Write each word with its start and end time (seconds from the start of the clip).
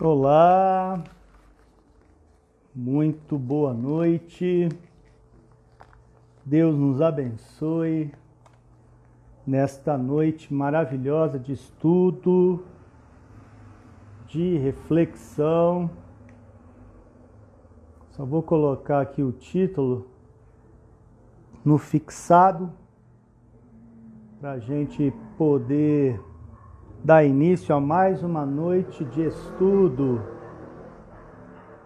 Olá, 0.00 1.02
muito 2.72 3.36
boa 3.36 3.74
noite. 3.74 4.68
Deus 6.44 6.76
nos 6.76 7.02
abençoe 7.02 8.12
nesta 9.44 9.98
noite 9.98 10.54
maravilhosa 10.54 11.36
de 11.36 11.52
estudo, 11.52 12.64
de 14.28 14.56
reflexão. 14.58 15.90
Só 18.10 18.24
vou 18.24 18.40
colocar 18.40 19.00
aqui 19.00 19.20
o 19.20 19.32
título 19.32 20.06
no 21.64 21.76
fixado 21.76 22.72
para 24.40 24.52
a 24.52 24.58
gente 24.60 25.12
poder 25.36 26.20
dar 27.02 27.24
início 27.24 27.74
a 27.74 27.80
mais 27.80 28.22
uma 28.22 28.44
noite 28.44 29.04
de 29.04 29.22
estudo. 29.22 30.20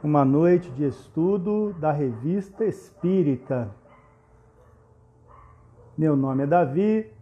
Uma 0.03 0.25
noite 0.25 0.71
de 0.71 0.85
estudo 0.85 1.75
da 1.75 1.93
revista 1.93 2.65
Espírita. 2.65 3.71
Meu 5.97 6.17
nome 6.17 6.45
é 6.45 6.47
Davi 6.47 7.13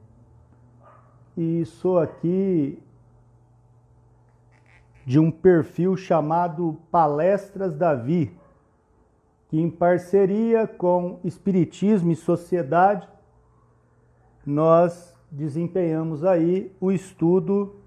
e 1.37 1.65
sou 1.65 1.99
aqui 1.99 2.81
de 5.05 5.19
um 5.19 5.31
perfil 5.31 5.97
chamado 5.97 6.79
Palestras 6.91 7.77
Davi, 7.77 8.35
que 9.49 9.61
em 9.61 9.69
parceria 9.69 10.67
com 10.67 11.19
Espiritismo 11.25 12.13
e 12.13 12.17
Sociedade 12.17 13.09
nós 14.47 15.15
desempenhamos 15.31 16.25
aí 16.25 16.73
o 16.81 16.91
estudo 16.91 17.80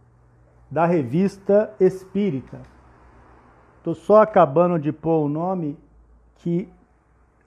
da 0.74 0.88
revista 0.88 1.72
Espírita. 1.80 2.60
Estou 3.78 3.94
só 3.94 4.24
acabando 4.24 4.80
de 4.80 4.92
pôr 4.92 5.26
o 5.26 5.30
nome 5.30 5.78
que 6.38 6.68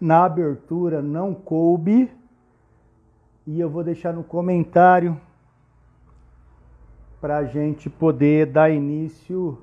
na 0.00 0.24
abertura 0.24 1.02
não 1.02 1.34
coube 1.34 2.08
e 3.44 3.58
eu 3.58 3.68
vou 3.68 3.82
deixar 3.82 4.12
no 4.12 4.22
comentário 4.22 5.20
para 7.20 7.38
a 7.38 7.44
gente 7.44 7.90
poder 7.90 8.46
dar 8.46 8.70
início 8.70 9.60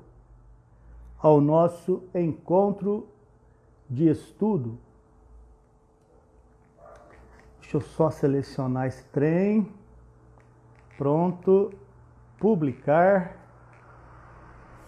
ao 1.18 1.40
nosso 1.40 2.02
encontro 2.14 3.08
de 3.88 4.10
estudo. 4.10 4.76
Deixa 7.62 7.78
eu 7.78 7.80
só 7.80 8.10
selecionar 8.10 8.88
esse 8.88 9.04
trem. 9.06 9.72
Pronto. 10.98 11.72
Publicar 12.38 13.43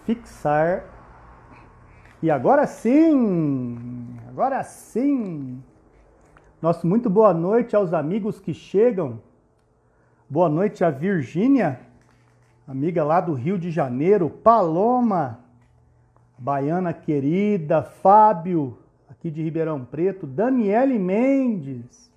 fixar. 0.07 0.85
E 2.23 2.31
agora 2.31 2.65
sim, 2.65 4.17
agora 4.29 4.63
sim. 4.63 5.61
Nosso 6.63 6.87
muito 6.87 7.11
boa 7.11 7.35
noite 7.35 7.75
aos 7.75 7.93
amigos 7.93 8.39
que 8.39 8.55
chegam. 8.55 9.21
Boa 10.31 10.48
noite 10.48 10.85
a 10.85 10.91
Virgínia, 10.91 11.81
amiga 12.67 13.05
lá 13.05 13.21
do 13.21 13.35
Rio 13.35 13.59
de 13.59 13.71
Janeiro, 13.71 14.31
Paloma, 14.31 15.41
baiana 16.39 16.93
querida, 16.93 17.83
Fábio, 17.83 18.79
aqui 19.09 19.31
de 19.31 19.43
Ribeirão 19.43 19.85
Preto, 19.85 20.27
Daniele 20.27 20.98
Mendes, 20.98 22.11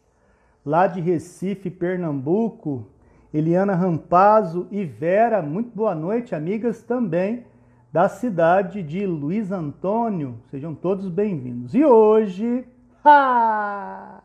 lá 0.65 0.87
de 0.87 1.01
Recife, 1.01 1.69
Pernambuco, 1.69 2.87
Eliana 3.31 3.75
Rampazzo 3.75 4.67
e 4.71 4.83
Vera, 4.85 5.41
muito 5.41 5.75
boa 5.75 5.93
noite, 5.93 6.33
amigas 6.33 6.81
também 6.81 7.45
da 7.91 8.07
cidade 8.07 8.83
de 8.83 9.05
Luiz 9.05 9.51
Antônio. 9.51 10.41
Sejam 10.51 10.75
todos 10.75 11.09
bem-vindos. 11.09 11.73
E 11.73 11.83
hoje, 11.83 12.67
ha! 13.03 14.21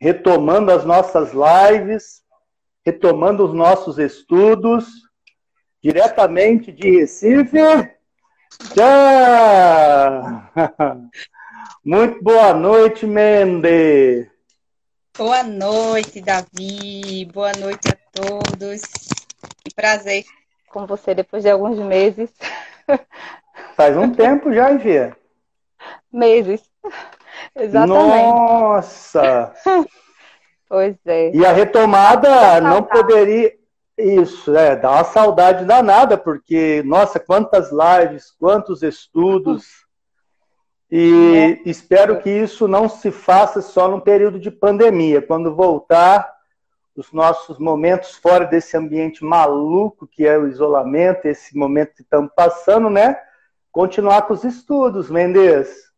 Retomando 0.00 0.72
as 0.72 0.84
nossas 0.84 1.32
lives, 1.32 2.22
retomando 2.84 3.44
os 3.44 3.54
nossos 3.54 3.98
estudos, 3.98 4.86
diretamente 5.82 6.72
de 6.72 6.98
Recife. 6.98 7.58
Tchau! 8.74 10.42
Muito 11.84 12.22
boa 12.22 12.52
noite, 12.54 13.06
Mende. 13.06 14.28
Boa 15.16 15.44
noite, 15.44 16.20
Davi. 16.20 17.24
Boa 17.32 17.52
noite 17.52 17.88
a 17.88 17.96
todos. 18.12 18.82
Que 19.62 19.74
prazer 19.74 20.24
com 20.74 20.86
você 20.86 21.14
depois 21.14 21.44
de 21.44 21.50
alguns 21.50 21.78
meses. 21.78 22.28
Faz 23.76 23.96
um 23.96 24.10
tempo 24.10 24.52
já, 24.52 24.72
Ivia. 24.72 25.16
Meses. 26.12 26.62
Exatamente. 27.54 28.26
Nossa! 28.26 29.54
pois 30.68 30.96
é. 31.06 31.30
E 31.32 31.46
a 31.46 31.52
retomada 31.52 32.60
não 32.60 32.82
poderia. 32.82 33.54
Isso, 33.96 34.56
é, 34.56 34.74
dá 34.74 34.90
uma 34.90 35.04
saudade 35.04 35.64
danada, 35.64 36.18
porque, 36.18 36.82
nossa, 36.84 37.20
quantas 37.20 37.70
lives, 37.70 38.32
quantos 38.40 38.82
estudos. 38.82 39.84
E 40.90 41.60
é. 41.64 41.70
espero 41.70 42.20
que 42.20 42.28
isso 42.28 42.66
não 42.66 42.88
se 42.88 43.12
faça 43.12 43.62
só 43.62 43.86
num 43.86 44.00
período 44.00 44.40
de 44.40 44.50
pandemia. 44.50 45.22
Quando 45.22 45.54
voltar, 45.54 46.33
os 46.96 47.12
nossos 47.12 47.58
momentos 47.58 48.16
fora 48.16 48.44
desse 48.44 48.76
ambiente 48.76 49.24
maluco 49.24 50.06
que 50.06 50.26
é 50.26 50.38
o 50.38 50.46
isolamento, 50.46 51.26
esse 51.26 51.56
momento 51.56 51.94
que 51.94 52.02
estamos 52.02 52.30
passando, 52.34 52.88
né? 52.88 53.20
Continuar 53.72 54.22
com 54.22 54.34
os 54.34 54.44
estudos, 54.44 55.10
Mendes. 55.10 55.92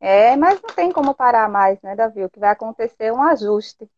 É, 0.00 0.34
mas 0.36 0.60
não 0.62 0.70
tem 0.70 0.90
como 0.90 1.14
parar 1.14 1.48
mais, 1.48 1.80
né, 1.82 1.94
Davi? 1.94 2.24
O 2.24 2.30
que 2.30 2.40
vai 2.40 2.50
acontecer 2.50 3.04
é 3.04 3.12
um 3.12 3.22
ajuste. 3.22 3.88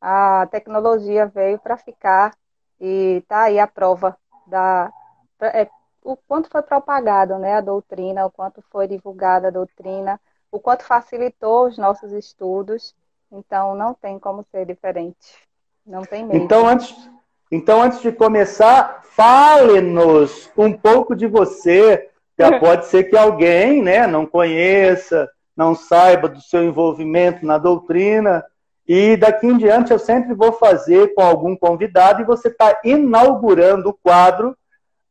A 0.00 0.48
tecnologia 0.50 1.26
veio 1.26 1.58
para 1.58 1.76
ficar 1.76 2.36
e 2.80 3.24
tá 3.28 3.44
aí 3.44 3.58
a 3.58 3.66
prova 3.66 4.16
da 4.46 4.92
é, 5.40 5.68
o 6.02 6.16
quanto 6.16 6.50
foi 6.50 6.62
propagado, 6.62 7.38
né, 7.38 7.54
a 7.54 7.60
doutrina, 7.60 8.26
o 8.26 8.30
quanto 8.30 8.62
foi 8.70 8.86
divulgada 8.86 9.48
a 9.48 9.50
doutrina, 9.50 10.20
o 10.52 10.60
quanto 10.60 10.84
facilitou 10.84 11.66
os 11.66 11.78
nossos 11.78 12.12
estudos. 12.12 12.94
Então, 13.32 13.74
não 13.74 13.94
tem 13.94 14.18
como 14.18 14.44
ser 14.44 14.66
diferente. 14.66 15.48
Não 15.86 16.02
tem 16.02 16.24
medo. 16.24 16.36
Então, 16.36 16.66
antes, 16.66 16.94
então, 17.50 17.82
antes 17.82 18.00
de 18.00 18.10
começar, 18.10 19.02
fale-nos 19.14 20.50
um 20.56 20.72
pouco 20.72 21.14
de 21.14 21.26
você. 21.26 22.08
Já 22.38 22.58
pode 22.60 22.86
ser 22.86 23.04
que 23.04 23.16
alguém 23.16 23.82
né, 23.82 24.06
não 24.06 24.26
conheça, 24.26 25.28
não 25.56 25.74
saiba 25.74 26.28
do 26.28 26.40
seu 26.40 26.64
envolvimento 26.64 27.44
na 27.44 27.58
doutrina. 27.58 28.44
E 28.86 29.16
daqui 29.16 29.46
em 29.46 29.56
diante 29.56 29.92
eu 29.92 29.98
sempre 29.98 30.34
vou 30.34 30.52
fazer 30.52 31.14
com 31.14 31.22
algum 31.22 31.56
convidado 31.56 32.20
e 32.20 32.26
você 32.26 32.48
está 32.48 32.80
inaugurando 32.84 33.88
o 33.88 33.94
quadro 33.94 34.54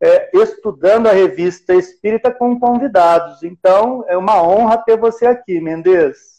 é, 0.04 0.30
estudando 0.34 1.08
a 1.08 1.14
revista 1.14 1.74
Espírita 1.74 2.30
com 2.30 2.60
convidados. 2.60 3.42
Então 3.42 4.04
é 4.08 4.18
uma 4.18 4.44
honra 4.44 4.78
ter 4.78 4.98
você 4.98 5.26
aqui, 5.26 5.62
Mendes. 5.62 6.33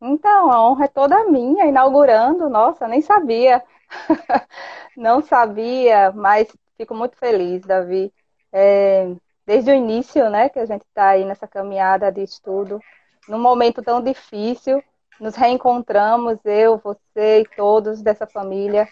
Então, 0.00 0.50
a 0.50 0.64
honra 0.66 0.86
é 0.86 0.88
toda 0.88 1.24
minha, 1.24 1.66
inaugurando, 1.66 2.48
nossa, 2.48 2.88
nem 2.88 3.02
sabia. 3.02 3.62
Não 4.96 5.20
sabia, 5.22 6.10
mas 6.12 6.48
fico 6.76 6.94
muito 6.94 7.16
feliz, 7.16 7.62
Davi. 7.62 8.12
É, 8.52 9.08
desde 9.46 9.70
o 9.70 9.74
início, 9.74 10.30
né, 10.30 10.48
que 10.48 10.58
a 10.58 10.66
gente 10.66 10.82
está 10.82 11.10
aí 11.10 11.24
nessa 11.24 11.46
caminhada 11.46 12.10
de 12.10 12.22
estudo, 12.22 12.80
num 13.28 13.38
momento 13.38 13.82
tão 13.82 14.02
difícil, 14.02 14.82
nos 15.20 15.34
reencontramos, 15.36 16.38
eu, 16.44 16.78
você 16.78 17.40
e 17.42 17.48
todos 17.56 18.00
dessa 18.02 18.26
família, 18.26 18.88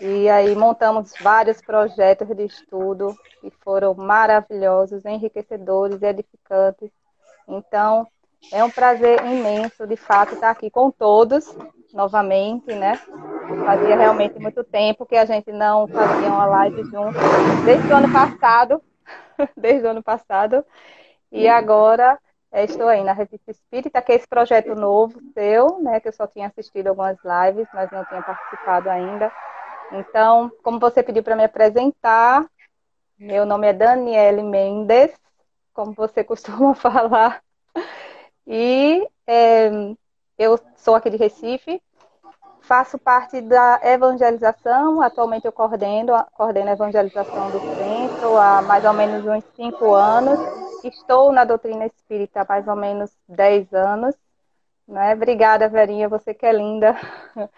e 0.00 0.28
aí 0.28 0.54
montamos 0.56 1.12
vários 1.20 1.60
projetos 1.60 2.28
de 2.28 2.44
estudo 2.44 3.16
que 3.40 3.50
foram 3.62 3.94
maravilhosos, 3.94 5.04
enriquecedores, 5.04 6.02
edificantes. 6.02 6.90
Então, 7.48 8.06
é 8.52 8.64
um 8.64 8.70
prazer 8.70 9.24
imenso, 9.24 9.86
de 9.86 9.96
fato, 9.96 10.34
estar 10.34 10.50
aqui 10.50 10.70
com 10.70 10.90
todos 10.90 11.54
novamente, 11.92 12.74
né? 12.74 12.96
Fazia 13.64 13.96
realmente 13.96 14.38
muito 14.38 14.62
tempo 14.64 15.06
que 15.06 15.16
a 15.16 15.24
gente 15.24 15.52
não 15.52 15.86
fazia 15.88 16.28
uma 16.28 16.46
live 16.46 16.84
junto, 16.84 17.18
desde 17.64 17.88
o 17.88 17.96
ano 17.96 18.12
passado, 18.12 18.82
desde 19.56 19.86
o 19.86 19.90
ano 19.90 20.02
passado, 20.02 20.64
e 21.30 21.48
agora 21.48 22.18
é, 22.50 22.64
estou 22.64 22.88
aí 22.88 23.04
na 23.04 23.12
Revista 23.12 23.50
Espírita, 23.50 24.00
que 24.00 24.12
é 24.12 24.14
esse 24.16 24.26
projeto 24.26 24.74
novo 24.74 25.20
seu, 25.34 25.78
né? 25.80 26.00
Que 26.00 26.08
eu 26.08 26.12
só 26.12 26.26
tinha 26.26 26.46
assistido 26.46 26.88
algumas 26.88 27.18
lives, 27.22 27.68
mas 27.74 27.90
não 27.90 28.04
tinha 28.06 28.22
participado 28.22 28.88
ainda. 28.88 29.30
Então, 29.92 30.50
como 30.62 30.78
você 30.78 31.02
pediu 31.02 31.22
para 31.22 31.36
me 31.36 31.44
apresentar, 31.44 32.46
meu 33.18 33.44
nome 33.44 33.66
é 33.66 33.72
Daniele 33.72 34.42
Mendes, 34.42 35.12
como 35.74 35.92
você 35.92 36.24
costuma 36.24 36.74
falar. 36.74 37.42
E 38.50 39.06
é, 39.26 39.68
eu 40.38 40.58
sou 40.74 40.94
aqui 40.94 41.10
de 41.10 41.18
Recife, 41.18 41.82
faço 42.62 42.98
parte 42.98 43.42
da 43.42 43.78
evangelização, 43.82 45.02
atualmente 45.02 45.44
eu 45.44 45.52
coordeno, 45.52 46.14
coordeno 46.32 46.70
a 46.70 46.72
evangelização 46.72 47.50
do 47.50 47.60
centro 47.60 48.38
há 48.38 48.62
mais 48.62 48.86
ou 48.86 48.94
menos 48.94 49.26
uns 49.26 49.44
cinco 49.54 49.92
anos. 49.92 50.38
Estou 50.82 51.30
na 51.30 51.44
doutrina 51.44 51.84
espírita 51.84 52.40
há 52.40 52.46
mais 52.48 52.66
ou 52.66 52.74
menos 52.74 53.10
dez 53.28 53.70
anos. 53.74 54.14
Né? 54.86 55.12
Obrigada, 55.12 55.68
Verinha, 55.68 56.08
você 56.08 56.32
que 56.32 56.46
é 56.46 56.52
linda. 56.52 56.96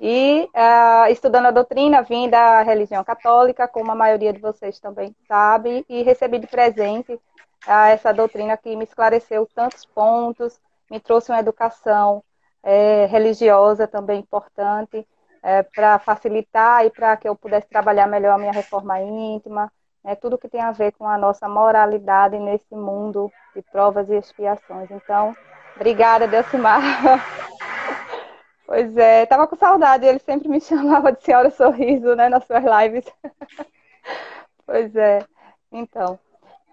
E 0.00 0.48
uh, 0.54 1.10
estudando 1.10 1.46
a 1.46 1.50
doutrina, 1.50 2.02
vim 2.02 2.30
da 2.30 2.62
religião 2.62 3.02
católica, 3.02 3.66
como 3.66 3.90
a 3.90 3.96
maioria 3.96 4.32
de 4.32 4.38
vocês 4.38 4.78
também 4.78 5.12
sabe, 5.26 5.84
e 5.88 6.04
recebi 6.04 6.38
de 6.38 6.46
presente 6.46 7.18
uh, 7.66 7.88
essa 7.90 8.12
doutrina 8.12 8.56
que 8.56 8.74
me 8.76 8.84
esclareceu 8.84 9.48
tantos 9.54 9.84
pontos, 9.84 10.60
me 10.90 11.00
trouxe 11.00 11.30
uma 11.30 11.40
educação 11.40 12.22
é, 12.62 13.06
religiosa 13.06 13.86
também 13.86 14.20
importante 14.20 15.06
é, 15.42 15.62
para 15.62 15.98
facilitar 15.98 16.84
e 16.84 16.90
para 16.90 17.16
que 17.16 17.28
eu 17.28 17.36
pudesse 17.36 17.68
trabalhar 17.68 18.06
melhor 18.06 18.34
a 18.34 18.38
minha 18.38 18.52
reforma 18.52 19.00
íntima, 19.00 19.72
né, 20.02 20.14
tudo 20.14 20.38
que 20.38 20.48
tem 20.48 20.60
a 20.60 20.72
ver 20.72 20.92
com 20.92 21.06
a 21.06 21.18
nossa 21.18 21.48
moralidade 21.48 22.38
nesse 22.38 22.74
mundo 22.74 23.30
de 23.54 23.62
provas 23.62 24.08
e 24.08 24.16
expiações. 24.16 24.90
Então, 24.90 25.34
obrigada, 25.76 26.26
Delcimar. 26.26 26.80
pois 28.66 28.96
é, 28.96 29.22
estava 29.22 29.46
com 29.46 29.56
saudade, 29.56 30.06
ele 30.06 30.18
sempre 30.18 30.48
me 30.48 30.60
chamava 30.62 31.12
de 31.12 31.22
Senhora 31.22 31.50
Sorriso, 31.50 32.14
né, 32.14 32.28
nas 32.28 32.44
suas 32.44 32.64
lives. 32.64 33.04
pois 34.66 34.94
é, 34.96 35.24
então. 35.72 36.18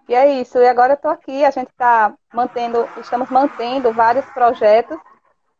E 0.08 0.14
é 0.14 0.40
isso, 0.40 0.58
e 0.58 0.68
agora 0.68 0.92
eu 0.92 0.96
estou 0.96 1.10
aqui, 1.10 1.44
a 1.44 1.50
gente 1.50 1.68
está 1.68 2.14
mantendo, 2.32 2.88
estamos 2.98 3.28
mantendo 3.28 3.92
vários 3.92 4.24
projetos 4.26 4.96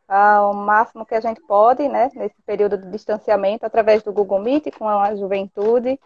ao 0.09 0.55
máximo 0.55 1.05
que 1.05 1.17
a 1.17 1.21
gente 1.21 1.41
pode, 1.43 1.89
né, 1.89 2.11
nesse 2.15 2.41
período 2.45 2.79
de 2.79 2.89
distanciamento, 2.91 3.67
através 3.67 4.05
do 4.05 4.13
Google 4.13 4.41
Meet 4.41 4.71
com 4.79 4.89
a 4.89 5.17
juventude, 5.17 5.99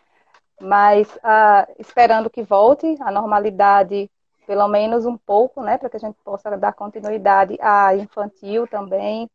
mas 0.58 1.06
uh, 1.16 1.70
esperando 1.78 2.30
que 2.30 2.42
volte 2.42 2.96
a 3.00 3.10
normalidade, 3.10 4.10
pelo 4.46 4.66
menos 4.68 5.04
um 5.04 5.18
pouco, 5.18 5.62
né, 5.62 5.76
para 5.76 5.90
que 5.90 5.96
a 5.96 6.00
gente 6.00 6.16
possa 6.24 6.56
dar 6.56 6.72
continuidade 6.72 7.58
à 7.60 7.94
infantil 7.94 8.66
também, 8.66 9.28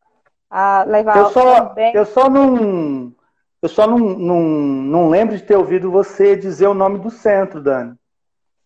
a 0.49 0.83
levar 0.83 1.17
eu 1.17 1.29
só, 1.29 1.65
também... 1.67 1.95
eu 1.95 2.05
só 2.05 2.29
não 2.29 3.13
eu 3.61 3.69
só 3.69 3.87
não, 3.87 3.97
não, 3.97 4.41
não 4.41 5.09
lembro 5.09 5.35
de 5.35 5.43
ter 5.43 5.55
ouvido 5.55 5.89
você 5.89 6.35
dizer 6.35 6.67
o 6.67 6.73
nome 6.73 6.99
do 6.99 7.09
centro, 7.09 7.61
Dani. 7.61 7.95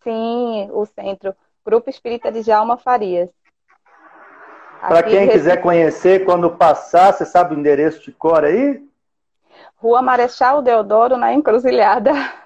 Sim, 0.02 0.68
o 0.72 0.86
centro, 0.86 1.34
Grupo 1.64 1.90
Espírita 1.90 2.32
de 2.32 2.42
Jalma 2.42 2.76
Farias. 2.76 3.28
Para 4.80 5.02
quem 5.02 5.28
quiser 5.28 5.60
conhecer, 5.60 6.24
quando 6.24 6.50
passar, 6.50 7.12
você 7.12 7.26
sabe 7.26 7.54
o 7.54 7.58
endereço 7.58 8.02
de 8.02 8.12
cor 8.12 8.44
aí? 8.44 8.82
Rua 9.76 10.00
Marechal 10.00 10.62
Deodoro, 10.62 11.18
na 11.18 11.34
Encruzilhada. 11.34 12.12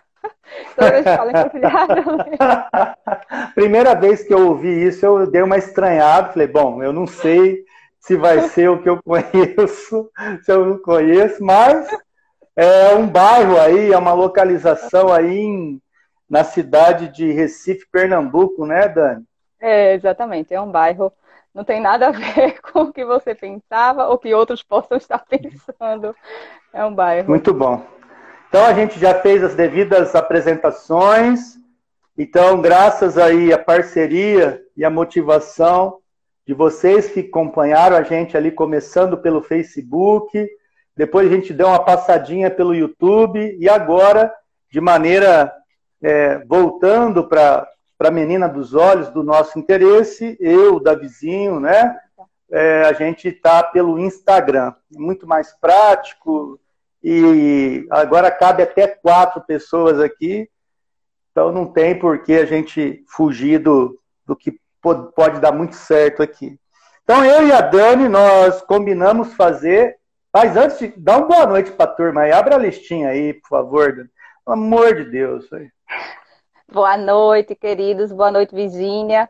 Toda 0.76 0.98
encruzilhada. 0.98 2.04
Primeira 3.54 3.94
vez 3.94 4.24
que 4.24 4.34
eu 4.34 4.48
ouvi 4.48 4.86
isso, 4.86 5.04
eu 5.06 5.30
dei 5.30 5.42
uma 5.42 5.56
estranhada. 5.56 6.32
Falei, 6.32 6.48
bom, 6.48 6.82
eu 6.82 6.92
não 6.92 7.06
sei 7.06 7.64
se 8.00 8.16
vai 8.16 8.40
ser 8.48 8.68
o 8.68 8.82
que 8.82 8.88
eu 8.88 9.00
conheço, 9.02 10.10
se 10.42 10.52
eu 10.52 10.66
não 10.66 10.78
conheço, 10.78 11.42
mas 11.42 11.88
é 12.56 12.94
um 12.94 13.06
bairro 13.06 13.58
aí, 13.58 13.92
é 13.92 13.96
uma 13.96 14.12
localização 14.12 15.12
aí 15.12 15.38
em, 15.38 15.80
na 16.28 16.44
cidade 16.44 17.08
de 17.08 17.30
Recife, 17.32 17.86
Pernambuco, 17.90 18.66
né, 18.66 18.88
Dani? 18.88 19.24
É, 19.60 19.94
exatamente. 19.94 20.52
É 20.52 20.60
um 20.60 20.70
bairro 20.70 21.12
não 21.54 21.62
tem 21.62 21.80
nada 21.80 22.08
a 22.08 22.10
ver 22.10 22.60
com 22.72 22.80
o 22.80 22.92
que 22.92 23.04
você 23.04 23.34
pensava 23.34 24.08
ou 24.08 24.18
que 24.18 24.34
outros 24.34 24.62
possam 24.62 24.98
estar 24.98 25.24
pensando. 25.30 26.14
É 26.72 26.84
um 26.84 26.92
bairro. 26.92 27.28
Muito 27.28 27.54
bom. 27.54 27.86
Então 28.48 28.64
a 28.64 28.74
gente 28.74 28.98
já 28.98 29.14
fez 29.20 29.42
as 29.42 29.54
devidas 29.54 30.14
apresentações. 30.14 31.54
Então, 32.18 32.60
graças 32.60 33.16
aí 33.16 33.52
à 33.52 33.58
parceria 33.58 34.60
e 34.76 34.84
à 34.84 34.90
motivação 34.90 35.98
de 36.46 36.52
vocês 36.52 37.08
que 37.08 37.20
acompanharam 37.20 37.96
a 37.96 38.02
gente 38.02 38.36
ali 38.36 38.50
começando 38.50 39.16
pelo 39.16 39.42
Facebook, 39.42 40.46
depois 40.96 41.26
a 41.26 41.34
gente 41.34 41.52
deu 41.52 41.68
uma 41.68 41.82
passadinha 41.82 42.50
pelo 42.50 42.74
YouTube 42.74 43.56
e 43.58 43.68
agora, 43.68 44.32
de 44.70 44.80
maneira 44.80 45.52
é, 46.04 46.44
voltando 46.44 47.26
para 47.26 47.66
a 47.98 48.10
menina 48.10 48.46
dos 48.46 48.74
olhos 48.74 49.08
do 49.08 49.22
nosso 49.22 49.58
interesse, 49.58 50.36
eu, 50.38 50.78
da 50.78 50.94
vizinho, 50.94 51.58
né? 51.58 51.98
É, 52.52 52.82
a 52.82 52.92
gente 52.92 53.28
está 53.28 53.62
pelo 53.62 53.98
Instagram. 53.98 54.74
Muito 54.92 55.26
mais 55.26 55.54
prático 55.58 56.60
e 57.02 57.86
agora 57.90 58.30
cabe 58.30 58.62
até 58.62 58.86
quatro 58.86 59.40
pessoas 59.42 59.98
aqui, 59.98 60.48
então 61.30 61.50
não 61.50 61.66
tem 61.66 61.98
por 61.98 62.22
que 62.22 62.34
a 62.34 62.44
gente 62.44 63.02
fugir 63.08 63.58
do, 63.58 63.98
do 64.26 64.36
que 64.36 64.58
pode, 64.80 65.12
pode 65.12 65.40
dar 65.40 65.52
muito 65.52 65.74
certo 65.74 66.22
aqui. 66.22 66.58
Então 67.02 67.24
eu 67.24 67.46
e 67.46 67.52
a 67.52 67.60
Dani, 67.60 68.08
nós 68.08 68.62
combinamos 68.62 69.34
fazer. 69.34 69.96
Mas 70.32 70.56
antes 70.56 70.78
de 70.78 70.88
dar 70.96 71.18
uma 71.18 71.26
boa 71.28 71.46
noite 71.46 71.70
para 71.70 71.84
a 71.84 71.94
turma 71.94 72.22
aí, 72.22 72.32
abre 72.32 72.54
a 72.54 72.58
listinha 72.58 73.08
aí, 73.08 73.34
por 73.34 73.48
favor, 73.48 73.94
Dani. 73.94 74.10
Pelo 74.44 74.56
amor 74.56 74.94
de 74.94 75.04
Deus. 75.04 75.50
Aí. 75.52 75.70
Boa 76.70 76.96
noite, 76.98 77.54
queridos. 77.54 78.12
Boa 78.12 78.30
noite, 78.30 78.54
Virgínia. 78.54 79.28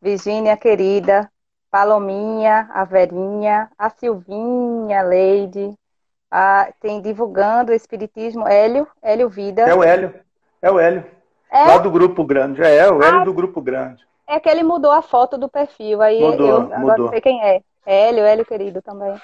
Virgínia, 0.00 0.56
querida. 0.56 1.30
Palominha, 1.70 2.68
a 2.72 2.84
Verinha, 2.84 3.70
a 3.78 3.88
Silvinha, 3.90 5.02
Leide. 5.02 5.74
A, 6.30 6.70
tem 6.80 7.00
divulgando 7.00 7.72
o 7.72 7.74
Espiritismo. 7.74 8.46
Hélio, 8.46 8.86
Hélio 9.02 9.28
Vida. 9.28 9.62
É 9.62 9.74
o 9.74 9.82
Hélio. 9.82 10.14
É 10.60 10.70
o 10.70 10.78
Hélio. 10.78 11.04
É? 11.50 11.64
Lá 11.64 11.78
do 11.78 11.90
Grupo 11.90 12.24
Grande. 12.24 12.62
É, 12.62 12.76
é 12.76 12.92
o 12.92 13.02
Hélio 13.02 13.20
ah, 13.20 13.24
do 13.24 13.32
Grupo 13.32 13.60
Grande. 13.62 14.06
É 14.26 14.38
que 14.38 14.48
ele 14.48 14.62
mudou 14.62 14.90
a 14.90 15.00
foto 15.00 15.38
do 15.38 15.48
perfil. 15.48 16.02
Aí 16.02 16.20
mudou, 16.20 16.48
eu 16.48 16.56
agora 16.56 16.78
mudou. 16.78 17.08
sei 17.08 17.20
quem 17.20 17.42
é. 17.42 17.62
é. 17.86 18.08
Hélio, 18.08 18.24
Hélio 18.24 18.44
querido 18.44 18.82
também. 18.82 19.14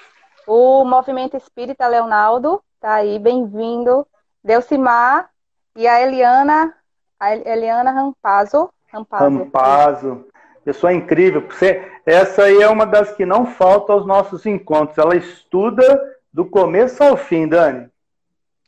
O 0.47 0.83
Movimento 0.83 1.37
Espírita 1.37 1.87
Leonardo, 1.87 2.63
tá 2.79 2.95
aí, 2.95 3.19
bem-vindo. 3.19 4.07
Delcimar 4.43 5.29
e 5.75 5.87
a 5.87 6.01
Eliana 6.01 6.73
a 7.19 7.35
Eliana 7.35 7.91
Rampazzo. 7.91 8.69
Rampazzo. 8.91 9.23
Rampazzo. 9.23 10.27
Pessoa 10.65 10.93
incrível. 10.93 11.41
Você, 11.41 11.89
essa 12.05 12.43
aí 12.43 12.61
é 12.61 12.67
uma 12.67 12.85
das 12.85 13.13
que 13.13 13.25
não 13.25 13.45
falta 13.45 13.93
aos 13.93 14.05
nossos 14.05 14.45
encontros. 14.45 14.97
Ela 14.97 15.15
estuda 15.15 16.01
do 16.31 16.45
começo 16.45 17.01
ao 17.03 17.15
fim, 17.15 17.47
Dani. 17.47 17.89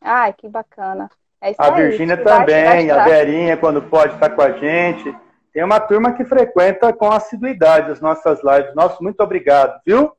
Ai, 0.01 0.33
que 0.33 0.47
bacana. 0.47 1.09
É 1.41 1.53
a 1.57 1.69
Virgínia 1.69 2.17
também, 2.17 2.89
a 2.89 3.03
Verinha, 3.03 3.57
quando 3.57 3.81
pode 3.81 4.13
estar 4.13 4.29
com 4.29 4.41
a 4.41 4.51
gente. 4.51 5.15
Tem 5.53 5.63
uma 5.63 5.79
turma 5.79 6.13
que 6.13 6.25
frequenta 6.25 6.91
com 6.91 7.11
assiduidade 7.11 7.91
as 7.91 8.01
nossas 8.01 8.41
lives. 8.43 8.73
Nosso 8.73 9.03
muito 9.03 9.21
obrigado, 9.21 9.79
viu? 9.85 10.11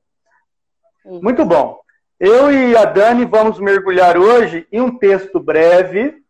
Isso. 1.04 1.22
Muito 1.22 1.44
bom. 1.44 1.80
Eu 2.18 2.52
e 2.52 2.76
a 2.76 2.84
Dani 2.84 3.24
vamos 3.24 3.58
mergulhar 3.58 4.16
hoje 4.16 4.66
em 4.72 4.80
um 4.80 4.98
texto 4.98 5.38
breve 5.38 6.24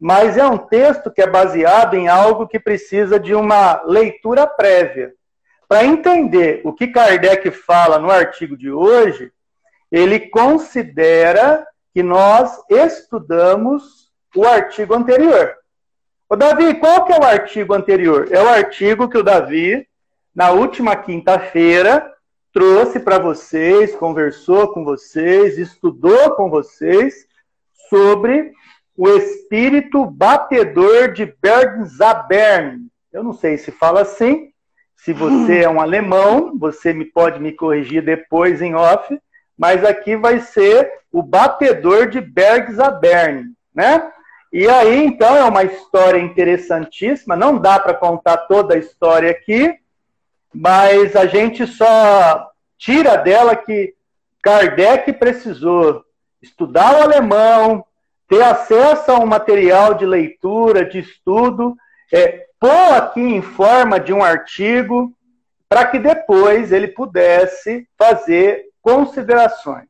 mas 0.00 0.36
é 0.36 0.46
um 0.46 0.56
texto 0.56 1.10
que 1.10 1.20
é 1.20 1.26
baseado 1.26 1.94
em 1.94 2.08
algo 2.08 2.46
que 2.46 2.60
precisa 2.60 3.18
de 3.18 3.34
uma 3.34 3.82
leitura 3.84 4.46
prévia. 4.46 5.12
Para 5.66 5.84
entender 5.84 6.60
o 6.64 6.72
que 6.72 6.86
Kardec 6.86 7.50
fala 7.50 7.98
no 7.98 8.10
artigo 8.10 8.56
de 8.56 8.70
hoje, 8.70 9.32
ele 9.90 10.20
considera 10.20 11.66
que 11.92 12.02
nós 12.02 12.62
estudamos 12.70 14.08
o 14.36 14.46
artigo 14.46 14.94
anterior. 14.94 15.56
O 16.28 16.36
Davi, 16.36 16.74
qual 16.74 17.04
que 17.04 17.12
é 17.12 17.18
o 17.18 17.24
artigo 17.24 17.74
anterior? 17.74 18.28
É 18.30 18.40
o 18.40 18.48
artigo 18.48 19.08
que 19.08 19.18
o 19.18 19.22
Davi, 19.22 19.86
na 20.34 20.50
última 20.50 20.94
quinta-feira, 20.94 22.14
trouxe 22.52 23.00
para 23.00 23.18
vocês, 23.18 23.94
conversou 23.94 24.72
com 24.72 24.84
vocês, 24.84 25.58
estudou 25.58 26.34
com 26.34 26.50
vocês 26.50 27.26
sobre 27.88 28.52
o 28.96 29.08
espírito 29.08 30.04
batedor 30.04 31.12
de 31.12 31.32
Bergzabern. 31.40 32.88
Eu 33.12 33.22
não 33.22 33.32
sei 33.32 33.56
se 33.56 33.70
fala 33.70 34.02
assim. 34.02 34.50
Se 34.96 35.12
você 35.12 35.60
é 35.60 35.68
um 35.68 35.80
alemão, 35.80 36.58
você 36.58 36.92
me 36.92 37.04
pode 37.04 37.40
me 37.40 37.52
corrigir 37.52 38.04
depois 38.04 38.60
em 38.60 38.74
off, 38.74 39.16
mas 39.56 39.84
aqui 39.84 40.16
vai 40.16 40.40
ser 40.40 40.90
o 41.12 41.22
batedor 41.22 42.08
de 42.08 42.20
Bergzabern, 42.20 43.52
né? 43.72 44.10
E 44.52 44.66
aí, 44.68 45.04
então, 45.04 45.36
é 45.36 45.44
uma 45.44 45.62
história 45.62 46.18
interessantíssima. 46.18 47.36
Não 47.36 47.58
dá 47.58 47.78
para 47.78 47.94
contar 47.94 48.36
toda 48.48 48.74
a 48.74 48.78
história 48.78 49.30
aqui, 49.30 49.78
mas 50.54 51.14
a 51.14 51.26
gente 51.26 51.66
só 51.66 52.48
tira 52.76 53.16
dela 53.16 53.54
que 53.56 53.94
Kardec 54.42 55.12
precisou 55.14 56.04
estudar 56.40 56.98
o 56.98 57.02
alemão, 57.02 57.84
ter 58.28 58.42
acesso 58.42 59.10
a 59.10 59.18
um 59.18 59.26
material 59.26 59.94
de 59.94 60.06
leitura, 60.06 60.84
de 60.84 61.00
estudo, 61.00 61.76
é, 62.12 62.46
pôr 62.60 62.94
aqui 62.94 63.20
em 63.20 63.42
forma 63.42 63.98
de 63.98 64.12
um 64.12 64.22
artigo, 64.22 65.12
para 65.68 65.86
que 65.86 65.98
depois 65.98 66.72
ele 66.72 66.88
pudesse 66.88 67.86
fazer 67.96 68.66
considerações. 68.80 69.88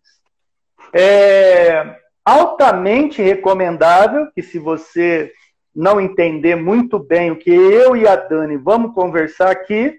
É 0.92 1.96
altamente 2.24 3.22
recomendável 3.22 4.30
que 4.34 4.42
se 4.42 4.58
você 4.58 5.32
não 5.74 5.98
entender 6.00 6.56
muito 6.56 6.98
bem 6.98 7.30
o 7.30 7.36
que 7.36 7.50
eu 7.50 7.96
e 7.96 8.06
a 8.06 8.16
Dani 8.16 8.56
vamos 8.56 8.92
conversar 8.92 9.50
aqui, 9.50 9.98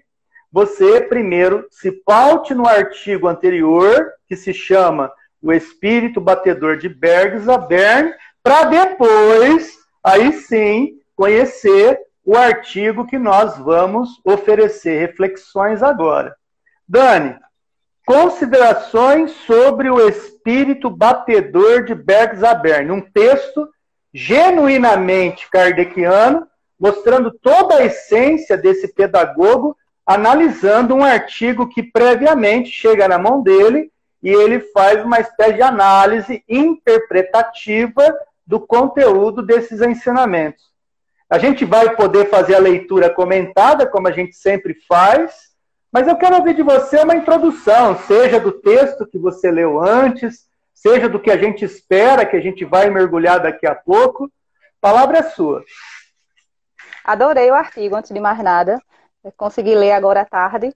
você 0.52 1.00
primeiro 1.00 1.66
se 1.70 1.92
paute 1.92 2.54
no 2.54 2.66
artigo 2.66 3.28
anterior, 3.28 4.12
que 4.26 4.36
se 4.36 4.52
chama 4.52 5.12
O 5.42 5.52
Espírito 5.52 6.20
Batedor 6.20 6.76
de 6.76 6.88
Bergs 6.88 7.48
a 7.48 7.56
Bern, 7.56 8.12
para 8.42 8.64
depois, 8.64 9.78
aí 10.02 10.32
sim, 10.32 10.98
conhecer 11.14 11.98
o 12.24 12.36
artigo 12.36 13.06
que 13.06 13.18
nós 13.18 13.58
vamos 13.58 14.20
oferecer 14.24 14.98
reflexões 14.98 15.82
agora. 15.82 16.34
Dani, 16.88 17.36
considerações 18.06 19.30
sobre 19.46 19.88
o 19.88 20.00
espírito 20.08 20.90
batedor 20.90 21.84
de 21.84 21.94
Bergs 21.94 22.42
a 22.42 22.54
Bern, 22.54 22.90
um 22.90 23.00
texto 23.00 23.68
genuinamente 24.12 25.48
kardeciano, 25.50 26.46
mostrando 26.78 27.30
toda 27.30 27.76
a 27.76 27.84
essência 27.84 28.56
desse 28.56 28.88
pedagogo, 28.94 29.76
analisando 30.06 30.94
um 30.94 31.04
artigo 31.04 31.68
que 31.68 31.82
previamente 31.82 32.70
chega 32.70 33.06
na 33.06 33.18
mão 33.18 33.42
dele 33.42 33.90
e 34.22 34.28
ele 34.30 34.60
faz 34.60 35.04
uma 35.04 35.18
espécie 35.20 35.54
de 35.54 35.62
análise 35.62 36.44
interpretativa 36.48 38.02
do 38.46 38.60
conteúdo 38.60 39.42
desses 39.42 39.80
ensinamentos. 39.80 40.70
A 41.28 41.38
gente 41.38 41.64
vai 41.64 41.94
poder 41.94 42.28
fazer 42.28 42.56
a 42.56 42.60
leitura 42.60 43.08
comentada, 43.08 43.86
como 43.86 44.08
a 44.08 44.12
gente 44.12 44.34
sempre 44.34 44.74
faz, 44.88 45.50
mas 45.92 46.08
eu 46.08 46.16
quero 46.16 46.36
ouvir 46.36 46.54
de 46.54 46.62
você 46.62 46.98
uma 47.00 47.14
introdução, 47.14 47.96
seja 48.06 48.38
do 48.40 48.52
texto 48.52 49.06
que 49.06 49.18
você 49.18 49.50
leu 49.50 49.80
antes, 49.80 50.48
seja 50.74 51.08
do 51.08 51.20
que 51.20 51.30
a 51.30 51.36
gente 51.36 51.64
espera, 51.64 52.26
que 52.26 52.36
a 52.36 52.40
gente 52.40 52.64
vai 52.64 52.90
mergulhar 52.90 53.40
daqui 53.40 53.66
a 53.66 53.74
pouco. 53.74 54.30
Palavra 54.80 55.18
é 55.18 55.22
sua. 55.22 55.64
Adorei 57.04 57.50
o 57.50 57.54
artigo, 57.54 57.96
antes 57.96 58.10
de 58.12 58.20
mais 58.20 58.38
nada. 58.42 58.80
Consegui 59.36 59.74
ler 59.74 59.92
agora 59.92 60.22
à 60.22 60.24
tarde. 60.24 60.74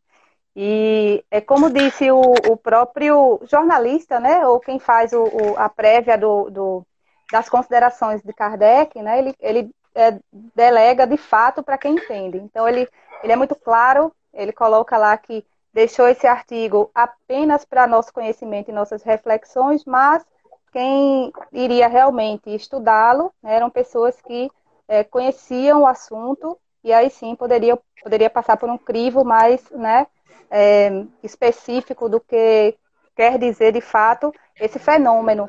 E 0.57 1.25
é 1.31 1.41
como 1.41 1.71
disse 1.71 2.11
o, 2.11 2.21
o 2.21 2.57
próprio 2.57 3.41
jornalista, 3.45 4.21
né, 4.21 4.47
ou 4.47 4.61
quem 4.61 4.79
faz 4.79 5.13
o, 5.13 5.25
o, 5.25 5.59
a 5.59 5.69
prévia 5.69 6.17
do, 6.17 6.49
do, 6.49 6.87
das 7.33 7.49
considerações 7.49 8.23
de 8.23 8.33
Kardec, 8.33 9.03
né, 9.03 9.19
ele, 9.19 9.35
ele 9.41 9.71
é, 9.95 10.17
delega 10.33 11.07
de 11.07 11.17
fato 11.17 11.63
para 11.63 11.79
quem 11.79 11.95
entende. 11.95 12.39
Então, 12.39 12.69
ele, 12.69 12.89
ele 13.23 13.33
é 13.33 13.37
muito 13.37 13.57
claro, 13.57 14.13
ele 14.33 14.53
coloca 14.53 14.97
lá 14.97 15.17
que 15.17 15.45
deixou 15.73 16.07
esse 16.07 16.27
artigo 16.27 16.89
apenas 16.95 17.65
para 17.65 17.87
nosso 17.87 18.13
conhecimento 18.13 18.71
e 18.71 18.75
nossas 18.75 19.03
reflexões, 19.03 19.85
mas 19.85 20.25
quem 20.73 21.33
iria 21.53 21.89
realmente 21.89 22.55
estudá-lo 22.55 23.33
né, 23.43 23.57
eram 23.57 23.71
pessoas 23.71 24.21
que 24.21 24.49
é, 24.87 25.03
conheciam 25.03 25.83
o 25.83 25.87
assunto 25.87 26.57
e 26.85 26.93
aí 26.93 27.11
sim 27.11 27.35
poderia, 27.35 27.79
poderia 28.03 28.29
passar 28.29 28.57
por 28.59 28.69
um 28.69 28.76
crivo 28.76 29.25
mais 29.25 29.69
né, 29.71 30.07
é, 30.50 31.05
específico 31.23 32.09
do 32.09 32.21
que 32.21 32.76
quer 33.17 33.38
dizer 33.38 33.73
de 33.73 33.81
fato 33.81 34.33
esse 34.61 34.79
fenômeno. 34.79 35.49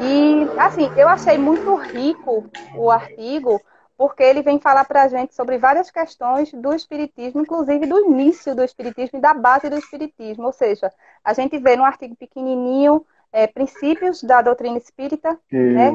E 0.00 0.58
assim, 0.58 0.90
eu 0.96 1.08
achei 1.08 1.38
muito 1.38 1.74
rico 1.76 2.44
o 2.74 2.90
artigo, 2.90 3.60
porque 3.96 4.22
ele 4.22 4.42
vem 4.42 4.58
falar 4.58 4.84
para 4.84 5.02
a 5.02 5.08
gente 5.08 5.34
sobre 5.34 5.58
várias 5.58 5.90
questões 5.90 6.52
do 6.52 6.74
Espiritismo, 6.74 7.42
inclusive 7.42 7.86
do 7.86 8.00
início 8.00 8.54
do 8.54 8.64
Espiritismo 8.64 9.18
e 9.18 9.22
da 9.22 9.32
base 9.32 9.70
do 9.70 9.78
Espiritismo. 9.78 10.46
Ou 10.46 10.52
seja, 10.52 10.92
a 11.22 11.32
gente 11.32 11.56
vê 11.58 11.76
num 11.76 11.84
artigo 11.84 12.16
pequenininho 12.16 13.06
é, 13.32 13.46
princípios 13.46 14.22
da 14.22 14.42
doutrina 14.42 14.76
espírita, 14.76 15.38
né, 15.50 15.90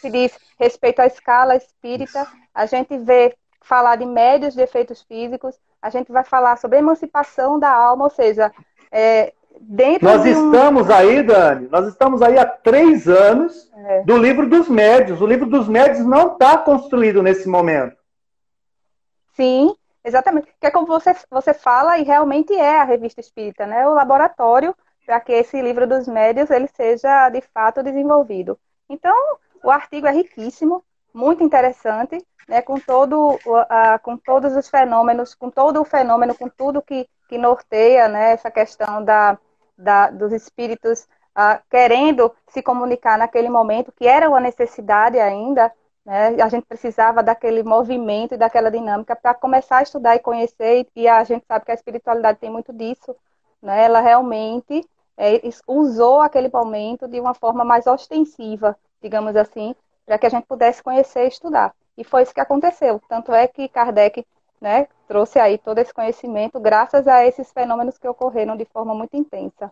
que 0.00 0.10
diz 0.10 0.38
respeito 0.58 1.00
à 1.00 1.06
escala 1.06 1.56
espírita. 1.56 2.26
A 2.54 2.66
gente 2.66 2.98
vê 2.98 3.34
falar 3.62 3.96
de 3.96 4.06
médios 4.06 4.54
de 4.54 4.60
efeitos 4.60 5.02
físicos. 5.02 5.58
A 5.80 5.90
gente 5.90 6.12
vai 6.12 6.24
falar 6.24 6.56
sobre 6.56 6.78
emancipação 6.78 7.58
da 7.58 7.70
alma, 7.70 8.04
ou 8.04 8.10
seja, 8.10 8.52
é, 8.90 9.32
dentro 9.60 10.08
Nós 10.08 10.22
de 10.22 10.34
um... 10.34 10.52
estamos 10.52 10.90
aí, 10.90 11.22
Dani, 11.22 11.68
nós 11.70 11.86
estamos 11.86 12.22
aí 12.22 12.38
há 12.38 12.46
três 12.46 13.08
anos 13.08 13.70
é. 13.74 14.02
do 14.02 14.16
livro 14.16 14.48
dos 14.48 14.68
médios. 14.68 15.20
O 15.20 15.26
livro 15.26 15.46
dos 15.46 15.68
médios 15.68 16.04
não 16.06 16.32
está 16.32 16.58
construído 16.58 17.22
nesse 17.22 17.48
momento. 17.48 17.96
Sim, 19.34 19.74
exatamente. 20.04 20.48
Que 20.60 20.66
é 20.66 20.70
como 20.70 20.86
você, 20.86 21.14
você 21.30 21.54
fala 21.54 21.98
e 21.98 22.02
realmente 22.02 22.52
é 22.54 22.80
a 22.80 22.84
revista 22.84 23.20
espírita, 23.20 23.66
né? 23.66 23.86
O 23.86 23.94
laboratório 23.94 24.74
para 25.04 25.20
que 25.20 25.32
esse 25.32 25.60
livro 25.60 25.86
dos 25.86 26.06
médios 26.06 26.50
ele 26.50 26.68
seja 26.68 27.28
de 27.28 27.40
fato 27.40 27.82
desenvolvido. 27.82 28.58
Então, 28.88 29.14
o 29.62 29.70
artigo 29.70 30.06
é 30.06 30.12
riquíssimo, 30.12 30.84
muito 31.14 31.42
interessante, 31.42 32.24
né? 32.48 32.62
Com 32.62 32.78
todo, 32.78 33.34
uh, 33.34 33.98
com 34.02 34.16
todos 34.16 34.56
os 34.56 34.68
fenômenos, 34.68 35.34
com 35.34 35.50
todo 35.50 35.80
o 35.80 35.84
fenômeno, 35.84 36.34
com 36.34 36.48
tudo 36.48 36.82
que 36.82 37.08
que 37.32 37.38
norteia 37.38 38.08
né, 38.08 38.32
essa 38.32 38.50
questão 38.50 39.02
da, 39.02 39.38
da 39.78 40.10
dos 40.10 40.34
espíritos 40.34 41.08
uh, 41.34 41.58
querendo 41.70 42.30
se 42.46 42.62
comunicar 42.62 43.16
naquele 43.16 43.48
momento, 43.48 43.90
que 43.90 44.06
era 44.06 44.28
uma 44.28 44.38
necessidade 44.38 45.18
ainda, 45.18 45.72
né, 46.04 46.36
a 46.42 46.48
gente 46.50 46.66
precisava 46.66 47.22
daquele 47.22 47.62
movimento 47.62 48.34
e 48.34 48.36
daquela 48.36 48.70
dinâmica 48.70 49.16
para 49.16 49.32
começar 49.32 49.78
a 49.78 49.82
estudar 49.82 50.14
e 50.14 50.18
conhecer, 50.18 50.86
e 50.94 51.08
a 51.08 51.24
gente 51.24 51.46
sabe 51.46 51.64
que 51.64 51.70
a 51.70 51.74
espiritualidade 51.74 52.38
tem 52.38 52.50
muito 52.50 52.70
disso, 52.70 53.16
né, 53.62 53.82
ela 53.82 54.02
realmente 54.02 54.86
é, 55.16 55.40
usou 55.66 56.20
aquele 56.20 56.50
momento 56.52 57.08
de 57.08 57.18
uma 57.18 57.32
forma 57.32 57.64
mais 57.64 57.86
ostensiva, 57.86 58.76
digamos 59.00 59.34
assim, 59.36 59.74
para 60.04 60.18
que 60.18 60.26
a 60.26 60.30
gente 60.30 60.46
pudesse 60.46 60.82
conhecer 60.82 61.24
e 61.24 61.28
estudar. 61.28 61.72
E 61.96 62.04
foi 62.04 62.22
isso 62.22 62.34
que 62.34 62.40
aconteceu. 62.40 63.00
Tanto 63.08 63.32
é 63.32 63.46
que 63.46 63.68
Kardec 63.68 64.24
né, 64.60 64.86
trouxe 65.08 65.38
aí 65.38 65.58
todo 65.58 65.78
esse 65.78 65.92
conhecimento 65.92 66.60
graças 66.60 67.06
a 67.06 67.26
esses 67.26 67.52
fenômenos 67.52 67.98
que 67.98 68.08
ocorreram 68.08 68.56
de 68.56 68.64
forma 68.64 68.94
muito 68.94 69.16
intensa. 69.16 69.70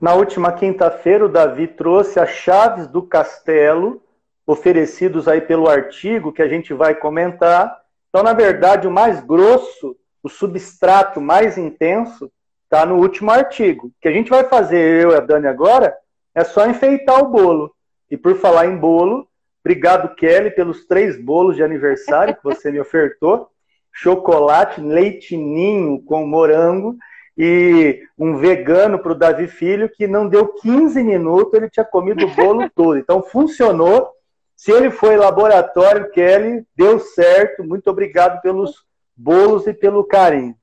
Na 0.00 0.14
última 0.14 0.52
quinta-feira, 0.52 1.24
o 1.24 1.28
Davi 1.28 1.68
trouxe 1.68 2.20
as 2.20 2.30
chaves 2.30 2.86
do 2.86 3.02
castelo, 3.02 4.02
oferecidos 4.46 5.26
aí 5.26 5.40
pelo 5.40 5.68
artigo 5.68 6.32
que 6.32 6.42
a 6.42 6.48
gente 6.48 6.74
vai 6.74 6.94
comentar. 6.94 7.80
Então, 8.08 8.22
na 8.22 8.32
verdade, 8.32 8.86
o 8.86 8.90
mais 8.90 9.20
grosso, 9.20 9.96
o 10.22 10.28
substrato 10.28 11.20
mais 11.20 11.56
intenso, 11.56 12.30
está 12.64 12.84
no 12.84 12.96
último 12.96 13.30
artigo. 13.30 13.88
O 13.88 13.92
que 14.00 14.08
a 14.08 14.12
gente 14.12 14.28
vai 14.28 14.44
fazer, 14.44 15.02
eu 15.02 15.12
e 15.12 15.14
a 15.14 15.20
Dani 15.20 15.46
agora, 15.46 15.96
é 16.34 16.44
só 16.44 16.66
enfeitar 16.66 17.18
o 17.22 17.28
bolo. 17.28 17.74
E 18.10 18.16
por 18.16 18.36
falar 18.36 18.66
em 18.66 18.76
bolo, 18.76 19.28
obrigado, 19.64 20.14
Kelly, 20.14 20.50
pelos 20.50 20.86
três 20.86 21.20
bolos 21.20 21.56
de 21.56 21.62
aniversário 21.62 22.36
que 22.36 22.44
você 22.44 22.70
me 22.70 22.80
ofertou 22.80 23.50
chocolate, 23.96 24.80
leitinho 24.80 26.02
com 26.02 26.26
morango 26.26 26.96
e 27.36 28.02
um 28.18 28.36
vegano 28.36 28.98
para 28.98 29.12
o 29.12 29.14
Davi 29.14 29.48
Filho 29.48 29.88
que 29.88 30.06
não 30.06 30.28
deu 30.28 30.48
15 30.48 31.02
minutos, 31.02 31.54
ele 31.54 31.70
tinha 31.70 31.84
comido 31.84 32.24
o 32.24 32.34
bolo 32.34 32.68
todo. 32.74 32.98
Então 32.98 33.22
funcionou. 33.22 34.10
Se 34.54 34.70
ele 34.70 34.90
foi 34.90 35.16
laboratório, 35.16 36.10
Kelly, 36.10 36.64
deu 36.74 36.98
certo. 36.98 37.64
Muito 37.64 37.88
obrigado 37.88 38.40
pelos 38.40 38.84
bolos 39.14 39.66
e 39.66 39.72
pelo 39.72 40.04
carinho. 40.04 40.54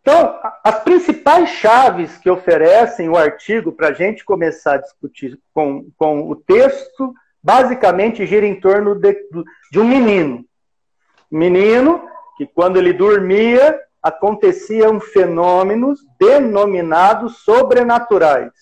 Então, 0.00 0.38
as 0.64 0.82
principais 0.82 1.50
chaves 1.50 2.16
que 2.16 2.30
oferecem 2.30 3.08
o 3.08 3.16
artigo 3.16 3.72
para 3.72 3.88
a 3.88 3.92
gente 3.92 4.24
começar 4.24 4.74
a 4.74 4.80
discutir 4.80 5.38
com, 5.52 5.90
com 5.96 6.28
o 6.28 6.34
texto, 6.34 7.12
basicamente 7.42 8.26
gira 8.26 8.46
em 8.46 8.58
torno 8.58 8.94
de, 8.94 9.14
de 9.70 9.78
um 9.78 9.84
menino 9.84 10.44
menino 11.30 12.02
que, 12.36 12.46
quando 12.46 12.78
ele 12.78 12.92
dormia, 12.92 13.78
aconteciam 14.02 14.98
fenômenos 14.98 16.00
denominados 16.18 17.38
sobrenaturais, 17.38 18.52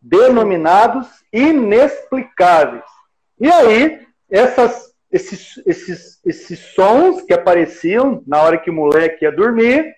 denominados 0.00 1.06
inexplicáveis. 1.32 2.84
E 3.40 3.50
aí, 3.50 4.06
essas, 4.28 4.92
esses, 5.10 5.62
esses, 5.64 6.20
esses 6.24 6.58
sons 6.74 7.22
que 7.22 7.32
apareciam 7.32 8.22
na 8.26 8.42
hora 8.42 8.58
que 8.58 8.70
o 8.70 8.74
moleque 8.74 9.24
ia 9.24 9.32
dormir 9.32 9.94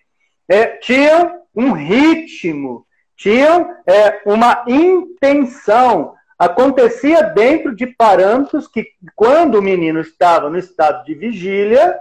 é, 0.48 0.66
tinham 0.78 1.40
um 1.54 1.72
ritmo, 1.72 2.86
tinham 3.16 3.74
é, 3.86 4.22
uma 4.26 4.64
intenção, 4.68 6.14
acontecia 6.38 7.22
dentro 7.22 7.74
de 7.74 7.86
parâmetros 7.86 8.68
que, 8.68 8.88
quando 9.14 9.56
o 9.56 9.62
menino 9.62 10.00
estava 10.00 10.50
no 10.50 10.58
estado 10.58 11.04
de 11.04 11.14
vigília, 11.14 11.98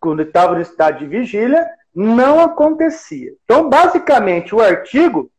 quando 0.00 0.22
estava 0.22 0.54
no 0.54 0.60
estado 0.60 0.98
de 0.98 1.06
vigília, 1.06 1.66
não 1.94 2.40
acontecia. 2.40 3.32
Então, 3.44 3.68
basicamente, 3.68 4.54
o 4.54 4.60
artigo 4.60 5.30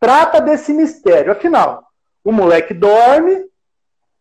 trata 0.00 0.40
desse 0.40 0.72
mistério. 0.72 1.32
Afinal, 1.32 1.86
o 2.24 2.32
moleque 2.32 2.74
dorme, 2.74 3.46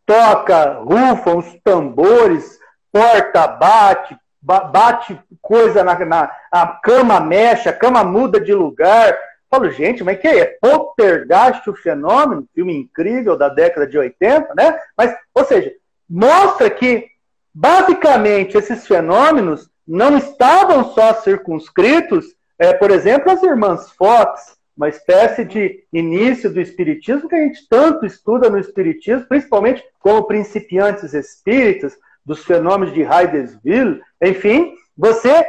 toca, 0.05 0.79
rufa 0.79 1.31
uns 1.31 1.59
tambores, 1.63 2.59
porta 2.91 3.47
bate, 3.47 4.15
bate 4.43 5.19
coisa 5.41 5.83
na, 5.83 5.97
na 6.05 6.31
a 6.51 6.67
cama 6.67 7.19
mexe, 7.19 7.69
a 7.69 7.73
cama 7.73 8.03
muda 8.03 8.39
de 8.39 8.53
lugar, 8.53 9.17
falo, 9.49 9.69
gente, 9.71 10.03
mas 10.03 10.19
que 10.19 10.27
é? 10.27 10.57
Poltergeist, 10.59 11.69
o 11.69 11.75
fenômeno, 11.75 12.47
filme 12.53 12.75
incrível 12.75 13.37
da 13.37 13.49
década 13.49 13.87
de 13.87 13.97
80, 13.97 14.53
né? 14.55 14.77
Mas, 14.97 15.15
ou 15.33 15.45
seja, 15.45 15.71
mostra 16.09 16.69
que, 16.69 17.07
basicamente, 17.53 18.57
esses 18.57 18.85
fenômenos 18.87 19.69
não 19.87 20.17
estavam 20.17 20.91
só 20.93 21.13
circunscritos, 21.13 22.25
é, 22.57 22.73
por 22.73 22.89
exemplo, 22.91 23.31
as 23.31 23.43
irmãs 23.43 23.91
Fox, 23.91 24.57
uma 24.75 24.89
espécie 24.89 25.45
de 25.45 25.83
início 25.93 26.51
do 26.51 26.59
espiritismo 26.59 27.29
que 27.29 27.35
a 27.35 27.45
gente 27.45 27.67
tanto 27.69 28.05
estuda 28.05 28.49
no 28.49 28.57
espiritismo, 28.57 29.27
principalmente 29.27 29.83
como 29.99 30.23
principiantes 30.23 31.13
espíritas, 31.13 31.95
dos 32.25 32.43
fenômenos 32.43 32.93
de 32.93 33.01
Heidesville, 33.01 34.01
enfim, 34.21 34.73
você 34.97 35.45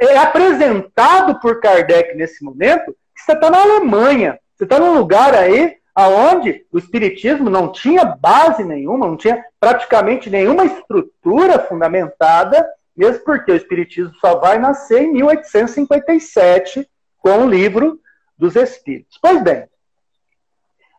é 0.00 0.18
apresentado 0.18 1.40
por 1.40 1.60
Kardec 1.60 2.14
nesse 2.14 2.44
momento 2.44 2.96
que 3.14 3.22
você 3.22 3.32
está 3.32 3.50
na 3.50 3.60
Alemanha, 3.60 4.38
você 4.54 4.64
está 4.64 4.78
num 4.78 4.96
lugar 4.96 5.34
aí 5.34 5.76
aonde 5.94 6.66
o 6.70 6.78
espiritismo 6.78 7.48
não 7.48 7.72
tinha 7.72 8.04
base 8.04 8.62
nenhuma, 8.62 9.06
não 9.06 9.16
tinha 9.16 9.42
praticamente 9.58 10.28
nenhuma 10.28 10.66
estrutura 10.66 11.58
fundamentada, 11.58 12.68
mesmo 12.94 13.24
porque 13.24 13.50
o 13.50 13.56
espiritismo 13.56 14.12
só 14.20 14.38
vai 14.38 14.58
nascer 14.58 15.02
em 15.02 15.12
1857 15.14 16.86
com 17.18 17.44
o 17.44 17.48
livro 17.48 17.98
dos 18.36 18.56
Espíritos. 18.56 19.18
Pois 19.20 19.42
bem, 19.42 19.66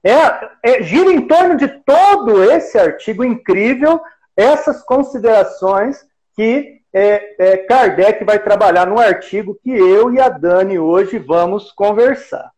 é, 0.04 0.50
é, 0.64 0.84
gira 0.84 1.12
em 1.12 1.28
torno 1.28 1.56
de 1.56 1.68
todo 1.68 2.44
esse 2.44 2.78
artigo 2.80 3.24
incrível 3.24 4.02
essas 4.38 4.84
considerações 4.84 6.06
que 6.36 6.78
é, 6.94 7.36
é, 7.40 7.58
Kardec 7.58 8.24
vai 8.24 8.40
trabalhar 8.40 8.86
no 8.86 9.00
artigo 9.00 9.60
que 9.62 9.72
eu 9.72 10.14
e 10.14 10.22
a 10.22 10.30
Dani 10.30 10.80
hoje 10.80 11.18
vamos 11.18 11.72
conversar. 11.72 12.52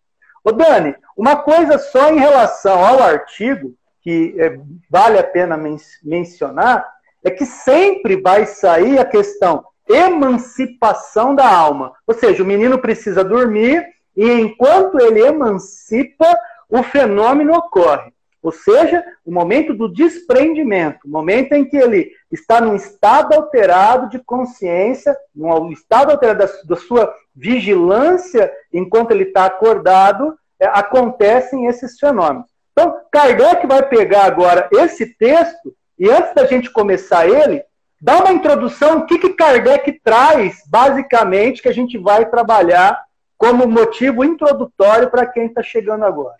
Ô 0.43 0.51
Dani, 0.51 0.95
uma 1.17 1.37
coisa 1.37 1.79
só 1.79 2.09
em 2.11 2.19
relação 2.19 2.85
ao 2.85 3.01
artigo, 3.01 3.73
que 4.01 4.35
é, 4.37 4.59
vale 4.89 5.17
a 5.17 5.23
pena 5.23 5.57
men 5.57 5.77
mencionar, 6.03 6.85
é 7.23 7.31
que 7.31 7.45
sempre 7.45 8.21
vai 8.21 8.45
sair 8.45 8.99
a 8.99 9.05
questão 9.05 9.65
emancipação 9.89 11.33
da 11.33 11.51
alma. 11.51 11.93
Ou 12.05 12.13
seja, 12.13 12.43
o 12.43 12.45
menino 12.45 12.79
precisa 12.79 13.23
dormir 13.23 13.83
e 14.15 14.29
enquanto 14.31 14.99
ele 14.99 15.21
emancipa, 15.21 16.37
o 16.69 16.83
fenômeno 16.83 17.53
ocorre. 17.55 18.13
Ou 18.41 18.51
seja, 18.51 19.03
o 19.25 19.31
momento 19.31 19.73
do 19.73 19.91
desprendimento, 19.91 20.99
o 21.05 21.09
momento 21.09 21.53
em 21.53 21.65
que 21.65 21.75
ele 21.75 22.11
está 22.31 22.61
num 22.61 22.75
estado 22.75 23.33
alterado 23.33 24.09
de 24.09 24.19
consciência, 24.19 25.15
num 25.35 25.71
estado 25.71 26.11
alterado 26.11 26.39
da, 26.39 26.75
da 26.75 26.75
sua 26.77 27.13
vigilância 27.35 28.51
enquanto 28.71 29.11
ele 29.11 29.23
está 29.23 29.45
acordado, 29.45 30.37
é, 30.59 30.67
acontecem 30.67 31.65
esses 31.67 31.99
fenômenos. 31.99 32.47
Então, 32.71 32.97
Kardec 33.11 33.67
vai 33.67 33.87
pegar 33.87 34.23
agora 34.23 34.69
esse 34.71 35.05
texto 35.05 35.73
e 35.97 36.09
antes 36.09 36.33
da 36.33 36.45
gente 36.45 36.71
começar 36.71 37.27
ele, 37.27 37.61
dá 38.01 38.19
uma 38.19 38.31
introdução, 38.31 38.99
o 38.99 39.05
que, 39.05 39.19
que 39.19 39.33
Kardec 39.33 39.99
traz, 40.01 40.61
basicamente, 40.67 41.61
que 41.61 41.67
a 41.67 41.73
gente 41.73 41.97
vai 41.97 42.29
trabalhar 42.29 43.03
como 43.37 43.67
motivo 43.67 44.23
introdutório 44.23 45.09
para 45.09 45.25
quem 45.25 45.47
está 45.47 45.61
chegando 45.61 46.05
agora. 46.05 46.37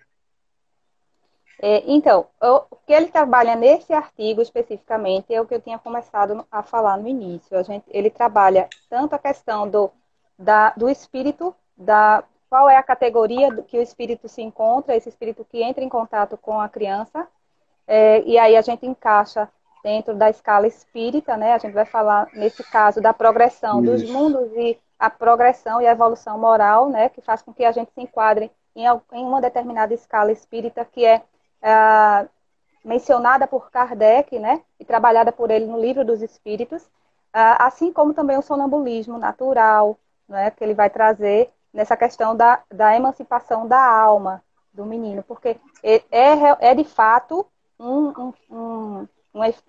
É, 1.62 1.84
então, 1.86 2.26
o 2.42 2.76
que 2.86 2.94
ele 2.94 3.08
trabalha 3.08 3.56
nesse 3.56 3.92
artigo 3.92 4.42
especificamente 4.42 5.34
é 5.34 5.42
o 5.42 5.46
que 5.46 5.54
eu 5.54 5.62
tinha 5.62 5.78
começado 5.78 6.46
a 6.50 6.64
falar 6.64 6.98
no 6.98 7.08
início. 7.08 7.58
A 7.58 7.64
gente, 7.64 7.86
ele 7.90 8.10
trabalha 8.10 8.70
tanto 8.90 9.14
a 9.14 9.20
questão 9.20 9.70
do, 9.70 9.92
da, 10.38 10.72
do 10.72 10.90
espírito, 10.90 11.54
da 11.78 12.24
qual 12.50 12.70
é 12.70 12.78
a 12.78 12.84
categoria 12.84 13.54
que 13.64 13.78
o 13.78 13.82
espírito 13.82 14.28
se 14.28 14.42
encontra, 14.42 14.96
esse 14.96 15.10
espírito 15.10 15.46
que 15.46 15.62
entra 15.62 15.84
em 15.84 15.90
contato 15.90 16.38
com 16.38 16.60
a 16.60 16.70
criança, 16.70 17.28
é, 17.86 18.22
e 18.22 18.38
aí 18.38 18.56
a 18.56 18.62
gente 18.62 18.86
encaixa 18.86 19.50
dentro 19.84 20.16
da 20.16 20.30
escala 20.30 20.68
espírita, 20.68 21.36
né? 21.38 21.54
A 21.54 21.58
gente 21.58 21.74
vai 21.74 21.86
falar, 21.86 22.28
nesse 22.34 22.64
caso, 22.64 23.02
da 23.02 23.14
progressão 23.14 23.84
Isso. 23.84 23.92
dos 23.92 24.10
mundos 24.10 24.52
e 24.56 24.78
a 24.98 25.10
progressão 25.10 25.82
e 25.82 25.88
a 25.88 25.92
evolução 25.92 26.38
moral, 26.38 26.90
né, 26.90 27.08
que 27.10 27.22
faz 27.22 27.42
com 27.42 27.54
que 27.54 27.64
a 27.64 27.72
gente 27.72 27.92
se 27.94 28.02
enquadre 28.02 28.52
em, 28.76 28.84
em 28.86 29.24
uma 29.24 29.40
determinada 29.40 29.94
escala 29.94 30.32
espírita 30.32 30.84
que 30.84 31.06
é, 31.06 31.24
é 31.62 32.28
mencionada 32.84 33.46
por 33.46 33.70
Kardec, 33.70 34.40
né, 34.40 34.62
e 34.80 34.86
trabalhada 34.86 35.32
por 35.32 35.52
ele 35.52 35.66
no 35.66 35.80
livro 35.80 36.06
dos 36.06 36.22
Espíritos, 36.22 36.90
ah, 37.34 37.66
assim 37.66 37.92
como 37.92 38.14
também 38.14 38.38
o 38.38 38.42
sonambulismo 38.42 39.18
natural, 39.18 39.98
né, 40.28 40.50
que 40.52 40.64
ele 40.64 40.74
vai 40.74 40.90
trazer 40.90 41.52
nessa 41.74 41.96
questão 41.98 42.36
da, 42.36 42.62
da 42.72 42.96
emancipação 42.96 43.68
da 43.68 43.80
alma 43.80 44.44
do 44.74 44.86
menino, 44.86 45.24
porque 45.24 45.60
é, 45.84 46.04
é, 46.12 46.72
é 46.72 46.76
de 46.76 46.84
fato 46.84 47.46
um, 47.80 48.08
um, 48.10 48.34
um, 48.50 49.08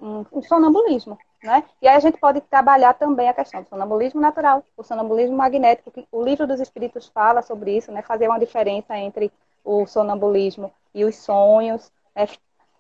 um, 0.01 0.27
um 0.33 0.43
sonambulismo, 0.43 1.19
né? 1.43 1.65
E 1.81 1.89
aí 1.89 1.97
a 1.97 2.01
gente 2.01 2.19
pode 2.19 2.41
trabalhar 2.43 2.95
também 2.95 3.29
a 3.29 3.35
questão 3.35 3.63
do 3.63 3.69
sonambulismo 3.69 4.21
natural, 4.21 4.65
o 4.77 4.83
sonambulismo 4.83 5.37
magnético, 5.37 5.91
que 5.91 6.07
o 6.13 6.23
livro 6.23 6.47
dos 6.47 6.61
espíritos 6.61 7.09
fala 7.09 7.43
sobre 7.43 7.77
isso, 7.77 7.91
né? 7.93 8.03
Fazer 8.03 8.29
uma 8.29 8.39
diferença 8.39 8.97
entre 8.97 9.33
o 9.65 9.87
sonambulismo 9.87 10.73
e 10.95 11.05
os 11.05 11.17
sonhos, 11.17 11.91
é, 12.15 12.27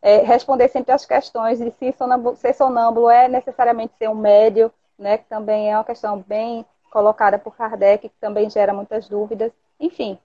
é, 0.02 0.16
responder 0.18 0.68
sempre 0.68 0.92
as 0.92 1.04
questões 1.04 1.58
de 1.58 1.70
se 1.72 1.92
sonambulo, 1.92 2.36
ser 2.36 2.54
sonâmbulo 2.54 3.10
é 3.10 3.28
necessariamente 3.28 3.94
ser 3.98 4.08
um 4.08 4.14
médio, 4.14 4.72
né? 4.98 5.18
Que 5.18 5.24
também 5.24 5.70
é 5.70 5.76
uma 5.76 5.84
questão 5.84 6.24
bem 6.26 6.64
colocada 6.90 7.38
por 7.38 7.56
Kardec, 7.56 8.08
que 8.08 8.14
também 8.20 8.50
gera 8.50 8.72
muitas 8.72 9.08
dúvidas. 9.08 9.52
Enfim, 9.78 10.18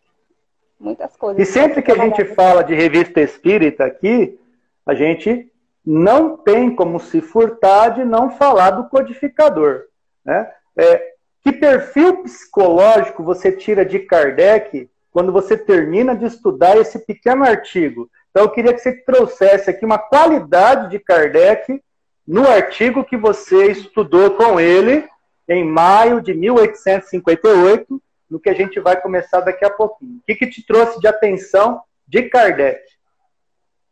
muitas 0.80 1.16
coisas. 1.16 1.42
E 1.42 1.52
sempre 1.52 1.82
que 1.82 1.92
a 1.92 1.98
gente 1.98 2.26
fala 2.26 2.64
de 2.64 2.74
revista 2.74 3.22
espírita 3.22 3.86
aqui, 3.86 4.40
a 4.86 4.94
gente 4.94 5.52
não 5.86 6.36
tem 6.36 6.76
como 6.76 7.00
se 7.00 7.22
furtar 7.22 7.90
de 7.90 8.04
não 8.04 8.32
falar 8.32 8.72
do 8.72 8.90
codificador. 8.90 9.84
Né? 10.24 10.52
É, 10.76 11.14
que 11.44 11.52
perfil 11.52 12.24
psicológico 12.24 13.24
você 13.24 13.52
tira 13.52 13.86
de 13.86 14.00
Kardec 14.00 14.90
quando 15.16 15.32
você 15.32 15.56
termina 15.58 16.14
de 16.14 16.26
estudar 16.26 16.76
esse 16.76 17.00
pequeno 17.00 17.46
artigo? 17.46 18.12
Então, 18.30 18.44
eu 18.44 18.52
queria 18.52 18.74
que 18.74 18.80
você 18.80 18.92
trouxesse 18.92 19.70
aqui 19.70 19.86
uma 19.86 19.98
qualidade 19.98 20.90
de 20.90 21.00
Kardec 21.00 21.82
no 22.28 22.46
artigo 22.46 23.02
que 23.02 23.16
você 23.16 23.72
estudou 23.72 24.32
com 24.32 24.60
ele 24.60 25.08
em 25.48 25.64
maio 25.64 26.20
de 26.20 26.34
1858, 26.34 28.02
no 28.30 28.42
que 28.42 28.50
a 28.50 28.54
gente 28.54 28.78
vai 28.82 29.00
começar 29.00 29.40
daqui 29.40 29.64
a 29.64 29.70
pouquinho. 29.70 30.18
O 30.18 30.22
que, 30.28 30.36
que 30.36 30.48
te 30.48 30.66
trouxe 30.68 31.00
de 31.00 31.08
atenção 31.08 31.82
de 32.06 32.24
Kardec? 32.24 32.82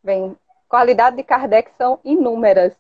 Bem, 0.04 0.36
qualidades 0.68 1.16
de 1.16 1.24
Kardec 1.24 1.72
são 1.78 2.02
inúmeras, 2.04 2.74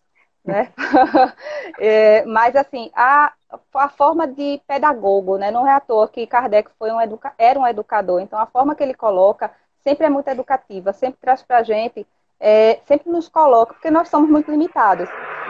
né? 0.43 0.73
é, 1.79 2.25
mas, 2.25 2.57
assim, 2.57 2.91
a, 2.93 3.31
a 3.73 3.89
forma 3.89 4.27
de 4.27 4.61
pedagogo, 4.67 5.37
né? 5.37 5.51
Não 5.51 5.67
é 5.67 5.73
à 5.73 5.79
toa 5.79 6.07
que 6.07 6.25
Kardec 6.27 6.69
foi 6.77 6.91
um 6.91 7.01
educa 7.01 7.33
era 7.37 7.59
um 7.59 7.67
educador. 7.67 8.21
Então, 8.21 8.39
a 8.39 8.45
forma 8.45 8.75
que 8.75 8.83
ele 8.83 8.93
coloca 8.93 9.51
sempre 9.83 10.05
é 10.05 10.09
muito 10.09 10.27
educativa, 10.27 10.93
sempre 10.93 11.19
traz 11.19 11.43
para 11.43 11.57
a 11.57 11.63
gente, 11.63 12.07
é, 12.39 12.79
sempre 12.85 13.09
nos 13.11 13.27
coloca, 13.29 13.73
porque 13.73 13.91
nós 13.91 14.09
somos 14.09 14.29
muito 14.29 14.49
limitados. 14.49 15.09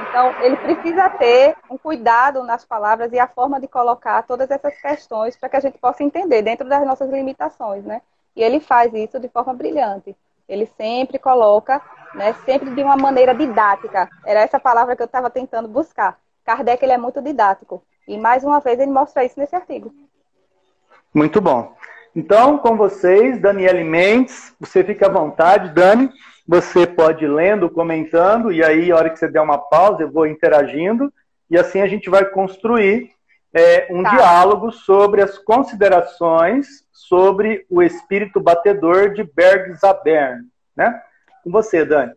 Então, 0.09 0.41
ele 0.41 0.57
precisa 0.57 1.09
ter 1.09 1.55
um 1.69 1.77
cuidado 1.77 2.43
nas 2.43 2.65
palavras 2.65 3.11
e 3.13 3.19
a 3.19 3.27
forma 3.27 3.59
de 3.59 3.67
colocar 3.67 4.23
todas 4.23 4.49
essas 4.49 4.75
questões 4.79 5.35
para 5.35 5.49
que 5.49 5.57
a 5.57 5.59
gente 5.59 5.77
possa 5.77 6.03
entender 6.03 6.41
dentro 6.41 6.67
das 6.67 6.85
nossas 6.85 7.09
limitações, 7.09 7.83
né? 7.83 8.01
E 8.35 8.41
ele 8.41 8.59
faz 8.59 8.93
isso 8.93 9.19
de 9.19 9.29
forma 9.29 9.53
brilhante. 9.53 10.15
Ele 10.47 10.65
sempre 10.65 11.19
coloca, 11.19 11.81
né, 12.15 12.33
sempre 12.45 12.71
de 12.71 12.83
uma 12.83 12.97
maneira 12.97 13.33
didática. 13.33 14.09
Era 14.25 14.41
essa 14.41 14.59
palavra 14.59 14.95
que 14.95 15.01
eu 15.01 15.05
estava 15.05 15.29
tentando 15.29 15.67
buscar. 15.67 16.19
Kardec 16.43 16.83
ele 16.83 16.93
é 16.93 16.97
muito 16.97 17.21
didático. 17.21 17.83
E 18.07 18.17
mais 18.17 18.43
uma 18.43 18.59
vez 18.59 18.79
ele 18.79 18.91
mostra 18.91 19.23
isso 19.23 19.39
nesse 19.39 19.55
artigo. 19.55 19.93
Muito 21.13 21.39
bom. 21.39 21.75
Então, 22.15 22.57
com 22.57 22.77
vocês, 22.77 23.39
Daniele 23.39 23.83
Mendes, 23.83 24.55
você 24.59 24.83
fica 24.83 25.07
à 25.07 25.09
vontade, 25.09 25.73
Dani. 25.73 26.09
Você 26.47 26.85
pode 26.85 27.23
ir 27.23 27.29
lendo, 27.29 27.69
comentando, 27.69 28.51
e 28.51 28.63
aí, 28.63 28.91
a 28.91 28.95
hora 28.95 29.09
que 29.09 29.17
você 29.17 29.27
der 29.27 29.41
uma 29.41 29.57
pausa, 29.57 30.03
eu 30.03 30.11
vou 30.11 30.27
interagindo, 30.27 31.11
e 31.49 31.57
assim 31.57 31.81
a 31.81 31.87
gente 31.87 32.09
vai 32.09 32.25
construir 32.25 33.11
é, 33.53 33.87
um 33.89 34.03
tá. 34.03 34.09
diálogo 34.09 34.71
sobre 34.71 35.21
as 35.21 35.37
considerações 35.37 36.83
sobre 36.91 37.65
o 37.69 37.81
espírito 37.81 38.39
batedor 38.39 39.13
de 39.13 39.23
Bergzabern, 39.23 40.45
né? 40.75 41.01
Com 41.43 41.51
você, 41.51 41.85
Dani. 41.85 42.13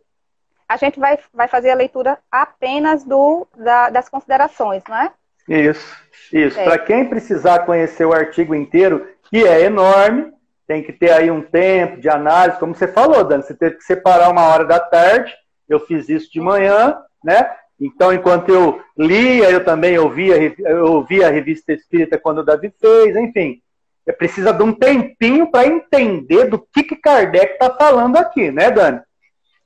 A 0.67 0.77
gente 0.77 0.99
vai, 0.99 1.17
vai 1.33 1.47
fazer 1.47 1.69
a 1.69 1.75
leitura 1.75 2.17
apenas 2.31 3.03
do, 3.03 3.47
da, 3.55 3.89
das 3.89 4.09
considerações, 4.09 4.83
não 4.87 4.97
é? 4.97 5.11
Isso, 5.47 5.95
isso. 6.33 6.59
É. 6.59 6.63
Para 6.63 6.77
quem 6.79 7.05
precisar 7.05 7.59
conhecer 7.59 8.05
o 8.05 8.13
artigo 8.13 8.53
inteiro, 8.53 9.07
que 9.29 9.45
é 9.45 9.63
enorme, 9.63 10.31
tem 10.67 10.83
que 10.83 10.91
ter 10.91 11.11
aí 11.11 11.31
um 11.31 11.41
tempo 11.41 12.01
de 12.01 12.09
análise, 12.09 12.59
como 12.59 12.75
você 12.75 12.87
falou, 12.87 13.23
Dani, 13.23 13.43
você 13.43 13.53
teve 13.53 13.75
que 13.75 13.83
separar 13.83 14.29
uma 14.29 14.47
hora 14.47 14.65
da 14.65 14.79
tarde, 14.79 15.33
eu 15.69 15.79
fiz 15.79 16.09
isso 16.09 16.31
de 16.31 16.41
manhã, 16.41 16.97
né? 17.23 17.49
Então, 17.79 18.11
enquanto 18.11 18.49
eu 18.49 18.81
lia, 18.97 19.49
eu 19.49 19.63
também 19.63 19.97
ouvia, 19.97 20.35
eu 20.59 20.85
ouvia 20.85 21.27
a 21.27 21.31
revista 21.31 21.71
espírita 21.71 22.17
quando 22.17 22.39
o 22.39 22.43
Davi 22.43 22.73
fez, 22.81 23.15
enfim. 23.15 23.61
é, 24.07 24.11
precisa 24.11 24.51
de 24.51 24.63
um 24.63 24.73
tempinho 24.73 25.51
para 25.51 25.67
entender 25.67 26.45
do 26.45 26.57
que, 26.59 26.83
que 26.83 26.95
Kardec 26.95 27.53
está 27.53 27.69
falando 27.75 28.17
aqui, 28.17 28.49
né, 28.51 28.71
Dani? 28.71 29.01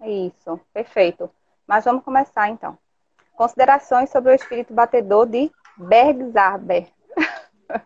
Isso, 0.04 0.60
perfeito. 0.74 1.30
Mas 1.67 1.86
vamos 1.86 2.04
começar 2.04 2.50
então. 2.50 2.78
Considerações 3.36 4.10
sobre 4.10 4.32
o 4.32 4.36
espírito 4.36 4.74
batedor 4.74 5.26
de 5.26 5.50
Bergzarber. 5.78 6.88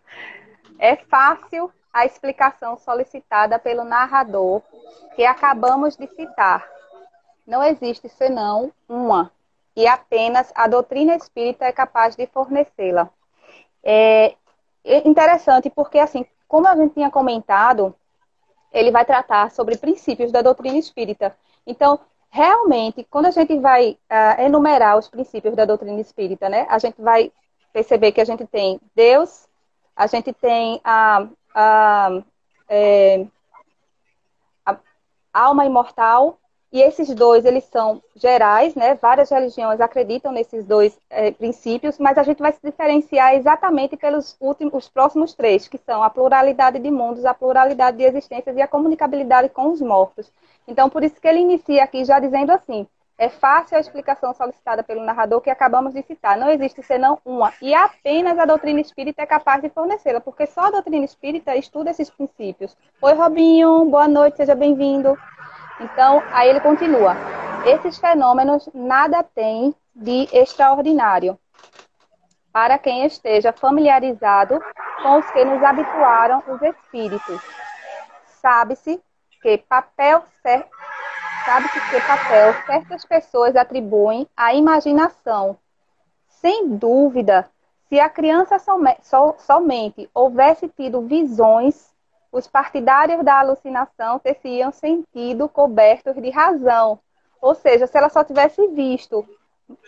é 0.80 0.96
fácil 0.96 1.72
a 1.94 2.06
explicação 2.06 2.78
solicitada 2.78 3.58
pelo 3.58 3.84
narrador 3.84 4.62
que 5.16 5.26
acabamos 5.26 5.96
de 5.96 6.08
citar. 6.08 6.68
Não 7.48 7.64
existe 7.64 8.10
senão 8.10 8.72
uma, 8.90 9.32
e 9.76 9.88
apenas 9.88 10.52
a 10.56 10.68
doutrina 10.68 11.16
espírita 11.16 11.66
é 11.66 11.72
capaz 11.72 12.16
de 12.16 12.26
fornecê-la. 12.28 13.10
É 13.84 14.36
interessante 14.84 15.70
porque, 15.70 16.00
assim, 16.00 16.26
como 16.48 16.68
a 16.68 16.76
gente 16.76 16.94
tinha 16.94 17.12
comentado, 17.12 17.96
ele 18.72 18.92
vai 18.92 19.06
tratar 19.06 19.52
sobre 19.52 19.78
princípios 19.78 20.32
da 20.32 20.42
doutrina 20.42 20.78
espírita. 20.78 21.36
Então, 21.66 22.00
realmente, 22.30 23.06
quando 23.10 23.28
a 23.28 23.32
gente 23.32 23.58
vai 23.60 23.92
uh, 23.92 24.42
enumerar 24.42 24.98
os 24.98 25.08
princípios 25.08 25.56
da 25.56 25.66
doutrina 25.66 26.00
espírita, 26.02 26.50
né, 26.50 26.66
a 26.70 26.78
gente 26.78 27.02
vai 27.02 27.32
perceber 27.76 28.14
que 28.14 28.22
a 28.22 28.26
gente 28.26 28.48
tem 28.48 28.80
Deus, 28.96 29.50
a 29.94 30.08
gente 30.08 30.32
tem 30.32 30.80
a, 30.82 31.28
a, 31.54 32.24
é, 32.70 33.26
a 34.66 34.78
alma 35.34 35.66
imortal, 35.66 36.40
e 36.72 36.82
esses 36.82 37.14
dois, 37.14 37.44
eles 37.44 37.66
são 37.66 38.02
gerais, 38.16 38.76
né? 38.76 38.96
Várias 38.96 39.30
religiões 39.30 39.80
acreditam 39.82 40.32
nesses 40.32 40.66
dois 40.66 40.98
é, 41.10 41.32
princípios, 41.32 41.98
mas 42.00 42.18
a 42.18 42.24
gente 42.24 42.40
vai 42.40 42.52
se 42.54 42.60
diferenciar 42.64 43.34
exatamente 43.36 43.98
pelos 43.98 44.38
últimos, 44.40 44.74
os 44.74 44.90
próximos 44.90 45.34
três, 45.34 45.68
que 45.68 45.78
são 45.78 46.02
a 46.02 46.10
pluralidade 46.10 46.80
de 46.80 46.92
mundos, 46.92 47.26
a 47.26 47.34
pluralidade 47.34 47.98
de 47.98 48.04
existências 48.04 48.56
e 48.56 48.62
a 48.62 48.68
comunicabilidade 48.68 49.50
com 49.50 49.72
os 49.72 49.82
mortos. 49.82 50.32
Então, 50.66 50.90
por 50.90 51.04
isso 51.04 51.20
que 51.20 51.28
ele 51.28 51.40
inicia 51.40 51.84
aqui 51.84 52.04
já 52.06 52.20
dizendo 52.20 52.52
assim: 52.52 52.88
é 53.18 53.30
fácil 53.30 53.78
a 53.78 53.80
explicação 53.80 54.34
solicitada 54.34 54.84
pelo 54.84 55.04
narrador 55.04 55.40
que 55.40 55.50
acabamos 55.50 55.94
de 55.94 56.04
citar. 56.04 56.38
Não 56.38 56.50
existe 56.50 56.84
senão 56.84 57.18
uma. 57.24 57.54
E 57.62 57.74
apenas 57.74 58.38
a 58.38 58.46
doutrina 58.46 58.82
espírita 58.82 59.22
é 59.22 59.26
capaz 59.26 59.62
de 59.62 59.70
fornecê-la, 59.70 60.20
porque 60.20 60.46
só 60.46 60.66
a 60.66 60.72
doutrina 60.72 61.06
espírita 61.06 61.56
estuda 61.56 61.92
esses 61.92 62.10
princípios. 62.10 62.76
Oi, 63.02 63.14
Robinho, 63.14 63.86
boa 63.86 64.08
noite, 64.08 64.38
seja 64.38 64.54
bem-vindo. 64.54 65.18
Então, 65.80 66.22
aí 66.32 66.50
ele 66.50 66.60
continua. 66.60 67.16
Esses 67.66 67.98
fenômenos 67.98 68.70
nada 68.74 69.24
têm 69.24 69.74
de 69.96 70.28
extraordinário 70.34 71.40
para 72.52 72.78
quem 72.78 73.06
esteja 73.06 73.52
familiarizado 73.52 74.60
com 75.02 75.20
os 75.20 75.30
que 75.32 75.44
nos 75.44 75.62
habituaram 75.64 76.44
os 76.48 76.62
espíritos. 76.62 77.42
Sabe-se 78.42 79.02
que 79.42 79.58
papel 79.58 80.24
sabe-se 81.46 81.80
que 81.90 82.02
papel 82.02 82.54
certas 82.66 83.06
pessoas 83.06 83.56
atribuem 83.56 84.28
à 84.36 84.54
imaginação. 84.54 85.58
Sem 86.28 86.76
dúvida, 86.76 87.50
se 87.88 88.00
a 88.00 88.10
criança 88.10 88.58
somente 89.38 90.10
houvesse 90.14 90.68
tido 90.68 91.02
visões 91.02 91.96
os 92.36 92.48
partidários 92.48 93.24
da 93.24 93.40
alucinação 93.40 94.20
teriam 94.20 94.70
sentido 94.70 95.48
cobertos 95.48 96.16
de 96.16 96.30
razão. 96.30 97.00
Ou 97.42 97.56
seja, 97.56 97.88
se 97.88 97.98
ela 97.98 98.10
só 98.10 98.26
tivesse 98.26 98.68
visto. 98.68 99.26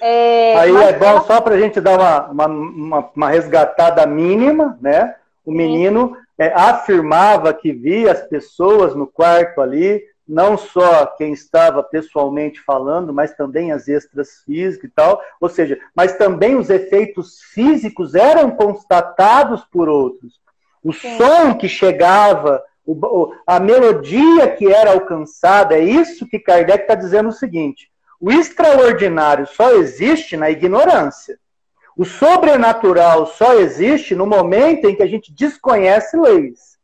É, 0.01 0.57
Aí 0.57 0.75
é 0.75 0.93
bom 0.93 1.05
ela... 1.05 1.21
só 1.21 1.41
para 1.41 1.55
a 1.55 1.59
gente 1.59 1.81
dar 1.81 1.99
uma, 1.99 2.27
uma, 2.27 2.45
uma, 2.45 3.11
uma, 3.13 3.29
resgatada 3.29 4.05
mínima, 4.07 4.77
né? 4.81 5.15
O 5.45 5.51
menino 5.51 6.15
é, 6.37 6.53
afirmava 6.53 7.53
que 7.53 7.73
via 7.73 8.13
as 8.13 8.21
pessoas 8.21 8.95
no 8.95 9.05
quarto 9.05 9.59
ali, 9.59 10.01
não 10.27 10.57
só 10.57 11.05
quem 11.05 11.31
estava 11.31 11.81
pessoalmente 11.81 12.59
falando, 12.61 13.13
mas 13.13 13.35
também 13.35 13.71
as 13.71 13.87
extras 13.87 14.41
físicas 14.45 14.89
e 14.89 14.93
tal. 14.93 15.21
Ou 15.39 15.47
seja, 15.47 15.79
mas 15.95 16.17
também 16.17 16.55
os 16.55 16.69
efeitos 16.69 17.39
físicos 17.53 18.15
eram 18.15 18.51
constatados 18.51 19.63
por 19.71 19.87
outros 19.87 20.39
o 20.87 20.93
Sim. 20.93 21.17
som 21.17 21.53
que 21.53 21.67
chegava, 21.67 22.63
a 23.45 23.59
melodia 23.59 24.49
que 24.55 24.71
era 24.71 24.93
alcançada, 24.93 25.75
é 25.75 25.83
isso 25.83 26.25
que 26.25 26.39
Kardec 26.39 26.83
está 26.83 26.95
dizendo 26.95 27.27
o 27.27 27.33
seguinte: 27.33 27.91
o 28.19 28.31
extraordinário 28.31 29.45
só 29.45 29.71
existe 29.73 30.37
na 30.37 30.49
ignorância. 30.49 31.37
O 31.97 32.05
sobrenatural 32.05 33.25
só 33.25 33.55
existe 33.55 34.15
no 34.15 34.25
momento 34.25 34.85
em 34.85 34.95
que 34.95 35.03
a 35.03 35.07
gente 35.07 35.33
desconhece 35.33 36.15
leis. 36.15 36.76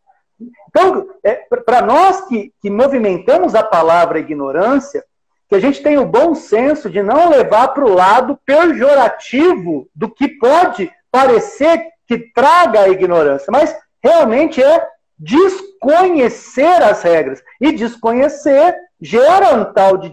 Então, 0.69 1.07
é, 1.23 1.45
para 1.65 1.81
nós 1.81 2.27
que, 2.27 2.51
que 2.61 2.69
movimentamos 2.69 3.55
a 3.55 3.63
palavra 3.63 4.19
ignorância, 4.19 5.03
que 5.47 5.55
a 5.55 5.59
gente 5.59 5.81
tem 5.83 5.97
o 5.97 6.05
bom 6.05 6.33
senso 6.33 6.89
de 6.89 7.03
não 7.03 7.29
levar 7.29 7.69
para 7.69 7.85
o 7.85 7.93
lado 7.93 8.39
pejorativo 8.45 9.87
do 9.93 10.09
que 10.09 10.27
pode 10.27 10.91
parecer 11.11 11.85
que 12.07 12.17
traga 12.33 12.81
a 12.81 12.89
ignorância, 12.89 13.51
mas 13.51 13.75
realmente 14.03 14.61
é 14.61 14.87
desconhecer 15.17 16.81
as 16.81 17.01
regras. 17.01 17.41
E 17.61 17.71
desconhecer 17.71 18.75
gera 18.99 19.53
um 19.55 19.65
tal 19.73 19.97
de, 19.97 20.09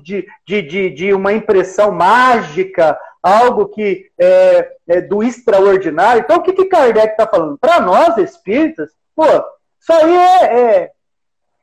de, 0.46 0.62
de, 0.62 0.90
de 0.90 1.14
uma 1.14 1.32
impressão 1.32 1.90
mágica, 1.90 2.98
algo 3.22 3.68
que 3.68 4.10
é, 4.18 4.72
é 4.88 5.00
do 5.00 5.22
extraordinário. 5.22 6.22
Então, 6.22 6.38
o 6.38 6.42
que, 6.42 6.52
que 6.52 6.66
Kardec 6.66 7.08
está 7.12 7.26
falando? 7.26 7.58
Para 7.58 7.80
nós 7.80 8.16
espíritas, 8.18 8.90
pô, 9.14 9.24
isso 9.80 9.92
aí 9.92 10.16
é, 10.16 10.44
é, 10.44 10.90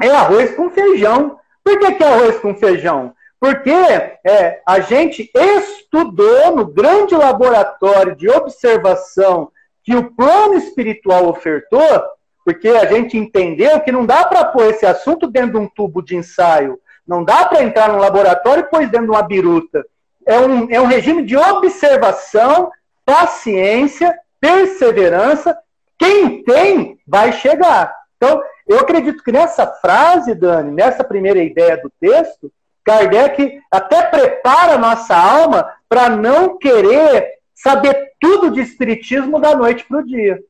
é, 0.04 0.10
arroz 0.10 0.56
com 0.56 0.70
feijão. 0.70 1.40
Por 1.64 1.80
que, 1.80 1.94
que 1.94 2.04
é 2.04 2.08
arroz 2.08 2.40
com 2.40 2.56
feijão? 2.56 3.14
Porque 3.40 3.70
é, 3.70 4.62
a 4.66 4.80
gente 4.80 5.30
estudou 5.34 6.56
no 6.56 6.66
grande 6.66 7.16
laboratório 7.16 8.16
de 8.16 8.30
observação 8.30 9.52
que 9.84 9.96
o 9.96 10.12
plano 10.12 10.56
espiritual 10.56 11.28
ofertou 11.28 12.18
porque 12.48 12.70
a 12.70 12.86
gente 12.86 13.18
entendeu 13.18 13.78
que 13.82 13.92
não 13.92 14.06
dá 14.06 14.24
para 14.26 14.46
pôr 14.46 14.68
esse 14.68 14.86
assunto 14.86 15.28
dentro 15.28 15.52
de 15.52 15.58
um 15.58 15.68
tubo 15.68 16.02
de 16.02 16.16
ensaio, 16.16 16.80
não 17.06 17.22
dá 17.22 17.46
para 17.46 17.62
entrar 17.62 17.90
no 17.90 18.00
laboratório 18.00 18.62
e 18.62 18.70
pôr 18.70 18.88
dentro 18.88 19.08
de 19.08 19.12
uma 19.12 19.22
biruta. 19.22 19.86
É 20.26 20.40
um, 20.40 20.72
é 20.72 20.80
um 20.80 20.86
regime 20.86 21.26
de 21.26 21.36
observação, 21.36 22.72
paciência, 23.04 24.18
perseverança. 24.40 25.58
Quem 26.00 26.42
tem, 26.46 26.98
vai 27.06 27.34
chegar. 27.34 27.94
Então, 28.18 28.42
eu 28.68 28.80
acredito 28.80 29.24
que 29.24 29.32
nessa 29.32 29.66
frase, 29.66 30.34
Dani, 30.36 30.72
nessa 30.72 31.04
primeira 31.04 31.40
ideia 31.40 31.78
do 31.78 31.92
texto, 32.00 32.52
Kardec 32.84 33.62
até 33.72 34.04
prepara 34.04 34.74
a 34.74 34.78
nossa 34.78 35.16
alma 35.16 35.74
para 35.88 36.10
não 36.10 36.58
querer 36.58 37.38
saber 37.54 38.14
tudo 38.20 38.52
de 38.52 38.62
espiritismo 38.62 39.40
da 39.40 39.56
noite 39.56 39.86
para 39.86 40.00
o 40.00 40.06
dia. 40.06 40.44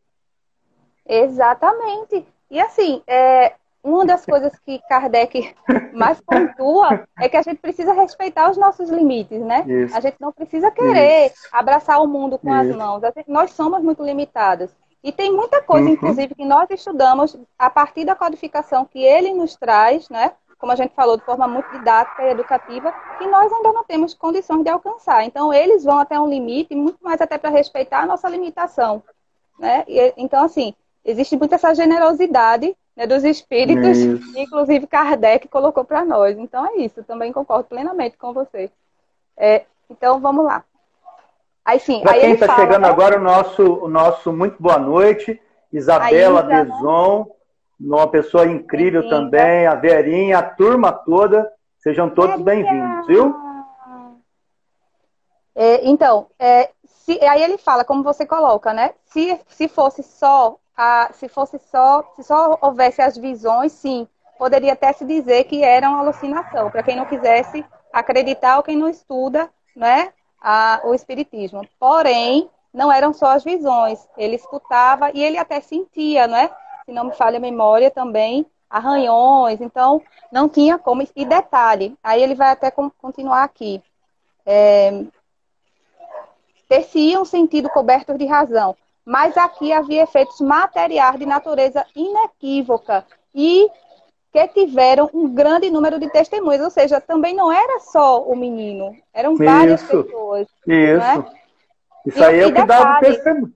Exatamente. 1.07 2.25
E 2.49 2.59
assim, 2.59 3.01
é, 3.07 3.53
uma 3.83 4.05
das 4.05 4.23
coisas 4.25 4.57
que 4.59 4.79
Kardec 4.87 5.55
mais 5.93 6.21
pontua 6.21 7.07
é 7.19 7.27
que 7.27 7.37
a 7.37 7.41
gente 7.41 7.59
precisa 7.59 7.93
respeitar 7.93 8.49
os 8.51 8.57
nossos 8.57 8.89
limites, 8.89 9.41
né? 9.41 9.65
Isso. 9.67 9.95
A 9.95 9.99
gente 9.99 10.17
não 10.19 10.31
precisa 10.31 10.69
querer 10.69 11.27
Isso. 11.27 11.47
abraçar 11.51 12.01
o 12.01 12.07
mundo 12.07 12.37
com 12.37 12.49
Isso. 12.49 12.69
as 12.71 12.75
mãos. 12.75 13.01
Gente, 13.01 13.29
nós 13.29 13.51
somos 13.51 13.81
muito 13.81 14.03
limitados. 14.03 14.69
E 15.07 15.11
tem 15.13 15.31
muita 15.31 15.61
coisa, 15.61 15.87
uhum. 15.87 15.93
inclusive, 15.93 16.35
que 16.35 16.43
nós 16.43 16.69
estudamos 16.69 17.37
a 17.57 17.69
partir 17.69 18.03
da 18.03 18.13
codificação 18.13 18.83
que 18.83 19.01
ele 19.01 19.33
nos 19.33 19.55
traz, 19.55 20.09
né? 20.09 20.33
Como 20.59 20.69
a 20.69 20.75
gente 20.75 20.93
falou, 20.93 21.15
de 21.15 21.23
forma 21.23 21.47
muito 21.47 21.71
didática 21.71 22.23
e 22.23 22.31
educativa, 22.31 22.93
que 23.17 23.25
nós 23.25 23.53
ainda 23.53 23.71
não 23.71 23.85
temos 23.85 24.13
condições 24.13 24.63
de 24.63 24.69
alcançar. 24.69 25.23
Então, 25.23 25.53
eles 25.53 25.85
vão 25.85 25.97
até 25.97 26.19
um 26.19 26.27
limite, 26.27 26.75
muito 26.75 26.97
mais 27.01 27.21
até 27.21 27.37
para 27.37 27.49
respeitar 27.49 28.01
a 28.01 28.05
nossa 28.05 28.27
limitação. 28.27 29.01
Né? 29.57 29.85
E, 29.87 30.13
então, 30.17 30.43
assim, 30.43 30.73
existe 31.05 31.37
muita 31.37 31.55
essa 31.55 31.73
generosidade 31.73 32.75
né, 32.93 33.07
dos 33.07 33.23
espíritos, 33.23 33.97
é 34.35 34.41
inclusive 34.41 34.87
Kardec 34.87 35.47
colocou 35.47 35.85
para 35.85 36.03
nós. 36.03 36.37
Então 36.37 36.65
é 36.65 36.79
isso, 36.79 37.01
também 37.03 37.31
concordo 37.31 37.63
plenamente 37.63 38.17
com 38.17 38.33
você. 38.33 38.69
É, 39.37 39.63
então 39.89 40.19
vamos 40.19 40.43
lá. 40.43 40.65
Aí 41.67 41.81
sim. 41.81 41.99
Para 41.99 42.17
quem 42.17 42.31
está 42.31 42.55
chegando 42.55 42.83
né? 42.83 42.87
agora, 42.87 43.17
o 43.17 43.21
nosso, 43.21 43.61
o 43.61 43.89
nosso 43.89 44.31
muito 44.31 44.55
boa 44.57 44.79
noite, 44.79 45.37
Isabela 45.69 46.39
Isa, 46.39 46.63
Deson, 46.63 47.27
uma 47.77 48.07
pessoa 48.07 48.45
incrível 48.45 49.09
também, 49.09 49.67
a 49.67 49.75
Verinha, 49.75 50.37
a 50.37 50.43
turma 50.43 50.93
toda. 50.93 51.51
Sejam 51.79 52.09
todos 52.09 52.41
bem-vindos, 52.41 53.05
viu? 53.05 53.35
É, 55.53 55.85
então, 55.85 56.27
é, 56.39 56.69
se, 56.85 57.19
aí 57.25 57.43
ele 57.43 57.57
fala, 57.57 57.83
como 57.83 58.01
você 58.01 58.25
coloca, 58.25 58.71
né? 58.71 58.93
Se, 59.03 59.37
se 59.49 59.67
fosse 59.67 60.03
só 60.03 60.55
a, 60.77 61.09
se 61.11 61.27
fosse 61.27 61.59
só, 61.59 62.01
se 62.15 62.23
só 62.23 62.57
houvesse 62.61 63.01
as 63.01 63.17
visões, 63.17 63.73
sim, 63.73 64.07
poderia 64.39 64.71
até 64.71 64.93
se 64.93 65.03
dizer 65.03 65.43
que 65.43 65.65
era 65.65 65.89
uma 65.89 65.99
alucinação, 65.99 66.71
para 66.71 66.83
quem 66.83 66.95
não 66.95 67.05
quisesse 67.05 67.65
acreditar 67.91 68.55
ou 68.55 68.63
quem 68.63 68.77
não 68.77 68.87
estuda, 68.87 69.49
né, 69.75 70.13
a, 70.41 70.81
o 70.83 70.93
espiritismo. 70.93 71.67
Porém, 71.79 72.49
não 72.73 72.91
eram 72.91 73.13
só 73.13 73.31
as 73.31 73.43
visões, 73.43 74.07
ele 74.17 74.35
escutava 74.35 75.11
e 75.11 75.23
ele 75.23 75.37
até 75.37 75.59
sentia, 75.61 76.27
né? 76.27 76.49
se 76.87 76.93
não 76.93 77.03
me 77.03 77.13
falha 77.13 77.35
a 77.35 77.41
memória 77.41 77.91
também, 77.91 78.45
arranhões, 78.69 79.59
então 79.59 80.01
não 80.31 80.47
tinha 80.47 80.77
como. 80.77 81.05
E 81.13 81.25
detalhe, 81.25 81.97
aí 82.01 82.23
ele 82.23 82.33
vai 82.33 82.51
até 82.51 82.71
continuar 82.71 83.43
aqui. 83.43 83.83
É, 84.45 85.03
ter-se-iam 86.69 87.25
sentido 87.25 87.69
cobertos 87.69 88.17
de 88.17 88.25
razão, 88.25 88.75
mas 89.03 89.35
aqui 89.37 89.73
havia 89.73 90.03
efeitos 90.03 90.39
materiais 90.39 91.19
de 91.19 91.25
natureza 91.25 91.85
inequívoca 91.93 93.05
e 93.35 93.69
que 94.37 94.47
tiveram 94.49 95.09
um 95.13 95.33
grande 95.33 95.69
número 95.69 95.99
de 95.99 96.09
testemunhas, 96.09 96.61
ou 96.61 96.69
seja, 96.69 96.99
também 96.99 97.33
não 97.33 97.51
era 97.51 97.79
só 97.79 98.21
o 98.21 98.35
menino, 98.35 98.95
eram 99.13 99.33
isso, 99.33 99.43
várias 99.43 99.83
pessoas. 99.83 100.47
Isso. 100.67 100.97
Né? 100.99 101.25
Isso 102.05 102.23
aí 102.23 102.37
e, 102.37 102.41
é 102.41 102.47
o 102.47 102.53
que 102.53 102.61
o 102.61 102.99
testemunho. 102.99 103.53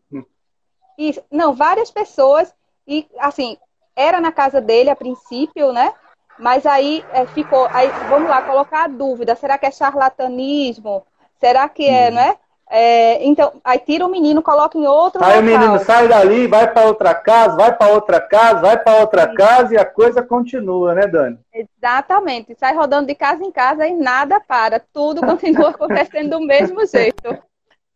Isso, 0.97 1.23
não, 1.29 1.53
várias 1.53 1.91
pessoas, 1.91 2.53
e 2.87 3.05
assim, 3.19 3.57
era 3.95 4.19
na 4.21 4.31
casa 4.31 4.61
dele 4.61 4.89
a 4.89 4.95
princípio, 4.95 5.71
né? 5.71 5.93
Mas 6.39 6.65
aí 6.65 7.03
é, 7.11 7.25
ficou, 7.27 7.67
aí 7.71 7.87
vamos 8.09 8.29
lá, 8.29 8.41
colocar 8.41 8.85
a 8.85 8.87
dúvida, 8.87 9.35
será 9.35 9.57
que 9.57 9.65
é 9.65 9.71
charlatanismo? 9.71 11.05
Será 11.39 11.67
que 11.67 11.87
é, 11.87 12.09
hum. 12.09 12.13
né? 12.13 12.37
É, 12.73 13.21
então, 13.25 13.59
aí 13.65 13.77
tira 13.79 14.05
o 14.05 14.09
menino, 14.09 14.41
coloca 14.41 14.77
em 14.77 14.87
outro 14.87 15.21
Aí 15.21 15.41
local. 15.41 15.41
o 15.41 15.43
menino 15.43 15.79
sai 15.83 16.07
dali, 16.07 16.47
vai 16.47 16.71
para 16.71 16.87
outra 16.87 17.13
casa, 17.13 17.57
vai 17.57 17.75
para 17.75 17.91
outra 17.91 18.21
casa, 18.21 18.61
vai 18.61 18.77
para 18.81 19.01
outra 19.01 19.27
Sim. 19.27 19.35
casa 19.35 19.73
e 19.73 19.77
a 19.77 19.83
coisa 19.83 20.23
continua, 20.23 20.95
né, 20.95 21.05
Dani? 21.05 21.37
Exatamente. 21.53 22.55
Sai 22.57 22.73
rodando 22.73 23.07
de 23.07 23.15
casa 23.15 23.43
em 23.43 23.51
casa 23.51 23.85
e 23.85 23.93
nada 23.93 24.39
para. 24.39 24.79
Tudo 24.79 25.19
continua 25.19 25.71
acontecendo 25.75 26.29
do 26.29 26.45
mesmo 26.45 26.85
jeito. 26.85 27.37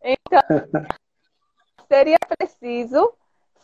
Então, 0.03 0.41
seria 1.87 2.17
preciso 2.37 3.13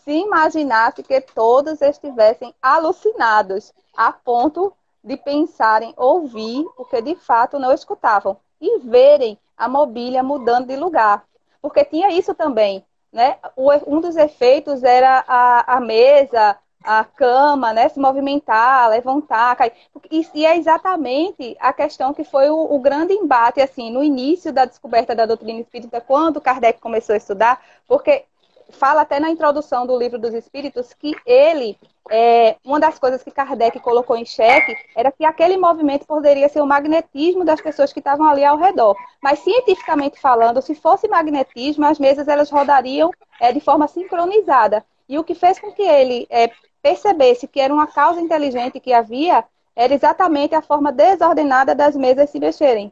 se 0.06 0.14
imaginasse 0.14 1.04
que 1.04 1.20
todos 1.20 1.82
estivessem 1.82 2.56
alucinados, 2.62 3.74
a 3.98 4.14
ponto 4.14 4.72
de 5.04 5.18
pensarem 5.18 5.94
ouvir 5.98 6.66
o 6.78 6.86
que 6.86 7.02
de 7.02 7.16
fato 7.16 7.60
não 7.60 7.74
escutavam 7.74 8.38
e 8.62 8.80
verem 8.80 9.38
a 9.58 9.68
mobília 9.68 10.24
mudando 10.24 10.68
de 10.68 10.76
lugar. 10.76 11.26
Porque 11.62 11.84
tinha 11.84 12.12
isso 12.12 12.34
também, 12.34 12.86
né? 13.12 13.38
um 13.86 14.00
dos 14.00 14.16
efeitos 14.16 14.84
era 14.84 15.24
a, 15.28 15.78
a 15.78 15.80
mesa, 15.80 16.58
a 16.84 17.04
cama, 17.04 17.74
né, 17.74 17.90
se 17.90 18.00
movimentar, 18.00 18.90
levantar, 18.90 19.56
cair. 19.56 19.74
E, 20.10 20.46
é 20.46 20.58
exatamente 20.58 21.56
a 21.60 21.72
questão 21.72 22.14
que 22.14 22.24
foi 22.24 22.50
o, 22.50 22.58
o, 22.58 22.80
grande 22.80 23.14
embate, 23.14 23.62
assim, 23.62 23.92
no 23.92 24.04
início 24.04 24.52
da 24.52 24.66
descoberta 24.66 25.16
da 25.16 25.26
doutrina 25.26 25.60
espírita, 25.60 26.02
quando 26.02 26.42
Kardec 26.42 26.80
começou 26.80 27.14
a 27.14 27.18
estudar, 27.18 27.62
porque 27.88 28.26
fala 28.72 29.02
até 29.02 29.20
na 29.20 29.30
introdução 29.30 29.86
do 29.86 29.98
livro 29.98 30.18
dos 30.18 30.34
Espíritos 30.34 30.94
que 30.94 31.16
ele, 31.26 31.78
é, 32.10 32.56
uma 32.66 32.80
das 32.80 32.98
coisas 32.98 33.24
que 33.24 33.32
Kardec 33.32 33.80
colocou 33.80 34.16
em 34.18 34.26
xeque 34.26 34.76
era 34.96 35.12
que 35.12 35.26
aquele 35.26 35.58
movimento 35.58 36.06
poderia 36.06 36.50
ser 36.50 36.62
o 36.62 36.66
magnetismo 36.66 37.46
das 37.46 37.62
pessoas 37.62 37.94
que 37.94 38.00
estavam 38.00 38.28
ali 38.28 38.44
ao 38.44 38.58
redor. 38.58 38.96
Mas 39.22 39.40
cientificamente 39.40 40.20
falando, 40.20 40.62
se 40.62 40.76
fosse 40.76 41.08
magnetismo, 41.08 41.86
as 41.86 42.00
mesas 42.00 42.28
elas 42.28 42.50
rodariam 42.50 43.12
é, 43.40 43.52
de 43.52 43.60
forma 43.60 43.88
sincronizada. 43.88 44.86
E 45.08 45.18
o 45.20 45.24
que 45.24 45.36
fez 45.36 45.60
com 45.60 45.72
que 45.72 45.82
ele 45.82 46.28
é, 46.30 46.52
percebesse 46.82 47.48
que 47.48 47.60
era 47.60 47.74
uma 47.74 47.88
causa 47.88 48.20
inteligente 48.20 48.80
que 48.80 48.94
havia 48.94 49.44
era 49.76 49.94
exatamente 49.94 50.56
a 50.56 50.62
forma 50.62 50.92
desordenada 50.92 51.74
das 51.74 51.96
mesas 51.96 52.30
se 52.30 52.40
mexerem, 52.40 52.92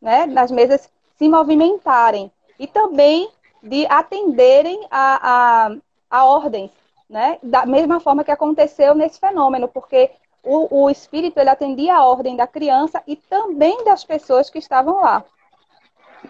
né? 0.00 0.26
Das 0.26 0.50
mesas 0.50 0.88
se 1.16 1.28
movimentarem. 1.28 2.30
E 2.58 2.66
também 2.66 3.28
de 3.62 3.86
atenderem 3.86 4.86
a, 4.90 5.68
a, 5.70 5.76
a 6.10 6.24
ordens, 6.24 6.70
né? 7.08 7.38
Da 7.42 7.66
mesma 7.66 8.00
forma 8.00 8.24
que 8.24 8.30
aconteceu 8.30 8.94
nesse 8.94 9.18
fenômeno, 9.18 9.68
porque 9.68 10.10
o, 10.42 10.84
o 10.84 10.90
espírito 10.90 11.38
ele 11.38 11.50
atendia 11.50 11.96
a 11.96 12.04
ordem 12.04 12.36
da 12.36 12.46
criança 12.46 13.02
e 13.06 13.16
também 13.16 13.84
das 13.84 14.04
pessoas 14.04 14.48
que 14.48 14.58
estavam 14.58 15.00
lá. 15.02 15.24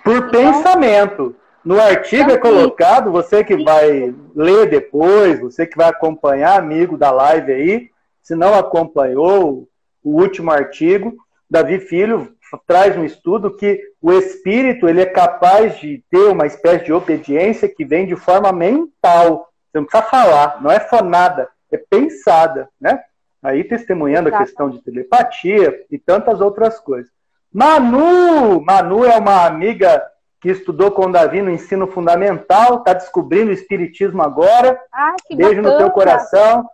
Por 0.04 0.16
então, 0.16 0.30
pensamento. 0.30 1.36
No 1.64 1.78
artigo 1.78 2.30
é 2.30 2.38
colocado, 2.38 3.12
você 3.12 3.44
que 3.44 3.56
vai 3.62 4.14
ler 4.34 4.70
depois, 4.70 5.38
você 5.38 5.66
que 5.66 5.76
vai 5.76 5.90
acompanhar, 5.90 6.58
amigo 6.58 6.96
da 6.96 7.10
live 7.10 7.52
aí, 7.52 7.90
se 8.22 8.34
não 8.34 8.54
acompanhou 8.54 9.68
o 10.02 10.20
último 10.20 10.50
artigo, 10.50 11.14
Davi 11.50 11.78
Filho 11.78 12.34
traz 12.58 12.96
um 12.96 13.04
estudo 13.04 13.56
que 13.56 13.80
o 14.00 14.12
espírito 14.12 14.88
ele 14.88 15.02
é 15.02 15.06
capaz 15.06 15.78
de 15.78 16.02
ter 16.10 16.28
uma 16.28 16.46
espécie 16.46 16.84
de 16.84 16.92
obediência 16.92 17.68
que 17.68 17.84
vem 17.84 18.06
de 18.06 18.16
forma 18.16 18.52
mental. 18.52 19.48
Você 19.70 19.78
não 19.78 19.84
precisa 19.84 20.10
falar, 20.10 20.60
não 20.62 20.70
é 20.70 20.80
fonada, 20.80 21.48
é 21.70 21.76
pensada, 21.76 22.68
né? 22.80 23.00
Aí 23.42 23.64
testemunhando 23.64 24.28
Exato. 24.28 24.42
a 24.42 24.46
questão 24.46 24.70
de 24.70 24.82
telepatia 24.82 25.84
e 25.90 25.98
tantas 25.98 26.40
outras 26.40 26.78
coisas. 26.78 27.10
Manu! 27.52 28.60
Manu 28.60 29.04
é 29.04 29.16
uma 29.16 29.46
amiga 29.46 30.02
que 30.40 30.50
estudou 30.50 30.90
com 30.90 31.06
o 31.06 31.12
Davi 31.12 31.42
no 31.42 31.50
ensino 31.50 31.86
fundamental, 31.86 32.78
está 32.78 32.92
descobrindo 32.92 33.50
o 33.50 33.54
espiritismo 33.54 34.22
agora. 34.22 34.80
Ah, 34.92 35.14
Beijo 35.30 35.56
bacana. 35.56 35.70
no 35.70 35.78
teu 35.78 35.90
coração. 35.90 36.68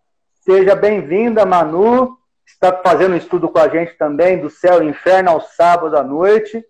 Seja 0.45 0.75
bem-vinda, 0.75 1.45
Manu 1.45 2.17
está 2.57 2.73
fazendo 2.83 3.13
um 3.13 3.19
estudo 3.19 3.49
com 3.49 3.59
a 3.59 3.69
gente 3.69 3.95
também 3.95 4.41
do 4.41 4.49
céu 4.49 4.83
e 4.83 4.89
inferno 4.89 5.31
ao 5.31 5.41
sábado 5.41 5.97
à 5.97 6.03
noite. 6.03 6.65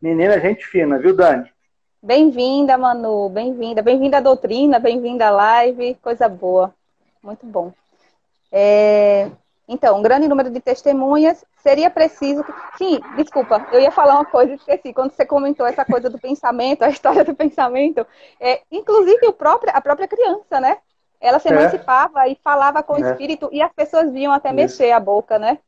Menina, 0.00 0.40
gente 0.40 0.66
fina, 0.66 0.98
viu, 0.98 1.14
Dani? 1.14 1.50
Bem-vinda, 2.02 2.78
Manu, 2.78 3.28
bem-vinda. 3.28 3.82
Bem-vinda 3.82 4.16
à 4.16 4.20
doutrina, 4.20 4.78
bem-vinda 4.78 5.26
à 5.26 5.30
live, 5.30 5.94
coisa 5.96 6.28
boa. 6.28 6.74
Muito 7.22 7.44
bom. 7.44 7.72
É... 8.50 9.30
Então, 9.68 9.98
um 9.98 10.02
grande 10.02 10.28
número 10.28 10.48
de 10.48 10.60
testemunhas. 10.60 11.44
Seria 11.58 11.90
preciso. 11.90 12.44
Sim, 12.78 13.00
desculpa, 13.16 13.66
eu 13.72 13.80
ia 13.80 13.90
falar 13.90 14.14
uma 14.14 14.24
coisa 14.24 14.54
esqueci. 14.54 14.92
Quando 14.92 15.10
você 15.10 15.26
comentou 15.26 15.66
essa 15.66 15.84
coisa 15.84 16.08
do 16.08 16.18
pensamento, 16.18 16.82
a 16.82 16.88
história 16.88 17.24
do 17.24 17.34
pensamento, 17.34 18.06
é, 18.40 18.62
inclusive 18.70 19.26
o 19.26 19.32
próprio, 19.32 19.72
a 19.74 19.80
própria 19.80 20.06
criança, 20.06 20.60
né? 20.60 20.78
Ela 21.20 21.38
se 21.38 21.48
é. 21.48 21.52
emancipava 21.52 22.28
e 22.28 22.38
falava 22.42 22.82
com 22.82 22.94
o 22.94 23.04
é. 23.04 23.10
espírito 23.10 23.48
e 23.52 23.62
as 23.62 23.72
pessoas 23.72 24.12
viam 24.12 24.32
até 24.32 24.48
Isso. 24.48 24.56
mexer 24.56 24.92
a 24.92 25.00
boca, 25.00 25.38
né? 25.38 25.58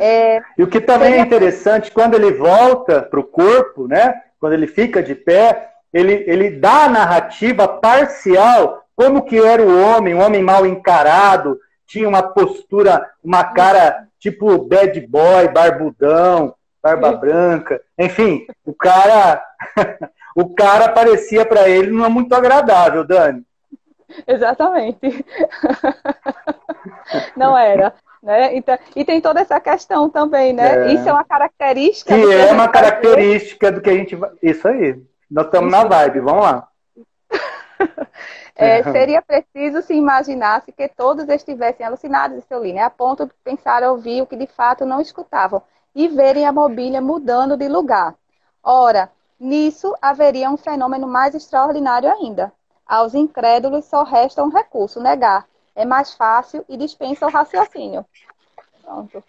É, 0.00 0.40
e 0.56 0.62
o 0.62 0.68
que 0.68 0.80
também 0.80 1.14
é 1.14 1.18
interessante, 1.18 1.90
quando 1.90 2.14
ele 2.14 2.32
volta 2.32 3.02
para 3.02 3.18
o 3.18 3.24
corpo, 3.24 3.88
né? 3.88 4.14
Quando 4.38 4.52
ele 4.52 4.68
fica 4.68 5.02
de 5.02 5.16
pé, 5.16 5.70
ele, 5.92 6.24
ele 6.28 6.50
dá 6.50 6.84
a 6.84 6.88
narrativa 6.88 7.66
parcial, 7.66 8.84
como 8.94 9.24
que 9.24 9.36
era 9.36 9.60
o 9.60 9.82
homem, 9.82 10.14
um 10.14 10.22
homem 10.22 10.42
mal 10.42 10.64
encarado, 10.64 11.58
tinha 11.86 12.08
uma 12.08 12.22
postura, 12.22 13.04
uma 13.22 13.42
cara 13.42 14.06
tipo 14.20 14.58
bad 14.58 15.00
boy, 15.06 15.48
barbudão, 15.48 16.54
barba 16.82 17.12
branca, 17.12 17.80
enfim, 17.98 18.46
o 18.64 18.74
cara, 18.74 19.42
o 20.36 20.54
cara 20.54 20.88
parecia 20.90 21.44
para 21.44 21.68
ele 21.68 21.90
não 21.90 22.04
é 22.04 22.08
muito 22.08 22.32
agradável, 22.34 23.04
Dani. 23.04 23.42
Exatamente. 24.26 25.24
Não 27.36 27.56
era. 27.56 27.94
Né? 28.22 28.56
Então, 28.56 28.78
e 28.96 29.04
tem 29.04 29.20
toda 29.20 29.40
essa 29.40 29.60
questão 29.60 30.10
também, 30.10 30.52
né? 30.52 30.88
É. 30.88 30.92
Isso 30.94 31.08
é 31.08 31.12
uma 31.12 31.24
característica. 31.24 32.14
Que 32.14 32.32
é 32.32 32.52
uma 32.52 32.68
característica 32.68 33.70
do 33.70 33.80
que 33.80 33.90
a 33.90 33.94
gente 33.94 34.16
vai. 34.16 34.30
Isso 34.42 34.66
aí. 34.66 35.00
Nós 35.30 35.46
estamos 35.46 35.70
na 35.70 35.84
vibe, 35.84 36.20
vamos 36.20 36.42
lá. 36.42 36.68
É, 38.60 38.82
seria 38.82 39.22
preciso 39.22 39.82
se 39.82 39.94
imaginasse 39.94 40.72
que 40.72 40.88
todos 40.88 41.28
estivessem 41.28 41.86
alucinados, 41.86 42.42
seu 42.46 42.60
né? 42.60 42.80
a 42.80 42.90
ponto 42.90 43.24
de 43.24 43.32
pensar 43.44 43.84
ouvir 43.84 44.20
o 44.20 44.26
que 44.26 44.34
de 44.34 44.48
fato 44.48 44.84
não 44.84 45.00
escutavam 45.00 45.62
e 45.94 46.08
verem 46.08 46.44
a 46.44 46.50
mobília 46.50 47.00
mudando 47.00 47.56
de 47.56 47.68
lugar. 47.68 48.16
Ora, 48.60 49.12
nisso 49.38 49.94
haveria 50.02 50.50
um 50.50 50.56
fenômeno 50.56 51.06
mais 51.06 51.36
extraordinário 51.36 52.10
ainda. 52.10 52.52
Aos 52.88 53.14
incrédulos 53.14 53.84
só 53.84 54.02
resta 54.02 54.42
um 54.42 54.48
recurso, 54.48 55.00
negar. 55.00 55.44
É 55.76 55.84
mais 55.84 56.14
fácil 56.14 56.64
e 56.68 56.76
dispensa 56.76 57.26
o 57.26 57.30
raciocínio. 57.30 58.04
Pronto. 58.82 59.22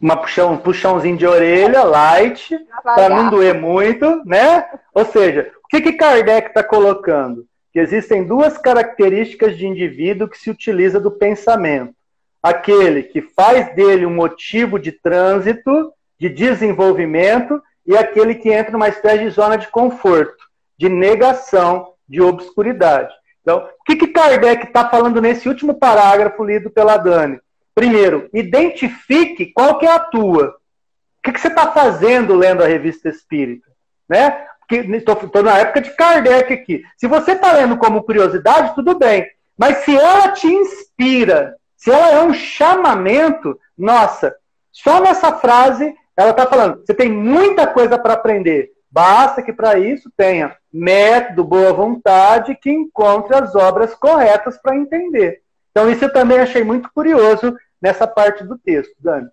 Uma 0.00 0.16
puxão, 0.16 0.52
um 0.52 0.58
puxãozinho 0.58 1.16
de 1.16 1.26
orelha, 1.26 1.84
light, 1.84 2.58
para 2.82 3.08
não 3.08 3.30
doer 3.30 3.54
muito, 3.54 4.22
né? 4.26 4.68
Ou 4.92 5.04
seja, 5.04 5.52
o 5.64 5.68
que, 5.68 5.80
que 5.80 5.92
Kardec 5.92 6.48
está 6.48 6.64
colocando? 6.64 7.46
Que 7.72 7.78
existem 7.78 8.24
duas 8.24 8.58
características 8.58 9.56
de 9.56 9.66
indivíduo 9.66 10.28
que 10.28 10.36
se 10.36 10.50
utiliza 10.50 10.98
do 10.98 11.12
pensamento. 11.12 11.94
Aquele 12.42 13.04
que 13.04 13.22
faz 13.22 13.74
dele 13.74 14.04
um 14.04 14.14
motivo 14.14 14.78
de 14.78 14.92
trânsito, 14.92 15.92
de 16.18 16.28
desenvolvimento, 16.28 17.62
e 17.86 17.96
aquele 17.96 18.34
que 18.34 18.50
entra 18.50 18.72
numa 18.72 18.88
espécie 18.88 19.24
de 19.24 19.30
zona 19.30 19.56
de 19.56 19.68
conforto, 19.68 20.44
de 20.76 20.88
negação, 20.88 21.93
de 22.08 22.20
obscuridade. 22.20 23.12
Então, 23.42 23.58
o 23.58 23.84
que, 23.84 23.96
que 23.96 24.06
Kardec 24.08 24.66
está 24.66 24.88
falando 24.88 25.20
nesse 25.20 25.48
último 25.48 25.74
parágrafo 25.74 26.42
lido 26.44 26.70
pela 26.70 26.96
Dani? 26.96 27.38
Primeiro, 27.74 28.28
identifique 28.32 29.52
qual 29.52 29.78
que 29.78 29.86
é 29.86 29.90
a 29.90 29.98
tua. 29.98 30.48
O 30.48 31.22
que, 31.22 31.32
que 31.32 31.40
você 31.40 31.48
está 31.48 31.70
fazendo 31.72 32.34
lendo 32.34 32.62
a 32.62 32.66
revista 32.66 33.08
Espírita? 33.08 33.68
Né? 34.08 34.46
Estou 34.70 35.42
na 35.42 35.58
época 35.58 35.80
de 35.80 35.90
Kardec 35.90 36.52
aqui. 36.52 36.82
Se 36.96 37.06
você 37.06 37.32
está 37.32 37.52
lendo 37.52 37.76
como 37.76 38.02
curiosidade, 38.02 38.74
tudo 38.74 38.98
bem. 38.98 39.26
Mas 39.58 39.78
se 39.78 39.94
ela 39.94 40.30
te 40.30 40.46
inspira, 40.46 41.54
se 41.76 41.90
ela 41.90 42.10
é 42.12 42.22
um 42.22 42.32
chamamento, 42.32 43.58
nossa, 43.76 44.34
só 44.72 45.00
nessa 45.00 45.32
frase 45.34 45.94
ela 46.16 46.30
está 46.30 46.46
falando, 46.46 46.84
você 46.84 46.94
tem 46.94 47.10
muita 47.10 47.66
coisa 47.66 47.98
para 47.98 48.14
aprender. 48.14 48.70
Basta 48.94 49.42
que 49.42 49.52
para 49.52 49.76
isso 49.76 50.08
tenha 50.16 50.56
método, 50.72 51.42
boa 51.42 51.72
vontade, 51.72 52.54
que 52.54 52.70
encontre 52.70 53.34
as 53.34 53.52
obras 53.56 53.92
corretas 53.92 54.56
para 54.56 54.76
entender. 54.76 55.42
Então, 55.72 55.90
isso 55.90 56.04
eu 56.04 56.12
também 56.12 56.38
achei 56.38 56.62
muito 56.62 56.88
curioso 56.94 57.56
nessa 57.82 58.06
parte 58.06 58.44
do 58.44 58.56
texto, 58.56 58.94
Dani. 59.00 59.28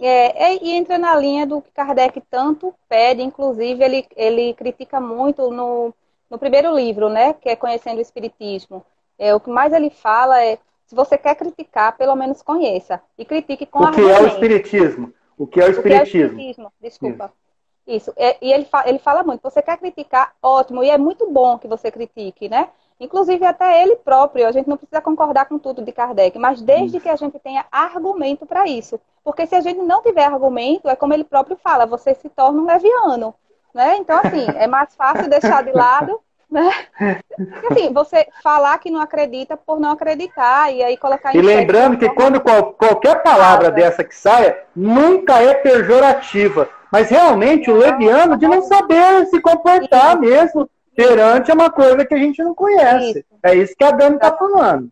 É, 0.00 0.52
é, 0.52 0.64
e 0.64 0.70
entra 0.70 0.96
na 0.96 1.14
linha 1.14 1.46
do 1.46 1.60
que 1.60 1.70
Kardec 1.70 2.18
tanto 2.30 2.74
pede, 2.88 3.20
inclusive 3.20 3.84
ele, 3.84 4.06
ele 4.16 4.54
critica 4.54 4.98
muito 4.98 5.50
no, 5.50 5.92
no 6.30 6.38
primeiro 6.38 6.74
livro, 6.74 7.10
né, 7.10 7.34
que 7.34 7.50
é 7.50 7.56
Conhecendo 7.56 7.98
o 7.98 8.00
Espiritismo. 8.00 8.82
É, 9.18 9.34
o 9.34 9.40
que 9.40 9.50
mais 9.50 9.74
ele 9.74 9.90
fala 9.90 10.42
é, 10.42 10.56
se 10.86 10.94
você 10.94 11.18
quer 11.18 11.34
criticar, 11.34 11.94
pelo 11.98 12.16
menos 12.16 12.40
conheça. 12.40 13.02
E 13.18 13.24
critique 13.26 13.66
com 13.66 13.80
O 13.80 13.90
que 13.90 14.00
argumento. 14.00 14.18
é 14.18 14.22
o 14.22 14.26
Espiritismo? 14.28 15.12
O 15.36 15.46
que 15.46 15.60
é 15.60 15.66
o 15.66 15.70
Espiritismo? 15.72 15.78
O 15.78 15.82
que 15.82 15.92
é 15.92 15.98
o 15.98 16.02
Espiritismo? 16.04 16.72
Desculpa. 16.80 17.24
Isso. 17.26 17.47
Isso. 17.88 18.12
É, 18.18 18.36
e 18.42 18.52
ele, 18.52 18.66
fa 18.66 18.84
ele 18.86 18.98
fala 18.98 19.22
muito. 19.22 19.40
Você 19.42 19.62
quer 19.62 19.78
criticar? 19.78 20.34
Ótimo. 20.42 20.84
E 20.84 20.90
é 20.90 20.98
muito 20.98 21.30
bom 21.30 21.58
que 21.58 21.66
você 21.66 21.90
critique, 21.90 22.46
né? 22.46 22.68
Inclusive 23.00 23.46
até 23.46 23.82
ele 23.82 23.96
próprio. 23.96 24.46
A 24.46 24.52
gente 24.52 24.68
não 24.68 24.76
precisa 24.76 25.00
concordar 25.00 25.46
com 25.46 25.58
tudo 25.58 25.82
de 25.82 25.90
Kardec, 25.90 26.38
mas 26.38 26.60
desde 26.60 27.00
que 27.00 27.08
a 27.08 27.16
gente 27.16 27.38
tenha 27.38 27.64
argumento 27.72 28.44
para 28.44 28.68
isso. 28.68 29.00
Porque 29.24 29.46
se 29.46 29.54
a 29.54 29.60
gente 29.62 29.80
não 29.80 30.02
tiver 30.02 30.24
argumento, 30.24 30.88
é 30.88 30.94
como 30.94 31.14
ele 31.14 31.24
próprio 31.24 31.56
fala, 31.56 31.86
você 31.86 32.14
se 32.14 32.28
torna 32.28 32.60
um 32.60 32.66
leviano. 32.66 33.34
Né? 33.72 33.96
Então, 33.96 34.18
assim, 34.18 34.46
é 34.56 34.66
mais 34.66 34.94
fácil 34.94 35.30
deixar 35.30 35.64
de 35.64 35.72
lado 35.72 36.20
né? 36.50 36.70
Assim, 37.70 37.92
você 37.92 38.26
falar 38.42 38.78
que 38.78 38.90
não 38.90 39.00
acredita 39.00 39.54
por 39.54 39.78
não 39.78 39.92
acreditar 39.92 40.72
e 40.72 40.82
aí 40.82 40.96
colocar 40.96 41.36
E 41.36 41.42
lembrando 41.42 41.98
que 41.98 42.08
quando 42.08 42.40
qual, 42.40 42.72
qualquer 42.72 43.22
palavra 43.22 43.70
dessa 43.70 44.02
que 44.02 44.14
saia, 44.14 44.64
nunca 44.74 45.42
é 45.42 45.52
pejorativa. 45.54 46.68
Mas 46.90 47.10
realmente 47.10 47.70
o 47.70 47.76
leviano 47.76 48.36
de 48.36 48.46
não 48.46 48.62
saber 48.62 49.26
se 49.26 49.40
comportar 49.40 50.12
isso. 50.12 50.20
mesmo 50.20 50.70
perante 50.96 51.52
uma 51.52 51.70
coisa 51.70 52.04
que 52.04 52.14
a 52.14 52.18
gente 52.18 52.42
não 52.42 52.54
conhece. 52.54 53.20
Isso. 53.20 53.24
É 53.42 53.54
isso 53.54 53.74
que 53.76 53.84
a 53.84 53.90
Dani 53.92 54.16
está 54.16 54.32
falando. 54.32 54.90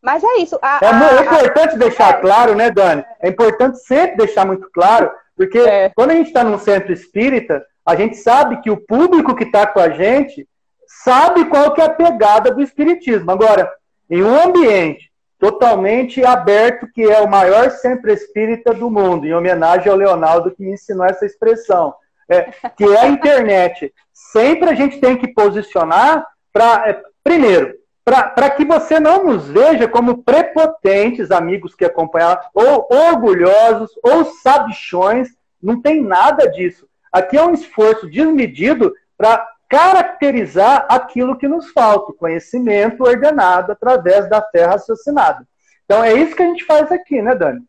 Mas 0.00 0.22
é 0.22 0.36
isso. 0.38 0.58
A, 0.62 0.78
é, 0.82 0.86
a, 0.86 1.22
importante 1.22 1.74
a... 1.74 1.78
deixar 1.78 2.10
é. 2.10 2.20
claro, 2.20 2.54
né, 2.54 2.70
Dani? 2.70 3.04
É 3.20 3.28
importante 3.28 3.78
sempre 3.78 4.18
deixar 4.18 4.46
muito 4.46 4.70
claro, 4.72 5.10
porque 5.36 5.58
é. 5.58 5.90
quando 5.90 6.12
a 6.12 6.14
gente 6.14 6.28
está 6.28 6.44
num 6.44 6.58
centro 6.58 6.92
espírita, 6.92 7.64
a 7.84 7.96
gente 7.96 8.16
sabe 8.16 8.60
que 8.60 8.70
o 8.70 8.76
público 8.76 9.34
que 9.34 9.44
está 9.44 9.66
com 9.66 9.80
a 9.80 9.90
gente 9.90 10.46
sabe 10.86 11.46
qual 11.46 11.72
que 11.74 11.80
é 11.80 11.84
a 11.84 11.90
pegada 11.90 12.50
do 12.52 12.62
espiritismo. 12.62 13.30
Agora, 13.30 13.70
em 14.08 14.22
um 14.22 14.40
ambiente 14.40 15.10
totalmente 15.38 16.24
aberto, 16.24 16.88
que 16.92 17.02
é 17.02 17.20
o 17.20 17.30
maior 17.30 17.70
sempre 17.70 18.12
espírita 18.12 18.74
do 18.74 18.90
mundo, 18.90 19.26
em 19.26 19.34
homenagem 19.34 19.90
ao 19.90 19.96
Leonardo 19.96 20.50
que 20.50 20.62
me 20.62 20.72
ensinou 20.72 21.06
essa 21.06 21.24
expressão, 21.24 21.94
é, 22.28 22.42
que 22.76 22.84
é 22.84 23.00
a 23.00 23.08
internet. 23.08 23.92
Sempre 24.12 24.68
a 24.68 24.74
gente 24.74 25.00
tem 25.00 25.16
que 25.16 25.28
posicionar 25.28 26.26
para, 26.52 26.88
é, 26.88 27.02
primeiro, 27.22 27.74
para 28.04 28.50
que 28.50 28.64
você 28.64 28.98
não 28.98 29.24
nos 29.24 29.48
veja 29.48 29.86
como 29.86 30.22
prepotentes, 30.22 31.30
amigos 31.30 31.74
que 31.74 31.84
acompanham, 31.84 32.38
ou 32.54 32.88
orgulhosos, 32.90 33.90
ou 34.02 34.24
sabichões, 34.24 35.28
não 35.62 35.80
tem 35.80 36.02
nada 36.02 36.50
disso. 36.50 36.88
Aqui 37.12 37.36
é 37.36 37.42
um 37.42 37.52
esforço 37.52 38.08
desmedido 38.08 38.92
para 39.16 39.46
caracterizar 39.68 40.86
aquilo 40.88 41.36
que 41.36 41.46
nos 41.46 41.70
falta, 41.70 42.12
conhecimento 42.14 43.02
ordenado 43.02 43.72
através 43.72 44.28
da 44.28 44.42
fé 44.42 44.64
raciocinada. 44.64 45.46
Então 45.84 46.02
é 46.02 46.12
isso 46.14 46.34
que 46.34 46.42
a 46.42 46.46
gente 46.46 46.64
faz 46.64 46.90
aqui, 46.90 47.20
né, 47.20 47.34
Dani? 47.34 47.60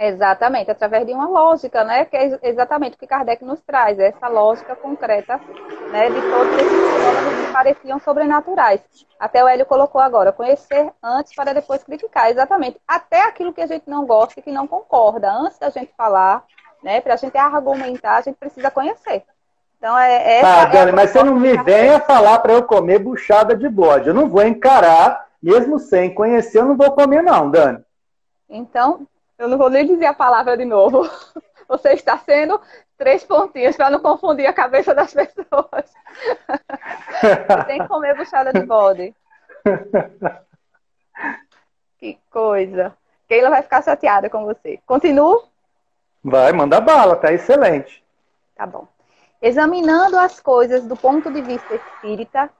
Exatamente, 0.00 0.70
através 0.70 1.04
de 1.04 1.12
uma 1.12 1.28
lógica, 1.28 1.82
né? 1.82 2.04
Que 2.04 2.16
é 2.16 2.38
exatamente 2.44 2.94
o 2.94 2.98
que 2.98 3.06
Kardec 3.06 3.44
nos 3.44 3.60
traz, 3.62 3.98
essa 3.98 4.28
lógica 4.28 4.76
concreta 4.76 5.40
né, 5.90 6.08
de 6.08 6.20
todos 6.20 6.54
esses 6.54 6.70
fenômenos 6.70 7.46
que 7.46 7.52
pareciam 7.52 7.98
sobrenaturais. 7.98 8.80
Até 9.18 9.42
o 9.42 9.48
Hélio 9.48 9.66
colocou 9.66 10.00
agora, 10.00 10.32
conhecer 10.32 10.92
antes 11.02 11.34
para 11.34 11.52
depois 11.52 11.82
criticar. 11.82 12.30
Exatamente. 12.30 12.80
Até 12.86 13.24
aquilo 13.24 13.52
que 13.52 13.60
a 13.60 13.66
gente 13.66 13.90
não 13.90 14.06
gosta 14.06 14.38
e 14.38 14.42
que 14.42 14.52
não 14.52 14.68
concorda, 14.68 15.32
antes 15.32 15.58
da 15.58 15.68
gente 15.68 15.92
falar, 15.96 16.44
né? 16.80 17.00
Para 17.00 17.14
a 17.14 17.16
gente 17.16 17.36
argumentar, 17.36 18.18
a 18.18 18.20
gente 18.20 18.36
precisa 18.36 18.70
conhecer. 18.70 19.24
Então 19.78 19.96
é, 19.96 20.38
essa. 20.38 20.62
Ah, 20.62 20.64
Dani, 20.66 20.90
é 20.90 20.94
mas 20.94 21.10
você 21.10 21.22
não 21.22 21.36
me 21.36 21.56
venha 21.62 22.00
falar 22.00 22.40
para 22.40 22.52
eu 22.52 22.64
comer 22.64 22.98
buchada 22.98 23.56
de 23.56 23.68
bode. 23.68 24.08
Eu 24.08 24.14
não 24.14 24.28
vou 24.28 24.42
encarar, 24.42 25.28
mesmo 25.42 25.78
sem 25.78 26.12
conhecer, 26.12 26.58
eu 26.58 26.64
não 26.66 26.76
vou 26.76 26.92
comer, 26.92 27.22
não, 27.22 27.50
Dani. 27.50 27.84
Então, 28.50 29.06
eu 29.38 29.48
não 29.48 29.56
vou 29.56 29.70
nem 29.70 29.86
dizer 29.86 30.06
a 30.06 30.14
palavra 30.14 30.56
de 30.56 30.64
novo. 30.64 31.08
Você 31.68 31.90
está 31.90 32.16
sendo 32.18 32.60
três 32.96 33.22
pontinhos 33.24 33.76
para 33.76 33.90
não 33.90 34.00
confundir 34.00 34.46
a 34.46 34.54
cabeça 34.54 34.94
das 34.94 35.12
pessoas. 35.14 35.92
Você 37.20 37.64
tem 37.66 37.80
que 37.80 37.88
comer 37.88 38.16
buchada 38.16 38.52
de 38.52 38.66
bode. 38.66 39.14
Que 41.98 42.16
coisa. 42.30 42.96
Keila 43.28 43.50
vai 43.50 43.60
ficar 43.60 43.82
chateada 43.82 44.30
com 44.30 44.44
você. 44.44 44.78
Continuo? 44.86 45.42
Vai, 46.22 46.52
manda 46.52 46.80
bala, 46.80 47.16
tá 47.16 47.32
excelente. 47.32 48.04
Tá 48.54 48.64
bom. 48.64 48.86
Examinando 49.40 50.18
as 50.18 50.40
coisas 50.40 50.84
do 50.84 50.96
ponto 50.96 51.30
de 51.30 51.40
vista 51.40 51.74
espírita, 51.74 52.50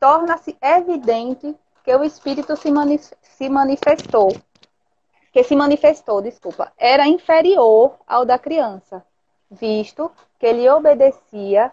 torna-se 0.00 0.56
evidente 0.60 1.54
que 1.84 1.94
o 1.94 2.02
espírito 2.02 2.56
se, 2.56 2.70
manif 2.70 3.12
se 3.20 3.48
manifestou, 3.48 4.34
que 5.30 5.42
se 5.44 5.54
manifestou, 5.54 6.22
desculpa, 6.22 6.72
era 6.78 7.06
inferior 7.06 7.96
ao 8.06 8.24
da 8.24 8.38
criança, 8.38 9.04
visto 9.50 10.10
que 10.38 10.46
ele 10.46 10.68
obedecia, 10.68 11.70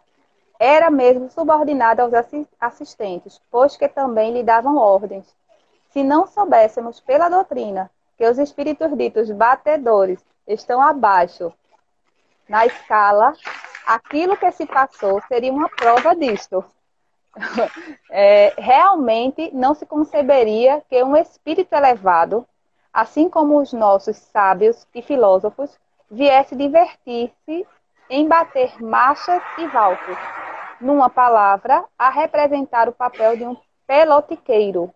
era 0.59 0.91
mesmo 0.91 1.29
subordinado 1.29 2.01
aos 2.01 2.11
assistentes, 2.59 3.41
pois 3.49 3.77
que 3.77 3.87
também 3.87 4.33
lhe 4.33 4.43
davam 4.43 4.77
ordens. 4.77 5.25
Se 5.91 6.03
não 6.03 6.27
soubéssemos 6.27 6.99
pela 6.99 7.29
doutrina 7.29 7.89
que 8.17 8.27
os 8.27 8.37
espíritos 8.37 8.95
ditos 8.97 9.31
batedores 9.31 10.19
estão 10.45 10.81
abaixo 10.81 11.53
na 12.47 12.65
escala 12.65 13.33
aquilo 13.85 14.37
que 14.37 14.51
se 14.51 14.65
passou 14.65 15.21
seria 15.27 15.51
uma 15.51 15.69
prova 15.69 16.15
disto. 16.15 16.63
É, 18.13 18.53
realmente 18.57 19.49
não 19.53 19.73
se 19.73 19.85
conceberia 19.85 20.83
que 20.89 21.01
um 21.01 21.15
espírito 21.15 21.73
elevado, 21.73 22.45
assim 22.91 23.29
como 23.29 23.57
os 23.61 23.71
nossos 23.71 24.17
sábios 24.17 24.85
e 24.93 25.01
filósofos, 25.01 25.71
viesse 26.09 26.53
divertir-se 26.53 27.65
em 28.09 28.27
bater 28.27 28.83
marchas 28.83 29.41
e 29.57 29.65
valsos, 29.67 30.17
numa 30.81 31.09
palavra, 31.09 31.85
a 31.97 32.09
representar 32.09 32.89
o 32.89 32.93
papel 32.93 33.37
de 33.37 33.45
um 33.45 33.55
pelotiqueiro, 33.87 34.93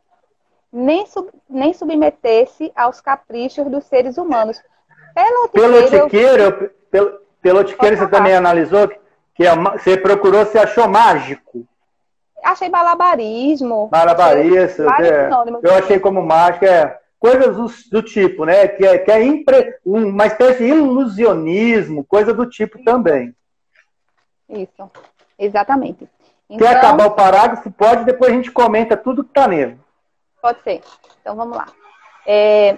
nem, 0.71 1.05
sub, 1.05 1.29
nem 1.49 1.73
submeter-se 1.73 2.69
aos 2.75 2.99
caprichos 2.99 3.65
dos 3.71 3.85
seres 3.85 4.17
humanos. 4.17 4.61
Pelotiqueiro, 5.13 5.89
pelotiqueiro, 5.89 6.71
pel, 6.91 7.24
Pelotiqueiro 7.45 7.95
você 7.95 8.07
também 8.07 8.35
analisou? 8.35 8.89
Que 9.35 9.45
é, 9.45 9.55
você 9.55 9.95
procurou, 9.95 10.43
você 10.43 10.57
achou 10.57 10.87
mágico? 10.87 11.63
Achei 12.43 12.69
malabarismo. 12.69 13.87
Malabarismo, 13.91 14.89
é. 14.89 15.29
eu 15.61 15.75
achei 15.75 15.99
como 15.99 16.23
mágico, 16.23 16.65
é 16.65 16.97
coisas 17.19 17.55
do, 17.55 17.67
do, 17.91 18.01
tipo, 18.01 18.45
né? 18.45 18.67
Que 18.67 18.83
é, 18.83 18.97
que 18.97 19.11
é 19.11 19.23
impre, 19.23 19.75
uma 19.85 20.25
espécie 20.25 20.65
de 20.65 20.69
ilusionismo, 20.69 22.03
coisa 22.03 22.33
do 22.33 22.49
tipo 22.49 22.83
também. 22.83 23.35
Isso, 24.49 24.89
exatamente. 25.37 26.09
Então, 26.49 26.67
Quer 26.67 26.77
acabar 26.77 27.05
o 27.05 27.11
parágrafo? 27.11 27.69
Pode, 27.69 28.05
depois 28.05 28.31
a 28.31 28.35
gente 28.35 28.51
comenta 28.51 28.97
tudo 28.97 29.23
que 29.23 29.29
está 29.29 29.47
nele. 29.47 29.77
Pode 30.41 30.63
ser. 30.63 30.81
Então 31.21 31.35
vamos 31.35 31.55
lá. 31.55 31.67
É, 32.25 32.75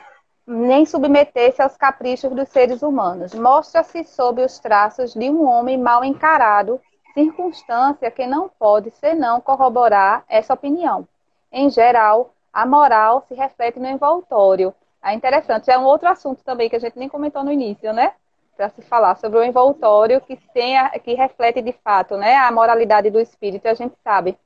nem 0.48 0.86
submeter-se 0.86 1.62
aos 1.62 1.76
caprichos 1.76 2.32
dos 2.32 2.48
seres 2.48 2.82
humanos. 2.82 3.34
Mostra-se 3.34 4.06
sob 4.06 4.42
os 4.42 4.58
traços 4.60 5.14
de 5.14 5.30
um 5.30 5.46
homem 5.46 5.78
mal 5.78 6.06
encarado, 6.06 6.80
circunstância 7.14 8.10
que 8.10 8.26
não 8.26 8.48
pode 8.48 8.90
senão 8.92 9.42
corroborar 9.42 10.24
essa 10.30 10.54
opinião. 10.54 11.06
Em 11.52 11.70
geral, 11.70 12.34
a 12.54 12.66
moral 12.66 13.26
se 13.28 13.34
reflete 13.34 13.78
no 13.78 13.88
envoltório. 13.88 14.74
É 15.04 15.14
interessante, 15.14 15.70
é 15.70 15.78
um 15.78 15.84
outro 15.84 16.08
assunto 16.08 16.44
também 16.44 16.70
que 16.70 16.76
a 16.76 16.80
gente 16.80 16.98
nem 16.98 17.10
comentou 17.10 17.44
no 17.44 17.52
início, 17.52 17.92
né? 17.92 18.14
Para 18.56 18.70
se 18.70 18.82
falar 18.82 19.16
sobre 19.18 19.40
o 19.40 19.44
envoltório 19.44 20.22
que, 20.22 20.38
tem 20.54 20.78
a, 20.78 20.90
que 20.92 21.14
reflete 21.14 21.62
de 21.62 21.74
fato 21.84 22.18
né, 22.18 22.36
a 22.36 22.52
moralidade 22.52 23.10
do 23.10 23.20
espírito, 23.20 23.68
a 23.68 23.74
gente 23.74 23.96
sabe. 24.04 24.38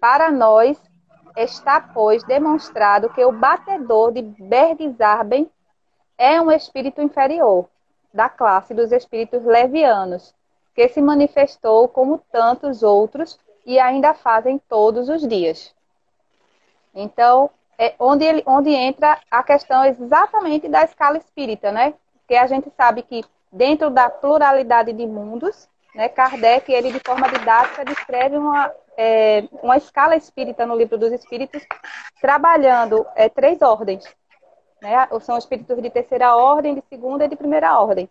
Para 0.00 0.30
nós, 0.30 0.80
Está, 1.36 1.80
pois, 1.80 2.22
demonstrado 2.24 3.10
que 3.10 3.24
o 3.24 3.32
batedor 3.32 4.12
de 4.12 4.22
Bergzarben 4.22 5.50
é 6.16 6.40
um 6.40 6.50
espírito 6.50 7.02
inferior, 7.02 7.68
da 8.12 8.28
classe 8.28 8.72
dos 8.72 8.92
espíritos 8.92 9.44
levianos, 9.44 10.32
que 10.74 10.88
se 10.88 11.02
manifestou 11.02 11.88
como 11.88 12.18
tantos 12.30 12.82
outros 12.82 13.38
e 13.66 13.78
ainda 13.78 14.14
fazem 14.14 14.60
todos 14.68 15.08
os 15.08 15.26
dias. 15.26 15.74
Então, 16.94 17.50
é 17.76 17.94
onde, 17.98 18.24
ele, 18.24 18.42
onde 18.46 18.70
entra 18.70 19.18
a 19.28 19.42
questão 19.42 19.84
exatamente 19.84 20.68
da 20.68 20.84
escala 20.84 21.18
espírita, 21.18 21.72
né? 21.72 21.94
Porque 22.20 22.36
a 22.36 22.46
gente 22.46 22.70
sabe 22.76 23.02
que 23.02 23.24
dentro 23.50 23.90
da 23.90 24.08
pluralidade 24.08 24.92
de 24.92 25.06
mundos, 25.06 25.68
né, 25.94 26.08
Kardec, 26.08 26.72
ele 26.72 26.92
de 26.92 27.00
forma 27.00 27.28
didática 27.28 27.84
descreve 27.84 28.36
uma, 28.36 28.72
é, 28.96 29.48
uma 29.62 29.76
escala 29.76 30.16
espírita 30.16 30.66
no 30.66 30.76
livro 30.76 30.98
dos 30.98 31.12
espíritos, 31.12 31.62
trabalhando 32.20 33.06
é, 33.14 33.28
três 33.28 33.60
ordens. 33.62 34.04
Né? 34.80 35.08
São 35.20 35.38
espíritos 35.38 35.80
de 35.82 35.90
terceira 35.90 36.36
ordem, 36.36 36.74
de 36.74 36.82
segunda 36.88 37.24
e 37.24 37.28
de 37.28 37.36
primeira 37.36 37.78
ordem. 37.80 38.08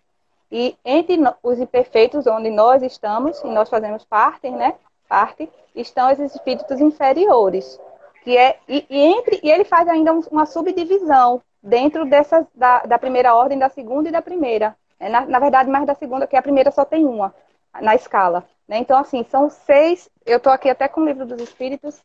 E 0.51 0.77
entre 0.85 1.19
os 1.41 1.59
imperfeitos, 1.59 2.27
onde 2.27 2.49
nós 2.49 2.83
estamos, 2.83 3.41
e 3.41 3.47
nós 3.47 3.69
fazemos 3.69 4.05
parte, 4.05 4.49
né? 4.51 4.75
Parte, 5.09 5.49
estão 5.75 6.11
esses 6.11 6.35
espíritos 6.35 6.79
inferiores. 6.79 7.79
Que 8.23 8.37
é, 8.37 8.57
e, 8.69 8.85
e 8.89 8.99
entre, 8.99 9.39
e 9.43 9.49
ele 9.49 9.63
faz 9.63 9.87
ainda 9.87 10.13
uma 10.31 10.45
subdivisão 10.45 11.41
dentro 11.61 12.05
dessas, 12.05 12.45
da, 12.53 12.83
da 12.83 12.99
primeira 12.99 13.33
ordem, 13.33 13.57
da 13.57 13.69
segunda 13.69 14.09
e 14.09 14.11
da 14.11 14.21
primeira. 14.21 14.75
É, 14.99 15.09
na, 15.09 15.25
na 15.25 15.39
verdade, 15.39 15.69
mais 15.69 15.85
da 15.85 15.95
segunda, 15.95 16.27
que 16.27 16.37
a 16.37 16.41
primeira 16.41 16.69
só 16.71 16.85
tem 16.85 17.03
uma 17.05 17.33
na 17.81 17.95
escala. 17.95 18.47
Né? 18.67 18.77
Então, 18.77 18.97
assim, 18.97 19.23
são 19.23 19.49
seis, 19.49 20.09
eu 20.25 20.37
estou 20.37 20.51
aqui 20.51 20.69
até 20.69 20.87
com 20.87 21.01
o 21.01 21.05
livro 21.05 21.25
dos 21.25 21.41
Espíritos, 21.41 22.01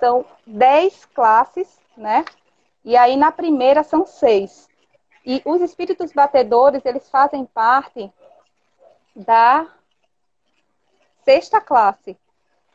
são 0.00 0.24
dez 0.46 1.04
classes, 1.06 1.80
né? 1.96 2.24
E 2.84 2.96
aí 2.96 3.16
na 3.16 3.32
primeira 3.32 3.82
são 3.82 4.04
seis. 4.04 4.68
E 5.24 5.40
os 5.44 5.62
espíritos 5.62 6.12
batedores, 6.12 6.84
eles 6.84 7.08
fazem 7.08 7.46
parte 7.46 8.12
da 9.16 9.66
sexta 11.24 11.60
classe. 11.60 12.18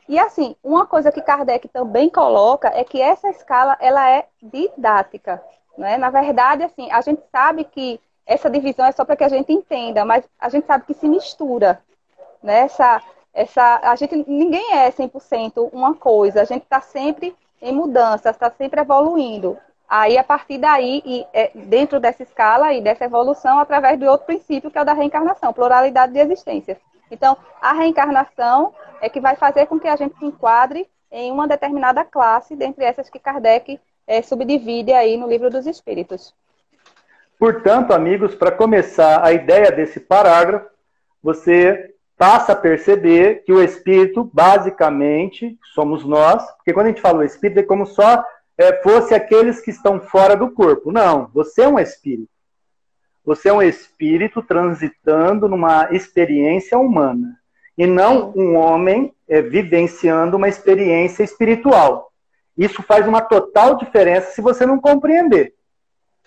E 0.07 0.17
assim, 0.17 0.55
uma 0.63 0.87
coisa 0.87 1.11
que 1.11 1.21
Kardec 1.21 1.67
também 1.67 2.09
coloca 2.09 2.69
é 2.69 2.83
que 2.83 2.99
essa 2.99 3.29
escala 3.29 3.77
ela 3.79 4.09
é 4.09 4.27
didática, 4.41 5.43
né? 5.77 5.97
Na 5.97 6.09
verdade, 6.09 6.63
assim, 6.63 6.91
a 6.91 7.01
gente 7.01 7.21
sabe 7.31 7.63
que 7.63 8.01
essa 8.25 8.49
divisão 8.49 8.85
é 8.85 8.91
só 8.91 9.05
para 9.05 9.15
que 9.15 9.23
a 9.23 9.29
gente 9.29 9.53
entenda, 9.53 10.03
mas 10.03 10.27
a 10.39 10.49
gente 10.49 10.65
sabe 10.65 10.85
que 10.85 10.95
se 10.95 11.07
mistura, 11.07 11.83
né? 12.41 12.61
Essa, 12.61 13.01
essa, 13.33 13.79
a 13.83 13.95
gente, 13.95 14.15
ninguém 14.27 14.73
é 14.73 14.91
100% 14.91 15.69
uma 15.71 15.95
coisa, 15.95 16.41
a 16.41 16.45
gente 16.45 16.63
está 16.63 16.81
sempre 16.81 17.35
em 17.61 17.73
mudança, 17.73 18.29
está 18.29 18.49
sempre 18.49 18.81
evoluindo. 18.81 19.57
Aí, 19.87 20.17
a 20.17 20.23
partir 20.23 20.59
daí, 20.59 21.01
e, 21.03 21.25
é, 21.33 21.51
dentro 21.55 21.99
dessa 21.99 22.21
escala 22.21 22.73
e 22.73 22.81
dessa 22.81 23.05
evolução, 23.05 23.59
através 23.59 23.97
de 23.97 24.05
outro 24.05 24.27
princípio, 24.27 24.69
que 24.69 24.77
é 24.77 24.81
o 24.81 24.85
da 24.85 24.93
reencarnação, 24.93 25.51
pluralidade 25.51 26.13
de 26.13 26.19
existências. 26.19 26.77
Então, 27.09 27.35
a 27.59 27.73
reencarnação 27.73 28.73
é 29.01 29.09
que 29.09 29.19
vai 29.19 29.35
fazer 29.35 29.65
com 29.65 29.79
que 29.79 29.87
a 29.87 29.95
gente 29.95 30.15
se 30.17 30.25
enquadre 30.25 30.87
em 31.11 31.31
uma 31.31 31.47
determinada 31.47 32.05
classe, 32.05 32.55
dentre 32.55 32.85
essas 32.85 33.09
que 33.09 33.17
Kardec 33.17 33.79
é, 34.05 34.21
subdivide 34.21 34.93
aí 34.93 35.17
no 35.17 35.27
Livro 35.27 35.49
dos 35.49 35.65
Espíritos. 35.65 36.35
Portanto, 37.39 37.91
amigos, 37.91 38.35
para 38.35 38.51
começar 38.51 39.25
a 39.25 39.31
ideia 39.31 39.71
desse 39.71 39.99
parágrafo, 39.99 40.67
você 41.23 41.95
passa 42.19 42.51
a 42.51 42.55
perceber 42.55 43.43
que 43.45 43.53
o 43.53 43.63
espírito, 43.63 44.29
basicamente, 44.33 45.57
somos 45.73 46.03
nós, 46.03 46.45
porque 46.57 46.73
quando 46.73 46.87
a 46.87 46.89
gente 46.89 47.01
fala 47.01 47.19
o 47.19 47.23
espírito, 47.23 47.61
é 47.61 47.63
como 47.63 47.85
só 47.85 48.21
é, 48.57 48.83
fosse 48.83 49.15
aqueles 49.15 49.61
que 49.61 49.71
estão 49.71 50.01
fora 50.01 50.35
do 50.35 50.51
corpo. 50.51 50.91
Não, 50.91 51.29
você 51.33 51.61
é 51.61 51.67
um 51.69 51.79
espírito. 51.79 52.29
Você 53.23 53.47
é 53.47 53.53
um 53.53 53.61
espírito 53.61 54.41
transitando 54.41 55.47
numa 55.47 55.87
experiência 55.93 56.77
humana. 56.77 57.39
E 57.77 57.87
não 57.87 58.33
um 58.35 58.57
homem 58.57 59.13
é, 59.25 59.41
vivenciando 59.41 60.35
uma 60.35 60.49
experiência 60.49 61.23
espiritual. 61.23 62.11
Isso 62.57 62.83
faz 62.83 63.07
uma 63.07 63.21
total 63.21 63.77
diferença 63.77 64.31
se 64.31 64.41
você 64.41 64.65
não 64.65 64.77
compreender. 64.77 65.53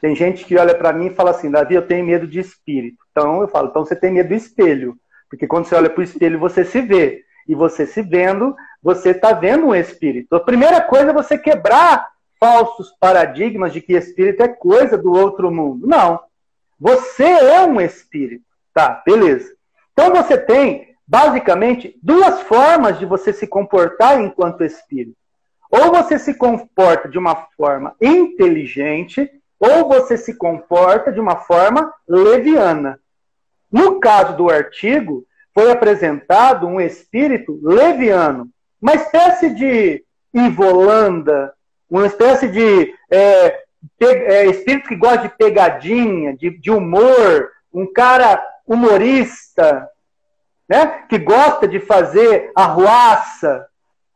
Tem 0.01 0.17
gente 0.17 0.47
que 0.47 0.57
olha 0.57 0.75
para 0.75 0.95
mim 0.95 1.09
e 1.09 1.15
fala 1.15 1.33
assim, 1.33 1.51
Davi, 1.51 1.75
eu 1.75 1.87
tenho 1.87 2.07
medo 2.07 2.27
de 2.27 2.41
espírito. 2.41 2.97
Então 3.11 3.43
eu 3.43 3.49
falo, 3.49 3.69
então 3.69 3.85
você 3.85 3.95
tem 3.95 4.11
medo 4.11 4.31
do 4.31 4.35
espelho. 4.35 4.97
Porque 5.33 5.47
quando 5.47 5.65
você 5.65 5.75
olha 5.75 5.89
para 5.89 6.03
o 6.03 6.05
espelho, 6.05 6.39
você 6.39 6.63
se 6.63 6.83
vê. 6.83 7.25
E 7.49 7.55
você 7.55 7.87
se 7.87 8.03
vendo, 8.03 8.55
você 8.83 9.13
está 9.13 9.33
vendo 9.33 9.69
um 9.69 9.75
espírito. 9.75 10.37
A 10.37 10.41
primeira 10.41 10.83
coisa 10.83 11.09
é 11.09 11.15
você 11.15 11.39
quebrar 11.39 12.07
falsos 12.39 12.91
paradigmas 13.01 13.73
de 13.73 13.81
que 13.81 13.95
espírito 13.95 14.43
é 14.43 14.49
coisa 14.49 14.99
do 14.99 15.11
outro 15.11 15.51
mundo. 15.51 15.87
Não. 15.87 16.21
Você 16.79 17.25
é 17.25 17.63
um 17.63 17.81
espírito. 17.81 18.45
Tá, 18.75 19.03
beleza. 19.07 19.51
Então 19.95 20.11
você 20.11 20.37
tem, 20.37 20.95
basicamente, 21.09 21.99
duas 22.03 22.43
formas 22.43 22.99
de 22.99 23.07
você 23.07 23.33
se 23.33 23.47
comportar 23.47 24.21
enquanto 24.21 24.63
espírito. 24.63 25.17
Ou 25.71 25.91
você 25.93 26.19
se 26.19 26.35
comporta 26.35 27.09
de 27.09 27.19
uma 27.19 27.47
forma 27.57 27.97
inteligente, 28.03 29.31
ou 29.59 29.89
você 29.89 30.19
se 30.19 30.35
comporta 30.35 31.11
de 31.11 31.19
uma 31.19 31.37
forma 31.37 31.91
leviana. 32.07 33.01
No 33.73 33.99
caso 33.99 34.37
do 34.37 34.51
artigo, 34.51 35.25
foi 35.55 35.71
apresentado 35.71 36.67
um 36.67 36.81
espírito 36.81 37.59
leviano, 37.63 38.49
uma 38.81 38.95
espécie 38.95 39.51
de 39.55 40.05
Ivolanda, 40.35 41.53
uma 41.89 42.07
espécie 42.07 42.49
de 42.49 42.95
é, 43.11 43.63
é, 44.01 44.47
espírito 44.47 44.89
que 44.89 44.97
gosta 44.97 45.29
de 45.29 45.37
pegadinha, 45.37 46.37
de, 46.37 46.51
de 46.59 46.71
humor, 46.71 47.51
um 47.73 47.91
cara 47.91 48.43
humorista, 48.67 49.89
né, 50.69 51.05
que 51.09 51.19
gosta 51.19 51.67
de 51.69 51.81
fazer 51.81 52.51
arruaça. 52.55 53.67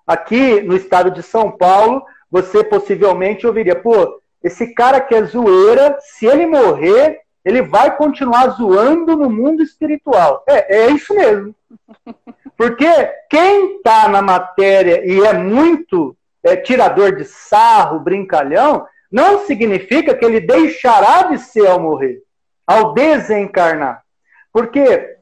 Aqui 0.07 0.61
no 0.63 0.77
estado 0.77 1.11
de 1.11 1.23
São 1.23 1.51
Paulo, 1.51 2.05
você 2.31 2.63
possivelmente 2.63 3.47
ouviria, 3.47 3.75
pô, 3.75 4.21
esse 4.43 4.73
cara 4.73 5.01
que 5.01 5.15
é 5.15 5.23
zoeira, 5.25 5.99
se 6.01 6.27
ele 6.27 6.47
morrer, 6.47 7.21
ele 7.47 7.63
vai 7.63 7.97
continuar 7.97 8.49
zoando 8.49 9.17
no 9.17 9.31
mundo 9.31 9.63
espiritual. 9.63 10.43
É, 10.49 10.79
é 10.79 10.91
isso 10.91 11.15
mesmo. 11.15 11.55
Porque 12.57 12.89
quem 13.31 13.77
está 13.77 14.09
na 14.09 14.21
matéria 14.21 15.07
e 15.07 15.21
é 15.21 15.33
muito 15.33 16.17
é, 16.43 16.57
tirador 16.57 17.15
de 17.15 17.25
sarro, 17.25 18.01
brincalhão, 18.01 18.85
não 19.13 19.47
significa 19.47 20.13
que 20.13 20.25
ele 20.25 20.41
deixará 20.41 21.29
de 21.29 21.39
ser 21.39 21.69
ao 21.69 21.79
morrer, 21.79 22.21
ao 22.67 22.93
desencarnar. 22.93 24.03
Porque 24.53 25.15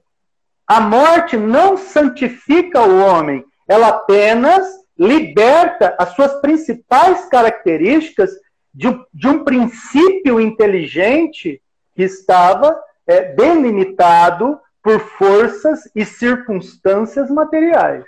a 0.67 0.81
morte 0.81 1.37
não 1.37 1.77
santifica 1.77 2.81
o 2.81 3.01
homem, 3.05 3.45
ela 3.69 3.89
apenas 3.89 4.67
liberta 4.99 5.95
as 5.99 6.15
suas 6.15 6.41
principais 6.41 7.27
características 7.27 8.31
de, 8.73 8.89
de 9.13 9.29
um 9.29 9.45
princípio 9.45 10.41
inteligente 10.41 11.61
que 11.95 12.03
estava 12.03 12.79
é, 13.07 13.33
delimitado 13.35 14.59
por 14.83 15.01
forças 15.01 15.89
e 15.95 16.05
circunstâncias 16.05 17.31
materiais, 17.31 18.05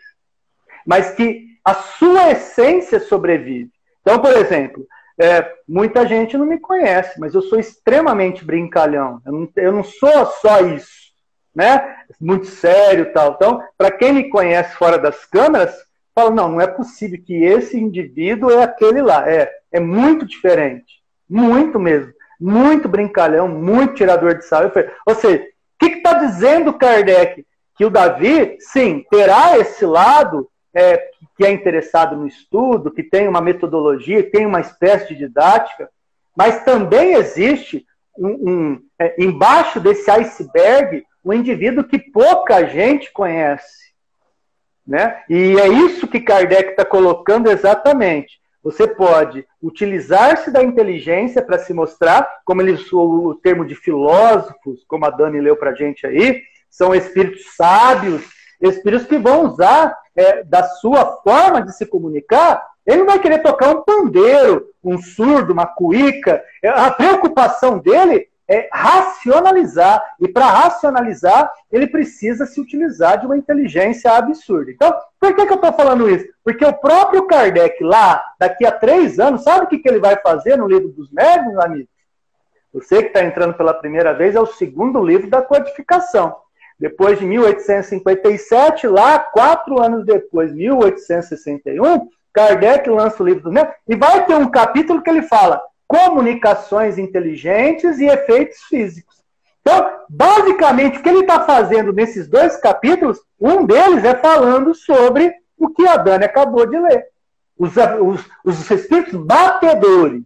mas 0.87 1.13
que 1.13 1.47
a 1.65 1.75
sua 1.75 2.31
essência 2.31 3.01
sobrevive. 3.01 3.71
Então, 4.03 4.21
por 4.21 4.33
exemplo, 4.37 4.87
é, 5.19 5.51
muita 5.67 6.07
gente 6.07 6.37
não 6.37 6.45
me 6.47 6.61
conhece, 6.61 7.19
mas 7.19 7.35
eu 7.35 7.41
sou 7.43 7.59
extremamente 7.59 8.45
brincalhão. 8.45 9.21
Eu 9.25 9.33
não, 9.33 9.49
eu 9.57 9.73
não 9.73 9.83
sou 9.83 10.27
só 10.27 10.61
isso, 10.61 11.13
né? 11.55 11.97
Muito 12.21 12.47
sério 12.47 13.13
tal. 13.13 13.33
Então, 13.33 13.63
para 13.77 13.91
quem 13.91 14.13
me 14.13 14.29
conhece 14.29 14.77
fora 14.77 14.99
das 14.99 15.25
câmeras, 15.25 15.75
fala, 16.15 16.31
não, 16.31 16.51
não 16.51 16.61
é 16.61 16.67
possível 16.67 17.21
que 17.25 17.43
esse 17.43 17.79
indivíduo 17.79 18.51
é 18.51 18.63
aquele 18.63 19.01
lá. 19.01 19.29
É, 19.29 19.51
é 19.73 19.81
muito 19.81 20.27
diferente. 20.27 21.03
Muito 21.29 21.81
mesmo 21.81 22.13
muito 22.41 22.89
brincalhão, 22.89 23.49
muito 23.49 23.95
tirador 23.95 24.37
de 24.39 24.45
sal. 24.45 24.71
Ou 25.07 25.15
seja, 25.15 25.43
o 25.43 25.47
que 25.79 25.97
está 25.97 26.15
dizendo 26.15 26.75
Kardec? 26.75 27.45
Que 27.77 27.85
o 27.85 27.91
Davi, 27.91 28.57
sim, 28.59 29.05
terá 29.11 29.59
esse 29.59 29.85
lado 29.85 30.49
é, 30.75 31.11
que 31.37 31.45
é 31.45 31.51
interessado 31.51 32.17
no 32.17 32.27
estudo, 32.27 32.91
que 32.91 33.03
tem 33.03 33.29
uma 33.29 33.41
metodologia, 33.41 34.31
tem 34.31 34.47
uma 34.47 34.61
espécie 34.61 35.09
de 35.09 35.27
didática, 35.27 35.91
mas 36.35 36.65
também 36.65 37.15
existe 37.15 37.85
um, 38.19 38.29
um 38.29 38.83
é, 38.99 39.23
embaixo 39.23 39.79
desse 39.79 40.11
iceberg 40.11 41.05
um 41.25 41.33
indivíduo 41.33 41.83
que 41.83 41.99
pouca 41.99 42.65
gente 42.67 43.13
conhece. 43.13 43.87
Né? 44.87 45.23
E 45.29 45.59
é 45.59 45.67
isso 45.67 46.07
que 46.07 46.21
Kardec 46.21 46.71
está 46.71 46.85
colocando 46.85 47.51
exatamente. 47.51 48.39
Você 48.67 48.89
pode 48.89 49.47
utilizar-se 49.63 50.51
da 50.51 50.61
inteligência 50.61 51.41
para 51.41 51.57
se 51.57 51.73
mostrar, 51.73 52.29
como 52.45 52.61
ele 52.61 52.77
o 52.93 53.33
termo 53.37 53.65
de 53.65 53.77
filósofos, 53.77 54.85
como 54.89 55.07
a 55.07 55.11
Dani 55.11 55.41
leu 55.41 55.55
para 55.55 55.71
a 55.71 55.75
gente 55.75 56.05
aí, 56.05 56.43
são 56.69 56.93
espíritos 56.93 57.55
sábios, 57.55 58.25
espíritos 58.61 59.07
que 59.07 59.19
vão 59.19 59.45
usar 59.45 59.97
é, 60.17 60.43
da 60.43 60.65
sua 60.65 61.23
forma 61.23 61.63
de 61.63 61.77
se 61.77 61.87
comunicar. 61.87 62.61
Ele 62.85 62.99
não 62.99 63.07
vai 63.07 63.21
querer 63.21 63.41
tocar 63.41 63.69
um 63.69 63.83
pandeiro, 63.83 64.67
um 64.83 64.99
surdo, 64.99 65.53
uma 65.53 65.67
cuíca. 65.67 66.43
A 66.65 66.91
preocupação 66.91 67.79
dele 67.79 68.27
é, 68.49 68.69
racionalizar. 68.73 70.03
E 70.21 70.29
para 70.29 70.47
racionalizar, 70.47 71.51
ele 71.71 71.87
precisa 71.87 72.47
se 72.47 72.61
utilizar 72.61 73.19
de 73.19 73.27
uma 73.27 73.37
inteligência 73.37 74.13
absurda. 74.13 74.71
Então, 74.71 74.95
por 75.19 75.35
que, 75.35 75.47
que 75.47 75.53
eu 75.53 75.57
estou 75.57 75.73
falando 75.73 76.09
isso? 76.09 76.27
Porque 76.45 76.65
o 76.65 76.73
próprio 76.73 77.27
Kardec, 77.27 77.83
lá, 77.83 78.25
daqui 78.39 78.65
a 78.65 78.73
três 78.73 79.19
anos, 79.19 79.43
sabe 79.43 79.65
o 79.65 79.69
que, 79.69 79.79
que 79.79 79.89
ele 79.89 79.99
vai 79.99 80.17
fazer 80.17 80.57
no 80.57 80.69
livro 80.69 80.89
dos 80.89 81.11
médiuns, 81.11 81.59
amigos? 81.59 81.89
Você 82.73 83.03
que 83.03 83.09
está 83.09 83.25
entrando 83.25 83.55
pela 83.55 83.75
primeira 83.75 84.13
vez, 84.13 84.35
é 84.35 84.41
o 84.41 84.47
segundo 84.47 85.03
livro 85.03 85.29
da 85.31 85.43
codificação. 85.43 86.37
Depois 86.79 87.19
de 87.19 87.25
1857, 87.25 88.87
lá, 88.87 89.19
quatro 89.19 89.81
anos 89.81 90.05
depois, 90.05 90.53
1861, 90.53 92.09
Kardec 92.35 92.89
lança 92.91 93.23
o 93.23 93.27
livro 93.27 93.45
dos 93.45 93.53
médiuns 93.53 93.75
e 93.89 93.97
vai 93.97 94.27
ter 94.27 94.35
um 94.35 94.51
capítulo 94.51 95.03
que 95.03 95.09
ele 95.09 95.23
fala 95.23 95.63
comunicações 95.87 96.99
inteligentes 96.99 97.99
e 97.99 98.07
efeitos 98.07 98.59
físicos. 98.69 99.17
Então, 99.61 99.91
basicamente, 100.09 100.99
o 100.99 101.03
que 101.03 101.09
ele 101.09 101.21
está 101.21 101.41
fazendo 101.41 101.93
nesses 101.93 102.29
dois 102.29 102.57
capítulos, 102.57 103.19
um 103.41 103.65
deles 103.65 104.05
é 104.05 104.15
falando 104.15 104.75
sobre 104.75 105.35
o 105.59 105.71
que 105.71 105.87
a 105.89 105.97
Dani 105.97 106.25
acabou 106.25 106.67
de 106.67 106.79
ler. 106.79 107.07
Os, 107.59 107.73
os, 107.77 108.25
os 108.45 108.71
espíritos 108.71 109.15
batedores. 109.15 110.23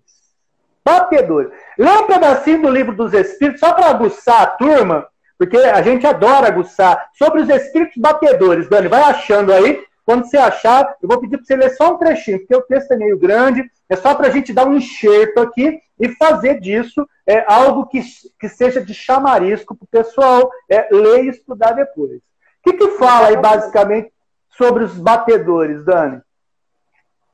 Batedores. 0.85 1.53
Lê 1.79 1.91
um 1.91 2.07
pedacinho 2.07 2.63
do 2.63 2.69
livro 2.69 2.95
dos 2.95 3.15
espíritos, 3.15 3.61
só 3.61 3.73
para 3.73 3.89
aguçar 3.89 4.43
a 4.43 4.47
turma, 4.47 5.07
porque 5.39 5.57
a 5.57 5.81
gente 5.81 6.07
adora 6.07 6.49
aguçar, 6.49 7.09
sobre 7.15 7.41
os 7.41 7.49
espíritos 7.49 7.97
batedores. 7.97 8.69
Dani, 8.69 8.89
vai 8.89 9.03
achando 9.03 9.53
aí. 9.53 9.83
Quando 10.11 10.25
você 10.29 10.39
achar, 10.39 10.97
eu 11.01 11.09
vou 11.09 11.21
pedir 11.21 11.37
para 11.37 11.47
você 11.47 11.55
ler 11.55 11.71
só 11.71 11.95
um 11.95 11.97
trechinho, 11.97 12.41
porque 12.41 12.57
o 12.57 12.63
texto 12.63 12.91
é 12.91 12.97
meio 12.97 13.17
grande, 13.17 13.71
é 13.89 13.95
só 13.95 14.13
para 14.13 14.27
a 14.27 14.31
gente 14.31 14.53
dar 14.53 14.67
um 14.67 14.75
enxerto 14.75 15.39
aqui 15.39 15.81
e 16.01 16.09
fazer 16.17 16.59
disso 16.59 17.09
é, 17.25 17.45
algo 17.47 17.87
que, 17.87 18.03
que 18.41 18.49
seja 18.49 18.85
de 18.85 18.93
chamarisco 18.93 19.73
para 19.77 19.85
o 19.85 19.87
pessoal 19.87 20.51
é, 20.69 20.89
ler 20.91 21.27
e 21.27 21.29
estudar 21.29 21.75
depois. 21.75 22.17
O 22.17 22.23
que, 22.65 22.73
que 22.73 22.89
fala 22.99 23.29
aí, 23.29 23.37
basicamente, 23.37 24.13
sobre 24.49 24.83
os 24.83 24.99
batedores, 24.99 25.85
Dani? 25.85 26.21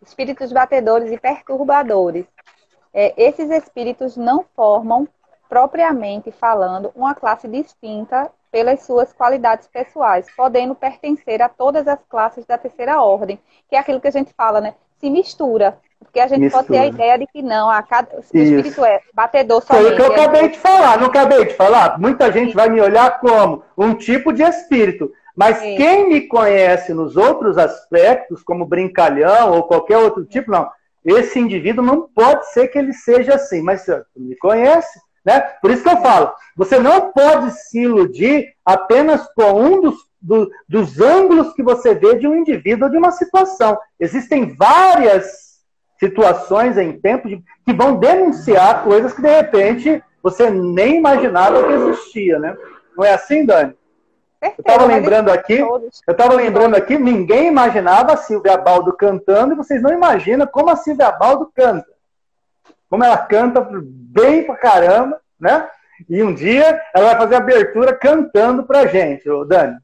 Espíritos 0.03 0.53
batedores 0.53 1.11
e 1.11 1.17
perturbadores. 1.17 2.27
É, 2.93 3.15
esses 3.17 3.49
espíritos 3.49 4.19
não 4.19 4.45
formam, 4.55 5.09
propriamente 5.49 6.31
falando, 6.31 6.93
uma 6.95 7.15
classe 7.15 7.49
distinta 7.49 8.31
pelas 8.51 8.83
suas 8.83 9.13
qualidades 9.13 9.69
pessoais, 9.69 10.27
podendo 10.37 10.75
pertencer 10.75 11.43
a 11.43 11.49
todas 11.49 11.87
as 11.87 11.99
classes 12.09 12.45
da 12.47 12.57
terceira 12.57 13.01
ordem, 13.03 13.39
que 13.69 13.77
é 13.77 13.79
aquilo 13.79 14.01
que 14.01 14.09
a 14.09 14.13
gente 14.13 14.33
fala, 14.35 14.61
né? 14.61 14.75
Se 14.99 15.11
mistura. 15.11 15.79
Porque 15.99 16.21
a 16.21 16.27
gente 16.27 16.41
Mistura. 16.41 16.63
pode 16.63 16.73
ter 16.73 16.79
a 16.79 16.87
ideia 16.87 17.19
de 17.19 17.27
que 17.27 17.43
não, 17.43 17.71
a 17.71 17.83
cada, 17.83 18.17
o 18.17 18.21
espírito 18.21 18.85
é 18.85 19.01
batedor 19.15 19.63
só. 19.63 19.75
Foi 19.75 19.93
o 19.93 19.97
que 19.97 20.03
eu 20.03 20.13
acabei 20.13 20.49
de 20.51 20.59
falar, 20.59 20.99
não 20.99 21.07
acabei 21.07 21.45
de 21.47 21.55
falar? 21.55 21.99
Muita 21.99 22.31
gente 22.31 22.55
vai 22.55 22.69
me 22.69 22.81
olhar 22.81 23.19
como 23.19 23.63
um 23.77 23.95
tipo 23.95 24.33
de 24.33 24.43
espírito. 24.43 25.11
Mas 25.35 25.59
Sim. 25.59 25.77
quem 25.77 26.09
me 26.09 26.23
conhece 26.23 26.95
nos 26.95 27.17
outros 27.17 27.59
aspectos, 27.59 28.43
como 28.43 28.65
brincalhão 28.65 29.53
ou 29.53 29.65
qualquer 29.65 29.99
outro 29.99 30.25
tipo, 30.25 30.51
não. 30.51 30.71
Esse 31.05 31.39
indivíduo 31.39 31.85
não 31.85 32.09
pode 32.09 32.51
ser 32.53 32.69
que 32.69 32.79
ele 32.79 32.93
seja 32.93 33.35
assim, 33.35 33.63
mas 33.63 33.87
me 34.17 34.37
conhece, 34.37 34.99
né? 35.27 35.41
Por 35.61 35.73
isso 35.73 35.83
que 35.83 35.89
eu 35.89 36.01
falo, 36.01 36.33
você 36.57 36.79
não 36.79 37.11
pode 37.11 37.51
se 37.51 37.81
iludir 37.81 38.55
apenas 38.65 39.27
com 39.35 39.61
um 39.61 39.81
dos, 39.81 39.97
do, 40.23 40.49
dos 40.69 41.01
ângulos 41.01 41.53
que 41.53 41.65
você 41.65 41.97
vê 41.97 42.15
de 42.15 42.29
um 42.29 42.37
indivíduo 42.37 42.85
ou 42.85 42.91
de 42.91 42.97
uma 42.97 43.11
situação. 43.11 43.77
Existem 43.99 44.55
várias 44.55 45.57
situações 45.99 46.79
em 46.79 46.93
tempo 47.01 47.29
que 47.29 47.73
vão 47.73 47.97
denunciar 47.97 48.85
coisas 48.85 49.13
que 49.13 49.23
de 49.23 49.29
repente 49.29 50.03
você 50.23 50.49
nem 50.49 50.99
imaginava 50.99 51.65
que 51.65 51.73
existia, 51.73 52.39
né? 52.39 52.57
Não 52.97 53.05
é 53.05 53.13
assim, 53.13 53.45
Dani? 53.45 53.75
eu 54.43 54.55
estava 54.59 54.85
lembrando 54.85 55.31
aqui, 55.31 55.55
eu 55.55 55.91
estava 56.09 56.35
lembrando 56.35 56.77
aqui, 56.77 56.97
ninguém 56.97 57.49
imaginava 57.49 58.13
a 58.13 58.17
Silvia 58.17 58.57
Baldo 58.57 58.93
cantando 58.93 59.55
e 59.55 59.57
vocês 59.57 59.83
não 59.83 59.93
imaginam 59.93 60.47
como 60.47 60.71
a 60.71 60.77
Silvia 60.77 61.11
Baldo 61.11 61.51
canta. 61.53 61.96
Como 62.89 63.05
ela 63.05 63.19
canta 63.19 63.67
bem 63.71 64.45
pra 64.45 64.57
caramba, 64.57 65.21
né? 65.39 65.69
E 66.09 66.23
um 66.23 66.35
dia 66.35 66.81
ela 66.95 67.07
vai 67.07 67.17
fazer 67.17 67.37
abertura 67.37 67.97
cantando 67.97 68.65
pra 68.65 68.87
gente, 68.87 69.25
Dani. 69.47 69.79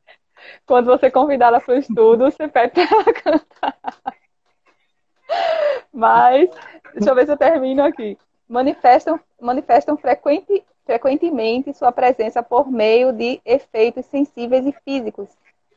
Quando 0.66 0.86
você 0.86 1.11
convidar 1.11 1.46
ela 1.46 1.61
para 1.61 1.74
o 1.74 1.78
estudo, 1.78 2.24
você 2.24 2.48
pede 2.48 2.72
para 2.72 2.82
ela 2.82 3.12
cantar. 3.14 3.76
Mas, 5.92 6.50
deixa 6.94 7.11
eu 7.11 7.14
ver 7.14 7.26
se 7.26 7.32
eu 7.32 7.36
termino 7.36 7.82
aqui. 7.82 8.18
Manifestam, 8.48 9.18
manifestam 9.40 9.96
frequente, 9.96 10.64
frequentemente 10.84 11.72
sua 11.74 11.92
presença 11.92 12.42
por 12.42 12.70
meio 12.70 13.12
de 13.12 13.40
efeitos 13.44 14.05
sensíveis 14.07 14.66
e 14.66 14.74
físicos, 14.84 15.28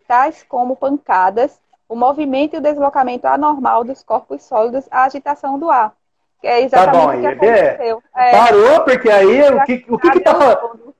tais 0.07 0.43
como 0.43 0.75
pancadas, 0.75 1.59
o 1.87 1.95
movimento 1.95 2.55
e 2.55 2.57
o 2.57 2.61
deslocamento 2.61 3.27
anormal 3.27 3.83
dos 3.83 4.03
corpos 4.03 4.43
sólidos, 4.43 4.87
a 4.91 5.03
agitação 5.03 5.59
do 5.59 5.69
ar. 5.69 5.95
É 6.45 6.61
exatamente 6.61 6.93
tá 6.93 7.07
bom, 7.07 7.17
o 7.17 7.21
que 7.21 7.27
aconteceu. 7.27 8.03
É, 8.15 8.31
Parou, 8.31 8.81
porque 8.81 9.09
aí 9.09 9.41
o 9.51 9.63
que 9.63 9.85
o 9.89 9.97
que, 9.97 10.11
que 10.11 10.19
tá 10.19 10.35
falando? 10.35 10.93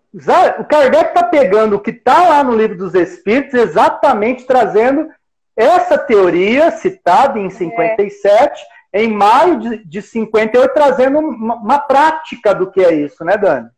O 0.60 0.64
Kardec 0.64 1.10
está 1.10 1.24
pegando 1.24 1.76
o 1.76 1.80
que 1.80 1.92
está 1.92 2.30
lá 2.30 2.44
no 2.44 2.56
livro 2.56 2.78
dos 2.78 2.96
Espíritos, 2.96 3.54
exatamente 3.54 4.46
trazendo 4.46 5.10
essa 5.56 5.98
teoria, 5.98 6.72
citada 6.72 7.38
em 7.38 7.50
57, 7.50 8.66
é. 8.92 9.04
em 9.04 9.12
maio 9.12 9.60
de, 9.60 9.86
de 9.86 10.02
58, 10.02 10.74
trazendo 10.74 11.20
uma, 11.20 11.56
uma, 11.56 11.80
prática 11.80 12.54
do 12.54 12.72
que 12.72 12.84
é 12.84 12.94
isso, 12.94 13.24
né, 13.24 13.38
Dani? 13.38 13.70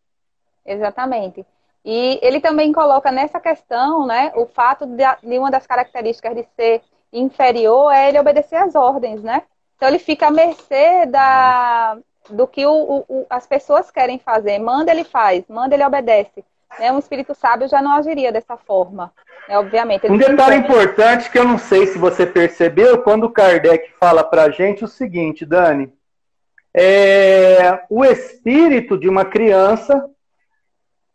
Exatamente. 0.65 1.45
E 1.83 2.19
ele 2.21 2.39
também 2.39 2.71
coloca 2.71 3.11
nessa 3.11 3.39
questão, 3.39 4.05
né, 4.05 4.31
o 4.35 4.45
fato 4.45 4.85
de, 4.85 5.03
de 5.23 5.39
uma 5.39 5.51
das 5.51 5.65
características 5.65 6.35
de 6.35 6.45
ser 6.55 6.81
inferior 7.11 7.91
é 7.91 8.09
ele 8.09 8.19
obedecer 8.19 8.57
às 8.57 8.75
ordens, 8.75 9.23
né? 9.23 9.43
Então 9.77 9.87
ele 9.87 9.99
fica 9.99 10.27
à 10.27 10.31
mercê 10.31 11.05
da, 11.05 11.97
do 12.31 12.47
que 12.47 12.65
o, 12.65 13.05
o, 13.07 13.25
as 13.29 13.45
pessoas 13.45 13.91
querem 13.91 14.19
fazer. 14.19 14.57
Manda, 14.59 14.91
ele 14.91 15.03
faz. 15.03 15.45
Manda, 15.47 15.75
ele 15.75 15.85
obedece. 15.85 16.43
Né? 16.79 16.91
Um 16.91 16.99
espírito 16.99 17.33
sábio 17.35 17.67
já 17.67 17.81
não 17.81 17.95
agiria 17.95 18.31
dessa 18.31 18.57
forma. 18.57 19.13
Né? 19.47 19.57
Obviamente. 19.57 20.09
Um 20.09 20.17
detalhe 20.17 20.55
importante 20.55 21.29
que 21.29 21.37
eu 21.37 21.45
não 21.45 21.59
sei 21.59 21.85
se 21.85 21.97
você 21.97 22.25
percebeu, 22.25 23.03
quando 23.03 23.25
o 23.25 23.31
Kardec 23.31 23.91
fala 23.99 24.23
para 24.23 24.43
a 24.43 24.49
gente 24.49 24.83
o 24.83 24.87
seguinte, 24.87 25.45
Dani. 25.45 25.93
É, 26.75 27.83
o 27.89 28.03
espírito 28.03 28.97
de 28.97 29.07
uma 29.07 29.25
criança, 29.25 30.09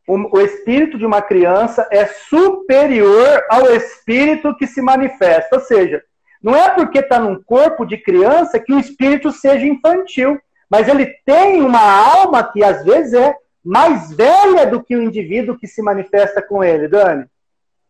o, 0.06 0.38
o 0.38 0.40
espírito 0.40 0.96
de 0.96 1.04
uma 1.04 1.20
criança 1.20 1.86
é 1.90 2.06
superior 2.06 3.44
ao 3.50 3.66
espírito 3.74 4.56
que 4.56 4.68
se 4.68 4.80
manifesta. 4.80 5.56
Ou 5.56 5.62
seja, 5.62 6.02
não 6.42 6.56
é 6.56 6.70
porque 6.70 6.98
está 6.98 7.18
num 7.18 7.40
corpo 7.42 7.84
de 7.84 7.96
criança 7.96 8.58
que 8.58 8.72
o 8.72 8.78
espírito 8.78 9.30
seja 9.30 9.66
infantil, 9.66 10.40
mas 10.68 10.88
ele 10.88 11.06
tem 11.24 11.62
uma 11.62 11.80
alma 11.80 12.42
que 12.42 12.64
às 12.64 12.84
vezes 12.84 13.14
é 13.14 13.36
mais 13.64 14.12
velha 14.12 14.66
do 14.66 14.82
que 14.82 14.96
o 14.96 15.02
indivíduo 15.02 15.56
que 15.56 15.68
se 15.68 15.82
manifesta 15.82 16.42
com 16.42 16.64
ele, 16.64 16.88
Dani? 16.88 17.26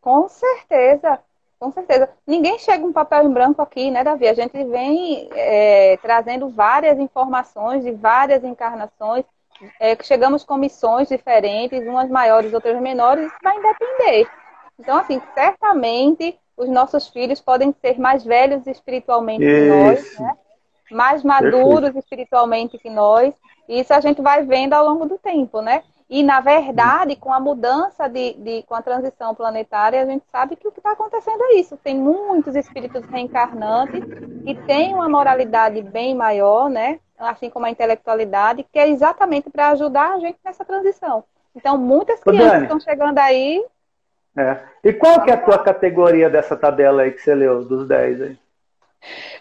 Com 0.01 0.29
certeza, 0.29 1.19
com 1.59 1.71
certeza. 1.71 2.11
Ninguém 2.27 2.59
chega 2.59 2.85
um 2.85 2.93
papel 2.93 3.25
em 3.25 3.33
branco 3.33 3.63
aqui, 3.63 3.91
né, 3.91 4.05
Davi? 4.05 4.29
A 4.29 4.35
gente 4.35 4.63
vem 4.65 5.31
é, 5.33 5.97
trazendo 6.03 6.49
várias 6.51 6.99
informações 6.99 7.85
de 7.85 7.93
várias 7.93 8.45
encarnações, 8.45 9.25
é, 9.79 9.97
chegamos 10.03 10.45
com 10.45 10.57
missões 10.57 11.09
diferentes, 11.09 11.87
umas 11.87 12.11
maiores, 12.11 12.53
outras 12.53 12.81
menores, 12.81 13.27
isso 13.27 13.37
vai 13.43 13.61
depender. 13.63 14.29
Então, 14.79 14.99
assim, 14.99 15.23
certamente 15.35 16.37
os 16.57 16.69
nossos 16.69 17.09
filhos 17.09 17.41
podem 17.41 17.75
ser 17.81 17.99
mais 17.99 18.25
velhos 18.25 18.67
espiritualmente 18.67 19.45
isso. 19.45 19.63
que 19.63 19.69
nós, 19.69 20.19
né? 20.19 20.37
mais 20.91 21.23
maduros 21.23 21.81
Perfeito. 21.81 21.99
espiritualmente 21.99 22.79
que 22.79 22.91
nós. 22.91 23.35
Isso 23.69 23.93
a 23.95 24.01
gente 24.01 24.21
vai 24.21 24.45
vendo 24.45 24.75
ao 24.75 24.87
longo 24.87 25.07
do 25.07 25.19
tempo, 25.19 25.61
né? 25.61 25.83
E, 26.13 26.23
na 26.23 26.41
verdade, 26.41 27.17
com 27.17 27.33
a 27.33 27.41
mudança 27.41 28.07
de, 28.07 28.35
de 28.35 28.63
com 28.65 28.75
a 28.75 28.83
transição 28.83 29.35
planetária, 29.35 30.03
a 30.03 30.05
gente 30.05 30.27
sabe 30.31 30.57
que 30.57 30.69
o 30.69 30.71
que 30.71 30.79
está 30.79 30.93
acontecendo 30.93 31.43
é 31.45 31.55
isso. 31.55 31.75
Tem 31.79 31.97
muitos 31.97 32.55
espíritos 32.55 33.03
reencarnantes 33.07 34.05
que 34.45 34.55
têm 34.67 34.93
uma 34.93 35.09
moralidade 35.09 35.81
bem 35.81 36.15
maior, 36.15 36.69
né? 36.69 37.01
Assim 37.17 37.49
como 37.49 37.65
a 37.65 37.71
intelectualidade, 37.71 38.67
que 38.71 38.79
é 38.79 38.89
exatamente 38.89 39.49
para 39.49 39.71
ajudar 39.71 40.13
a 40.13 40.19
gente 40.19 40.39
nessa 40.45 40.67
transição. 40.67 41.25
Então, 41.57 41.79
muitas 41.79 42.21
crianças 42.21 42.63
estão 42.63 42.79
chegando 42.79 43.19
aí. 43.19 43.65
É. 44.37 44.59
E 44.85 44.93
qual 44.93 45.23
que 45.23 45.31
é 45.31 45.35
a 45.35 45.41
tua 45.41 45.59
categoria 45.59 46.31
dessa 46.31 46.57
tabela 46.57 47.03
aí 47.03 47.13
que 47.13 47.21
você 47.21 47.35
leu, 47.35 47.65
dos 47.65 47.87
10 47.87 48.23
aí? 48.23 48.39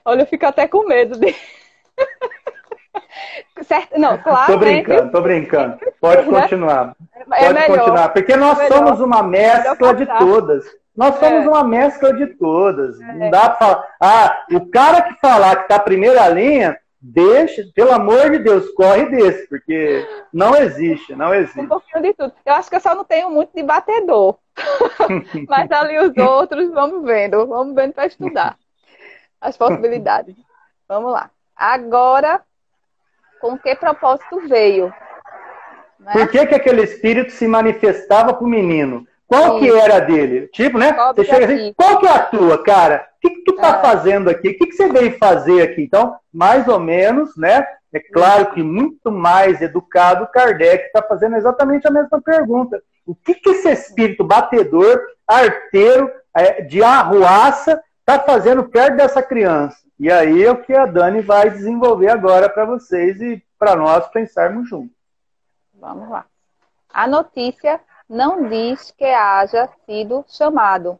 Olha, 0.03 0.21
eu 0.21 0.27
fico 0.27 0.45
até 0.45 0.67
com 0.67 0.85
medo 0.85 1.19
de. 1.19 1.35
certo? 3.63 3.97
Não, 3.97 4.17
claro. 4.17 4.51
Tô 4.51 4.57
brincando, 4.57 5.05
né? 5.05 5.11
tô 5.11 5.21
brincando. 5.21 5.79
Pode 5.99 6.29
né? 6.29 6.41
continuar. 6.41 6.95
É 7.15 7.23
Pode 7.23 7.53
melhor. 7.53 7.77
continuar. 7.77 8.09
Porque 8.09 8.35
nós 8.35 8.59
é 8.59 8.67
somos 8.67 8.99
uma 8.99 9.23
mescla 9.23 9.93
de 9.93 10.05
todas. 10.17 10.65
Nós 10.95 11.15
somos 11.15 11.45
é. 11.45 11.47
uma 11.47 11.63
mescla 11.63 12.13
de 12.13 12.27
todas. 12.27 12.99
É. 12.99 13.13
Não 13.13 13.29
dá 13.29 13.49
pra 13.49 13.55
falar. 13.55 13.87
Ah, 13.99 14.45
o 14.51 14.69
cara 14.69 15.01
que 15.03 15.19
falar 15.21 15.55
que 15.57 15.69
tá 15.69 15.79
primeira 15.79 16.27
linha, 16.27 16.77
deixa, 16.99 17.63
pelo 17.73 17.93
amor 17.93 18.29
de 18.29 18.39
Deus, 18.39 18.69
corre 18.71 19.05
desse, 19.05 19.47
porque 19.47 20.05
não 20.33 20.55
existe, 20.55 21.15
não 21.15 21.33
existe. 21.33 21.61
Um 21.61 21.67
pouquinho 21.67 22.03
de 22.03 22.13
tudo. 22.13 22.33
Eu 22.45 22.53
acho 22.53 22.69
que 22.69 22.75
eu 22.75 22.81
só 22.81 22.93
não 22.93 23.05
tenho 23.05 23.29
muito 23.29 23.51
de 23.55 23.63
batedor. 23.63 24.37
Mas 25.47 25.71
ali 25.71 25.97
os 25.99 26.15
outros, 26.17 26.69
vamos 26.71 27.03
vendo, 27.05 27.45
vamos 27.47 27.75
vendo 27.75 27.93
para 27.93 28.05
estudar 28.05 28.57
as 29.39 29.57
possibilidades. 29.57 30.35
Vamos 30.87 31.11
lá. 31.11 31.31
Agora, 31.55 32.41
com 33.39 33.57
que 33.57 33.75
propósito 33.75 34.47
veio? 34.47 34.93
Né? 35.99 36.13
Por 36.13 36.29
que, 36.29 36.45
que 36.45 36.55
aquele 36.55 36.83
espírito 36.83 37.31
se 37.31 37.47
manifestava 37.47 38.33
para 38.33 38.45
o 38.45 38.49
menino? 38.49 39.07
Qual 39.27 39.53
Sim. 39.53 39.59
que 39.59 39.71
era 39.71 39.99
dele? 39.99 40.47
Tipo, 40.49 40.77
né? 40.77 40.91
Qual 40.93 41.15
você 41.15 41.23
chega 41.23 41.45
assim, 41.45 41.73
qual 41.73 41.99
que 41.99 42.05
é 42.05 42.11
a 42.11 42.23
tua, 42.23 42.63
cara? 42.63 43.07
O 43.15 43.21
que, 43.21 43.35
que 43.35 43.43
tu 43.43 43.53
tá 43.55 43.79
é. 43.79 43.81
fazendo 43.81 44.29
aqui? 44.29 44.49
O 44.49 44.57
que, 44.57 44.65
que 44.67 44.73
você 44.73 44.89
veio 44.89 45.17
fazer 45.17 45.61
aqui? 45.61 45.83
Então, 45.83 46.15
mais 46.33 46.67
ou 46.67 46.79
menos, 46.79 47.37
né? 47.37 47.65
É 47.93 47.99
claro 47.99 48.51
que 48.53 48.63
muito 48.63 49.11
mais 49.11 49.61
educado, 49.61 50.27
Kardec 50.27 50.85
está 50.85 51.01
fazendo 51.01 51.35
exatamente 51.35 51.87
a 51.87 51.91
mesma 51.91 52.21
pergunta. 52.21 52.81
O 53.05 53.13
que, 53.13 53.35
que 53.35 53.49
esse 53.49 53.69
espírito 53.69 54.23
batedor, 54.23 55.01
arteiro, 55.27 56.09
é, 56.33 56.61
de 56.61 56.81
arruaça, 56.81 57.83
está 57.99 58.19
fazendo 58.19 58.63
perto 58.63 58.95
dessa 58.95 59.21
criança? 59.21 59.77
E 59.99 60.09
aí 60.11 60.43
é 60.43 60.51
o 60.51 60.61
que 60.61 60.73
a 60.73 60.85
Dani 60.85 61.21
vai 61.21 61.49
desenvolver 61.49 62.09
agora 62.09 62.49
para 62.49 62.65
vocês 62.65 63.21
e 63.21 63.43
para 63.59 63.75
nós 63.75 64.07
pensarmos 64.07 64.69
juntos. 64.69 64.95
Vamos 65.73 66.09
lá. 66.09 66.25
A 66.93 67.07
notícia 67.07 67.79
não 68.07 68.47
diz 68.47 68.91
que 68.91 69.05
haja 69.05 69.69
sido 69.85 70.25
chamado. 70.27 70.99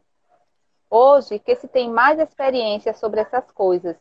Hoje, 0.89 1.39
que 1.39 1.55
se 1.55 1.67
tem 1.67 1.89
mais 1.89 2.19
experiência 2.19 2.93
sobre 2.93 3.21
essas 3.21 3.49
coisas, 3.51 3.95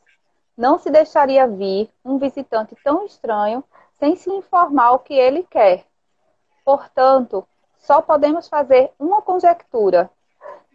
não 0.57 0.79
se 0.79 0.91
deixaria 0.91 1.47
vir 1.47 1.91
um 2.05 2.19
visitante 2.19 2.77
tão 2.83 3.05
estranho 3.05 3.65
sem 3.99 4.17
se 4.17 4.31
informar 4.31 4.93
o 4.93 4.99
que 4.99 5.15
ele 5.15 5.43
quer. 5.45 5.85
Portanto, 6.65 7.47
só 7.79 8.01
podemos 8.01 8.49
fazer 8.49 8.91
uma 8.99 9.23
conjectura. 9.23 10.11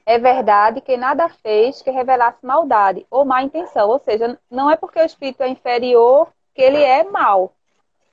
É 0.05 0.19
verdade 0.19 0.81
que 0.81 0.97
nada 0.97 1.27
fez 1.29 1.81
que 1.81 1.89
revelasse 1.89 2.45
maldade 2.45 3.05
ou 3.09 3.25
má 3.25 3.41
intenção, 3.41 3.89
ou 3.89 3.99
seja, 3.99 4.39
não 4.49 4.69
é 4.69 4.75
porque 4.75 4.99
o 4.99 5.05
espírito 5.05 5.41
é 5.41 5.49
inferior 5.49 6.27
que 6.53 6.61
ele 6.61 6.81
é 6.81 7.03
mau. 7.03 7.53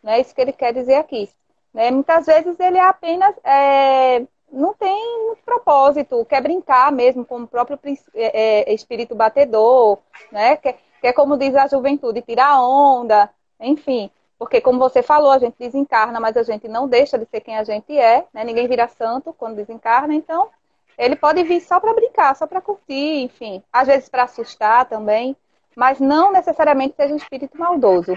Não 0.03 0.13
é 0.13 0.21
isso 0.21 0.35
que 0.35 0.41
ele 0.41 0.53
quer 0.53 0.73
dizer 0.73 0.95
aqui. 0.95 1.29
Né? 1.73 1.91
Muitas 1.91 2.27
vezes 2.27 2.59
ele 2.59 2.79
é 2.79 2.87
apenas 2.87 3.35
é, 3.45 4.27
não 4.53 4.75
tem 4.75 5.35
propósito, 5.45 6.25
quer 6.27 6.43
brincar 6.43 6.93
mesmo 6.93 7.25
com 7.25 7.43
o 7.43 7.49
próprio 7.49 7.79
é, 8.15 8.71
é, 8.71 8.75
espírito 8.75 9.15
batedor, 9.15 9.99
né? 10.31 10.57
Quer, 10.57 10.79
quer, 11.03 11.13
como 11.13 11.37
diz 11.37 11.55
a 11.57 11.67
juventude, 11.67 12.23
tirar 12.23 12.63
onda, 12.63 13.29
enfim. 13.61 14.11
Porque, 14.39 14.61
como 14.61 14.79
você 14.79 15.03
falou, 15.03 15.33
a 15.33 15.39
gente 15.39 15.57
desencarna, 15.59 16.19
mas 16.19 16.37
a 16.37 16.43
gente 16.43 16.67
não 16.69 16.89
deixa 16.89 17.19
de 17.19 17.27
ser 17.27 17.41
quem 17.41 17.59
a 17.59 17.65
gente 17.65 17.97
é, 17.99 18.25
né? 18.33 18.45
Ninguém 18.45 18.67
vira 18.67 18.89
santo 18.89 19.33
quando 19.33 19.57
desencarna, 19.57 20.15
então 20.15 20.49
ele 20.97 21.17
pode 21.17 21.43
vir 21.43 21.61
só 21.61 21.81
para 21.81 21.95
brincar, 21.95 22.35
só 22.37 22.47
para 22.47 22.61
curtir, 22.61 23.23
enfim. 23.23 23.63
Às 23.73 23.89
vezes 23.89 24.09
para 24.09 24.25
assustar 24.25 24.87
também, 24.87 25.37
mas 25.77 25.99
não 25.99 26.33
necessariamente 26.33 26.95
seja 26.97 27.15
um 27.15 27.17
espírito 27.17 27.59
maldoso. 27.59 28.17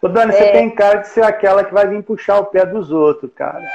Ô, 0.00 0.08
Dani, 0.08 0.32
é... 0.32 0.38
você 0.38 0.52
tem 0.52 0.74
cara 0.74 0.98
de 0.98 1.08
ser 1.08 1.24
aquela 1.24 1.64
que 1.64 1.74
vai 1.74 1.86
vir 1.88 2.02
puxar 2.04 2.38
o 2.38 2.46
pé 2.46 2.64
dos 2.64 2.92
outros, 2.92 3.32
cara. 3.34 3.68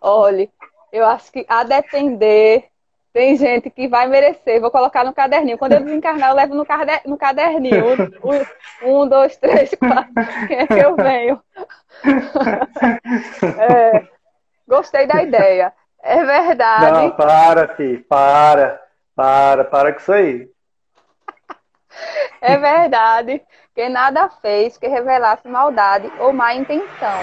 Olha, 0.00 0.48
eu 0.92 1.06
acho 1.06 1.32
que 1.32 1.46
a 1.48 1.64
depender, 1.64 2.68
tem 3.14 3.36
gente 3.36 3.70
que 3.70 3.86
vai 3.86 4.08
merecer. 4.08 4.60
Vou 4.60 4.72
colocar 4.72 5.04
no 5.04 5.14
caderninho. 5.14 5.56
Quando 5.56 5.74
eu 5.74 5.84
desencarnar, 5.84 6.30
eu 6.30 6.34
levo 6.34 6.54
no, 6.56 6.66
no 7.06 7.16
caderninho. 7.16 7.84
Um, 8.82 9.02
um, 9.02 9.08
dois, 9.08 9.36
três, 9.36 9.70
quatro. 9.76 10.12
Quem 10.48 10.58
é 10.58 10.66
que 10.66 10.74
eu 10.74 10.96
venho? 10.96 11.40
É, 13.56 14.06
gostei 14.66 15.06
da 15.06 15.22
ideia. 15.22 15.72
É 16.02 16.24
verdade. 16.24 16.90
Não, 16.90 17.10
para, 17.12 17.68
filho. 17.76 18.04
Para. 18.04 18.80
Para, 19.14 19.64
para 19.64 19.92
com 19.92 20.00
isso 20.00 20.12
aí. 20.12 20.48
É 22.40 22.58
verdade 22.58 23.40
que 23.74 23.88
nada 23.88 24.28
fez 24.42 24.76
que 24.76 24.88
revelasse 24.88 25.46
maldade 25.46 26.12
ou 26.18 26.32
má 26.32 26.54
intenção. 26.54 27.20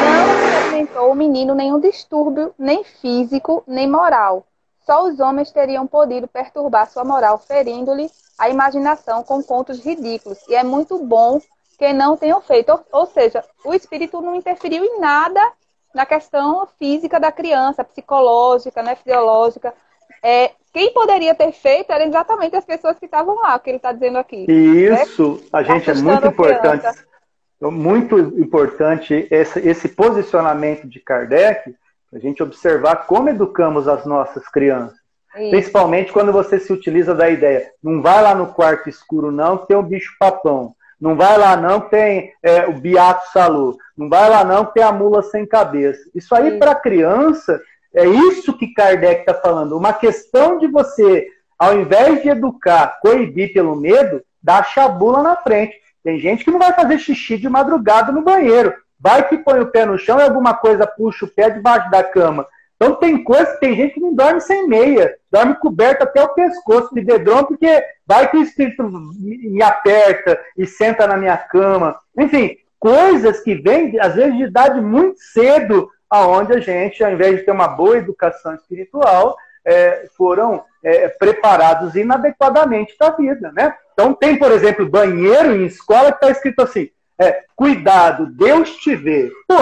Não 0.00 0.32
apresentou 0.32 1.12
o 1.12 1.14
menino 1.14 1.54
nenhum 1.54 1.78
distúrbio, 1.78 2.52
nem 2.58 2.82
físico, 2.82 3.62
nem 3.68 3.88
moral. 3.88 4.44
Só 4.84 5.04
os 5.04 5.18
homens 5.18 5.50
teriam 5.50 5.86
podido 5.86 6.28
perturbar 6.28 6.90
sua 6.90 7.04
moral, 7.04 7.38
ferindo-lhe 7.38 8.10
a 8.38 8.48
imaginação 8.48 9.22
com 9.22 9.42
contos 9.42 9.84
ridículos. 9.84 10.38
E 10.48 10.54
é 10.54 10.62
muito 10.62 10.98
bom 10.98 11.40
que 11.78 11.92
não 11.92 12.16
tenham 12.16 12.40
feito. 12.40 12.70
Ou, 12.70 12.84
ou 12.92 13.06
seja, 13.06 13.42
o 13.64 13.72
espírito 13.72 14.20
não 14.20 14.34
interferiu 14.34 14.84
em 14.84 15.00
nada 15.00 15.40
na 15.94 16.04
questão 16.04 16.66
física 16.78 17.18
da 17.18 17.30
criança, 17.30 17.84
psicológica, 17.84 18.82
né, 18.82 18.94
fisiológica. 18.96 19.72
É, 20.22 20.50
quem 20.72 20.92
poderia 20.92 21.34
ter 21.34 21.52
feito 21.52 21.90
eram 21.92 22.06
exatamente 22.06 22.56
as 22.56 22.64
pessoas 22.64 22.98
que 22.98 23.04
estavam 23.04 23.36
lá, 23.36 23.54
o 23.54 23.60
que 23.60 23.70
ele 23.70 23.76
está 23.76 23.92
dizendo 23.92 24.18
aqui. 24.18 24.44
Isso, 24.50 25.34
né? 25.34 25.48
a 25.52 25.62
gente 25.62 25.90
é 25.90 25.94
muito 25.94 26.26
importante. 26.26 27.04
Muito 27.60 28.18
importante 28.18 29.26
esse, 29.30 29.60
esse 29.60 29.88
posicionamento 29.88 30.86
de 30.86 31.00
Kardec, 31.00 31.74
a 32.14 32.18
gente 32.18 32.42
observar 32.42 33.06
como 33.06 33.28
educamos 33.28 33.88
as 33.88 34.06
nossas 34.06 34.46
crianças. 34.48 34.96
Isso. 35.36 35.50
Principalmente 35.50 36.12
quando 36.12 36.32
você 36.32 36.60
se 36.60 36.72
utiliza 36.72 37.12
da 37.12 37.28
ideia, 37.28 37.70
não 37.82 38.00
vai 38.00 38.22
lá 38.22 38.34
no 38.34 38.46
quarto 38.46 38.88
escuro 38.88 39.32
não, 39.32 39.58
que 39.58 39.66
tem 39.66 39.76
o 39.76 39.82
bicho 39.82 40.14
papão. 40.18 40.76
Não 41.00 41.16
vai 41.16 41.36
lá 41.36 41.56
não, 41.56 41.80
que 41.80 41.90
tem 41.90 42.32
é, 42.40 42.66
o 42.66 42.74
biato 42.74 43.32
salu. 43.32 43.76
Não 43.98 44.08
vai 44.08 44.30
lá 44.30 44.44
não, 44.44 44.64
que 44.64 44.74
tem 44.74 44.82
a 44.84 44.92
mula 44.92 45.22
sem 45.22 45.44
cabeça. 45.44 46.00
Isso 46.14 46.34
aí 46.34 46.56
para 46.56 46.74
criança 46.76 47.60
é 47.92 48.06
isso 48.06 48.56
que 48.56 48.72
Kardec 48.72 49.20
está 49.20 49.34
falando. 49.34 49.76
Uma 49.76 49.92
questão 49.92 50.56
de 50.56 50.68
você, 50.68 51.26
ao 51.58 51.78
invés 51.78 52.22
de 52.22 52.28
educar, 52.28 53.00
coibir 53.00 53.52
pelo 53.52 53.74
medo, 53.74 54.22
dar 54.40 54.64
chabula 54.64 55.20
na 55.20 55.36
frente. 55.36 55.74
Tem 56.02 56.18
gente 56.20 56.44
que 56.44 56.50
não 56.50 56.60
vai 56.60 56.72
fazer 56.72 56.98
xixi 56.98 57.36
de 57.38 57.48
madrugada 57.48 58.12
no 58.12 58.22
banheiro. 58.22 58.72
Vai 58.98 59.28
que 59.28 59.38
põe 59.38 59.60
o 59.60 59.66
pé 59.66 59.84
no 59.84 59.98
chão 59.98 60.18
e 60.18 60.22
alguma 60.22 60.54
coisa 60.54 60.86
puxa 60.86 61.24
o 61.24 61.28
pé 61.28 61.50
debaixo 61.50 61.90
da 61.90 62.02
cama. 62.02 62.46
Então 62.76 62.96
tem 62.96 63.22
coisa, 63.22 63.56
tem 63.56 63.74
gente 63.76 63.94
que 63.94 64.00
não 64.00 64.14
dorme 64.14 64.40
sem 64.40 64.66
meia, 64.66 65.14
dorme 65.30 65.54
coberto 65.56 66.02
até 66.02 66.22
o 66.22 66.34
pescoço 66.34 66.94
de 66.94 67.02
dedrão, 67.02 67.44
porque 67.44 67.82
vai 68.06 68.30
que 68.30 68.36
o 68.36 68.42
espírito 68.42 68.82
me 68.82 69.62
aperta 69.62 70.40
e 70.56 70.66
senta 70.66 71.06
na 71.06 71.16
minha 71.16 71.36
cama. 71.36 71.96
Enfim, 72.18 72.56
coisas 72.78 73.40
que 73.40 73.54
vêm, 73.54 73.98
às 74.00 74.14
vezes, 74.14 74.36
de 74.36 74.44
idade 74.44 74.80
muito 74.80 75.18
cedo, 75.18 75.88
aonde 76.10 76.52
a 76.52 76.60
gente, 76.60 77.02
ao 77.02 77.12
invés 77.12 77.38
de 77.38 77.44
ter 77.44 77.52
uma 77.52 77.68
boa 77.68 77.96
educação 77.96 78.54
espiritual, 78.54 79.36
é, 79.64 80.06
foram 80.16 80.62
é, 80.82 81.08
preparados 81.08 81.94
inadequadamente 81.94 82.94
da 82.98 83.10
vida, 83.10 83.50
né? 83.52 83.74
Então 83.92 84.12
tem, 84.12 84.38
por 84.38 84.52
exemplo, 84.52 84.88
banheiro 84.88 85.56
em 85.56 85.64
escola 85.64 86.12
que 86.12 86.18
está 86.18 86.30
escrito 86.30 86.60
assim, 86.60 86.90
é, 87.20 87.42
cuidado, 87.54 88.26
Deus 88.26 88.76
te 88.76 88.94
vê. 88.94 89.30
Pô, 89.46 89.54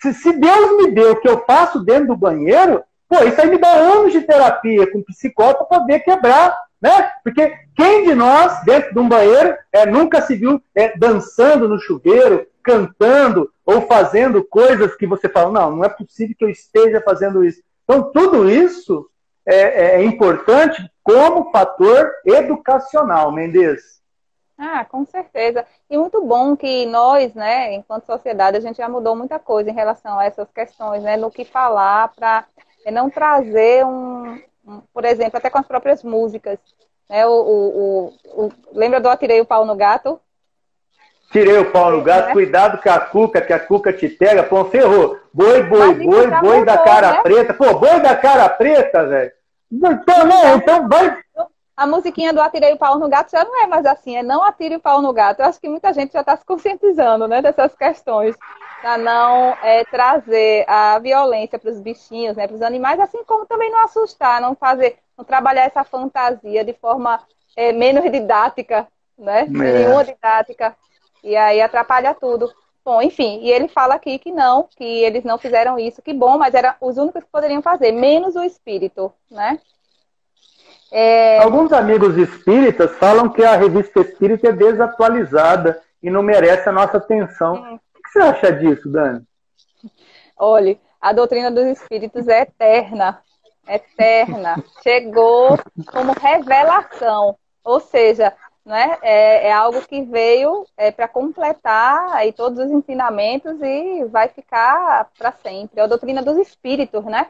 se, 0.00 0.12
se 0.14 0.32
Deus 0.32 0.76
me 0.76 0.90
deu 0.90 1.12
o 1.12 1.20
que 1.20 1.28
eu 1.28 1.44
faço 1.46 1.80
dentro 1.80 2.08
do 2.08 2.16
banheiro, 2.16 2.82
pô, 3.08 3.22
isso 3.24 3.40
aí 3.40 3.50
me 3.50 3.58
dá 3.58 3.72
anos 3.72 4.12
de 4.12 4.22
terapia 4.22 4.90
com 4.90 5.02
psicólogo 5.02 5.64
para 5.66 5.80
poder 5.80 6.00
quebrar, 6.00 6.56
né? 6.80 7.10
Porque 7.22 7.54
quem 7.74 8.04
de 8.04 8.14
nós, 8.14 8.62
dentro 8.64 8.92
de 8.92 8.98
um 8.98 9.08
banheiro, 9.08 9.56
é, 9.72 9.86
nunca 9.86 10.20
se 10.22 10.34
viu 10.34 10.60
é, 10.74 10.96
dançando 10.96 11.68
no 11.68 11.78
chuveiro, 11.78 12.46
cantando 12.62 13.50
ou 13.64 13.82
fazendo 13.82 14.44
coisas 14.44 14.94
que 14.96 15.06
você 15.06 15.28
fala, 15.28 15.52
não, 15.52 15.76
não 15.76 15.84
é 15.84 15.88
possível 15.88 16.34
que 16.36 16.44
eu 16.44 16.50
esteja 16.50 17.00
fazendo 17.00 17.44
isso. 17.44 17.62
Então, 17.84 18.10
tudo 18.12 18.50
isso 18.50 19.08
é, 19.46 19.96
é 19.96 20.04
importante 20.04 20.84
como 21.02 21.50
fator 21.52 22.10
educacional, 22.24 23.30
Mendes. 23.30 23.96
Ah, 24.58 24.84
com 24.84 25.04
certeza. 25.04 25.66
E 25.90 25.98
muito 25.98 26.24
bom 26.24 26.56
que 26.56 26.86
nós, 26.86 27.34
né, 27.34 27.74
enquanto 27.74 28.06
sociedade, 28.06 28.56
a 28.56 28.60
gente 28.60 28.78
já 28.78 28.88
mudou 28.88 29.14
muita 29.14 29.38
coisa 29.38 29.70
em 29.70 29.74
relação 29.74 30.18
a 30.18 30.24
essas 30.24 30.50
questões, 30.50 31.02
né, 31.02 31.16
no 31.16 31.30
que 31.30 31.44
falar, 31.44 32.12
para 32.14 32.46
não 32.90 33.10
trazer 33.10 33.84
um, 33.84 34.40
um, 34.66 34.80
por 34.94 35.04
exemplo, 35.04 35.36
até 35.36 35.50
com 35.50 35.58
as 35.58 35.66
próprias 35.66 36.02
músicas. 36.02 36.58
Né, 37.08 37.26
o, 37.26 37.30
o, 37.30 38.06
o, 38.06 38.46
o 38.46 38.52
lembra 38.72 38.98
do 38.98 39.08
Atirei 39.08 39.40
o 39.40 39.46
Pau 39.46 39.66
no 39.66 39.76
Gato? 39.76 40.18
Tirei 41.30 41.58
o 41.58 41.72
pau 41.72 41.90
no 41.90 42.02
gato, 42.02 42.32
cuidado 42.32 42.80
com 42.80 42.88
a 42.88 43.00
cuca, 43.00 43.40
que 43.40 43.52
a 43.52 43.58
cuca 43.58 43.92
te 43.92 44.08
pega, 44.08 44.44
pô, 44.44 44.64
ferrou. 44.66 45.18
Boi, 45.32 45.62
boi, 45.64 45.94
boi, 45.94 46.30
boi 46.40 46.64
da 46.64 46.78
cara 46.78 47.12
né? 47.12 47.22
preta. 47.22 47.52
Pô, 47.52 47.74
boi 47.74 48.00
da 48.00 48.14
cara 48.16 48.48
preta, 48.48 49.04
velho. 49.06 49.32
Então, 49.70 50.24
não, 50.24 50.56
então 50.56 50.88
vai. 50.88 51.18
A 51.76 51.86
musiquinha 51.86 52.32
do 52.32 52.40
Atirei 52.40 52.72
o 52.72 52.78
pau 52.78 52.98
no 52.98 53.08
gato 53.08 53.30
já 53.30 53.44
não 53.44 53.62
é 53.62 53.66
mais 53.66 53.84
assim, 53.84 54.16
é 54.16 54.22
não 54.22 54.42
atire 54.42 54.76
o 54.76 54.80
pau 54.80 55.02
no 55.02 55.12
gato. 55.12 55.40
Eu 55.40 55.46
acho 55.46 55.60
que 55.60 55.68
muita 55.68 55.92
gente 55.92 56.12
já 56.12 56.20
está 56.20 56.36
se 56.36 56.44
conscientizando, 56.44 57.28
né, 57.28 57.42
dessas 57.42 57.74
questões. 57.74 58.34
Para 58.80 58.96
não 58.96 59.56
é, 59.62 59.84
trazer 59.84 60.64
a 60.68 60.98
violência 60.98 61.58
para 61.58 61.70
os 61.70 61.80
bichinhos, 61.80 62.36
né, 62.36 62.46
para 62.46 62.56
os 62.56 62.62
animais, 62.62 62.98
assim 62.98 63.22
como 63.24 63.44
também 63.44 63.70
não 63.70 63.84
assustar, 63.84 64.40
não 64.40 64.54
fazer, 64.54 64.98
não 65.18 65.24
trabalhar 65.24 65.64
essa 65.64 65.84
fantasia 65.84 66.64
de 66.64 66.72
forma 66.72 67.20
é, 67.54 67.72
menos 67.72 68.10
didática 68.10 68.88
né? 69.18 69.42
É. 69.42 69.44
Nenhuma 69.46 70.04
didática. 70.04 70.76
E 71.22 71.34
aí 71.36 71.60
atrapalha 71.60 72.14
tudo. 72.14 72.52
Bom, 72.84 73.02
enfim, 73.02 73.40
e 73.42 73.50
ele 73.50 73.66
fala 73.66 73.94
aqui 73.94 74.16
que 74.18 74.30
não, 74.30 74.68
que 74.76 74.84
eles 74.84 75.24
não 75.24 75.38
fizeram 75.38 75.76
isso, 75.76 76.00
que 76.00 76.12
bom, 76.12 76.38
mas 76.38 76.54
eram 76.54 76.72
os 76.80 76.96
únicos 76.96 77.24
que 77.24 77.30
poderiam 77.30 77.60
fazer, 77.60 77.90
menos 77.90 78.36
o 78.36 78.44
espírito, 78.44 79.12
né? 79.28 79.58
É... 80.92 81.38
Alguns 81.42 81.72
amigos 81.72 82.16
espíritas 82.16 82.92
falam 82.96 83.28
que 83.28 83.44
a 83.44 83.56
revista 83.56 84.00
espírita 84.00 84.48
é 84.48 84.52
desatualizada 84.52 85.80
e 86.02 86.10
não 86.10 86.22
merece 86.22 86.68
a 86.68 86.72
nossa 86.72 86.98
atenção. 86.98 87.54
Hum. 87.54 87.78
O 87.96 88.02
que 88.02 88.10
você 88.10 88.20
acha 88.20 88.52
disso, 88.52 88.88
Dani? 88.88 89.22
Olha, 90.36 90.78
a 91.00 91.12
doutrina 91.12 91.50
dos 91.50 91.64
espíritos 91.66 92.28
é 92.28 92.42
eterna, 92.42 93.20
eterna. 93.66 94.62
Chegou 94.82 95.58
como 95.86 96.12
revelação, 96.12 97.36
ou 97.64 97.80
seja, 97.80 98.32
né, 98.64 98.98
é, 99.02 99.48
é 99.48 99.52
algo 99.52 99.80
que 99.82 100.02
veio 100.02 100.66
é, 100.76 100.90
para 100.90 101.06
completar 101.06 102.12
aí 102.14 102.32
todos 102.32 102.58
os 102.58 102.70
ensinamentos 102.70 103.54
e 103.62 104.04
vai 104.06 104.28
ficar 104.28 105.08
para 105.16 105.32
sempre. 105.32 105.80
É 105.80 105.84
a 105.84 105.86
doutrina 105.86 106.22
dos 106.22 106.36
espíritos, 106.36 107.04
né? 107.04 107.28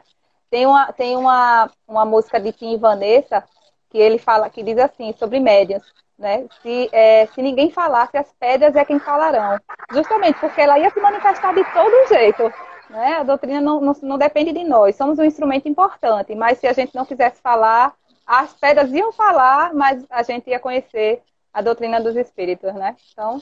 Tem 0.49 0.65
uma, 0.65 0.91
tem 0.93 1.17
uma, 1.17 1.69
uma 1.87 2.05
música 2.05 2.39
de 2.39 2.51
Tim 2.51 2.73
e 2.73 2.77
Vanessa 2.77 3.43
que 3.89 3.97
ele 3.97 4.17
fala, 4.17 4.49
que 4.49 4.63
diz 4.63 4.77
assim, 4.77 5.13
sobre 5.17 5.39
médias, 5.39 5.83
né? 6.17 6.45
Se, 6.61 6.89
é, 6.91 7.25
se 7.27 7.41
ninguém 7.41 7.71
falasse, 7.71 8.17
as 8.17 8.31
pedras 8.39 8.75
é 8.75 8.83
quem 8.83 8.99
falarão. 8.99 9.59
Justamente 9.91 10.39
porque 10.39 10.61
ela 10.61 10.79
ia 10.79 10.89
se 10.89 10.99
manifestar 10.99 11.53
de 11.53 11.63
todo 11.73 12.07
jeito. 12.07 12.51
Né? 12.89 13.17
A 13.19 13.23
doutrina 13.23 13.59
não, 13.59 13.81
não, 13.81 13.93
não 14.01 14.17
depende 14.17 14.53
de 14.53 14.63
nós, 14.63 14.95
somos 14.95 15.19
um 15.19 15.23
instrumento 15.23 15.67
importante, 15.67 16.33
mas 16.33 16.57
se 16.57 16.67
a 16.67 16.73
gente 16.73 16.95
não 16.95 17.05
quisesse 17.05 17.41
falar, 17.41 17.93
as 18.25 18.53
pedras 18.53 18.91
iam 18.91 19.11
falar, 19.11 19.73
mas 19.73 20.05
a 20.09 20.23
gente 20.23 20.49
ia 20.49 20.59
conhecer 20.59 21.21
a 21.53 21.61
doutrina 21.61 21.99
dos 21.99 22.15
espíritos, 22.15 22.73
né? 22.73 22.95
Então, 23.11 23.41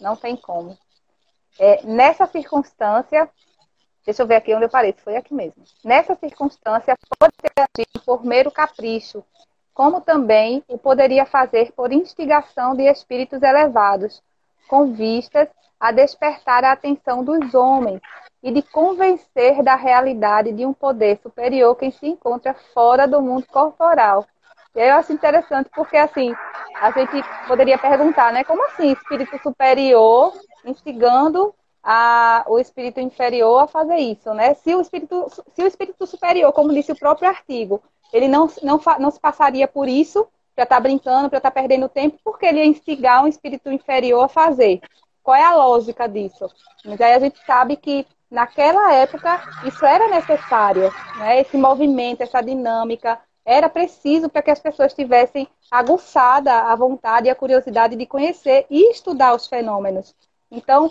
não 0.00 0.14
tem 0.14 0.36
como. 0.36 0.76
É, 1.58 1.82
nessa 1.84 2.26
circunstância, 2.26 3.28
deixa 4.06 4.22
eu 4.22 4.26
ver 4.26 4.36
aqui 4.36 4.54
onde 4.54 4.64
eu 4.64 4.70
parei, 4.70 4.94
foi 4.96 5.16
aqui 5.16 5.34
mesmo. 5.34 5.62
Nessa 5.84 6.14
circunstância, 6.14 6.96
pode 7.18 7.34
ser 7.40 7.52
agido 7.56 8.04
por 8.06 8.24
mero 8.24 8.50
capricho, 8.50 9.22
como 9.74 10.00
também 10.00 10.62
o 10.68 10.78
poderia 10.78 11.26
fazer 11.26 11.72
por 11.72 11.92
instigação 11.92 12.74
de 12.74 12.84
espíritos 12.84 13.42
elevados, 13.42 14.22
com 14.68 14.92
vistas 14.92 15.48
a 15.78 15.92
despertar 15.92 16.64
a 16.64 16.72
atenção 16.72 17.22
dos 17.22 17.52
homens 17.54 18.00
e 18.42 18.50
de 18.50 18.62
convencer 18.62 19.62
da 19.62 19.74
realidade 19.74 20.52
de 20.52 20.64
um 20.64 20.72
poder 20.72 21.18
superior 21.22 21.74
que 21.76 21.90
se 21.90 22.06
encontra 22.06 22.54
fora 22.72 23.06
do 23.06 23.20
mundo 23.20 23.46
corporal. 23.48 24.24
E 24.74 24.80
eu 24.80 24.94
acho 24.94 25.12
interessante 25.12 25.68
porque, 25.74 25.96
assim, 25.96 26.34
a 26.80 26.90
gente 26.90 27.22
poderia 27.48 27.78
perguntar, 27.78 28.32
né? 28.32 28.44
Como 28.44 28.64
assim 28.66 28.92
espírito 28.92 29.38
superior 29.42 30.32
instigando 30.64 31.54
a, 31.88 32.44
o 32.48 32.58
espírito 32.58 32.98
inferior 32.98 33.62
a 33.62 33.66
fazer 33.68 33.98
isso, 33.98 34.34
né? 34.34 34.54
Se 34.54 34.74
o 34.74 34.80
espírito, 34.80 35.30
se 35.54 35.62
o 35.62 35.66
espírito 35.68 36.04
superior, 36.04 36.52
como 36.52 36.74
disse 36.74 36.90
o 36.90 36.98
próprio 36.98 37.28
artigo, 37.28 37.80
ele 38.12 38.26
não, 38.26 38.50
não, 38.60 38.80
não 38.98 39.10
se 39.12 39.20
passaria 39.20 39.68
por 39.68 39.88
isso 39.88 40.26
para 40.52 40.64
estar 40.64 40.76
tá 40.76 40.80
brincando, 40.80 41.28
para 41.30 41.38
estar 41.38 41.52
tá 41.52 41.60
perdendo 41.60 41.88
tempo, 41.88 42.18
porque 42.24 42.44
ele 42.44 42.58
ia 42.58 42.66
instigar 42.66 43.22
um 43.22 43.28
espírito 43.28 43.70
inferior 43.70 44.24
a 44.24 44.28
fazer. 44.28 44.80
Qual 45.22 45.36
é 45.36 45.44
a 45.44 45.54
lógica 45.54 46.08
disso? 46.08 46.50
Mas 46.84 47.00
aí 47.00 47.14
a 47.14 47.20
gente 47.20 47.38
sabe 47.46 47.76
que 47.76 48.04
naquela 48.28 48.92
época 48.92 49.40
isso 49.64 49.86
era 49.86 50.08
necessário, 50.08 50.92
né? 51.18 51.40
Esse 51.40 51.56
movimento, 51.56 52.22
essa 52.22 52.40
dinâmica 52.40 53.20
era 53.44 53.68
preciso 53.68 54.28
para 54.28 54.42
que 54.42 54.50
as 54.50 54.58
pessoas 54.58 54.92
tivessem 54.92 55.46
aguçada 55.70 56.52
a 56.52 56.74
vontade 56.74 57.28
e 57.28 57.30
a 57.30 57.34
curiosidade 57.36 57.94
de 57.94 58.06
conhecer 58.06 58.66
e 58.68 58.90
estudar 58.90 59.36
os 59.36 59.46
fenômenos. 59.46 60.16
Então, 60.50 60.90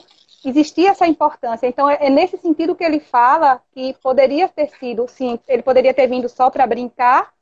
existia 0.50 0.92
essa 0.92 1.08
importância. 1.08 1.68
Então, 1.68 1.90
é, 1.90 1.98
é 2.02 2.10
nesse 2.10 2.38
sentido 2.38 2.76
que 2.76 2.84
ele 2.84 3.00
fala 3.00 3.62
que 3.74 3.94
poderia 4.02 4.48
ter 4.48 4.70
sido, 4.80 5.08
sim, 5.08 5.40
ele 5.48 5.64
poderia 5.64 5.94
ter 5.94 6.08
vindo 6.08 6.30
só 6.30 6.50
para 6.50 6.68
brincar, 6.68 7.34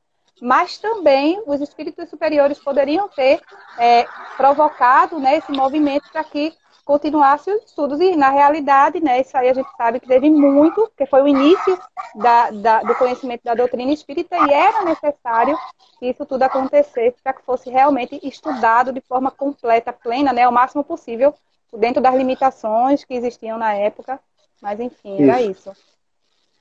mas 0.41 0.77
também 0.77 1.41
os 1.45 1.61
espíritos 1.61 2.09
superiores 2.09 2.59
poderiam 2.59 3.07
ter 3.07 3.39
é, 3.77 4.05
provocado 4.35 5.19
né, 5.19 5.37
esse 5.37 5.51
movimento 5.51 6.09
para 6.11 6.23
que 6.23 6.53
continuasse 6.83 7.49
os 7.49 7.63
estudos. 7.63 7.99
E, 7.99 8.15
na 8.15 8.29
realidade, 8.29 8.99
né, 8.99 9.21
isso 9.21 9.35
aí 9.37 9.49
a 9.49 9.53
gente 9.53 9.69
sabe 9.77 9.99
que 9.99 10.07
teve 10.07 10.29
muito, 10.29 10.91
que 10.97 11.05
foi 11.05 11.21
o 11.21 11.27
início 11.27 11.79
da, 12.15 12.51
da, 12.51 12.83
do 12.83 12.95
conhecimento 12.95 13.41
da 13.43 13.53
doutrina 13.53 13.91
espírita 13.91 14.35
e 14.35 14.53
era 14.53 14.83
necessário 14.83 15.57
que 15.99 16.07
isso 16.07 16.25
tudo 16.25 16.43
acontecesse 16.43 17.15
para 17.23 17.33
que 17.33 17.43
fosse 17.43 17.69
realmente 17.69 18.19
estudado 18.23 18.91
de 18.91 19.01
forma 19.01 19.31
completa, 19.31 19.93
plena, 19.93 20.33
né, 20.33 20.47
o 20.47 20.51
máximo 20.51 20.83
possível, 20.83 21.33
dentro 21.78 22.01
das 22.01 22.15
limitações 22.15 23.03
que 23.03 23.13
existiam 23.13 23.57
na 23.57 23.74
época. 23.74 24.19
Mas, 24.61 24.80
enfim, 24.80 25.21
era 25.24 25.41
isso. 25.41 25.69
isso. 25.69 25.93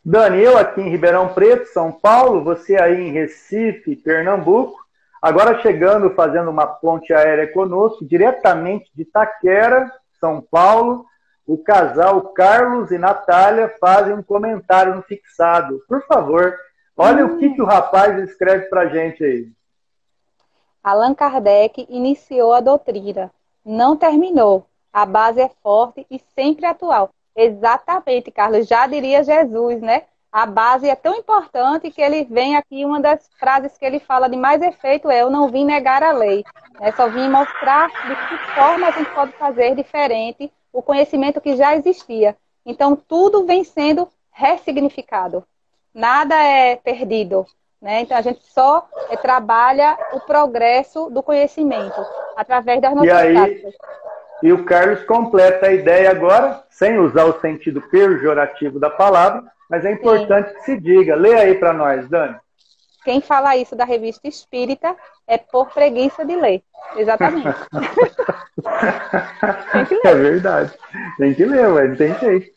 Dani, 0.05 0.43
eu 0.43 0.59
aqui 0.59 0.81
em 0.81 0.89
Ribeirão 0.89 1.33
Preto, 1.33 1.67
São 1.67 1.93
Paulo, 1.93 2.43
você 2.43 2.75
aí 2.77 3.01
em 3.01 3.13
Recife, 3.13 3.95
Pernambuco, 3.95 4.77
agora 5.21 5.63
chegando, 5.63 6.11
fazendo 6.11 6.51
uma 6.51 6.67
ponte 6.67 7.13
aérea 7.13 7.47
conosco, 7.53 8.05
diretamente 8.05 8.91
de 8.93 9.05
Taquera, 9.05 9.93
são 10.19 10.41
Paulo, 10.41 11.07
o 11.47 11.57
casal 11.57 12.21
Carlos 12.33 12.91
e 12.91 12.99
Natália 12.99 13.73
fazem 13.81 14.15
um 14.15 14.23
comentário 14.23 14.97
no 14.97 15.03
fixado. 15.03 15.81
Por 15.89 16.05
favor, 16.07 16.57
olha 16.97 17.25
hum. 17.25 17.37
o 17.37 17.39
que, 17.39 17.51
que 17.51 17.63
o 17.63 17.67
rapaz 17.67 18.19
escreve 18.29 18.67
para 18.67 18.89
gente 18.89 19.23
aí. 19.23 19.53
Allan 20.83 21.15
Kardec 21.15 21.87
iniciou 21.89 22.53
a 22.53 22.61
doutrina, 22.61 23.31
não 23.65 23.97
terminou. 23.97 24.67
A 24.93 25.07
base 25.07 25.41
é 25.41 25.51
forte 25.63 26.07
e 26.11 26.21
sempre 26.35 26.67
atual. 26.67 27.11
Exatamente, 27.35 28.31
Carlos. 28.31 28.67
Já 28.67 28.87
diria 28.87 29.25
Jesus, 29.25 29.81
né? 29.81 30.03
A 30.31 30.47
base 30.47 30.89
é 30.89 30.95
tão 30.95 31.15
importante 31.15 31.91
que 31.91 32.01
ele 32.01 32.25
vem 32.25 32.57
aqui, 32.57 32.85
uma 32.87 33.01
das 33.01 33.29
frases 33.39 33.77
que 33.77 33.85
ele 33.85 34.01
fala 34.01 34.29
de 34.29 34.37
mais 34.37 34.63
efeito 34.63 35.11
é: 35.11 35.21
Eu 35.21 35.31
não 35.31 35.49
vim 35.49 35.65
negar 35.65 36.03
a 36.03 36.13
lei. 36.13 36.43
É 36.81 36.91
só 36.93 37.09
vim 37.09 37.29
mostrar 37.29 37.89
de 37.89 38.17
que 38.29 38.55
forma 38.55 38.87
a 38.87 38.91
gente 38.93 39.11
pode 39.11 39.33
fazer 39.33 39.75
diferente 39.75 40.51
o 40.73 40.83
conhecimento 40.83 41.41
que 41.41 41.55
já 41.55 41.77
existia. 41.77 42.35
Então, 42.65 42.97
tudo 42.97 43.45
vem 43.45 43.63
sendo 43.63 44.09
ressignificado. 44.31 45.45
Nada 45.93 46.35
é 46.35 46.77
perdido. 46.77 47.47
Né? 47.81 48.01
Então, 48.01 48.17
a 48.17 48.23
gente 48.23 48.43
só 48.45 48.89
é, 49.11 49.17
trabalha 49.17 49.99
o 50.13 50.21
progresso 50.21 51.11
do 51.11 51.23
conhecimento 51.23 52.01
através 52.37 52.81
das 52.81 52.95
nossas 52.95 53.09
e 53.09 53.13
aí, 53.13 53.35
práticas. 53.35 53.75
E 54.43 54.53
o 54.53 54.65
Carlos 54.65 55.05
completa 55.05 55.67
a 55.67 55.73
ideia 55.73 56.11
agora, 56.11 56.65
sem 56.69 56.99
usar 56.99 57.25
o 57.25 57.41
sentido 57.41 57.81
pejorativo 57.81 58.81
da 58.81 58.91
palavra, 58.91 59.45
mas 59.71 59.85
é 59.85 59.93
importante 59.93 60.49
Sim. 60.49 60.55
que 60.55 60.65
se 60.65 60.81
diga. 60.81 61.15
Lê 61.15 61.35
aí 61.35 61.55
para 61.55 61.73
nós, 61.73 62.09
Dani. 62.09 62.37
Quem 63.05 63.21
fala 63.21 63.57
isso 63.57 63.75
da 63.75 63.85
revista 63.85 64.29
Espírita 64.29 64.95
é 65.27 65.37
por 65.39 65.73
preguiça 65.73 66.25
de 66.25 66.37
ler. 66.37 66.63
Exatamente. 66.97 67.49
é 70.05 70.15
verdade. 70.15 70.73
Tem 71.19 71.35
que 71.35 71.45
ler, 71.45 71.69
ué. 71.69 71.89
não 71.89 71.97
tem 71.97 72.17
jeito. 72.19 72.53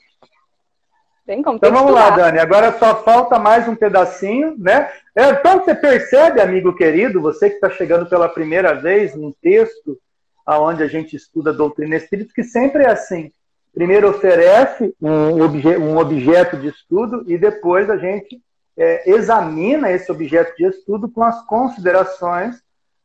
Tem 1.26 1.42
como, 1.42 1.58
então 1.58 1.72
vamos 1.72 1.92
lá, 1.92 2.12
Dani. 2.12 2.38
Agora 2.38 2.72
só 2.74 3.04
falta 3.04 3.40
mais 3.40 3.68
um 3.68 3.76
pedacinho, 3.76 4.56
né? 4.60 4.92
É, 5.16 5.30
então 5.30 5.60
você 5.60 5.74
percebe, 5.74 6.40
amigo 6.40 6.76
querido, 6.76 7.20
você 7.20 7.50
que 7.50 7.56
está 7.56 7.70
chegando 7.70 8.08
pela 8.08 8.30
primeira 8.30 8.76
vez 8.76 9.16
num 9.16 9.34
texto 9.42 9.98
aonde 10.46 10.84
a 10.84 10.88
gente 10.88 11.16
estuda 11.16 11.50
a 11.50 11.54
doutrina 11.54 11.96
espírita, 11.96 12.34
que 12.34 12.44
sempre 12.44 12.84
é 12.84 12.92
assim 12.92 13.32
primeiro 13.76 14.10
oferece 14.10 14.96
um, 15.02 15.42
obje 15.42 15.78
um 15.78 15.98
objeto 15.98 16.56
de 16.56 16.70
estudo 16.70 17.26
e 17.28 17.38
depois 17.38 17.90
a 17.90 17.98
gente 17.98 18.42
é, 18.78 19.12
examina 19.12 19.92
esse 19.92 20.10
objeto 20.10 20.56
de 20.56 20.66
estudo 20.66 21.10
com 21.10 21.22
as 21.22 21.46
considerações 21.46 22.64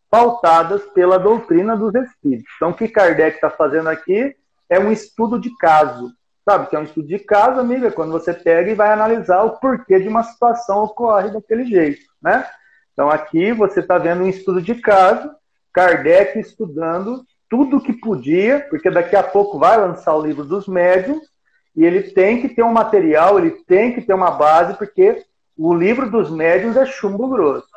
pautadas 0.08 0.82
pela 0.94 1.18
doutrina 1.18 1.76
dos 1.76 1.94
espíritos. 1.94 2.52
Então, 2.56 2.70
o 2.70 2.74
que 2.74 2.88
Kardec 2.88 3.36
está 3.36 3.50
fazendo 3.50 3.88
aqui 3.88 4.34
é 4.68 4.78
um 4.78 4.92
estudo 4.92 5.38
de 5.38 5.54
caso. 5.56 6.12
Sabe 6.48 6.68
que 6.68 6.76
é 6.76 6.78
um 6.78 6.84
estudo 6.84 7.06
de 7.06 7.18
caso, 7.18 7.60
amiga, 7.60 7.88
é 7.88 7.92
quando 7.92 8.12
você 8.12 8.32
pega 8.32 8.70
e 8.70 8.74
vai 8.74 8.92
analisar 8.92 9.42
o 9.42 9.58
porquê 9.58 10.00
de 10.00 10.08
uma 10.08 10.22
situação 10.22 10.84
ocorre 10.84 11.30
daquele 11.30 11.64
jeito, 11.64 12.02
né? 12.22 12.48
Então, 12.92 13.08
aqui 13.08 13.52
você 13.52 13.80
está 13.80 13.98
vendo 13.98 14.24
um 14.24 14.28
estudo 14.28 14.60
de 14.60 14.74
caso, 14.76 15.30
Kardec 15.72 16.38
estudando 16.38 17.24
tudo 17.50 17.82
que 17.82 17.92
podia, 17.92 18.60
porque 18.70 18.88
daqui 18.88 19.16
a 19.16 19.22
pouco 19.22 19.58
vai 19.58 19.76
lançar 19.76 20.14
o 20.14 20.22
livro 20.24 20.44
dos 20.44 20.68
médiums, 20.68 21.28
e 21.76 21.84
ele 21.84 22.02
tem 22.02 22.40
que 22.40 22.48
ter 22.48 22.62
um 22.62 22.72
material, 22.72 23.38
ele 23.38 23.50
tem 23.66 23.92
que 23.92 24.00
ter 24.00 24.14
uma 24.14 24.30
base, 24.30 24.74
porque 24.74 25.24
o 25.58 25.74
livro 25.74 26.08
dos 26.08 26.30
médiums 26.30 26.76
é 26.76 26.86
chumbo 26.86 27.28
grosso. 27.28 27.68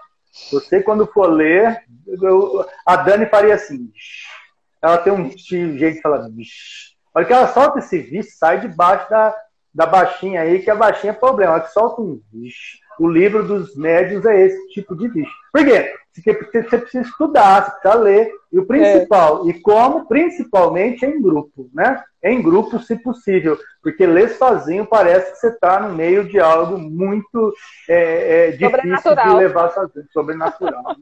Você, 0.51 0.81
quando 0.81 1.07
for 1.07 1.27
ler, 1.27 1.83
eu, 2.07 2.65
a 2.85 2.95
Dani 2.95 3.25
faria 3.25 3.55
assim. 3.55 3.91
Ela 4.81 4.97
tem 4.97 5.13
um 5.13 5.29
jeito 5.29 5.95
de 5.95 6.01
falar. 6.01 6.27
Olha 7.15 7.25
que 7.25 7.33
ela 7.33 7.47
solta 7.47 7.79
esse 7.79 7.99
vixe, 7.99 8.31
sai 8.31 8.59
debaixo 8.59 9.09
da, 9.09 9.35
da 9.73 9.85
baixinha 9.85 10.41
aí, 10.41 10.59
que 10.59 10.71
a 10.71 10.75
baixinha 10.75 11.11
é 11.11 11.15
problema. 11.15 11.53
Ela 11.53 11.61
que 11.61 11.71
solta 11.71 12.01
um 12.01 12.19
vixe. 12.31 12.79
o 12.99 13.07
livro 13.07 13.47
dos 13.47 13.75
médios 13.75 14.25
é 14.25 14.39
esse 14.39 14.69
tipo 14.69 14.95
de 14.95 15.07
bicho. 15.07 15.33
Por 15.51 15.63
quê? 15.63 15.93
Porque 16.13 16.61
você 16.61 16.77
precisa 16.77 17.03
estudar, 17.03 17.65
você 17.65 17.71
precisa 17.71 18.03
ler. 18.03 18.31
E 18.51 18.59
o 18.59 18.67
principal, 18.67 19.45
é. 19.45 19.49
e 19.49 19.59
como? 19.61 20.05
Principalmente 20.05 21.05
em 21.05 21.19
grupo, 21.19 21.69
né? 21.73 22.03
Em 22.21 22.41
grupo, 22.41 22.79
se 22.79 22.95
possível. 22.95 23.57
Porque 23.81 24.05
ler 24.05 24.29
sozinho 24.29 24.85
parece 24.85 25.31
que 25.31 25.37
você 25.39 25.47
está 25.47 25.79
no 25.79 25.95
meio 25.95 26.27
de 26.27 26.39
algo 26.39 26.77
muito 26.77 27.53
é, 27.89 28.49
é, 28.49 28.51
difícil 28.51 29.15
de 29.15 29.29
levar 29.35 29.71
sozinho. 29.71 30.05
Sobrenatural. 30.11 30.95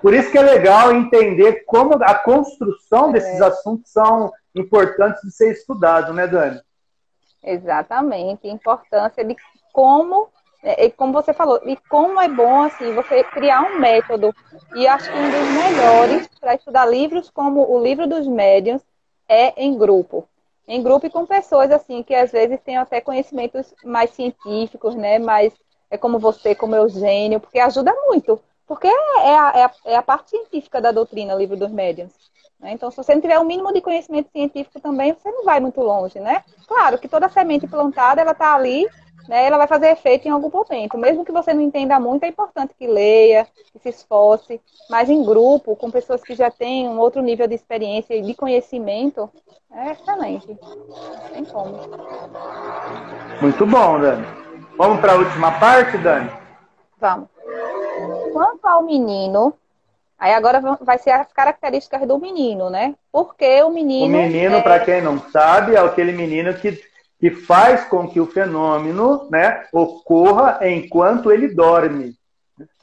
Por 0.00 0.14
isso 0.14 0.30
que 0.30 0.38
é 0.38 0.42
legal 0.42 0.92
entender 0.92 1.64
como 1.66 1.94
a 2.02 2.14
construção 2.14 3.12
desses 3.12 3.40
é. 3.40 3.44
assuntos 3.44 3.90
são 3.92 4.32
importantes 4.54 5.22
de 5.22 5.30
ser 5.30 5.52
estudado, 5.52 6.12
né, 6.12 6.26
Dani? 6.26 6.60
Exatamente. 7.42 8.46
A 8.46 8.52
importância 8.52 9.24
de 9.24 9.36
como, 9.72 10.28
é, 10.62 10.88
como 10.90 11.12
você 11.12 11.32
falou, 11.32 11.60
e 11.64 11.76
como 11.88 12.20
é 12.20 12.28
bom 12.28 12.62
assim 12.62 12.94
você 12.94 13.24
criar 13.24 13.62
um 13.62 13.78
método. 13.78 14.34
E 14.74 14.86
acho 14.86 15.10
que 15.10 15.18
um 15.18 15.30
dos 15.30 15.48
melhores 15.50 16.28
para 16.40 16.54
estudar 16.54 16.86
livros 16.86 17.28
como 17.30 17.68
o 17.68 17.82
livro 17.82 18.06
dos 18.06 18.26
médiuns 18.26 18.82
é 19.28 19.60
em 19.62 19.76
grupo. 19.76 20.28
Em 20.66 20.82
grupo 20.82 21.06
e 21.06 21.10
com 21.10 21.26
pessoas 21.26 21.70
assim 21.72 22.02
que 22.02 22.14
às 22.14 22.30
vezes 22.30 22.60
têm 22.60 22.76
até 22.76 23.00
conhecimentos 23.00 23.74
mais 23.84 24.10
científicos, 24.10 24.94
né? 24.94 25.18
Mais 25.18 25.52
é 25.90 25.98
como 25.98 26.18
você, 26.18 26.54
como 26.54 26.74
Eugênio, 26.74 27.40
porque 27.40 27.58
ajuda 27.58 27.92
muito. 28.06 28.40
Porque 28.66 28.86
é 28.86 29.36
a, 29.36 29.52
é 29.54 29.64
a, 29.64 29.70
é 29.86 29.96
a 29.96 30.02
parte 30.02 30.30
científica 30.30 30.80
da 30.80 30.92
doutrina, 30.92 31.34
o 31.34 31.38
livro 31.38 31.56
dos 31.56 31.70
médiuns. 31.70 32.12
Né? 32.58 32.72
Então, 32.72 32.90
se 32.90 32.96
você 32.96 33.12
não 33.14 33.20
tiver 33.20 33.38
o 33.38 33.42
um 33.42 33.44
mínimo 33.44 33.72
de 33.72 33.80
conhecimento 33.80 34.30
científico 34.30 34.80
também, 34.80 35.12
você 35.12 35.30
não 35.30 35.44
vai 35.44 35.58
muito 35.58 35.80
longe, 35.80 36.20
né? 36.20 36.44
Claro 36.66 36.96
que 36.96 37.08
toda 37.08 37.28
semente 37.28 37.66
plantada, 37.66 38.20
ela 38.20 38.30
está 38.30 38.54
ali, 38.54 38.88
né? 39.28 39.46
Ela 39.46 39.58
vai 39.58 39.66
fazer 39.66 39.88
efeito 39.88 40.26
em 40.26 40.30
algum 40.30 40.50
momento. 40.50 40.98
Mesmo 40.98 41.24
que 41.24 41.32
você 41.32 41.52
não 41.52 41.62
entenda 41.62 41.98
muito, 41.98 42.24
é 42.24 42.28
importante 42.28 42.74
que 42.78 42.86
leia, 42.86 43.46
que 43.72 43.78
se 43.78 43.88
esforce. 43.88 44.60
Mas 44.88 45.08
em 45.08 45.24
grupo, 45.24 45.76
com 45.76 45.90
pessoas 45.90 46.22
que 46.22 46.34
já 46.34 46.50
têm 46.50 46.88
um 46.88 46.98
outro 46.98 47.22
nível 47.22 47.46
de 47.46 47.54
experiência 47.54 48.14
e 48.14 48.22
de 48.22 48.34
conhecimento, 48.34 49.30
é 49.70 49.92
excelente. 49.92 50.58
Tem 51.32 51.44
como. 51.44 51.78
Muito 53.40 53.66
bom, 53.66 54.00
Dani. 54.00 54.26
Vamos 54.76 55.00
para 55.00 55.12
a 55.12 55.16
última 55.16 55.52
parte, 55.58 55.98
Dani? 55.98 56.30
Vamos. 56.98 57.28
Quanto 58.32 58.66
ao 58.66 58.82
menino, 58.82 59.54
Aí 60.22 60.34
agora 60.34 60.60
vai 60.80 60.98
ser 60.98 61.10
as 61.10 61.32
características 61.32 62.06
do 62.06 62.16
menino, 62.16 62.70
né? 62.70 62.94
Porque 63.10 63.60
o 63.64 63.70
menino. 63.70 64.06
O 64.06 64.22
menino, 64.22 64.54
é... 64.54 64.62
para 64.62 64.78
quem 64.78 65.02
não 65.02 65.18
sabe, 65.18 65.74
é 65.74 65.80
aquele 65.80 66.12
menino 66.12 66.54
que, 66.54 66.80
que 67.22 67.30
faz 67.30 67.84
com 67.84 68.08
que 68.08 68.18
o 68.18 68.26
fenômeno 68.26 69.28
né, 69.30 69.62
ocorra 69.72 70.58
enquanto 70.68 71.30
ele 71.30 71.46
dorme. 71.54 72.16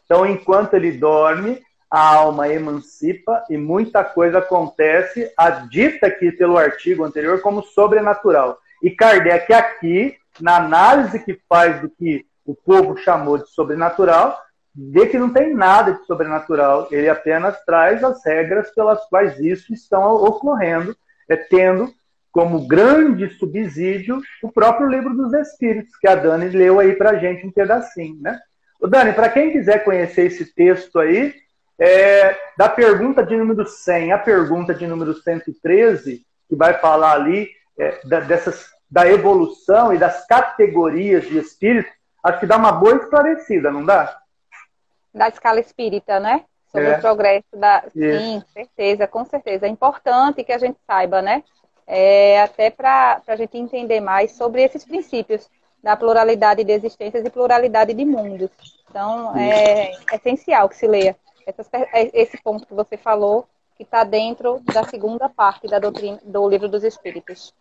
Então, 0.05 0.25
enquanto 0.25 0.75
ele 0.75 0.93
dorme, 0.93 1.61
a 1.91 2.15
alma 2.15 2.47
emancipa 2.47 3.43
e 3.49 3.57
muita 3.57 4.01
coisa 4.01 4.37
acontece, 4.37 5.29
a 5.37 5.49
dita 5.49 6.07
aqui 6.07 6.31
pelo 6.31 6.57
artigo 6.57 7.03
anterior 7.03 7.41
como 7.41 7.61
sobrenatural. 7.61 8.57
E 8.81 8.89
Kardec 8.89 9.51
aqui, 9.51 10.15
na 10.39 10.55
análise 10.55 11.19
que 11.19 11.37
faz 11.49 11.81
do 11.81 11.89
que 11.89 12.25
o 12.45 12.55
povo 12.55 12.95
chamou 12.95 13.37
de 13.37 13.49
sobrenatural, 13.49 14.39
vê 14.73 15.07
que 15.07 15.19
não 15.19 15.33
tem 15.33 15.53
nada 15.53 15.95
de 15.95 16.05
sobrenatural, 16.05 16.87
ele 16.91 17.09
apenas 17.09 17.61
traz 17.65 18.01
as 18.05 18.25
regras 18.25 18.73
pelas 18.73 19.03
quais 19.09 19.37
isso 19.37 19.73
estão 19.73 20.13
ocorrendo, 20.13 20.95
é, 21.27 21.35
tendo 21.35 21.93
como 22.31 22.67
grande 22.67 23.29
subsídio 23.35 24.21
o 24.43 24.51
próprio 24.51 24.87
livro 24.87 25.15
dos 25.15 25.33
Espíritos, 25.33 25.95
que 25.97 26.07
a 26.07 26.15
Dani 26.15 26.49
leu 26.49 26.79
aí 26.79 26.93
para 26.95 27.11
a 27.11 27.15
gente 27.17 27.45
um 27.45 27.51
pedacinho, 27.51 28.21
né? 28.21 28.39
O 28.79 28.87
Dani, 28.87 29.13
para 29.13 29.29
quem 29.29 29.51
quiser 29.51 29.83
conhecer 29.83 30.27
esse 30.27 30.53
texto 30.53 30.99
aí, 30.99 31.33
é, 31.77 32.35
da 32.57 32.69
pergunta 32.69 33.23
de 33.23 33.35
número 33.35 33.65
100 33.65 34.11
à 34.11 34.17
pergunta 34.17 34.73
de 34.73 34.85
número 34.87 35.13
113, 35.13 36.25
que 36.47 36.55
vai 36.55 36.73
falar 36.75 37.13
ali 37.13 37.49
é, 37.77 37.99
da, 38.05 38.19
dessas, 38.21 38.67
da 38.89 39.07
evolução 39.07 39.93
e 39.93 39.97
das 39.97 40.25
categorias 40.27 41.25
de 41.25 41.37
espíritos, 41.37 41.91
acho 42.23 42.39
que 42.39 42.45
dá 42.45 42.57
uma 42.57 42.71
boa 42.71 42.95
esclarecida, 42.95 43.71
não 43.71 43.85
dá? 43.85 44.19
da 45.13 45.27
escala 45.27 45.59
espírita, 45.59 46.19
né? 46.19 46.45
Sobre 46.67 46.87
é. 46.87 46.97
o 46.97 47.01
progresso 47.01 47.47
da. 47.55 47.83
Sim, 47.91 48.43
certeza, 48.53 49.07
com 49.07 49.25
certeza. 49.25 49.65
É 49.65 49.69
importante 49.69 50.43
que 50.43 50.51
a 50.51 50.57
gente 50.57 50.77
saiba, 50.85 51.21
né? 51.21 51.43
É, 51.91 52.39
até 52.39 52.69
para 52.69 53.19
a 53.25 53.35
gente 53.35 53.57
entender 53.57 53.99
mais 53.99 54.33
sobre 54.33 54.61
esses 54.61 54.85
princípios 54.85 55.49
da 55.81 55.97
pluralidade 55.97 56.63
de 56.63 56.71
existências 56.71 57.25
e 57.25 57.29
pluralidade 57.31 57.95
de 57.95 58.05
mundos. 58.05 58.51
Então, 58.87 59.35
é, 59.35 59.91
é 59.91 60.15
essencial 60.15 60.69
que 60.69 60.77
se 60.77 60.85
leia 60.85 61.17
é, 61.47 62.21
esse 62.21 62.39
ponto 62.43 62.67
que 62.67 62.75
você 62.75 62.95
falou, 62.95 63.47
que 63.75 63.81
está 63.81 64.03
dentro 64.03 64.59
da 64.71 64.83
segunda 64.83 65.27
parte 65.27 65.67
da 65.67 65.79
doutrina 65.79 66.19
do 66.23 66.47
livro 66.47 66.69
dos 66.69 66.83
Espíritos. 66.83 67.55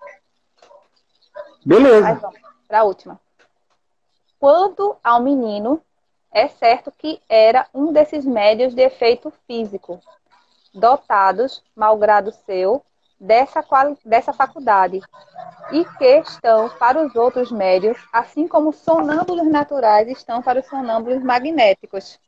Beleza. 1.64 2.14
vamos 2.14 2.38
para 2.66 2.80
a 2.80 2.84
última. 2.84 3.18
Quanto 4.38 4.96
ao 5.02 5.22
menino, 5.22 5.80
é 6.30 6.48
certo 6.48 6.92
que 6.92 7.20
era 7.28 7.66
um 7.72 7.92
desses 7.92 8.26
médios 8.26 8.74
de 8.74 8.82
efeito 8.82 9.32
físico, 9.46 10.00
dotados, 10.74 11.62
malgrado 11.74 12.30
seu, 12.44 12.84
dessa, 13.20 13.64
dessa 14.04 14.32
faculdade, 14.32 15.00
e 15.72 15.84
que 15.84 16.18
estão 16.18 16.68
para 16.70 17.04
os 17.04 17.14
outros 17.16 17.50
médios, 17.50 17.98
assim 18.12 18.46
como 18.46 18.72
sonâmbulos 18.72 19.50
naturais 19.50 20.08
estão 20.08 20.42
para 20.42 20.60
os 20.60 20.66
sonâmbulos 20.66 21.22
magnéticos. 21.22 22.18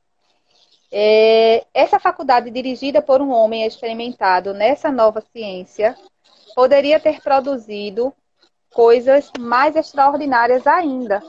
É, 0.92 1.64
essa 1.72 2.00
faculdade, 2.00 2.50
dirigida 2.50 3.00
por 3.00 3.22
um 3.22 3.30
homem 3.30 3.64
experimentado 3.64 4.52
nessa 4.52 4.90
nova 4.90 5.20
ciência, 5.32 5.96
poderia 6.54 6.98
ter 6.98 7.20
produzido 7.20 8.12
coisas 8.72 9.30
mais 9.38 9.76
extraordinárias 9.76 10.66
ainda, 10.66 11.22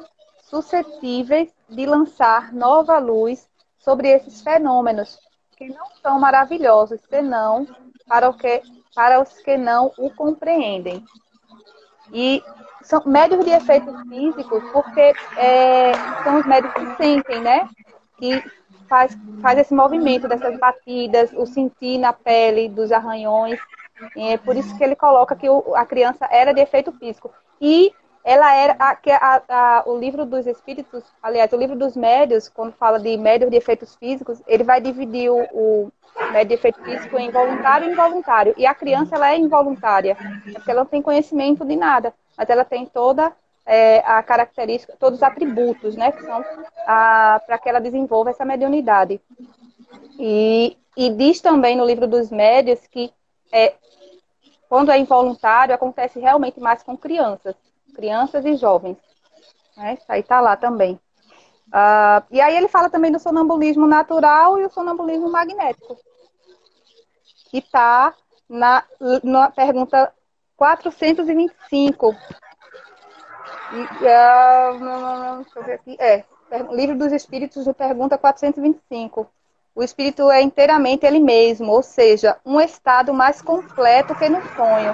suscetíveis 0.50 1.50
de 1.70 1.86
lançar 1.86 2.52
nova 2.52 2.98
luz 2.98 3.48
sobre 3.80 4.10
esses 4.10 4.42
fenômenos, 4.42 5.18
que 5.56 5.70
não 5.70 5.88
são 6.02 6.20
maravilhosos, 6.20 7.00
senão 7.10 7.68
para, 8.08 8.30
o 8.30 8.34
que, 8.34 8.62
para 8.96 9.22
os 9.22 9.30
que 9.42 9.58
não 9.58 9.92
o 9.98 10.10
compreendem. 10.10 11.04
E 12.14 12.44
são 12.84 13.02
médios 13.06 13.46
de 13.46 13.52
efeitos 13.52 13.96
físicos, 14.10 14.64
porque 14.72 15.14
é, 15.38 15.94
são 16.24 16.40
os 16.40 16.46
médios 16.46 16.74
que 16.74 16.96
sentem, 16.98 17.42
né? 17.42 17.70
Que 18.18 18.44
faz, 18.90 19.18
faz 19.42 19.58
esse 19.60 19.74
movimento 19.74 20.28
dessas 20.28 20.60
batidas, 20.60 21.32
o 21.34 21.46
sentir 21.46 21.98
na 21.98 22.12
pele 22.12 22.68
dos 22.68 22.92
arranhões. 22.92 23.60
É 24.18 24.38
por 24.38 24.56
isso 24.56 24.76
que 24.78 24.84
ele 24.84 24.96
coloca 24.96 25.36
que 25.36 25.50
o, 25.50 25.76
a 25.76 25.86
criança 25.86 26.28
era 26.30 26.54
de 26.54 26.60
efeito 26.60 26.92
físico. 26.92 27.32
E 27.60 27.94
ela 28.24 28.56
era 28.56 28.76
a, 28.78 28.92
a, 28.92 29.42
a, 29.50 29.84
o 29.88 29.98
livro 29.98 30.26
dos 30.26 30.46
espíritos, 30.46 31.04
aliás, 31.22 31.52
o 31.52 31.58
livro 31.58 31.76
dos 31.76 31.96
médios, 31.96 32.48
quando 32.50 32.74
fala 32.74 33.00
de 33.00 33.18
médios 33.18 33.50
de 33.50 33.58
efeitos 33.58 33.96
físicos, 33.96 34.42
ele 34.48 34.64
vai 34.64 34.80
dividir 34.80 35.30
o, 35.32 35.42
o 35.52 35.92
médio 36.32 36.50
de 36.50 36.54
efeito 36.54 36.82
físico 36.84 37.18
em 37.18 37.32
voluntário 37.32 37.90
e 37.90 37.92
involuntário. 37.92 38.54
E 38.58 38.66
a 38.66 38.76
criança 38.76 39.16
ela 39.16 39.32
é 39.32 39.38
involuntária, 39.38 40.16
porque 40.54 40.70
ela 40.70 40.82
não 40.82 40.86
tem 40.86 41.02
conhecimento 41.02 41.66
de 41.66 41.76
nada, 41.76 42.14
mas 42.38 42.50
ela 42.50 42.64
tem 42.64 42.86
toda 42.86 43.34
é, 43.66 44.00
a 44.00 44.22
característica, 44.22 44.96
todos 45.00 45.18
os 45.18 45.24
atributos, 45.24 45.96
né, 45.96 46.12
que 46.12 46.22
são 46.22 46.44
para 46.86 47.58
que 47.62 47.70
ela 47.70 47.82
desenvolva 47.82 48.30
essa 48.30 48.46
mediunidade. 48.46 49.20
E, 50.20 50.78
e 50.96 51.10
diz 51.10 51.42
também 51.42 51.76
no 51.76 51.86
livro 51.86 52.06
dos 52.08 52.30
médios 52.30 52.86
que 52.86 53.12
é, 53.52 53.74
quando 54.70 54.92
é 54.92 55.00
involuntário 55.00 55.74
acontece 55.74 56.20
realmente 56.20 56.60
mais 56.60 56.84
com 56.84 56.96
crianças 56.96 57.56
crianças 57.92 58.46
e 58.46 58.56
jovens. 58.56 58.98
Né? 59.78 59.94
Isso 59.94 60.06
aí 60.08 60.22
está 60.22 60.40
lá 60.42 60.56
também. 60.56 61.00
Uh, 61.68 62.24
e 62.32 62.42
aí 62.42 62.56
ele 62.56 62.68
fala 62.68 62.90
também 62.90 63.12
do 63.12 63.20
sonambulismo 63.20 63.88
natural 63.88 64.60
e 64.60 64.66
o 64.66 64.70
sonambulismo 64.70 65.32
magnético, 65.32 65.98
que 67.50 67.60
está 67.60 68.14
na, 68.50 68.84
na 69.24 69.50
pergunta 69.52 70.14
425. 70.58 72.16
E, 73.74 73.82
uh, 73.84 75.44
deixa 75.44 75.60
eu 75.60 75.64
ver 75.64 75.74
aqui. 75.74 75.96
É, 75.98 76.26
Livro 76.72 76.98
dos 76.98 77.14
Espíritos, 77.14 77.66
pergunta 77.78 78.18
425 78.18 79.30
o 79.74 79.82
espírito 79.82 80.30
é 80.30 80.42
inteiramente 80.42 81.06
ele 81.06 81.20
mesmo, 81.20 81.72
ou 81.72 81.82
seja, 81.82 82.38
um 82.46 82.60
estado 82.60 83.14
mais 83.14 83.42
completo 83.42 84.14
que 84.16 84.28
no 84.28 84.42
sonho. 84.56 84.94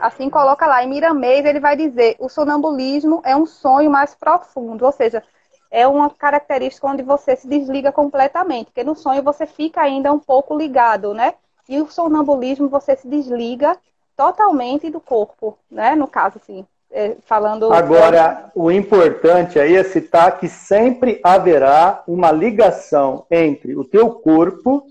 Assim 0.00 0.30
coloca 0.30 0.66
lá, 0.66 0.82
em 0.82 0.88
Miramês 0.88 1.44
ele 1.44 1.60
vai 1.60 1.76
dizer, 1.76 2.16
o 2.18 2.28
sonambulismo 2.28 3.20
é 3.24 3.34
um 3.36 3.46
sonho 3.46 3.90
mais 3.90 4.14
profundo, 4.14 4.84
ou 4.84 4.92
seja, 4.92 5.22
é 5.70 5.86
uma 5.88 6.10
característica 6.10 6.86
onde 6.86 7.02
você 7.02 7.34
se 7.34 7.48
desliga 7.48 7.90
completamente, 7.90 8.66
porque 8.66 8.84
no 8.84 8.94
sonho 8.94 9.22
você 9.22 9.46
fica 9.46 9.80
ainda 9.80 10.12
um 10.12 10.18
pouco 10.18 10.56
ligado, 10.56 11.14
né? 11.14 11.34
E 11.68 11.80
o 11.80 11.90
sonambulismo 11.90 12.68
você 12.68 12.94
se 12.96 13.08
desliga 13.08 13.76
totalmente 14.16 14.90
do 14.90 15.00
corpo, 15.00 15.58
né? 15.70 15.94
No 15.94 16.06
caso, 16.06 16.38
assim, 16.42 16.66
é, 16.92 17.16
falando. 17.24 17.72
Agora, 17.72 18.50
o 18.54 18.70
importante 18.70 19.58
aí 19.58 19.74
é 19.76 19.82
citar 19.82 20.38
que 20.38 20.48
sempre 20.48 21.20
haverá 21.24 22.02
uma 22.06 22.30
ligação 22.30 23.26
entre 23.30 23.74
o 23.74 23.84
teu 23.84 24.10
corpo 24.10 24.84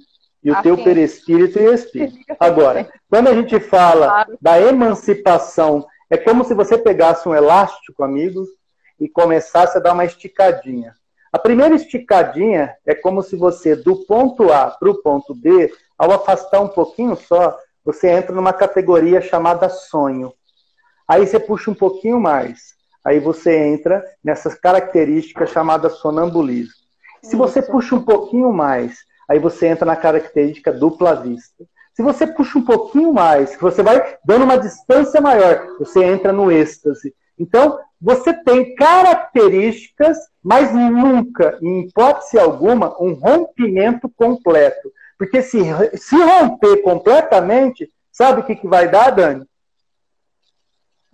e 0.44 0.50
o 0.50 0.54
assim. 0.54 0.64
teu 0.64 0.78
perispírito 0.84 1.60
e 1.60 1.74
espírito. 1.74 2.18
Agora, 2.40 2.90
quando 3.10 3.28
a 3.28 3.34
gente 3.34 3.60
fala 3.60 4.08
claro. 4.08 4.38
da 4.42 4.60
emancipação, 4.60 5.86
é 6.10 6.18
como 6.18 6.44
se 6.44 6.54
você 6.54 6.78
pegasse 6.78 7.30
um 7.30 7.36
elástico, 7.36 8.04
amigos, 8.04 8.50
e 9.00 9.08
começasse 9.08 9.78
a 9.78 9.82
dar 9.82 9.94
uma 9.94 10.06
esticadinha. 10.06 10.96
A 11.32 11.40
primeira 11.40 11.76
esticadinha 11.76 12.76
é 12.86 12.94
como 12.94 13.24
se 13.24 13.36
você, 13.36 13.76
do 13.76 14.06
ponto 14.06 14.52
A 14.52 14.70
para 14.70 14.90
o 14.90 15.02
ponto 15.02 15.34
B, 15.34 15.72
ao 15.98 16.12
afastar 16.12 16.60
um 16.60 16.68
pouquinho 16.68 17.16
só, 17.16 17.58
você 17.86 18.10
entra 18.10 18.36
numa 18.36 18.52
categoria 18.52 19.22
chamada 19.22 19.70
sonho. 19.70 20.34
Aí 21.12 21.28
você 21.28 21.38
puxa 21.38 21.70
um 21.70 21.74
pouquinho 21.74 22.22
mais. 22.22 22.74
Aí 23.04 23.20
você 23.20 23.54
entra 23.54 24.02
nessas 24.24 24.56
características 24.56 25.50
chamadas 25.50 25.98
sonambulismo. 25.98 26.72
Se 27.22 27.36
você 27.36 27.62
puxa 27.62 27.96
um 27.96 28.02
pouquinho 28.02 28.54
mais, 28.54 29.00
aí 29.30 29.38
você 29.38 29.68
entra 29.68 29.86
na 29.86 29.98
característica 29.98 30.72
dupla 30.72 31.14
vista. 31.14 31.66
Se 31.94 32.02
você 32.02 32.26
puxa 32.26 32.58
um 32.58 32.64
pouquinho 32.64 33.12
mais, 33.12 33.58
que 33.58 33.62
você 33.62 33.84
vai 33.84 34.16
dando 34.24 34.46
uma 34.46 34.58
distância 34.58 35.20
maior, 35.20 35.68
você 35.78 36.02
entra 36.02 36.32
no 36.32 36.50
êxtase. 36.50 37.14
Então, 37.38 37.78
você 38.00 38.34
tem 38.34 38.74
características, 38.76 40.18
mas 40.42 40.74
nunca, 40.74 41.60
em 41.62 41.82
hipótese 41.82 42.40
alguma, 42.40 42.96
um 43.04 43.12
rompimento 43.16 44.08
completo. 44.08 44.90
Porque 45.18 45.42
se, 45.42 45.60
se 45.98 46.16
romper 46.16 46.78
completamente, 46.84 47.92
sabe 48.14 48.40
o 48.40 48.44
que, 48.46 48.56
que 48.56 48.68
vai 48.68 48.90
dar, 48.90 49.10
Dani? 49.10 49.46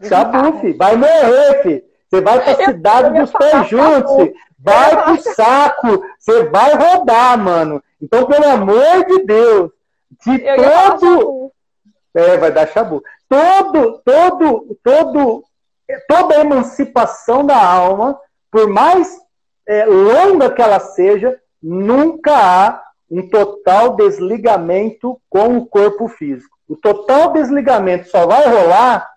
Chabufe, 0.04 0.74
vai 0.74 0.96
morrer, 0.96 1.62
filho. 1.64 1.84
Você 2.10 2.22
vai 2.22 2.42
para 2.42 2.52
a 2.52 2.66
cidade 2.66 3.20
dos 3.20 3.32
pés 3.32 3.68
juntos, 3.68 4.30
vai 4.58 5.04
pro 5.04 5.34
saco, 5.34 6.02
você 6.18 6.44
vai 6.46 6.74
rodar, 6.76 7.38
mano. 7.38 7.84
Então, 8.02 8.26
pelo 8.26 8.48
amor 8.48 9.06
de 9.06 9.26
Deus, 9.26 9.72
se 10.22 10.40
todo. 10.40 11.52
É, 12.16 12.38
vai 12.38 12.52
dar 12.52 12.68
chabu. 12.68 13.04
Todo, 13.30 14.02
todo, 14.04 14.78
todo 14.84 15.44
toda 16.08 16.36
a 16.36 16.42
emancipação 16.42 17.46
da 17.46 17.58
alma, 17.58 18.20
por 18.52 18.68
mais 18.68 19.18
é, 19.68 19.86
longa 19.86 20.52
que 20.52 20.62
ela 20.62 20.80
seja, 20.80 21.40
nunca 21.62 22.36
há 22.36 22.84
um 23.10 23.30
total 23.30 23.96
desligamento 23.96 25.20
com 25.30 25.58
o 25.58 25.66
corpo 25.66 26.08
físico. 26.08 26.58
O 26.68 26.76
total 26.76 27.32
desligamento 27.32 28.10
só 28.10 28.28
vai 28.28 28.46
rolar 28.48 29.08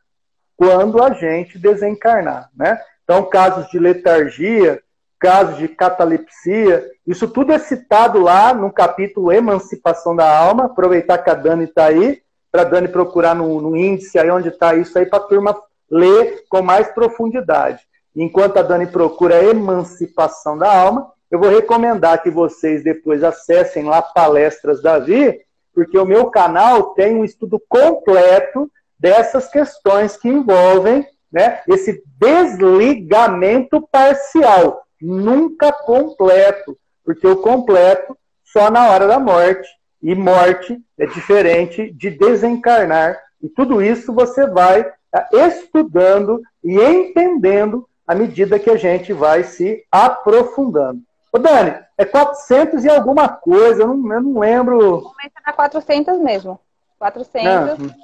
quando 0.60 1.02
a 1.02 1.14
gente 1.14 1.58
desencarnar, 1.58 2.50
né? 2.54 2.78
Então, 3.02 3.24
casos 3.24 3.70
de 3.70 3.78
letargia, 3.78 4.78
casos 5.18 5.56
de 5.56 5.66
catalepsia, 5.66 6.86
isso 7.06 7.26
tudo 7.26 7.50
é 7.50 7.58
citado 7.58 8.20
lá 8.20 8.52
no 8.52 8.70
capítulo 8.70 9.32
Emancipação 9.32 10.14
da 10.14 10.38
Alma. 10.38 10.66
Aproveitar 10.66 11.16
que 11.16 11.30
a 11.30 11.34
Dani 11.34 11.64
está 11.64 11.86
aí, 11.86 12.20
para 12.52 12.60
a 12.60 12.66
Dani 12.66 12.88
procurar 12.88 13.34
no, 13.34 13.58
no 13.58 13.74
índice 13.74 14.18
aí 14.18 14.30
onde 14.30 14.50
está 14.50 14.74
isso 14.74 14.98
aí, 14.98 15.06
para 15.06 15.20
a 15.20 15.22
turma 15.22 15.56
ler 15.90 16.44
com 16.50 16.60
mais 16.60 16.88
profundidade. 16.88 17.82
Enquanto 18.14 18.58
a 18.58 18.62
Dani 18.62 18.86
procura 18.86 19.42
emancipação 19.42 20.58
da 20.58 20.70
alma, 20.70 21.10
eu 21.30 21.38
vou 21.38 21.48
recomendar 21.48 22.22
que 22.22 22.30
vocês 22.30 22.84
depois 22.84 23.24
acessem 23.24 23.84
lá 23.84 24.02
Palestras 24.02 24.82
Davi, 24.82 25.40
porque 25.74 25.96
o 25.96 26.04
meu 26.04 26.26
canal 26.26 26.92
tem 26.92 27.16
um 27.16 27.24
estudo 27.24 27.58
completo 27.66 28.70
dessas 29.00 29.48
questões 29.48 30.16
que 30.16 30.28
envolvem 30.28 31.06
né, 31.32 31.62
esse 31.66 32.02
desligamento 32.18 33.80
parcial, 33.90 34.84
nunca 35.00 35.72
completo, 35.72 36.76
porque 37.04 37.26
o 37.26 37.36
completo 37.36 38.16
só 38.44 38.70
na 38.70 38.90
hora 38.90 39.06
da 39.06 39.18
morte, 39.18 39.68
e 40.02 40.14
morte 40.14 40.78
é 40.98 41.06
diferente 41.06 41.92
de 41.92 42.10
desencarnar, 42.10 43.18
e 43.42 43.48
tudo 43.48 43.82
isso 43.82 44.12
você 44.12 44.46
vai 44.46 44.84
Tá 45.10 45.28
estudando 45.32 46.40
e 46.62 46.80
entendendo 46.80 47.88
à 48.06 48.14
medida 48.14 48.60
que 48.60 48.70
a 48.70 48.76
gente 48.76 49.12
vai 49.12 49.42
se 49.42 49.84
aprofundando. 49.90 51.00
Ô 51.32 51.38
Dani, 51.38 51.74
é 51.98 52.04
400 52.04 52.84
e 52.84 52.88
alguma 52.88 53.28
coisa, 53.28 53.82
eu 53.82 53.88
não, 53.88 54.12
eu 54.12 54.20
não 54.20 54.38
lembro. 54.40 55.02
Começa 55.02 55.34
na 55.44 55.52
400 55.52 56.18
mesmo. 56.20 56.60
400. 56.98 57.78
Não. 57.78 57.94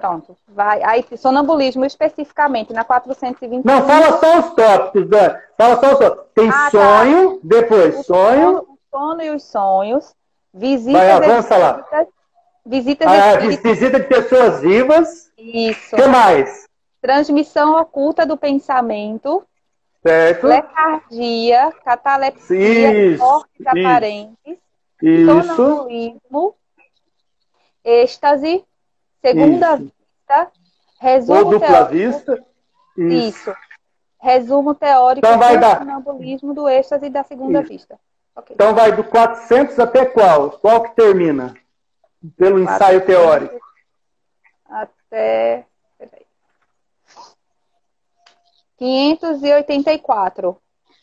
Pronto. 0.00 0.34
Vai. 0.48 0.82
Aí, 0.82 1.04
sonambulismo 1.18 1.84
especificamente 1.84 2.72
na 2.72 2.84
420. 2.84 3.62
Não, 3.62 3.86
fala 3.86 4.18
só 4.18 4.38
os 4.38 4.54
tópicos, 4.54 5.08
Dani. 5.10 5.38
Fala 5.58 5.76
só 5.78 5.92
os 5.92 5.98
tópicos. 5.98 6.26
Tem 6.34 6.48
ah, 6.48 6.52
tá. 6.52 6.70
sonho, 6.70 7.32
tá. 7.32 7.38
depois 7.42 7.98
o 7.98 8.02
sonho. 8.02 8.40
Sono, 8.40 8.58
o 8.60 8.78
sono 8.90 9.22
e 9.22 9.30
os 9.30 9.42
sonhos. 9.42 10.14
Visitas. 10.54 11.00
Vai, 11.00 11.10
avança 11.10 11.56
lá. 11.58 11.84
Visitas 12.64 13.08
ah, 13.08 13.36
visita 13.36 14.00
de 14.00 14.06
pessoas 14.06 14.60
vivas. 14.60 15.30
Isso. 15.36 15.94
O 15.94 15.98
que 15.98 16.06
mais? 16.06 16.66
Transmissão 17.02 17.78
oculta 17.78 18.24
do 18.24 18.38
pensamento. 18.38 19.44
Certo. 20.02 20.46
Letargia, 20.46 21.72
catalepsia, 21.84 23.18
mortes 23.18 23.66
aparentes. 23.66 24.56
Isso. 25.02 25.26
Sonambulismo. 25.26 26.54
Êxtase. 27.84 28.64
Segunda 29.20 29.74
isso. 29.74 29.82
vista. 29.84 30.52
Resumo 31.00 31.38
Ou 31.38 31.50
dupla 31.50 31.68
teórico. 31.68 31.92
vista. 31.92 32.44
Isso. 32.96 33.50
isso. 33.50 33.54
Resumo 34.20 34.74
teórico 34.74 35.26
então 35.26 35.38
vai 35.38 35.54
do 35.56 35.60
dar. 35.60 35.78
sonambulismo, 35.78 36.52
do 36.54 36.68
êxtase 36.68 37.06
e 37.06 37.10
da 37.10 37.22
segunda 37.24 37.60
isso. 37.60 37.68
vista. 37.70 37.98
Okay. 38.36 38.54
Então 38.54 38.74
vai 38.74 38.92
do 38.92 39.02
400 39.04 39.78
até 39.78 40.04
qual? 40.04 40.50
Qual 40.52 40.82
que 40.82 40.94
termina? 40.94 41.54
Pelo 42.36 42.58
ensaio 42.58 43.04
teórico. 43.04 43.58
Até. 44.68 45.64
Peraí. 45.98 46.26
584. 48.78 50.56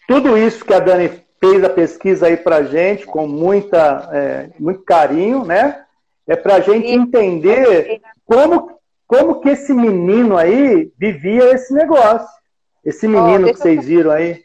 Tudo 0.08 0.38
isso 0.38 0.64
que 0.64 0.74
a 0.74 0.80
Dani 0.80 1.10
fez 1.40 1.64
a 1.64 1.70
pesquisa 1.70 2.28
aí 2.28 2.38
para 2.38 2.64
gente 2.64 3.06
com 3.06 3.28
muita, 3.28 4.10
é, 4.14 4.50
muito 4.60 4.84
carinho, 4.84 5.44
né? 5.44 5.86
É 6.28 6.36
para 6.36 6.56
a 6.56 6.60
gente 6.60 6.88
entender 6.88 8.02
como, 8.26 8.80
como 9.08 9.40
que 9.40 9.50
esse 9.50 9.74
menino 9.74 10.38
aí 10.38 10.92
vivia 10.98 11.54
esse 11.54 11.74
negócio. 11.74 12.28
Esse 12.84 13.08
menino 13.08 13.48
oh, 13.48 13.54
que 13.54 13.60
vocês 13.60 13.86
viram 13.86 14.12
aí. 14.12 14.44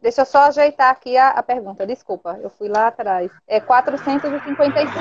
Deixa 0.00 0.22
eu 0.22 0.26
só 0.26 0.44
ajeitar 0.44 0.90
aqui 0.90 1.16
a, 1.16 1.28
a, 1.30 1.42
pergunta, 1.42 1.86
desculpa, 1.86 2.38
eu 2.42 2.48
fui 2.50 2.68
lá 2.68 2.86
atrás. 2.86 3.30
É 3.46 3.60
455. 3.60 4.94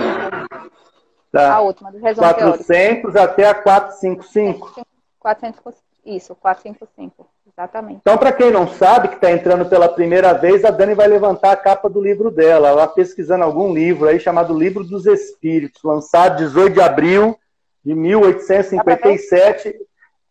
Tá. 1.32 1.54
A 1.54 1.62
última, 1.62 1.92
do 1.92 2.00
resumo 2.00 2.28
400 2.28 2.66
teórico. 2.66 3.20
até 3.20 3.48
a 3.48 3.54
455? 3.54 4.86
400, 5.20 5.60
isso, 6.06 6.36
455, 6.36 7.28
exatamente. 7.48 8.00
Então, 8.02 8.18
para 8.18 8.32
quem 8.32 8.52
não 8.52 8.68
sabe, 8.68 9.10
que 9.10 9.16
está 9.16 9.32
entrando 9.32 9.66
pela 9.66 9.90
primeira 9.90 10.34
vez, 10.34 10.64
a 10.64 10.72
Dani 10.72 10.94
vai 10.94 11.08
levantar 11.08 11.52
a 11.52 11.58
capa 11.58 11.90
do 11.90 12.02
livro 12.02 12.32
dela. 12.32 12.70
Ela 12.70 12.88
pesquisando 12.88 13.44
algum 13.44 13.74
livro 13.74 14.08
aí 14.08 14.20
chamado 14.20 14.58
Livro 14.58 14.84
dos 14.84 15.06
Espíritos, 15.06 15.84
lançado 15.84 16.38
18 16.38 16.74
de 16.74 16.82
abril 16.82 17.38
de 17.84 17.94
1857. 17.94 19.76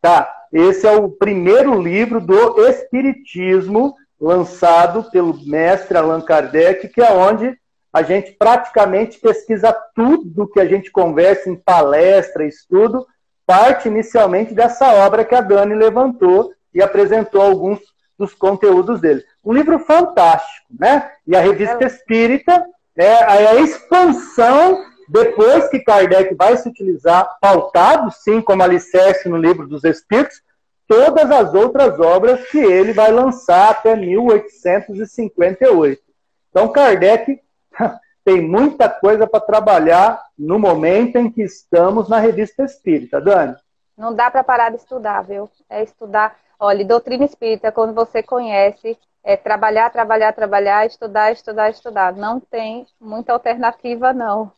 Tá, 0.00 0.32
esse 0.52 0.86
é 0.86 0.92
o 0.92 1.08
primeiro 1.08 1.80
livro 1.80 2.20
do 2.20 2.66
Espiritismo 2.66 3.94
lançado 4.20 5.10
pelo 5.10 5.38
mestre 5.46 5.96
Allan 5.96 6.20
Kardec, 6.20 6.88
que 6.88 7.00
é 7.00 7.12
onde 7.12 7.56
a 7.92 8.02
gente 8.02 8.32
praticamente 8.32 9.18
pesquisa 9.18 9.72
tudo 9.94 10.48
que 10.48 10.60
a 10.60 10.66
gente 10.66 10.90
conversa 10.90 11.48
em 11.48 11.56
palestra, 11.56 12.44
estudo, 12.44 13.06
parte 13.48 13.88
inicialmente 13.88 14.52
dessa 14.52 14.92
obra 15.06 15.24
que 15.24 15.34
a 15.34 15.40
Dani 15.40 15.74
levantou 15.74 16.52
e 16.74 16.82
apresentou 16.82 17.40
alguns 17.40 17.80
dos 18.18 18.34
conteúdos 18.34 19.00
dele. 19.00 19.24
Um 19.42 19.54
livro 19.54 19.78
fantástico, 19.78 20.66
né? 20.78 21.10
E 21.26 21.34
a 21.34 21.40
Revista 21.40 21.86
Espírita 21.86 22.62
é 22.94 23.24
a 23.24 23.54
expansão, 23.54 24.84
depois 25.08 25.66
que 25.70 25.78
Kardec 25.78 26.34
vai 26.34 26.58
se 26.58 26.68
utilizar, 26.68 27.26
pautado 27.40 28.10
sim 28.10 28.42
como 28.42 28.62
alicerce 28.62 29.30
no 29.30 29.38
livro 29.38 29.66
dos 29.66 29.82
Espíritos, 29.82 30.42
todas 30.86 31.30
as 31.30 31.54
outras 31.54 31.98
obras 31.98 32.46
que 32.50 32.58
ele 32.58 32.92
vai 32.92 33.10
lançar 33.10 33.70
até 33.70 33.96
1858. 33.96 36.02
Então, 36.50 36.68
Kardec 36.68 37.40
tem 38.28 38.46
muita 38.46 38.90
coisa 38.90 39.26
para 39.26 39.40
trabalhar 39.40 40.22
no 40.38 40.58
momento 40.58 41.16
em 41.16 41.30
que 41.30 41.40
estamos 41.40 42.10
na 42.10 42.18
revista 42.18 42.62
espírita, 42.62 43.22
Dani. 43.22 43.56
Não 43.96 44.14
dá 44.14 44.30
para 44.30 44.44
parar 44.44 44.68
de 44.68 44.76
estudar, 44.76 45.22
viu? 45.22 45.48
É 45.66 45.82
estudar. 45.82 46.36
Olha, 46.60 46.84
doutrina 46.84 47.24
espírita, 47.24 47.72
quando 47.72 47.94
você 47.94 48.22
conhece, 48.22 48.98
é 49.24 49.34
trabalhar, 49.34 49.88
trabalhar, 49.88 50.34
trabalhar, 50.34 50.84
estudar, 50.84 51.32
estudar, 51.32 51.70
estudar. 51.70 52.12
Não 52.12 52.38
tem 52.38 52.86
muita 53.00 53.32
alternativa, 53.32 54.12
não. 54.12 54.52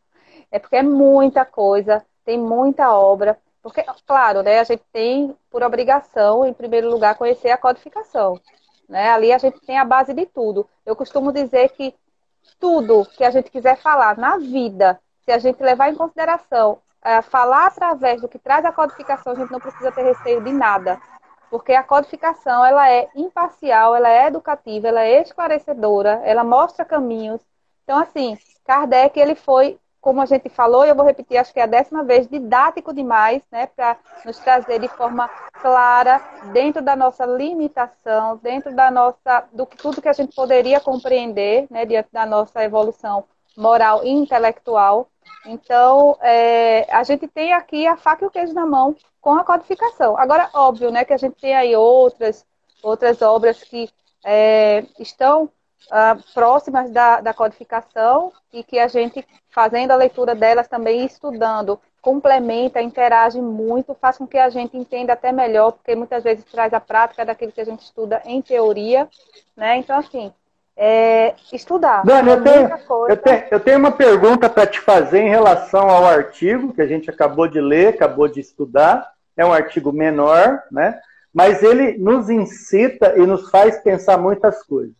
É 0.50 0.58
porque 0.58 0.74
é 0.74 0.82
muita 0.82 1.44
coisa, 1.44 2.04
tem 2.24 2.36
muita 2.36 2.92
obra. 2.92 3.38
porque, 3.62 3.84
claro, 4.04 4.42
né, 4.42 4.58
a 4.58 4.64
gente 4.64 4.82
tem 4.92 5.32
por 5.48 5.62
obrigação, 5.62 6.44
em 6.44 6.52
primeiro 6.52 6.90
lugar, 6.90 7.14
conhecer 7.14 7.50
a 7.50 7.56
codificação. 7.56 8.40
Né? 8.88 9.10
Ali 9.10 9.32
a 9.32 9.38
gente 9.38 9.60
tem 9.60 9.78
a 9.78 9.84
base 9.84 10.12
de 10.12 10.26
tudo. 10.26 10.68
Eu 10.84 10.96
costumo 10.96 11.32
dizer 11.32 11.68
que 11.68 11.94
tudo 12.58 13.06
que 13.16 13.24
a 13.24 13.30
gente 13.30 13.50
quiser 13.50 13.76
falar 13.76 14.16
na 14.16 14.38
vida, 14.38 15.00
se 15.24 15.32
a 15.32 15.38
gente 15.38 15.62
levar 15.62 15.90
em 15.90 15.94
consideração 15.94 16.80
é, 17.02 17.22
falar 17.22 17.66
através 17.66 18.20
do 18.20 18.28
que 18.28 18.38
traz 18.38 18.64
a 18.64 18.72
codificação, 18.72 19.32
a 19.32 19.36
gente 19.36 19.50
não 19.50 19.60
precisa 19.60 19.90
ter 19.92 20.02
receio 20.02 20.42
de 20.42 20.52
nada. 20.52 21.00
Porque 21.50 21.72
a 21.72 21.82
codificação, 21.82 22.64
ela 22.64 22.88
é 22.90 23.08
imparcial, 23.14 23.94
ela 23.94 24.08
é 24.08 24.26
educativa, 24.26 24.88
ela 24.88 25.02
é 25.02 25.20
esclarecedora, 25.22 26.20
ela 26.24 26.44
mostra 26.44 26.84
caminhos. 26.84 27.40
Então, 27.82 27.98
assim, 27.98 28.38
Kardec, 28.64 29.18
ele 29.18 29.34
foi 29.34 29.78
como 30.00 30.20
a 30.20 30.26
gente 30.26 30.48
falou, 30.48 30.84
eu 30.84 30.94
vou 30.94 31.04
repetir, 31.04 31.36
acho 31.36 31.52
que 31.52 31.60
é 31.60 31.64
a 31.64 31.66
décima 31.66 32.02
vez, 32.02 32.26
didático 32.26 32.92
demais, 32.92 33.42
né, 33.52 33.66
para 33.66 33.98
nos 34.24 34.38
trazer 34.38 34.80
de 34.80 34.88
forma 34.88 35.28
clara, 35.60 36.20
dentro 36.52 36.80
da 36.80 36.96
nossa 36.96 37.26
limitação, 37.26 38.38
dentro 38.42 38.74
da 38.74 38.90
nossa, 38.90 39.44
do 39.52 39.66
que 39.66 39.76
tudo 39.76 40.00
que 40.00 40.08
a 40.08 40.12
gente 40.12 40.34
poderia 40.34 40.80
compreender, 40.80 41.66
né, 41.70 41.84
diante 41.84 42.08
da 42.12 42.24
nossa 42.24 42.64
evolução 42.64 43.24
moral 43.56 44.02
e 44.04 44.10
intelectual. 44.10 45.08
Então, 45.46 46.16
é, 46.20 46.86
a 46.90 47.02
gente 47.02 47.28
tem 47.28 47.52
aqui 47.52 47.86
a 47.86 47.96
faca 47.96 48.24
e 48.24 48.28
o 48.28 48.30
queijo 48.30 48.54
na 48.54 48.64
mão 48.66 48.96
com 49.20 49.34
a 49.34 49.44
codificação. 49.44 50.16
Agora, 50.16 50.48
óbvio, 50.54 50.90
né, 50.90 51.04
que 51.04 51.12
a 51.12 51.18
gente 51.18 51.36
tem 51.38 51.54
aí 51.54 51.76
outras, 51.76 52.46
outras 52.82 53.20
obras 53.20 53.62
que 53.62 53.88
é, 54.24 54.84
estão 54.98 55.50
uh, 55.86 56.32
próximas 56.34 56.90
da, 56.90 57.20
da 57.20 57.34
codificação 57.34 58.32
e 58.52 58.62
que 58.62 58.78
a 58.78 58.88
gente, 58.88 59.26
fazendo 59.50 59.90
a 59.90 59.96
leitura 59.96 60.34
delas 60.34 60.68
também 60.68 61.04
estudando, 61.04 61.80
complementa, 62.00 62.80
interage 62.80 63.40
muito, 63.40 63.94
faz 63.94 64.16
com 64.18 64.26
que 64.26 64.38
a 64.38 64.48
gente 64.48 64.76
entenda 64.76 65.12
até 65.12 65.32
melhor, 65.32 65.72
porque 65.72 65.94
muitas 65.94 66.24
vezes 66.24 66.44
traz 66.44 66.72
a 66.72 66.80
prática 66.80 67.24
daquilo 67.24 67.52
que 67.52 67.60
a 67.60 67.64
gente 67.64 67.82
estuda 67.82 68.22
em 68.24 68.40
teoria, 68.40 69.08
né? 69.56 69.76
Então, 69.76 69.98
assim, 69.98 70.32
é, 70.76 71.34
estudar. 71.52 72.02
Dani, 72.04 72.30
eu 72.30 72.42
tenho, 72.42 72.70
eu, 73.08 73.16
tenho, 73.16 73.44
eu 73.50 73.60
tenho 73.60 73.78
uma 73.78 73.92
pergunta 73.92 74.48
para 74.48 74.66
te 74.66 74.80
fazer 74.80 75.20
em 75.20 75.28
relação 75.28 75.90
ao 75.90 76.06
artigo 76.06 76.72
que 76.72 76.80
a 76.80 76.86
gente 76.86 77.10
acabou 77.10 77.46
de 77.46 77.60
ler, 77.60 77.88
acabou 77.88 78.26
de 78.26 78.40
estudar. 78.40 79.12
É 79.36 79.44
um 79.44 79.52
artigo 79.52 79.92
menor, 79.92 80.62
né? 80.72 80.98
Mas 81.32 81.62
ele 81.62 81.98
nos 81.98 82.30
incita 82.30 83.14
e 83.16 83.26
nos 83.26 83.50
faz 83.50 83.78
pensar 83.82 84.16
muitas 84.16 84.62
coisas. 84.62 84.99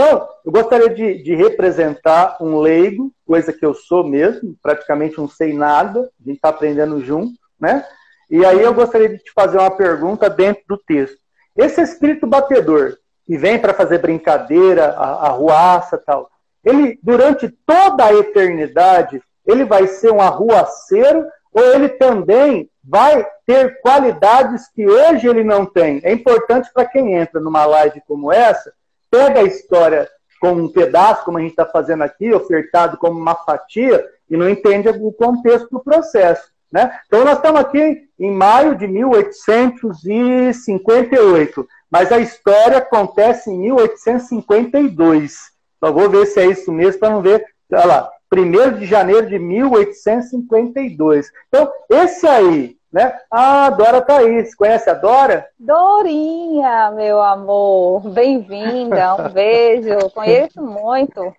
Então, 0.00 0.28
eu 0.44 0.52
gostaria 0.52 0.90
de, 0.90 1.24
de, 1.24 1.34
representar 1.34 2.36
um 2.40 2.60
leigo, 2.60 3.12
coisa 3.26 3.52
que 3.52 3.66
eu 3.66 3.74
sou 3.74 4.06
mesmo, 4.06 4.54
praticamente 4.62 5.18
não 5.18 5.26
sei 5.28 5.52
nada, 5.52 6.02
a 6.02 6.24
gente 6.24 6.36
está 6.36 6.50
aprendendo 6.50 7.04
junto, 7.04 7.32
né? 7.58 7.84
E 8.30 8.46
aí 8.46 8.62
eu 8.62 8.72
gostaria 8.72 9.08
de 9.08 9.18
te 9.18 9.32
fazer 9.32 9.58
uma 9.58 9.72
pergunta 9.72 10.30
dentro 10.30 10.62
do 10.68 10.78
texto. 10.78 11.18
Esse 11.56 11.80
espírito 11.82 12.28
batedor, 12.28 12.96
que 13.26 13.36
vem 13.36 13.58
para 13.58 13.74
fazer 13.74 13.98
brincadeira, 13.98 14.92
arruaça 14.92 15.98
tal, 15.98 16.30
ele, 16.64 16.96
durante 17.02 17.48
toda 17.66 18.04
a 18.04 18.14
eternidade, 18.14 19.20
ele 19.44 19.64
vai 19.64 19.88
ser 19.88 20.12
um 20.12 20.20
arruaceiro 20.20 21.26
ou 21.52 21.74
ele 21.74 21.88
também 21.88 22.70
vai 22.84 23.26
ter 23.44 23.80
qualidades 23.80 24.68
que 24.68 24.86
hoje 24.86 25.26
ele 25.26 25.42
não 25.42 25.66
tem? 25.66 26.00
É 26.04 26.12
importante 26.12 26.70
para 26.72 26.86
quem 26.86 27.14
entra 27.14 27.40
numa 27.40 27.66
live 27.66 28.00
como 28.06 28.32
essa, 28.32 28.72
pega 29.10 29.40
a 29.40 29.44
história 29.44 30.08
como 30.40 30.62
um 30.62 30.72
pedaço, 30.72 31.24
como 31.24 31.38
a 31.38 31.40
gente 31.40 31.50
está 31.50 31.66
fazendo 31.66 32.02
aqui, 32.02 32.32
ofertado 32.32 32.96
como 32.96 33.18
uma 33.18 33.34
fatia, 33.34 34.06
e 34.30 34.36
não 34.36 34.48
entende 34.48 34.88
o 34.88 35.12
contexto 35.12 35.68
do 35.70 35.80
processo. 35.80 36.48
Né? 36.70 36.96
Então, 37.06 37.24
nós 37.24 37.36
estamos 37.36 37.60
aqui 37.60 38.06
em 38.18 38.30
maio 38.30 38.76
de 38.76 38.86
1858, 38.86 41.66
mas 41.90 42.12
a 42.12 42.18
história 42.18 42.76
acontece 42.78 43.50
em 43.50 43.58
1852. 43.58 45.56
Só 45.82 45.92
vou 45.92 46.10
ver 46.10 46.26
se 46.26 46.40
é 46.40 46.46
isso 46.46 46.70
mesmo 46.70 47.00
para 47.00 47.08
não 47.10 47.22
ver. 47.22 47.42
Olha 47.72 47.86
lá, 47.86 48.10
1 48.32 48.78
de 48.78 48.86
janeiro 48.86 49.26
de 49.26 49.38
1852. 49.38 51.30
Então, 51.48 51.72
esse 51.88 52.26
aí 52.26 52.77
né? 52.92 53.18
Ah, 53.30 53.70
Dora 53.70 54.00
tá 54.00 54.18
aí. 54.18 54.44
Você 54.44 54.56
conhece 54.56 54.88
a 54.90 54.94
Dora? 54.94 55.46
Dorinha, 55.58 56.90
meu 56.92 57.20
amor. 57.20 58.08
Bem-vinda. 58.10 59.14
Um 59.14 59.28
beijo. 59.32 60.10
Conheço 60.14 60.62
muito. 60.62 61.34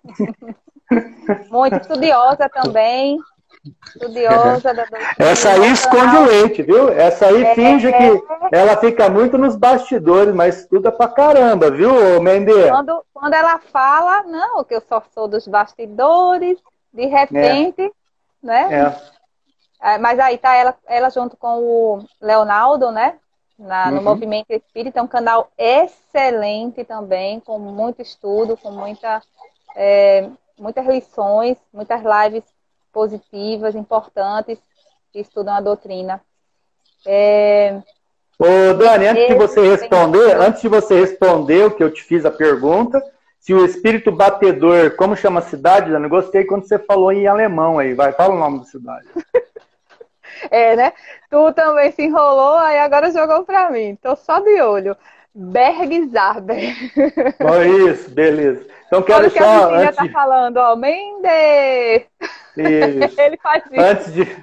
muito 1.50 1.76
estudiosa 1.76 2.48
também. 2.48 3.18
Estudiosa 3.94 4.72
da 4.72 4.86
Essa 5.18 5.50
aí 5.50 5.72
esconde 5.72 6.16
o 6.16 6.24
leite, 6.24 6.62
viu? 6.62 6.88
Essa 6.88 7.26
aí 7.26 7.44
é, 7.44 7.54
finge 7.54 7.88
é, 7.88 7.92
que 7.92 8.24
ela 8.52 8.76
fica 8.78 9.10
muito 9.10 9.36
nos 9.36 9.54
bastidores, 9.54 10.34
mas 10.34 10.60
estuda 10.60 10.90
pra 10.90 11.08
caramba, 11.08 11.70
viu, 11.70 12.22
Mendes? 12.22 12.70
Quando, 12.70 13.04
quando 13.12 13.34
ela 13.34 13.58
fala, 13.58 14.22
não, 14.22 14.64
que 14.64 14.74
eu 14.74 14.80
só 14.80 15.02
sou 15.12 15.28
dos 15.28 15.46
bastidores, 15.46 16.58
de 16.92 17.04
repente, 17.04 17.82
é. 17.82 17.90
né? 18.42 18.68
É. 18.72 19.19
É, 19.82 19.96
mas 19.98 20.18
aí 20.18 20.36
tá 20.36 20.54
ela, 20.54 20.76
ela 20.86 21.10
junto 21.10 21.36
com 21.36 21.58
o 21.58 22.04
Leonardo, 22.20 22.90
né? 22.90 23.14
Na, 23.58 23.90
no 23.90 23.98
uhum. 23.98 24.04
Movimento 24.04 24.50
Espírita, 24.50 25.00
é 25.00 25.02
um 25.02 25.06
canal 25.06 25.50
excelente 25.58 26.82
também, 26.84 27.40
com 27.40 27.58
muito 27.58 28.00
estudo, 28.00 28.56
com 28.56 28.70
muita, 28.70 29.22
é, 29.76 30.28
muitas 30.58 30.86
lições, 30.86 31.58
muitas 31.72 32.00
lives 32.02 32.44
positivas, 32.90 33.74
importantes, 33.74 34.58
que 35.12 35.20
estudam 35.20 35.54
a 35.54 35.60
doutrina. 35.60 36.20
É... 37.06 37.80
Ô, 38.38 38.74
Dani, 38.74 39.08
antes 39.08 39.28
de 39.28 39.34
você 39.34 39.68
responder, 39.68 40.36
antes 40.40 40.62
de 40.62 40.68
você 40.68 40.98
responder 40.98 41.66
o 41.66 41.70
que 41.70 41.84
eu 41.84 41.92
te 41.92 42.02
fiz 42.02 42.24
a 42.24 42.30
pergunta, 42.30 43.02
se 43.38 43.52
o 43.52 43.64
espírito 43.64 44.10
batedor, 44.10 44.96
como 44.96 45.16
chama 45.16 45.40
a 45.40 45.42
cidade, 45.42 45.90
Dani? 45.90 46.08
Gostei 46.08 46.44
quando 46.44 46.66
você 46.66 46.78
falou 46.78 47.12
em 47.12 47.26
alemão 47.26 47.78
aí, 47.78 47.92
vai, 47.92 48.12
fala 48.12 48.34
o 48.34 48.38
nome 48.38 48.60
da 48.60 48.64
cidade. 48.64 49.06
É, 50.50 50.76
né? 50.76 50.92
Tu 51.30 51.52
também 51.52 51.92
se 51.92 52.02
enrolou, 52.02 52.56
aí 52.58 52.78
agora 52.78 53.10
jogou 53.10 53.44
pra 53.44 53.70
mim. 53.70 53.96
Tô 54.00 54.16
só 54.16 54.40
de 54.40 54.60
olho. 54.60 54.96
Bergzarber. 55.34 56.74
Oh, 57.40 57.88
isso, 57.88 58.10
beleza. 58.10 58.66
Então 58.86 59.02
quero 59.02 59.20
Olha 59.20 59.30
só. 59.30 59.36
Que 59.36 59.44
a 59.44 59.78
antes 59.78 59.96
tá 59.96 60.08
falando, 60.08 60.56
ó, 60.56 60.76
Mendes! 60.76 62.06
Isso. 62.56 63.20
Ele 63.20 63.36
faz 63.36 63.64
isso. 63.70 63.80
Antes 63.80 64.12
de, 64.12 64.36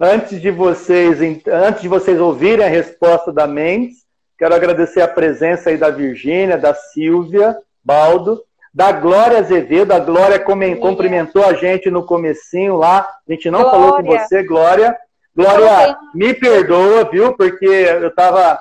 antes 0.00 0.40
de 0.40 0.50
vocês, 0.50 1.18
antes 1.46 1.82
de 1.82 1.88
vocês 1.88 2.18
ouvirem 2.18 2.64
a 2.64 2.68
resposta 2.68 3.32
da 3.32 3.46
Mendes, 3.46 3.98
quero 4.38 4.54
agradecer 4.54 5.02
a 5.02 5.08
presença 5.08 5.70
aí 5.70 5.76
da 5.76 5.90
Virgínia, 5.90 6.56
da 6.56 6.74
Silvia, 6.74 7.56
Baldo, 7.84 8.42
da 8.72 8.92
Glória 8.92 9.38
Azevedo. 9.38 9.92
A 9.92 9.98
Glória 9.98 10.38
cumprimentou 10.38 11.44
a 11.44 11.54
gente 11.54 11.90
no 11.90 12.04
comecinho 12.04 12.76
lá. 12.76 13.00
A 13.28 13.32
gente 13.32 13.50
não 13.50 13.62
Glória. 13.62 13.78
falou 13.78 13.96
com 13.96 14.02
você, 14.04 14.42
Glória. 14.42 14.96
Glória, 15.34 15.96
me 16.14 16.34
perdoa, 16.34 17.08
viu? 17.10 17.34
Porque 17.34 17.66
eu 17.66 18.08
estava 18.08 18.60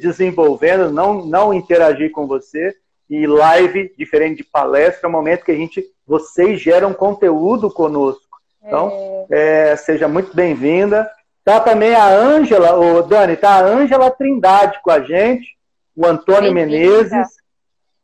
desenvolvendo, 0.00 0.90
não, 0.90 1.24
não 1.24 1.54
interagi 1.54 2.08
com 2.08 2.26
você. 2.26 2.74
E 3.08 3.26
live, 3.26 3.92
diferente 3.98 4.38
de 4.38 4.44
palestra, 4.44 5.06
é 5.06 5.08
um 5.08 5.12
momento 5.12 5.44
que 5.44 5.50
a 5.50 5.56
gente, 5.56 5.84
vocês 6.06 6.60
geram 6.60 6.92
conteúdo 6.92 7.70
conosco. 7.70 8.22
Então, 8.64 9.26
é. 9.30 9.72
É, 9.72 9.76
seja 9.76 10.06
muito 10.06 10.34
bem-vinda. 10.34 11.10
Tá 11.44 11.58
também 11.58 11.94
a 11.94 12.06
Ângela, 12.06 12.78
o 12.78 13.02
Dani, 13.02 13.36
tá 13.36 13.50
a 13.50 13.64
Ângela 13.64 14.10
Trindade 14.10 14.78
com 14.82 14.90
a 14.90 15.00
gente, 15.00 15.56
o 15.96 16.06
Antônio 16.06 16.52
Menezes, 16.52 17.28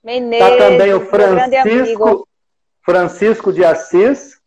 Menezes, 0.07 0.49
tá 0.49 0.57
também 0.57 0.95
o 0.95 1.01
Francisco, 1.01 2.29
Francisco 2.81 3.53
de 3.53 3.65
Assis. 3.65 4.41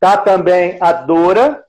Tá 0.00 0.16
também 0.16 0.76
a 0.80 0.92
Dora 0.92 1.64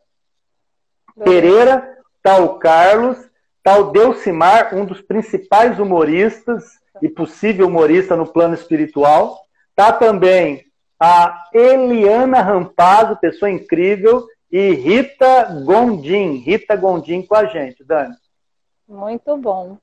Pereira, 1.24 2.00
tá 2.24 2.38
o 2.38 2.58
Carlos, 2.58 3.18
tá 3.64 3.78
o 3.78 3.92
Delcimar, 3.92 4.74
um 4.74 4.84
dos 4.84 5.02
principais 5.02 5.80
humoristas 5.80 6.80
e 7.00 7.08
possível 7.08 7.68
humorista 7.68 8.16
no 8.16 8.26
plano 8.26 8.56
espiritual. 8.56 9.40
Tá 9.76 9.94
também 9.94 10.66
a 11.00 11.46
Eliana 11.54 12.42
Rampazzo, 12.42 13.18
pessoa 13.18 13.52
incrível, 13.52 14.26
e 14.52 14.72
Rita 14.72 15.62
Gondim, 15.64 16.38
Rita 16.38 16.76
Gondim 16.76 17.22
com 17.22 17.36
a 17.36 17.46
gente, 17.46 17.84
Dani. 17.84 18.16
Muito 18.88 19.38
bom. 19.38 19.78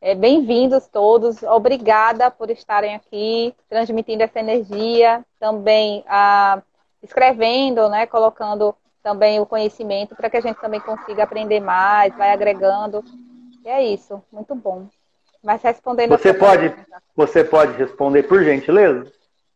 É, 0.00 0.14
Bem-vindos 0.14 0.86
todos, 0.88 1.42
obrigada 1.42 2.30
por 2.30 2.50
estarem 2.50 2.94
aqui, 2.94 3.54
transmitindo 3.68 4.22
essa 4.22 4.38
energia, 4.38 5.24
também 5.40 6.04
ah, 6.06 6.62
escrevendo, 7.02 7.88
né, 7.88 8.06
colocando 8.06 8.74
também 9.02 9.40
o 9.40 9.46
conhecimento 9.46 10.14
para 10.14 10.28
que 10.28 10.36
a 10.36 10.40
gente 10.40 10.60
também 10.60 10.80
consiga 10.80 11.22
aprender 11.22 11.60
mais, 11.60 12.14
vai 12.14 12.30
agregando. 12.30 13.02
E 13.64 13.68
é 13.68 13.82
isso, 13.84 14.22
muito 14.30 14.54
bom. 14.54 14.86
Mas 15.42 15.62
respondendo 15.62 16.10
Você 16.10 16.34
pode, 16.34 16.68
pergunta, 16.68 17.02
você 17.14 17.44
pode 17.44 17.72
responder 17.78 18.24
por 18.24 18.42
gentileza? 18.44 19.10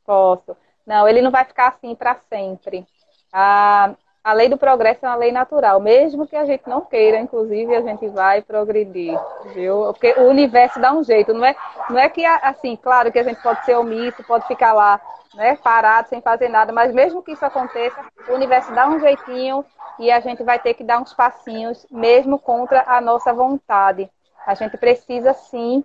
Posso. 0.06 0.56
Não, 0.86 1.06
ele 1.06 1.20
não 1.20 1.30
vai 1.30 1.44
ficar 1.44 1.68
assim 1.68 1.94
para 1.94 2.16
sempre. 2.28 2.86
Ah, 3.32 3.94
a 4.22 4.32
lei 4.32 4.48
do 4.48 4.58
progresso 4.58 5.04
é 5.04 5.08
uma 5.08 5.16
lei 5.16 5.32
natural. 5.32 5.80
Mesmo 5.80 6.26
que 6.26 6.36
a 6.36 6.44
gente 6.44 6.68
não 6.68 6.82
queira, 6.82 7.18
inclusive, 7.18 7.74
a 7.74 7.80
gente 7.80 8.06
vai 8.08 8.42
progredir, 8.42 9.18
viu? 9.54 9.84
Porque 9.92 10.14
o 10.18 10.28
universo 10.28 10.78
dá 10.78 10.92
um 10.92 11.02
jeito. 11.02 11.32
Não 11.32 11.44
é, 11.44 11.56
não 11.88 11.98
é 11.98 12.08
que, 12.08 12.24
assim, 12.24 12.76
claro 12.76 13.10
que 13.10 13.18
a 13.18 13.22
gente 13.22 13.42
pode 13.42 13.64
ser 13.64 13.76
omisso, 13.76 14.22
pode 14.24 14.46
ficar 14.46 14.72
lá, 14.72 15.00
né, 15.34 15.56
parado, 15.56 16.08
sem 16.08 16.20
fazer 16.20 16.48
nada, 16.48 16.72
mas 16.72 16.92
mesmo 16.92 17.22
que 17.22 17.32
isso 17.32 17.44
aconteça, 17.44 18.00
o 18.28 18.34
universo 18.34 18.72
dá 18.72 18.88
um 18.88 18.98
jeitinho 18.98 19.64
e 19.98 20.10
a 20.10 20.20
gente 20.20 20.42
vai 20.42 20.58
ter 20.58 20.74
que 20.74 20.84
dar 20.84 21.00
uns 21.00 21.14
passinhos, 21.14 21.86
mesmo 21.90 22.38
contra 22.38 22.84
a 22.86 23.00
nossa 23.00 23.32
vontade. 23.32 24.10
A 24.46 24.54
gente 24.54 24.76
precisa, 24.76 25.32
sim, 25.34 25.84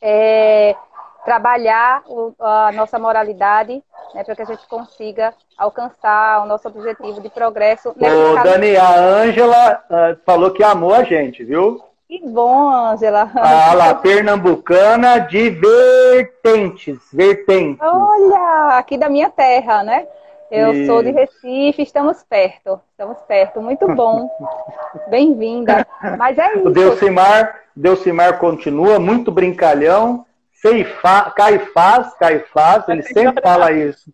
é, 0.00 0.76
trabalhar 1.24 2.02
a 2.40 2.72
nossa 2.72 2.98
moralidade 2.98 3.82
né, 4.14 4.24
para 4.24 4.34
que 4.34 4.42
a 4.42 4.46
gente 4.46 4.66
consiga 4.68 5.32
alcançar 5.56 6.42
o 6.42 6.46
nosso 6.46 6.68
objetivo 6.68 7.20
de 7.20 7.30
progresso. 7.30 7.90
Ô, 7.90 8.42
Dani, 8.42 8.76
a 8.76 8.98
Ângela 8.98 9.84
uh, 9.88 10.20
falou 10.24 10.50
que 10.50 10.62
amou 10.62 10.94
a 10.94 11.04
gente, 11.04 11.44
viu? 11.44 11.82
Que 12.08 12.20
bom, 12.26 12.70
Ângela. 12.70 13.30
A 13.34 13.72
la 13.72 13.94
pernambucana 13.94 15.18
de 15.18 15.50
vertentes, 15.50 16.98
vertentes. 17.12 17.80
Olha, 17.80 18.76
aqui 18.76 18.98
da 18.98 19.08
minha 19.08 19.30
terra, 19.30 19.82
né? 19.82 20.06
Eu 20.50 20.74
e... 20.74 20.86
sou 20.86 21.02
de 21.02 21.10
Recife, 21.10 21.80
estamos 21.80 22.22
perto. 22.22 22.78
Estamos 22.90 23.16
perto, 23.26 23.62
muito 23.62 23.88
bom. 23.94 24.28
Bem-vinda. 25.08 25.86
Mas 26.18 26.36
é 26.36 26.56
isso. 26.56 26.68
O 26.68 26.70
Delcimar, 26.70 27.60
Delcimar 27.74 28.38
continua 28.38 28.98
muito 28.98 29.32
brincalhão 29.32 30.26
Caifa, 30.62 31.30
Caifás, 31.32 32.14
Caifás, 32.14 32.88
ele 32.88 33.02
sempre 33.02 33.42
fala 33.42 33.72
isso. 33.72 34.12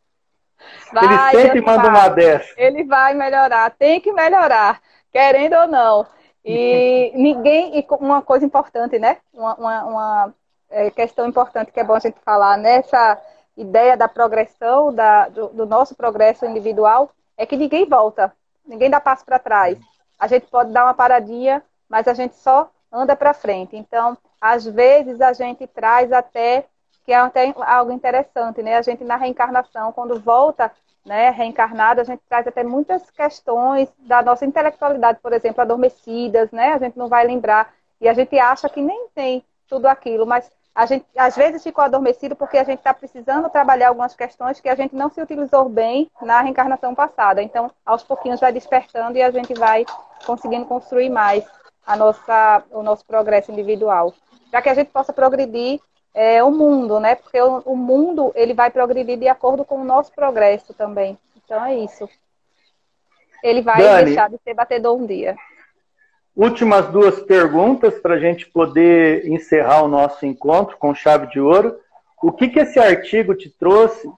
Vai, 0.93 1.05
ele 1.05 1.43
sempre 1.43 1.61
manda 1.61 1.83
vai. 1.83 1.91
uma 1.91 2.09
dessa. 2.09 2.55
Ele 2.57 2.85
vai 2.85 3.15
melhorar, 3.15 3.71
tem 3.79 4.01
que 4.01 4.13
melhorar, 4.13 4.81
querendo 5.13 5.55
ou 5.55 5.67
não. 5.67 6.07
E 6.45 7.13
ninguém, 7.17 7.79
e 7.79 7.87
uma 8.01 8.23
coisa 8.23 8.47
importante, 8.47 8.99
né? 8.99 9.19
Uma, 9.33 9.55
uma, 9.57 9.85
uma 9.85 10.35
é, 10.71 10.91
questão 10.91 11.29
importante 11.29 11.71
que 11.71 11.81
é 11.81 11.85
bom 11.85 11.95
a 11.95 12.01
gente 12.01 12.19
falar 12.25 12.57
nessa 12.57 13.21
ideia 13.55 13.97
da 13.97 14.09
progressão, 14.09 14.93
da, 14.93 15.29
do, 15.29 15.49
do 15.49 15.67
nosso 15.67 15.95
progresso 15.95 16.47
individual, 16.47 17.11
é 17.37 17.45
que 17.45 17.57
ninguém 17.57 17.87
volta, 17.87 18.33
ninguém 18.65 18.89
dá 18.89 19.01
passo 19.01 19.25
para 19.25 19.39
trás. 19.39 19.79
A 20.19 20.27
gente 20.27 20.47
pode 20.47 20.73
dar 20.73 20.85
uma 20.85 20.95
paradinha, 20.95 21.63
mas 21.89 22.09
a 22.09 22.15
gente 22.15 22.37
só 22.37 22.71
anda 22.93 23.15
para 23.17 23.35
frente. 23.35 23.77
Então, 23.77 24.17
às 24.41 24.65
vezes 24.65 25.21
a 25.21 25.33
gente 25.33 25.67
traz 25.67 26.13
até 26.13 26.67
que 27.05 27.13
é 27.13 27.17
até 27.17 27.55
algo 27.57 27.91
interessante, 27.91 28.63
né? 28.63 28.77
A 28.77 28.83
gente 28.83 29.03
na 29.03 29.17
reencarnação, 29.17 29.93
quando 29.93 30.21
volta, 30.21 30.71
né, 31.07 31.31
reencarnado, 31.31 32.03
a 32.03 32.05
gente 32.05 32.21
traz 32.29 32.47
até 32.47 32.63
muitas 32.63 33.11
questões 33.11 33.89
da 34.01 34.21
nossa 34.21 34.45
intelectualidade, 34.45 35.19
por 35.23 35.33
exemplo, 35.33 35.63
adormecidas, 35.63 36.51
né? 36.51 36.75
A 36.75 36.79
gente 36.79 36.99
não 36.99 37.09
vai 37.09 37.27
lembrar 37.27 37.73
e 37.99 38.09
a 38.09 38.13
gente 38.13 38.39
acha 38.39 38.69
que 38.69 38.83
nem 38.83 39.09
tem 39.15 39.43
tudo 39.67 39.87
aquilo, 39.87 40.27
mas 40.27 40.53
a 40.75 40.85
gente 40.85 41.07
às 41.17 41.35
vezes 41.35 41.63
ficou 41.63 41.83
adormecido 41.83 42.37
porque 42.37 42.59
a 42.59 42.65
gente 42.65 42.79
está 42.79 42.93
precisando 42.93 43.49
trabalhar 43.49 43.89
algumas 43.89 44.15
questões 44.15 44.61
que 44.61 44.69
a 44.69 44.75
gente 44.75 44.95
não 44.95 45.11
se 45.11 45.21
utilizou 45.21 45.69
bem 45.69 46.11
na 46.21 46.43
reencarnação 46.43 46.95
passada. 46.95 47.43
Então, 47.43 47.71
aos 47.87 48.03
pouquinhos 48.03 48.39
vai 48.39 48.53
despertando 48.53 49.17
e 49.17 49.23
a 49.23 49.31
gente 49.31 49.55
vai 49.55 49.87
conseguindo 50.27 50.67
construir 50.67 51.09
mais 51.09 51.45
a 51.89 51.97
nossa, 51.97 52.63
o 52.71 52.83
nosso 52.83 53.03
progresso 53.07 53.51
individual 53.51 54.15
para 54.51 54.61
que 54.61 54.69
a 54.69 54.75
gente 54.75 54.91
possa 54.91 55.11
progredir 55.11 55.81
é, 56.15 56.45
o 56.45 56.51
mundo, 56.51 57.01
né? 57.01 57.15
Porque 57.15 57.41
o, 57.41 57.63
o, 57.65 57.77
mundo 57.77 58.31
ele 58.35 58.53
vai 58.53 58.71
progredir 58.71 59.19
de 59.19 59.27
acordo 59.27 59.65
com 59.65 59.81
o 59.81 59.85
nosso 59.85 60.13
progresso 60.13 60.75
também. 60.75 61.19
Então 61.37 61.65
é 61.65 61.77
isso. 61.77 62.07
Ele 63.43 63.63
vai 63.63 63.81
Dani, 63.81 64.05
deixar 64.05 64.29
de 64.29 64.37
ser 64.45 64.53
batedor 64.53 64.97
um 64.97 65.07
dia. 65.07 65.35
Últimas 66.37 66.89
duas 66.89 67.21
perguntas 67.21 67.99
para 67.99 68.15
a 68.15 68.19
gente 68.19 68.47
poder 68.47 69.27
encerrar 69.27 69.83
o 69.83 69.89
nosso 69.89 70.27
encontro 70.27 70.77
com 70.77 70.95
chave 70.95 71.27
de 71.29 71.41
ouro. 71.41 71.79
O 72.23 72.33
que, 72.33 72.49
que 72.49 72.61
esse 72.61 72.79
artigo 72.79 73.35
te 73.35 73.49
trouxe, 73.49 74.11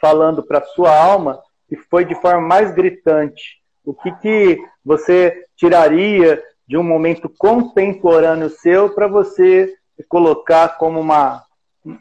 falando 0.00 0.42
para 0.42 0.64
sua 0.64 0.96
alma, 0.96 1.40
que 1.68 1.76
foi 1.76 2.04
de 2.04 2.14
forma 2.16 2.40
mais 2.40 2.72
gritante? 2.74 3.62
O 3.84 3.94
que, 3.94 4.10
que 4.16 4.58
você 4.84 5.46
tiraria 5.56 6.42
de 6.66 6.76
um 6.76 6.82
momento 6.82 7.28
contemporâneo 7.28 8.48
seu 8.48 8.94
para 8.94 9.06
você 9.06 9.74
colocar 10.08 10.76
como 10.78 11.00
uma, 11.00 11.44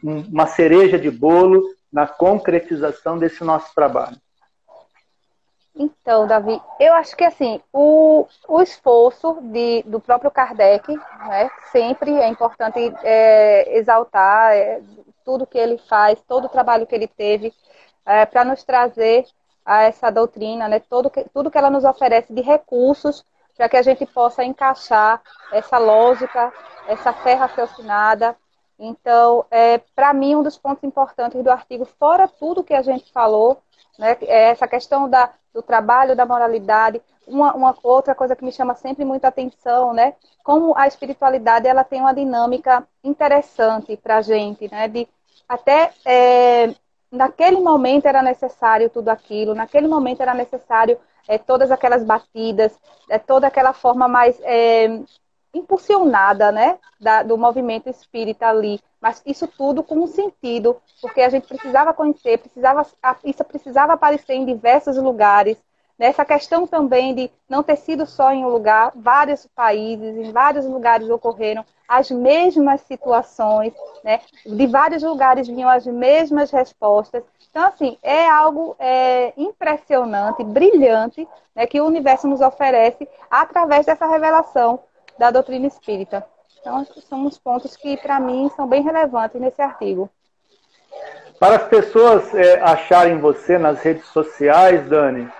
uma 0.03 0.47
cereja 0.47 0.97
de 0.97 1.11
bolo 1.11 1.63
na 1.91 2.07
concretização 2.07 3.17
desse 3.17 3.43
nosso 3.43 3.73
trabalho? 3.75 4.17
Então, 5.75 6.27
Davi, 6.27 6.61
eu 6.79 6.93
acho 6.93 7.15
que 7.17 7.23
assim, 7.23 7.59
o, 7.71 8.27
o 8.47 8.61
esforço 8.61 9.39
de, 9.41 9.83
do 9.83 9.99
próprio 9.99 10.29
Kardec, 10.29 10.95
né, 11.27 11.49
sempre 11.71 12.11
é 12.11 12.27
importante 12.27 12.77
é, 13.03 13.77
exaltar 13.77 14.53
é, 14.53 14.81
tudo 15.25 15.47
que 15.47 15.57
ele 15.57 15.79
faz, 15.89 16.21
todo 16.27 16.45
o 16.45 16.49
trabalho 16.49 16.85
que 16.85 16.93
ele 16.93 17.07
teve, 17.07 17.51
é, 18.05 18.23
para 18.25 18.45
nos 18.45 18.63
trazer 18.63 19.25
a 19.65 19.83
essa 19.83 20.11
doutrina, 20.11 20.67
né, 20.67 20.79
todo, 20.79 21.11
tudo 21.33 21.49
que 21.49 21.57
ela 21.57 21.71
nos 21.71 21.83
oferece 21.83 22.31
de 22.31 22.41
recursos 22.41 23.25
para 23.55 23.69
que 23.69 23.77
a 23.77 23.81
gente 23.81 24.05
possa 24.05 24.43
encaixar 24.43 25.21
essa 25.51 25.77
lógica, 25.77 26.51
essa 26.87 27.13
fé 27.13 27.33
raciocinada. 27.33 28.35
Então, 28.77 29.45
é, 29.51 29.77
para 29.95 30.13
mim, 30.13 30.35
um 30.35 30.43
dos 30.43 30.57
pontos 30.57 30.83
importantes 30.83 31.41
do 31.43 31.51
artigo, 31.51 31.85
fora 31.85 32.27
tudo 32.27 32.63
que 32.63 32.73
a 32.73 32.81
gente 32.81 33.11
falou, 33.11 33.61
né, 33.97 34.17
é 34.21 34.49
essa 34.49 34.67
questão 34.67 35.09
da, 35.09 35.29
do 35.53 35.61
trabalho, 35.61 36.15
da 36.15 36.25
moralidade. 36.25 37.01
Uma, 37.27 37.53
uma, 37.53 37.75
outra 37.83 38.13
coisa 38.13 38.35
que 38.35 38.43
me 38.43 38.51
chama 38.51 38.75
sempre 38.75 39.05
muita 39.05 39.29
atenção, 39.29 39.93
né? 39.93 40.15
Como 40.43 40.77
a 40.77 40.87
espiritualidade 40.87 41.67
ela 41.67 41.83
tem 41.83 42.01
uma 42.01 42.13
dinâmica 42.13 42.85
interessante 43.01 43.95
para 43.95 44.17
a 44.17 44.21
gente, 44.21 44.69
né? 44.69 44.89
De 44.89 45.07
até 45.47 45.93
é, 46.03 46.75
naquele 47.09 47.61
momento 47.61 48.07
era 48.07 48.21
necessário 48.21 48.89
tudo 48.89 49.09
aquilo, 49.09 49.55
naquele 49.55 49.87
momento 49.87 50.21
era 50.21 50.33
necessário 50.33 50.99
é, 51.27 51.37
todas 51.37 51.71
aquelas 51.71 52.03
batidas, 52.03 52.77
é, 53.09 53.17
toda 53.17 53.47
aquela 53.47 53.73
forma 53.73 54.07
mais 54.07 54.39
é, 54.43 54.99
impulsionada 55.53 56.51
né, 56.51 56.79
da, 56.99 57.23
do 57.23 57.37
movimento 57.37 57.89
espírita 57.89 58.47
ali. 58.47 58.79
Mas 58.99 59.21
isso 59.25 59.47
tudo 59.47 59.83
com 59.83 59.95
um 59.95 60.07
sentido, 60.07 60.77
porque 61.01 61.21
a 61.21 61.29
gente 61.29 61.47
precisava 61.47 61.93
conhecer, 61.93 62.39
precisava, 62.39 62.85
isso 63.23 63.43
precisava 63.43 63.93
aparecer 63.93 64.33
em 64.33 64.45
diversos 64.45 64.97
lugares. 64.97 65.57
Nessa 66.03 66.25
questão 66.25 66.67
também 66.67 67.15
de 67.15 67.31
não 67.47 67.63
ter 67.63 67.77
sido 67.77 68.05
só 68.05 68.33
em 68.33 68.43
um 68.43 68.49
lugar, 68.49 68.91
vários 68.93 69.47
países, 69.55 70.17
em 70.17 70.33
vários 70.33 70.65
lugares 70.65 71.09
ocorreram 71.09 71.63
as 71.87 72.11
mesmas 72.11 72.81
situações, 72.81 73.71
né? 74.03 74.19
de 74.45 74.67
vários 74.67 75.01
lugares 75.01 75.47
vinham 75.47 75.69
as 75.69 75.85
mesmas 75.85 76.51
respostas. 76.51 77.23
Então, 77.49 77.65
assim, 77.65 77.97
é 78.03 78.29
algo 78.29 78.75
é, 78.79 79.31
impressionante, 79.37 80.43
brilhante, 80.43 81.25
né, 81.55 81.65
que 81.65 81.79
o 81.79 81.85
universo 81.85 82.27
nos 82.27 82.41
oferece 82.41 83.07
através 83.31 83.85
dessa 83.85 84.05
revelação 84.05 84.81
da 85.17 85.31
doutrina 85.31 85.67
espírita. 85.67 86.25
Então, 86.59 86.85
são 87.07 87.25
os 87.25 87.37
pontos 87.37 87.77
que, 87.77 87.95
para 87.95 88.19
mim, 88.19 88.51
são 88.57 88.67
bem 88.67 88.83
relevantes 88.83 89.39
nesse 89.39 89.61
artigo. 89.61 90.09
Para 91.39 91.55
as 91.55 91.63
pessoas 91.69 92.35
é, 92.35 92.59
acharem 92.61 93.19
você 93.19 93.57
nas 93.57 93.79
redes 93.79 94.05
sociais, 94.07 94.85
Dani, 94.89 95.31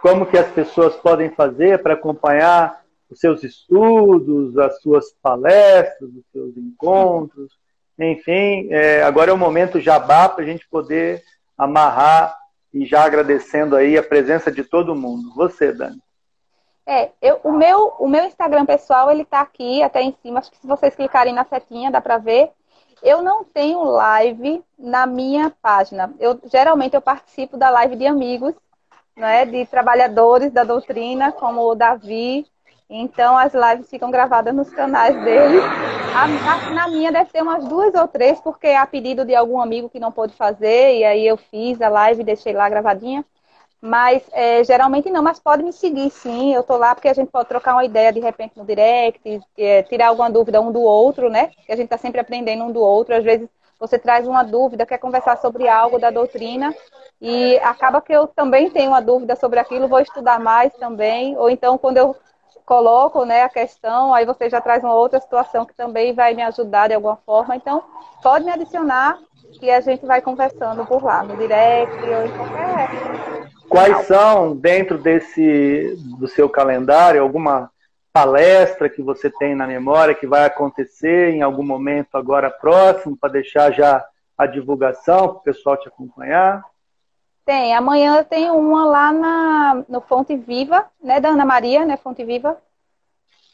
como 0.00 0.26
que 0.26 0.38
as 0.38 0.50
pessoas 0.50 0.94
podem 0.96 1.30
fazer 1.30 1.82
para 1.82 1.94
acompanhar 1.94 2.80
os 3.10 3.18
seus 3.18 3.42
estudos, 3.42 4.56
as 4.56 4.80
suas 4.80 5.12
palestras, 5.22 6.10
os 6.10 6.24
seus 6.32 6.56
encontros, 6.56 7.52
enfim, 7.98 8.68
é, 8.70 9.02
agora 9.02 9.30
é 9.30 9.34
o 9.34 9.38
momento 9.38 9.78
jabá 9.78 10.28
para 10.28 10.42
a 10.42 10.46
gente 10.46 10.66
poder 10.68 11.22
amarrar 11.56 12.34
e 12.72 12.86
já 12.86 13.04
agradecendo 13.04 13.76
aí 13.76 13.98
a 13.98 14.02
presença 14.02 14.50
de 14.50 14.64
todo 14.64 14.94
mundo. 14.94 15.34
Você, 15.34 15.72
Dani. 15.72 16.00
É, 16.86 17.10
eu, 17.20 17.40
o, 17.44 17.52
meu, 17.52 17.94
o 17.98 18.08
meu 18.08 18.24
Instagram 18.24 18.64
pessoal, 18.64 19.10
ele 19.10 19.24
tá 19.24 19.40
aqui 19.40 19.82
até 19.82 20.02
em 20.02 20.16
cima. 20.22 20.38
Acho 20.38 20.50
que 20.50 20.56
se 20.56 20.66
vocês 20.66 20.94
clicarem 20.94 21.34
na 21.34 21.44
setinha, 21.44 21.90
dá 21.90 22.00
para 22.00 22.16
ver. 22.16 22.50
Eu 23.02 23.22
não 23.22 23.44
tenho 23.44 23.82
live 23.82 24.62
na 24.78 25.06
minha 25.06 25.52
página. 25.62 26.12
Eu 26.18 26.40
geralmente 26.50 26.94
eu 26.94 27.02
participo 27.02 27.56
da 27.56 27.70
live 27.70 27.96
de 27.96 28.06
amigos, 28.06 28.54
né, 29.20 29.44
de 29.44 29.66
trabalhadores 29.66 30.50
da 30.50 30.64
doutrina, 30.64 31.30
como 31.30 31.62
o 31.62 31.74
Davi, 31.74 32.46
então 32.88 33.36
as 33.36 33.52
lives 33.54 33.88
ficam 33.88 34.10
gravadas 34.10 34.54
nos 34.54 34.70
canais 34.70 35.14
dele. 35.22 35.58
A, 36.12 36.24
a, 36.24 36.70
na 36.74 36.88
minha 36.88 37.12
deve 37.12 37.30
ter 37.30 37.42
umas 37.42 37.64
duas 37.68 37.94
ou 37.94 38.08
três, 38.08 38.40
porque 38.40 38.66
é 38.66 38.78
a 38.78 38.86
pedido 38.86 39.24
de 39.24 39.34
algum 39.34 39.60
amigo 39.60 39.88
que 39.88 40.00
não 40.00 40.10
pôde 40.10 40.34
fazer, 40.34 40.96
e 40.96 41.04
aí 41.04 41.26
eu 41.26 41.36
fiz 41.36 41.80
a 41.80 41.88
live 41.88 42.22
e 42.22 42.24
deixei 42.24 42.52
lá 42.52 42.68
gravadinha. 42.68 43.24
Mas 43.82 44.22
é, 44.32 44.62
geralmente 44.64 45.08
não, 45.10 45.22
mas 45.22 45.38
pode 45.40 45.62
me 45.62 45.72
seguir 45.72 46.10
sim. 46.10 46.54
Eu 46.54 46.62
tô 46.62 46.76
lá 46.76 46.94
porque 46.94 47.08
a 47.08 47.14
gente 47.14 47.30
pode 47.30 47.48
trocar 47.48 47.74
uma 47.74 47.84
ideia 47.84 48.12
de 48.12 48.20
repente 48.20 48.52
no 48.56 48.64
direct, 48.64 49.40
é, 49.56 49.82
tirar 49.84 50.08
alguma 50.08 50.30
dúvida 50.30 50.60
um 50.60 50.70
do 50.70 50.82
outro, 50.82 51.30
né? 51.30 51.50
Que 51.64 51.72
a 51.72 51.76
gente 51.76 51.88
tá 51.88 51.96
sempre 51.96 52.20
aprendendo 52.20 52.64
um 52.64 52.72
do 52.72 52.80
outro. 52.80 53.14
Às 53.16 53.24
vezes 53.24 53.48
você 53.80 53.98
traz 53.98 54.28
uma 54.28 54.42
dúvida, 54.42 54.84
quer 54.84 54.98
conversar 54.98 55.38
sobre 55.38 55.66
algo 55.66 55.98
da 55.98 56.10
doutrina, 56.10 56.74
e 57.20 57.58
acaba 57.60 58.02
que 58.02 58.12
eu 58.12 58.26
também 58.26 58.70
tenho 58.70 58.90
uma 58.90 59.00
dúvida 59.00 59.34
sobre 59.34 59.58
aquilo, 59.58 59.88
vou 59.88 60.00
estudar 60.00 60.38
mais 60.38 60.72
também, 60.74 61.36
ou 61.38 61.48
então 61.48 61.78
quando 61.78 61.96
eu 61.96 62.14
coloco 62.66 63.24
né, 63.24 63.42
a 63.42 63.48
questão, 63.48 64.14
aí 64.14 64.24
você 64.24 64.48
já 64.48 64.60
traz 64.60 64.84
uma 64.84 64.94
outra 64.94 65.18
situação 65.18 65.66
que 65.66 65.74
também 65.74 66.12
vai 66.12 66.34
me 66.34 66.42
ajudar 66.42 66.86
de 66.86 66.94
alguma 66.94 67.16
forma. 67.16 67.56
Então, 67.56 67.82
pode 68.22 68.44
me 68.44 68.52
adicionar 68.52 69.18
que 69.58 69.68
a 69.68 69.80
gente 69.80 70.06
vai 70.06 70.20
conversando 70.20 70.86
por 70.86 71.02
lá, 71.02 71.24
no 71.24 71.36
direct 71.36 71.92
ou 71.92 72.24
em 72.24 72.30
qualquer. 72.30 72.90
Quais 73.68 74.06
são, 74.06 74.54
dentro 74.54 74.98
desse 74.98 75.96
do 76.18 76.28
seu 76.28 76.48
calendário, 76.48 77.20
alguma 77.20 77.70
palestra 78.12 78.88
que 78.88 79.02
você 79.02 79.30
tem 79.30 79.54
na 79.54 79.66
memória 79.66 80.14
que 80.14 80.26
vai 80.26 80.44
acontecer 80.44 81.30
em 81.30 81.42
algum 81.42 81.64
momento 81.64 82.16
agora 82.16 82.50
próximo, 82.50 83.16
para 83.16 83.32
deixar 83.32 83.72
já 83.72 84.04
a 84.36 84.46
divulgação 84.46 85.28
para 85.28 85.36
o 85.36 85.40
pessoal 85.40 85.76
te 85.76 85.88
acompanhar? 85.88 86.64
Tem, 87.44 87.74
amanhã 87.74 88.22
tem 88.22 88.50
uma 88.50 88.84
lá 88.84 89.12
na, 89.12 89.84
no 89.88 90.00
Fonte 90.00 90.36
Viva, 90.36 90.86
né, 91.02 91.20
da 91.20 91.30
Ana 91.30 91.44
Maria, 91.44 91.84
né, 91.84 91.96
Fonte 91.96 92.24
Viva. 92.24 92.56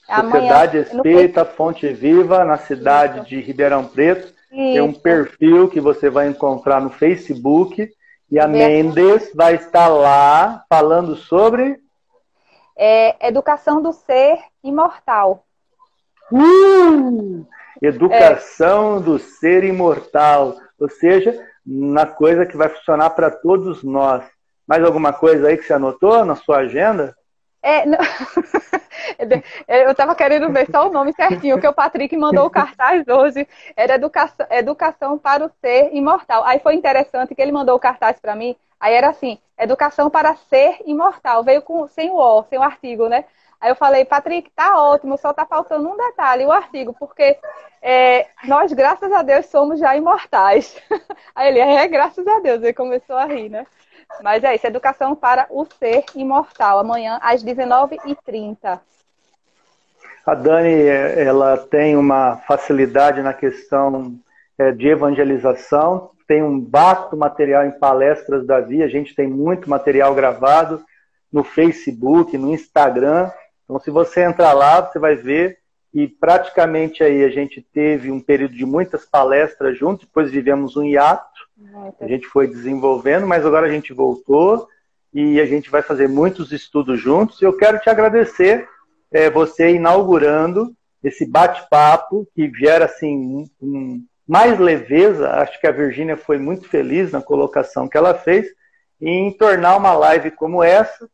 Sociedade 0.06 0.78
Espírita 0.78 1.44
no... 1.44 1.50
Fonte 1.50 1.88
Viva, 1.92 2.44
na 2.44 2.58
cidade 2.58 3.18
Isso. 3.18 3.28
de 3.28 3.40
Ribeirão 3.40 3.84
Preto. 3.84 4.26
Isso. 4.26 4.34
Tem 4.50 4.80
um 4.80 4.92
perfil 4.92 5.68
que 5.68 5.80
você 5.80 6.08
vai 6.08 6.28
encontrar 6.28 6.80
no 6.80 6.90
Facebook. 6.90 7.90
E 8.30 8.38
a 8.38 8.48
Mendes 8.48 9.30
vai 9.34 9.54
estar 9.54 9.88
lá 9.88 10.64
falando 10.68 11.16
sobre. 11.16 11.80
É, 12.76 13.26
educação 13.26 13.80
do 13.80 13.92
ser 13.92 14.38
imortal. 14.62 15.44
Uh! 16.30 17.46
Educação 17.80 18.98
é. 18.98 19.00
do 19.00 19.18
ser 19.18 19.64
imortal. 19.64 20.56
Ou 20.78 20.88
seja, 20.88 21.42
na 21.64 22.06
coisa 22.06 22.46
que 22.46 22.56
vai 22.56 22.68
funcionar 22.68 23.10
para 23.10 23.30
todos 23.30 23.82
nós. 23.82 24.24
Mais 24.66 24.84
alguma 24.84 25.12
coisa 25.12 25.48
aí 25.48 25.56
que 25.56 25.64
você 25.64 25.72
anotou 25.72 26.24
na 26.24 26.34
sua 26.34 26.58
agenda? 26.58 27.16
É, 27.62 27.86
não... 27.86 27.98
eu 29.66 29.90
estava 29.90 30.14
querendo 30.14 30.52
ver 30.52 30.68
só 30.70 30.88
o 30.88 30.92
nome 30.92 31.12
certinho, 31.12 31.60
que 31.60 31.66
o 31.66 31.72
Patrick 31.72 32.16
mandou 32.16 32.46
o 32.46 32.50
cartaz 32.50 33.06
hoje. 33.08 33.46
Era 33.76 33.94
educação, 33.94 34.46
educação 34.50 35.18
para 35.18 35.46
o 35.46 35.50
ser 35.60 35.90
imortal. 35.92 36.44
Aí 36.44 36.58
foi 36.60 36.74
interessante 36.74 37.34
que 37.34 37.42
ele 37.42 37.52
mandou 37.52 37.76
o 37.76 37.80
cartaz 37.80 38.18
para 38.20 38.36
mim. 38.36 38.56
Aí 38.80 38.94
era 38.94 39.08
assim, 39.08 39.38
educação 39.58 40.10
para 40.10 40.36
ser 40.36 40.78
imortal. 40.86 41.42
Veio 41.42 41.62
com, 41.62 41.86
sem 41.88 42.10
o 42.10 42.16
O, 42.16 42.42
sem 42.44 42.58
o 42.58 42.62
artigo, 42.62 43.08
né? 43.08 43.24
Aí 43.60 43.70
eu 43.70 43.76
falei, 43.76 44.04
Patrick, 44.04 44.50
tá 44.50 44.80
ótimo, 44.82 45.16
só 45.16 45.32
tá 45.32 45.46
faltando 45.46 45.88
um 45.88 45.96
detalhe, 45.96 46.44
o 46.44 46.52
artigo, 46.52 46.94
porque 46.98 47.38
é, 47.80 48.26
nós, 48.44 48.72
graças 48.72 49.10
a 49.10 49.22
Deus, 49.22 49.46
somos 49.46 49.80
já 49.80 49.96
imortais. 49.96 50.76
Aí 51.34 51.48
ele, 51.48 51.60
é, 51.60 51.88
graças 51.88 52.26
a 52.26 52.38
Deus, 52.40 52.62
ele 52.62 52.74
começou 52.74 53.16
a 53.16 53.24
rir, 53.24 53.48
né? 53.48 53.66
Mas 54.22 54.44
é 54.44 54.54
isso, 54.54 54.66
educação 54.66 55.16
para 55.16 55.46
o 55.50 55.64
ser 55.64 56.04
imortal, 56.14 56.78
amanhã 56.78 57.18
às 57.22 57.42
19h30. 57.42 58.78
A 60.24 60.34
Dani, 60.34 60.86
ela 60.86 61.56
tem 61.56 61.96
uma 61.96 62.36
facilidade 62.48 63.22
na 63.22 63.32
questão 63.32 64.16
é, 64.58 64.72
de 64.72 64.88
evangelização, 64.88 66.10
tem 66.26 66.42
um 66.42 66.64
vasto 66.68 67.16
material 67.16 67.64
em 67.64 67.78
palestras 67.78 68.46
da 68.46 68.60
Via, 68.60 68.84
a 68.84 68.88
gente 68.88 69.14
tem 69.14 69.28
muito 69.28 69.68
material 69.70 70.14
gravado 70.14 70.84
no 71.32 71.44
Facebook, 71.44 72.36
no 72.36 72.52
Instagram, 72.52 73.30
então, 73.66 73.80
se 73.80 73.90
você 73.90 74.22
entrar 74.22 74.52
lá, 74.52 74.80
você 74.80 74.98
vai 74.98 75.16
ver. 75.16 75.58
Que 75.92 76.06
praticamente 76.06 77.02
aí 77.02 77.24
a 77.24 77.30
gente 77.30 77.62
teve 77.72 78.10
um 78.10 78.20
período 78.20 78.54
de 78.54 78.66
muitas 78.66 79.06
palestras 79.06 79.78
juntos, 79.78 80.06
depois 80.06 80.30
vivemos 80.30 80.76
um 80.76 80.84
hiato, 80.84 81.40
a 81.98 82.06
gente 82.06 82.26
foi 82.26 82.46
desenvolvendo, 82.46 83.26
mas 83.26 83.46
agora 83.46 83.66
a 83.66 83.70
gente 83.70 83.94
voltou 83.94 84.68
e 85.14 85.40
a 85.40 85.46
gente 85.46 85.70
vai 85.70 85.80
fazer 85.80 86.06
muitos 86.06 86.52
estudos 86.52 87.00
juntos. 87.00 87.40
E 87.40 87.46
eu 87.46 87.56
quero 87.56 87.78
te 87.78 87.88
agradecer 87.88 88.68
é, 89.10 89.30
você 89.30 89.74
inaugurando 89.74 90.74
esse 91.02 91.24
bate-papo 91.24 92.28
que 92.34 92.50
gera 92.54 92.84
assim 92.84 93.48
um, 93.62 94.04
mais 94.26 94.58
leveza. 94.58 95.30
Acho 95.30 95.60
que 95.60 95.66
a 95.66 95.72
Virgínia 95.72 96.16
foi 96.16 96.38
muito 96.38 96.68
feliz 96.68 97.12
na 97.12 97.22
colocação 97.22 97.88
que 97.88 97.96
ela 97.96 98.14
fez 98.14 98.46
em 99.00 99.30
tornar 99.30 99.76
uma 99.76 99.92
live 99.92 100.30
como 100.30 100.62
essa, 100.62 101.08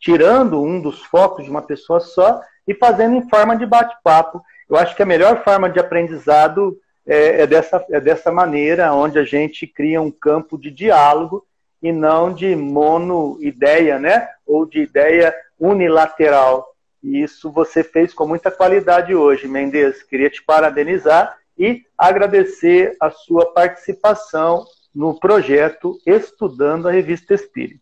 tirando 0.00 0.62
um 0.62 0.80
dos 0.80 1.02
focos 1.04 1.44
de 1.44 1.50
uma 1.50 1.62
pessoa 1.62 2.00
só 2.00 2.40
e 2.66 2.74
fazendo 2.74 3.16
em 3.16 3.28
forma 3.28 3.56
de 3.56 3.64
bate-papo. 3.64 4.42
Eu 4.68 4.76
acho 4.76 4.94
que 4.94 5.02
a 5.02 5.06
melhor 5.06 5.42
forma 5.42 5.70
de 5.70 5.78
aprendizado 5.78 6.76
é, 7.06 7.42
é, 7.42 7.46
dessa, 7.46 7.84
é 7.90 8.00
dessa 8.00 8.30
maneira, 8.30 8.92
onde 8.92 9.18
a 9.18 9.24
gente 9.24 9.66
cria 9.66 10.02
um 10.02 10.10
campo 10.10 10.58
de 10.58 10.70
diálogo 10.70 11.46
e 11.82 11.90
não 11.90 12.32
de 12.32 12.54
mono-ideia, 12.54 13.98
né? 13.98 14.28
Ou 14.46 14.66
de 14.66 14.80
ideia 14.80 15.34
unilateral. 15.58 16.74
E 17.02 17.22
isso 17.22 17.50
você 17.50 17.82
fez 17.82 18.12
com 18.12 18.26
muita 18.26 18.50
qualidade 18.50 19.14
hoje, 19.14 19.48
Mendes. 19.48 20.02
Queria 20.02 20.28
te 20.28 20.42
parabenizar 20.42 21.37
e 21.58 21.82
agradecer 21.96 22.96
a 23.00 23.10
sua 23.10 23.52
participação 23.52 24.64
no 24.94 25.18
projeto 25.18 25.98
Estudando 26.06 26.88
a 26.88 26.92
Revista 26.92 27.34
Espírita. 27.34 27.80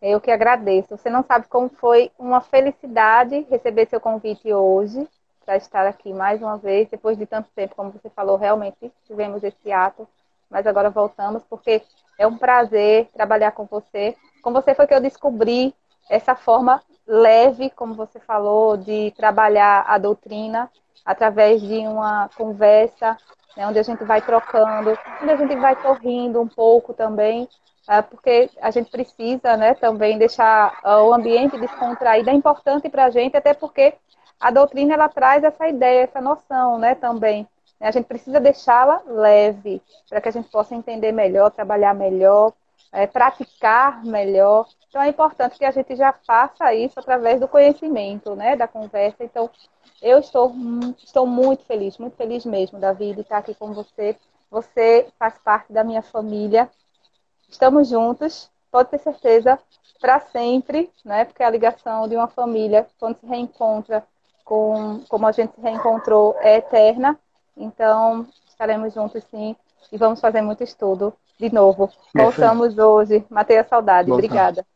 Eu 0.00 0.20
que 0.20 0.30
agradeço. 0.30 0.96
Você 0.96 1.08
não 1.08 1.22
sabe 1.22 1.46
como 1.48 1.68
foi 1.68 2.10
uma 2.18 2.40
felicidade 2.40 3.46
receber 3.48 3.86
seu 3.86 4.00
convite 4.00 4.52
hoje 4.52 5.06
para 5.44 5.56
estar 5.56 5.86
aqui 5.86 6.12
mais 6.12 6.40
uma 6.40 6.56
vez, 6.56 6.88
depois 6.88 7.18
de 7.18 7.26
tanto 7.26 7.48
tempo, 7.54 7.74
como 7.74 7.90
você 7.90 8.08
falou, 8.10 8.36
realmente 8.36 8.92
tivemos 9.06 9.42
esse 9.42 9.72
ato, 9.72 10.08
mas 10.48 10.66
agora 10.66 10.90
voltamos 10.90 11.42
porque 11.48 11.82
é 12.18 12.26
um 12.26 12.36
prazer 12.36 13.08
trabalhar 13.12 13.52
com 13.52 13.64
você. 13.64 14.16
Com 14.42 14.52
você 14.52 14.74
foi 14.74 14.86
que 14.86 14.94
eu 14.94 15.00
descobri 15.00 15.74
essa 16.08 16.34
forma 16.34 16.82
leve, 17.06 17.70
como 17.70 17.94
você 17.94 18.20
falou, 18.20 18.76
de 18.76 19.12
trabalhar 19.16 19.84
a 19.86 19.98
doutrina 19.98 20.70
através 21.04 21.60
de 21.60 21.78
uma 21.86 22.28
conversa, 22.36 23.16
né, 23.56 23.66
onde 23.66 23.78
a 23.78 23.82
gente 23.82 24.04
vai 24.04 24.20
trocando, 24.20 24.98
onde 25.22 25.32
a 25.32 25.36
gente 25.36 25.56
vai 25.56 25.80
sorrindo 25.80 26.40
um 26.40 26.48
pouco 26.48 26.94
também, 26.94 27.48
é, 27.88 28.00
porque 28.00 28.48
a 28.60 28.70
gente 28.70 28.90
precisa 28.90 29.56
né, 29.56 29.74
também 29.74 30.16
deixar 30.16 30.78
ah, 30.84 31.02
o 31.02 31.12
ambiente 31.12 31.58
descontraído. 31.58 32.30
É 32.30 32.32
importante 32.32 32.88
para 32.88 33.06
a 33.06 33.10
gente, 33.10 33.36
até 33.36 33.52
porque 33.52 33.94
a 34.38 34.50
doutrina 34.50 34.94
ela 34.94 35.08
traz 35.08 35.42
essa 35.42 35.68
ideia, 35.68 36.04
essa 36.04 36.20
noção 36.20 36.78
né, 36.78 36.94
também. 36.94 37.46
A 37.80 37.90
gente 37.90 38.06
precisa 38.06 38.38
deixá-la 38.38 39.02
leve, 39.04 39.82
para 40.08 40.20
que 40.20 40.28
a 40.28 40.32
gente 40.32 40.48
possa 40.48 40.74
entender 40.74 41.10
melhor, 41.10 41.50
trabalhar 41.50 41.92
melhor, 41.94 42.52
é, 42.92 43.06
praticar 43.08 44.04
melhor. 44.04 44.68
Então 44.92 45.00
é 45.00 45.08
importante 45.08 45.56
que 45.56 45.64
a 45.64 45.70
gente 45.70 45.96
já 45.96 46.12
faça 46.12 46.74
isso 46.74 47.00
através 47.00 47.40
do 47.40 47.48
conhecimento, 47.48 48.36
né, 48.36 48.54
da 48.54 48.68
conversa. 48.68 49.24
Então, 49.24 49.48
eu 50.02 50.18
estou, 50.18 50.54
estou 51.02 51.26
muito 51.26 51.64
feliz, 51.64 51.96
muito 51.96 52.14
feliz 52.14 52.44
mesmo, 52.44 52.78
Davi, 52.78 53.14
de 53.14 53.22
estar 53.22 53.38
aqui 53.38 53.54
com 53.54 53.72
você. 53.72 54.14
Você 54.50 55.08
faz 55.18 55.38
parte 55.38 55.72
da 55.72 55.82
minha 55.82 56.02
família, 56.02 56.70
estamos 57.48 57.88
juntos, 57.88 58.50
pode 58.70 58.90
ter 58.90 58.98
certeza, 58.98 59.58
para 59.98 60.20
sempre, 60.20 60.92
né? 61.02 61.24
Porque 61.24 61.42
a 61.42 61.48
ligação 61.48 62.06
de 62.06 62.14
uma 62.14 62.28
família, 62.28 62.86
quando 63.00 63.18
se 63.18 63.24
reencontra 63.24 64.06
com 64.44 65.00
como 65.08 65.26
a 65.26 65.32
gente 65.32 65.54
se 65.54 65.60
reencontrou, 65.62 66.36
é 66.40 66.56
eterna. 66.56 67.18
Então, 67.56 68.26
estaremos 68.46 68.92
juntos 68.92 69.24
sim 69.30 69.56
e 69.90 69.96
vamos 69.96 70.20
fazer 70.20 70.42
muito 70.42 70.62
estudo 70.62 71.14
de 71.42 71.52
novo. 71.52 71.90
Voltamos 72.14 72.78
hoje. 72.78 73.24
Matei 73.28 73.58
a 73.58 73.64
saudade. 73.64 74.08
Voltamos. 74.08 74.30
Obrigada. 74.30 74.66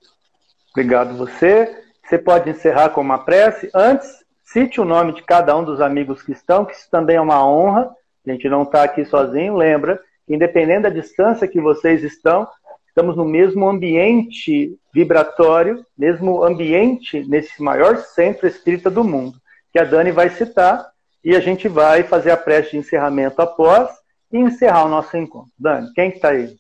Obrigado 0.73 1.17
você. 1.17 1.85
Você 2.05 2.19
pode 2.19 2.51
encerrar 2.51 2.91
com 2.91 3.01
uma 3.01 3.19
prece. 3.19 3.71
Antes, 3.73 4.25
cite 4.45 4.81
o 4.81 4.85
nome 4.85 5.13
de 5.13 5.23
cada 5.23 5.57
um 5.57 5.65
dos 5.65 5.81
amigos 5.81 6.23
que 6.23 6.33
estão, 6.33 6.65
que 6.65 6.73
isso 6.73 6.91
também 6.91 7.17
é 7.17 7.21
uma 7.21 7.47
honra. 7.47 7.91
A 8.27 8.31
gente 8.31 8.49
não 8.49 8.65
está 8.65 8.83
aqui 8.83 9.05
sozinho. 9.05 9.55
Lembra, 9.55 10.01
independente 10.29 10.83
da 10.83 10.89
distância 10.89 11.47
que 11.47 11.61
vocês 11.61 12.03
estão, 12.03 12.49
estamos 12.89 13.17
no 13.17 13.25
mesmo 13.25 13.69
ambiente 13.69 14.77
vibratório, 14.93 15.85
mesmo 15.97 16.43
ambiente 16.43 17.25
nesse 17.29 17.63
maior 17.63 17.99
centro 17.99 18.47
espírita 18.47 18.91
do 18.91 19.05
mundo, 19.05 19.39
que 19.73 19.79
a 19.79 19.85
Dani 19.85 20.11
vai 20.11 20.31
citar, 20.31 20.85
e 21.23 21.37
a 21.37 21.41
gente 21.41 21.69
vai 21.69 22.03
fazer 22.03 22.31
a 22.31 22.37
prece 22.37 22.73
de 22.73 22.79
encerramento 22.79 23.43
após 23.43 23.91
e 24.33 24.39
encerrar 24.39 24.85
o 24.85 24.89
nosso 24.89 25.17
encontro. 25.17 25.51
Dani, 25.59 25.93
quem 25.95 26.11
está 26.11 26.31
aí? 26.31 26.57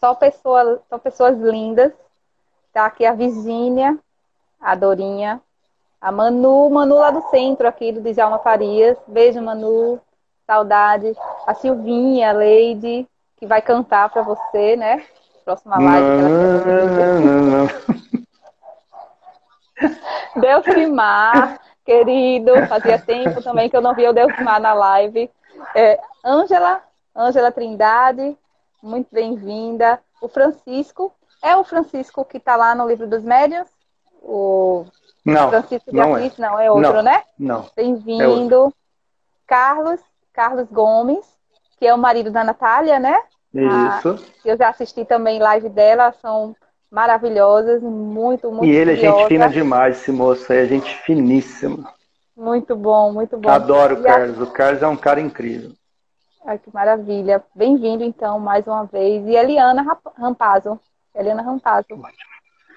Só, 0.00 0.14
pessoa, 0.14 0.82
só 0.88 0.98
pessoas 0.98 1.38
lindas. 1.38 1.92
Está 2.68 2.86
aqui 2.86 3.04
a 3.04 3.12
Virgínia, 3.12 3.98
a 4.60 4.74
Dorinha, 4.74 5.40
a 6.00 6.12
Manu, 6.12 6.70
Manu 6.70 6.96
lá 6.96 7.10
do 7.10 7.22
centro 7.30 7.66
aqui 7.66 7.92
do 7.92 8.00
Djalma 8.00 8.38
Farias. 8.38 8.96
Beijo, 9.06 9.42
Manu. 9.42 10.00
Saudade. 10.46 11.14
A 11.46 11.54
Silvinha, 11.54 12.30
a 12.30 12.32
Leide, 12.32 13.06
que 13.36 13.46
vai 13.46 13.60
cantar 13.60 14.08
para 14.08 14.22
você, 14.22 14.76
né? 14.76 15.04
próxima 15.48 15.78
live. 15.78 16.22
Não, 16.22 17.20
não, 17.20 17.42
não, 17.42 17.68
Delcimar, 20.36 21.58
querido, 21.86 22.66
fazia 22.66 22.98
tempo 22.98 23.42
também 23.42 23.70
que 23.70 23.76
eu 23.76 23.80
não 23.80 23.94
via 23.94 24.10
o 24.10 24.12
Delcimar 24.12 24.60
na 24.60 24.74
live. 24.74 25.30
É, 25.74 25.98
Ângela, 27.18 27.50
Trindade, 27.50 28.36
muito 28.80 29.08
bem-vinda. 29.10 29.98
O 30.22 30.28
Francisco, 30.28 31.12
é 31.42 31.56
o 31.56 31.64
Francisco 31.64 32.24
que 32.24 32.36
está 32.36 32.54
lá 32.54 32.76
no 32.76 32.86
livro 32.86 33.08
dos 33.08 33.22
médios? 33.24 33.66
O 34.22 34.84
não, 35.24 35.50
Francisco 35.50 35.90
de 35.90 35.96
não 35.96 36.14
Assis, 36.14 36.38
é. 36.38 36.42
não, 36.42 36.60
é 36.60 36.70
outro, 36.70 36.92
Não, 36.94 37.02
né? 37.02 37.22
Não. 37.38 37.66
Bem-vindo. 37.74 38.72
Carlos, 39.46 40.00
Carlos 40.32 40.68
Gomes, 40.70 41.26
que 41.78 41.86
é 41.86 41.92
o 41.94 41.98
marido 41.98 42.30
da 42.30 42.44
Natália, 42.44 43.00
né? 43.00 43.18
Isso. 43.52 44.16
Eu 44.44 44.56
já 44.56 44.68
assisti 44.68 45.04
também 45.04 45.40
live 45.40 45.68
dela, 45.68 46.14
são 46.20 46.54
maravilhosas, 46.90 47.82
muito, 47.82 48.50
muito 48.52 48.64
e 48.72 48.76
ele 48.76 48.92
é 48.92 48.94
gente 48.94 49.06
curiosa. 49.06 49.28
fina 49.28 49.48
demais, 49.48 49.98
esse 49.98 50.12
moço 50.12 50.52
aí, 50.52 50.60
é 50.60 50.66
gente 50.66 50.94
finíssima. 50.98 51.92
Muito 52.36 52.76
bom, 52.76 53.12
muito 53.12 53.36
bom. 53.36 53.48
Adoro 53.48 53.96
o 53.96 54.02
E 54.02 54.08
a- 54.08 54.14
Carlos. 54.14 54.40
O 54.40 54.52
Carlos 54.52 54.82
é 54.82 54.86
um 54.86 54.96
cara 54.96 55.20
incrível. 55.20 55.72
Ai, 56.46 56.58
que 56.58 56.72
maravilha. 56.72 57.42
Bem-vindo, 57.54 58.04
então, 58.04 58.38
mais 58.38 58.66
uma 58.66 58.84
vez. 58.84 59.26
E 59.26 59.34
Eliana 59.34 59.84
Rampazzo. 60.16 60.80
Eliana 61.14 61.42
Rampazzo. 61.42 62.00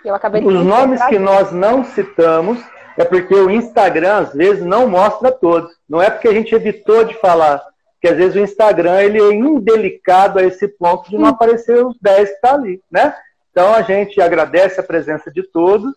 Eu 0.03 0.15
acabei 0.15 0.41
de 0.41 0.47
Os 0.47 0.65
nomes 0.65 0.99
tá? 0.99 1.07
que 1.07 1.19
nós 1.19 1.51
não 1.51 1.83
citamos 1.83 2.59
é 2.97 3.05
porque 3.05 3.33
o 3.33 3.49
Instagram 3.49 4.17
às 4.17 4.33
vezes 4.33 4.65
não 4.65 4.88
mostra 4.88 5.31
todos. 5.31 5.71
Não 5.88 6.01
é 6.01 6.09
porque 6.09 6.27
a 6.27 6.33
gente 6.33 6.53
evitou 6.53 7.03
de 7.03 7.13
falar, 7.15 7.61
porque 7.93 8.07
às 8.07 8.17
vezes 8.17 8.35
o 8.35 8.39
Instagram 8.39 9.01
ele 9.01 9.21
é 9.21 9.33
indelicado 9.33 10.39
a 10.39 10.43
esse 10.43 10.67
ponto 10.67 11.09
de 11.09 11.17
não 11.17 11.27
aparecer 11.27 11.85
os 11.85 11.97
10 12.01 12.29
que 12.29 12.35
está 12.35 12.53
ali, 12.53 12.81
né? 12.91 13.15
Então 13.51 13.73
a 13.73 13.81
gente 13.81 14.19
agradece 14.21 14.79
a 14.79 14.83
presença 14.83 15.31
de 15.31 15.43
todos. 15.43 15.93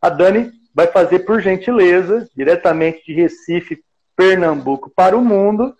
A 0.00 0.08
Dani 0.08 0.50
vai 0.74 0.86
fazer 0.86 1.20
por 1.20 1.40
gentileza, 1.40 2.28
diretamente 2.36 3.04
de 3.06 3.14
Recife, 3.14 3.82
Pernambuco 4.14 4.90
para 4.94 5.16
o 5.16 5.22
mundo, 5.22 5.74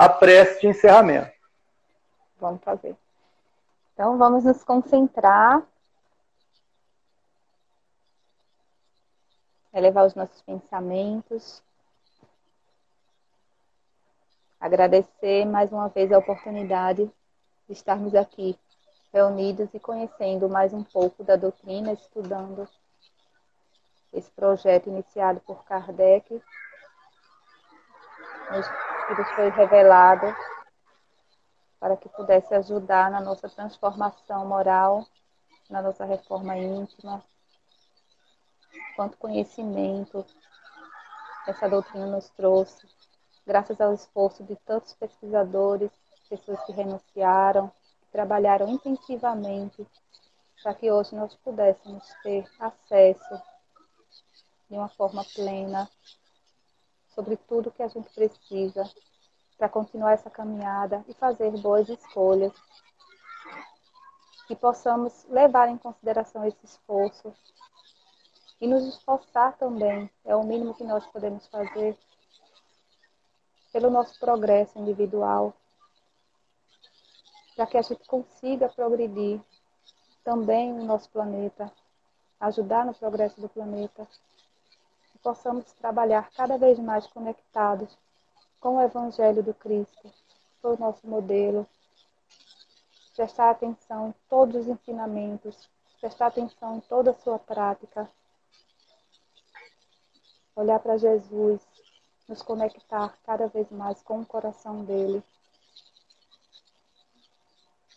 a 0.00 0.08
prece 0.08 0.62
de 0.62 0.68
encerramento. 0.68 1.30
Vamos 2.38 2.64
fazer. 2.64 2.96
Então, 3.92 4.16
vamos 4.16 4.44
nos 4.44 4.64
concentrar. 4.64 5.62
Elevar 9.74 10.06
os 10.06 10.14
nossos 10.14 10.40
pensamentos. 10.40 11.62
Agradecer 14.58 15.44
mais 15.44 15.70
uma 15.70 15.90
vez 15.90 16.10
a 16.10 16.16
oportunidade 16.16 17.04
de 17.66 17.72
estarmos 17.74 18.14
aqui 18.14 18.58
reunidos 19.12 19.68
e 19.74 19.78
conhecendo 19.78 20.48
mais 20.48 20.72
um 20.72 20.82
pouco 20.82 21.22
da 21.22 21.36
doutrina, 21.36 21.92
estudando 21.92 22.66
esse 24.14 24.30
projeto 24.30 24.88
iniciado 24.88 25.40
por 25.40 25.62
Kardec, 25.64 26.42
nos- 28.50 28.99
que 29.10 29.20
nos 29.20 29.30
foi 29.32 29.50
revelado 29.50 30.32
para 31.80 31.96
que 31.96 32.08
pudesse 32.10 32.54
ajudar 32.54 33.10
na 33.10 33.20
nossa 33.20 33.48
transformação 33.48 34.46
moral, 34.46 35.04
na 35.68 35.82
nossa 35.82 36.04
reforma 36.04 36.56
íntima. 36.56 37.24
Quanto 38.94 39.18
conhecimento 39.18 40.24
essa 41.44 41.68
doutrina 41.68 42.06
nos 42.06 42.28
trouxe, 42.30 42.86
graças 43.44 43.80
ao 43.80 43.92
esforço 43.92 44.44
de 44.44 44.54
tantos 44.64 44.94
pesquisadores, 44.94 45.90
pessoas 46.28 46.62
que 46.64 46.72
renunciaram, 46.72 47.68
que 48.02 48.12
trabalharam 48.12 48.68
intensivamente 48.68 49.84
para 50.62 50.74
que 50.74 50.88
hoje 50.88 51.16
nós 51.16 51.34
pudéssemos 51.36 52.06
ter 52.22 52.46
acesso 52.60 53.42
de 54.68 54.76
uma 54.76 54.88
forma 54.88 55.24
plena 55.34 55.90
sobre 57.14 57.36
tudo 57.36 57.70
que 57.70 57.82
a 57.82 57.88
gente 57.88 58.08
precisa 58.10 58.88
para 59.56 59.68
continuar 59.68 60.12
essa 60.12 60.30
caminhada 60.30 61.04
e 61.06 61.14
fazer 61.14 61.50
boas 61.58 61.88
escolhas. 61.88 62.52
Que 64.46 64.56
possamos 64.56 65.26
levar 65.28 65.68
em 65.68 65.76
consideração 65.76 66.44
esse 66.44 66.64
esforço 66.64 67.32
e 68.60 68.66
nos 68.66 68.84
esforçar 68.86 69.56
também, 69.56 70.10
é 70.24 70.36
o 70.36 70.44
mínimo 70.44 70.74
que 70.74 70.84
nós 70.84 71.06
podemos 71.06 71.46
fazer 71.46 71.96
pelo 73.72 73.90
nosso 73.90 74.18
progresso 74.18 74.78
individual, 74.78 75.54
para 77.54 77.66
que 77.66 77.78
a 77.78 77.82
gente 77.82 78.06
consiga 78.06 78.68
progredir 78.68 79.40
também 80.24 80.72
no 80.72 80.84
nosso 80.84 81.08
planeta, 81.10 81.72
ajudar 82.40 82.84
no 82.84 82.94
progresso 82.94 83.40
do 83.40 83.48
planeta, 83.48 84.06
possamos 85.22 85.64
trabalhar 85.72 86.30
cada 86.32 86.56
vez 86.56 86.78
mais 86.78 87.06
conectados 87.06 87.96
com 88.58 88.76
o 88.76 88.82
Evangelho 88.82 89.42
do 89.42 89.54
Cristo, 89.54 90.12
foi 90.60 90.74
o 90.74 90.78
nosso 90.78 91.06
modelo. 91.06 91.66
Prestar 93.14 93.50
atenção 93.50 94.08
em 94.08 94.14
todos 94.28 94.56
os 94.62 94.68
ensinamentos, 94.68 95.68
prestar 96.00 96.26
atenção 96.28 96.76
em 96.76 96.80
toda 96.80 97.10
a 97.10 97.14
sua 97.14 97.38
prática. 97.38 98.10
Olhar 100.56 100.78
para 100.78 100.98
Jesus, 100.98 101.60
nos 102.28 102.42
conectar 102.42 103.16
cada 103.24 103.46
vez 103.48 103.70
mais 103.70 104.02
com 104.02 104.20
o 104.20 104.26
coração 104.26 104.84
dele. 104.84 105.22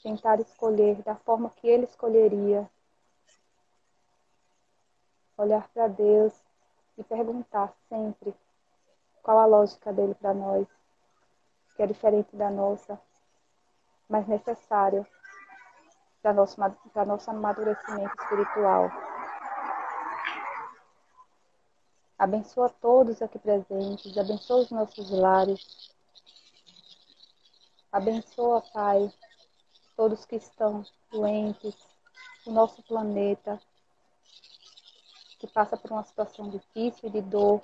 Tentar 0.01 0.39
escolher 0.39 1.01
da 1.03 1.15
forma 1.15 1.49
que 1.49 1.67
ele 1.67 1.85
escolheria. 1.85 2.69
Olhar 5.37 5.67
para 5.69 5.87
Deus 5.87 6.33
e 6.98 7.03
perguntar 7.03 7.74
sempre 7.90 8.34
qual 9.22 9.40
a 9.40 9.45
lógica 9.45 9.91
dele 9.91 10.15
para 10.15 10.34
nós, 10.34 10.68
que 11.76 11.84
é 11.84 11.88
diferente 11.88 12.36
da 12.36 12.49
nossa, 12.49 12.99
mas 14.10 14.28
necessária 14.28 15.07
para 16.22 16.34
nosso, 16.34 16.56
para 16.94 17.06
nosso 17.06 17.32
amadurecimento 17.32 18.14
espiritual. 18.22 18.91
Abençoa 22.18 22.70
todos 22.70 23.22
aqui 23.22 23.38
presentes, 23.40 24.18
abençoa 24.18 24.61
os 24.61 24.72
nossos 24.72 25.10
lares. 25.10 25.94
Abençoa, 27.91 28.61
Pai, 28.74 29.11
todos 29.95 30.26
que 30.26 30.36
estão 30.36 30.86
doentes, 31.11 31.76
o 32.45 32.52
nosso 32.52 32.82
planeta, 32.84 33.60
que 35.44 35.48
passa 35.52 35.76
por 35.76 35.91
uma 35.91 36.03
situação 36.03 36.49
difícil 36.49 37.10
de 37.10 37.22
dor, 37.22 37.61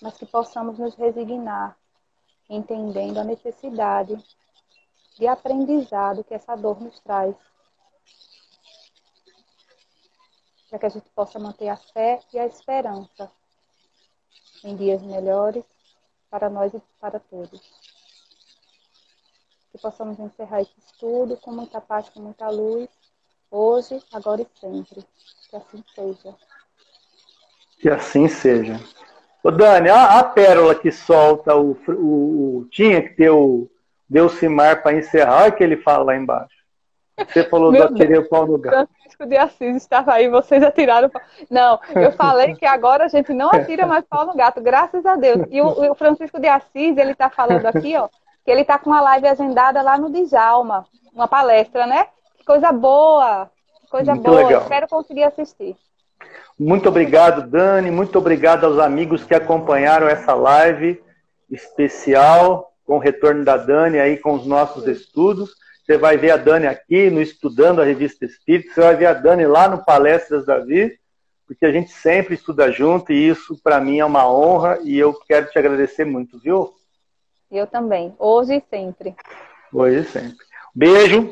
mas 0.00 0.16
que 0.16 0.24
possamos 0.24 0.78
nos 0.78 0.94
resignar, 0.94 1.76
entendendo 2.48 3.18
a 3.18 3.24
necessidade 3.24 4.16
de 5.18 5.26
aprendizado 5.26 6.22
que 6.22 6.34
essa 6.34 6.54
dor 6.54 6.80
nos 6.80 7.00
traz. 7.00 7.34
Para 10.70 10.78
que 10.78 10.86
a 10.86 10.88
gente 10.88 11.10
possa 11.10 11.40
manter 11.40 11.68
a 11.68 11.76
fé 11.76 12.20
e 12.32 12.38
a 12.38 12.46
esperança 12.46 13.28
em 14.62 14.76
dias 14.76 15.02
melhores 15.02 15.64
para 16.30 16.48
nós 16.48 16.72
e 16.74 16.80
para 17.00 17.18
todos. 17.18 17.60
Que 19.72 19.78
possamos 19.78 20.16
encerrar 20.20 20.60
esse 20.60 20.78
estudo 20.78 21.36
com 21.38 21.50
muita 21.50 21.80
paz, 21.80 22.08
com 22.08 22.20
muita 22.20 22.48
luz, 22.48 22.88
hoje, 23.50 24.00
agora 24.12 24.42
e 24.42 24.60
sempre. 24.60 25.04
Que 25.50 25.56
assim 25.56 25.82
seja. 25.92 26.36
Que 27.78 27.88
assim 27.88 28.28
seja. 28.28 28.80
Ô 29.42 29.50
Dani, 29.50 29.88
a, 29.88 30.18
a 30.18 30.24
pérola 30.24 30.74
que 30.74 30.90
solta 30.90 31.54
o, 31.56 31.76
o, 31.88 31.92
o- 32.60 32.68
Tinha 32.70 33.00
que 33.02 33.10
ter 33.14 33.30
o 33.30 33.68
Delcimar 34.08 34.82
para 34.82 34.96
encerrar, 34.96 35.42
olha 35.42 35.48
o 35.50 35.52
que 35.52 35.62
ele 35.62 35.76
fala 35.76 36.04
lá 36.04 36.16
embaixo. 36.16 36.56
Você 37.26 37.42
falou 37.44 37.72
do 37.72 37.82
atirei 37.82 38.18
o 38.18 38.28
pau 38.28 38.46
no 38.46 38.56
gato. 38.58 38.88
Francisco 38.88 39.26
de 39.26 39.36
Assis 39.36 39.76
estava 39.76 40.12
aí, 40.12 40.28
vocês 40.28 40.62
atiraram. 40.62 41.08
pau- 41.08 41.20
Não, 41.50 41.80
eu 41.94 42.12
falei 42.12 42.54
que 42.54 42.64
agora 42.64 43.04
a 43.04 43.08
gente 43.08 43.32
não 43.32 43.50
atira 43.50 43.86
mais 43.86 44.04
pau 44.04 44.24
no 44.24 44.34
gato, 44.36 44.60
graças 44.60 45.04
a 45.04 45.16
Deus. 45.16 45.42
E 45.50 45.60
o, 45.60 45.90
o 45.90 45.94
Francisco 45.94 46.38
de 46.40 46.46
Assis, 46.48 46.96
ele 46.96 47.10
está 47.12 47.28
falando 47.28 47.66
aqui, 47.66 47.96
ó, 47.96 48.08
que 48.44 48.50
ele 48.50 48.60
está 48.62 48.78
com 48.78 48.90
uma 48.90 49.00
live 49.00 49.26
agendada 49.26 49.82
lá 49.82 49.98
no 49.98 50.10
Djalma, 50.10 50.86
uma 51.12 51.26
palestra, 51.28 51.86
né? 51.86 52.06
Que 52.38 52.44
coisa 52.44 52.70
boa, 52.72 53.50
que 53.80 53.88
coisa 53.88 54.14
Muito 54.14 54.24
boa. 54.30 54.36
legal. 54.44 54.62
Espero 54.62 54.88
conseguir 54.88 55.24
assistir. 55.24 55.76
Muito 56.58 56.88
obrigado, 56.88 57.48
Dani. 57.48 57.90
Muito 57.90 58.18
obrigado 58.18 58.64
aos 58.64 58.78
amigos 58.78 59.22
que 59.22 59.34
acompanharam 59.34 60.08
essa 60.08 60.34
live 60.34 61.00
especial 61.48 62.72
com 62.84 62.96
o 62.96 62.98
retorno 62.98 63.44
da 63.44 63.56
Dani 63.56 63.98
aí 63.98 64.16
com 64.16 64.32
os 64.32 64.44
nossos 64.44 64.86
estudos. 64.88 65.54
Você 65.84 65.96
vai 65.96 66.16
ver 66.16 66.32
a 66.32 66.36
Dani 66.36 66.66
aqui 66.66 67.10
no 67.10 67.22
Estudando 67.22 67.80
a 67.80 67.84
Revista 67.84 68.24
Espírita, 68.24 68.74
você 68.74 68.80
vai 68.80 68.96
ver 68.96 69.06
a 69.06 69.14
Dani 69.14 69.46
lá 69.46 69.68
no 69.68 69.84
Palestras 69.84 70.44
Davi, 70.44 70.98
porque 71.46 71.64
a 71.64 71.72
gente 71.72 71.90
sempre 71.90 72.34
estuda 72.34 72.72
junto 72.72 73.12
e 73.12 73.28
isso 73.28 73.58
para 73.62 73.80
mim 73.80 73.98
é 73.98 74.04
uma 74.04 74.30
honra 74.30 74.78
e 74.82 74.98
eu 74.98 75.14
quero 75.14 75.48
te 75.50 75.58
agradecer 75.58 76.04
muito, 76.04 76.38
viu? 76.40 76.74
Eu 77.50 77.66
também, 77.66 78.14
hoje 78.18 78.56
e 78.56 78.62
sempre. 78.68 79.14
Hoje 79.72 80.00
e 80.00 80.04
sempre. 80.04 80.44
Beijo. 80.74 81.30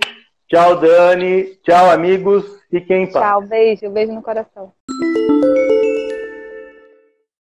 Tchau, 0.48 0.80
Dani. 0.80 1.56
Tchau, 1.64 1.90
amigos. 1.90 2.44
Fiquem 2.70 3.02
em 3.02 3.12
paz. 3.12 3.24
Tchau, 3.26 3.42
beijo, 3.42 3.90
beijo 3.90 4.12
no 4.12 4.22
coração. 4.22 4.72
Música 4.98 5.76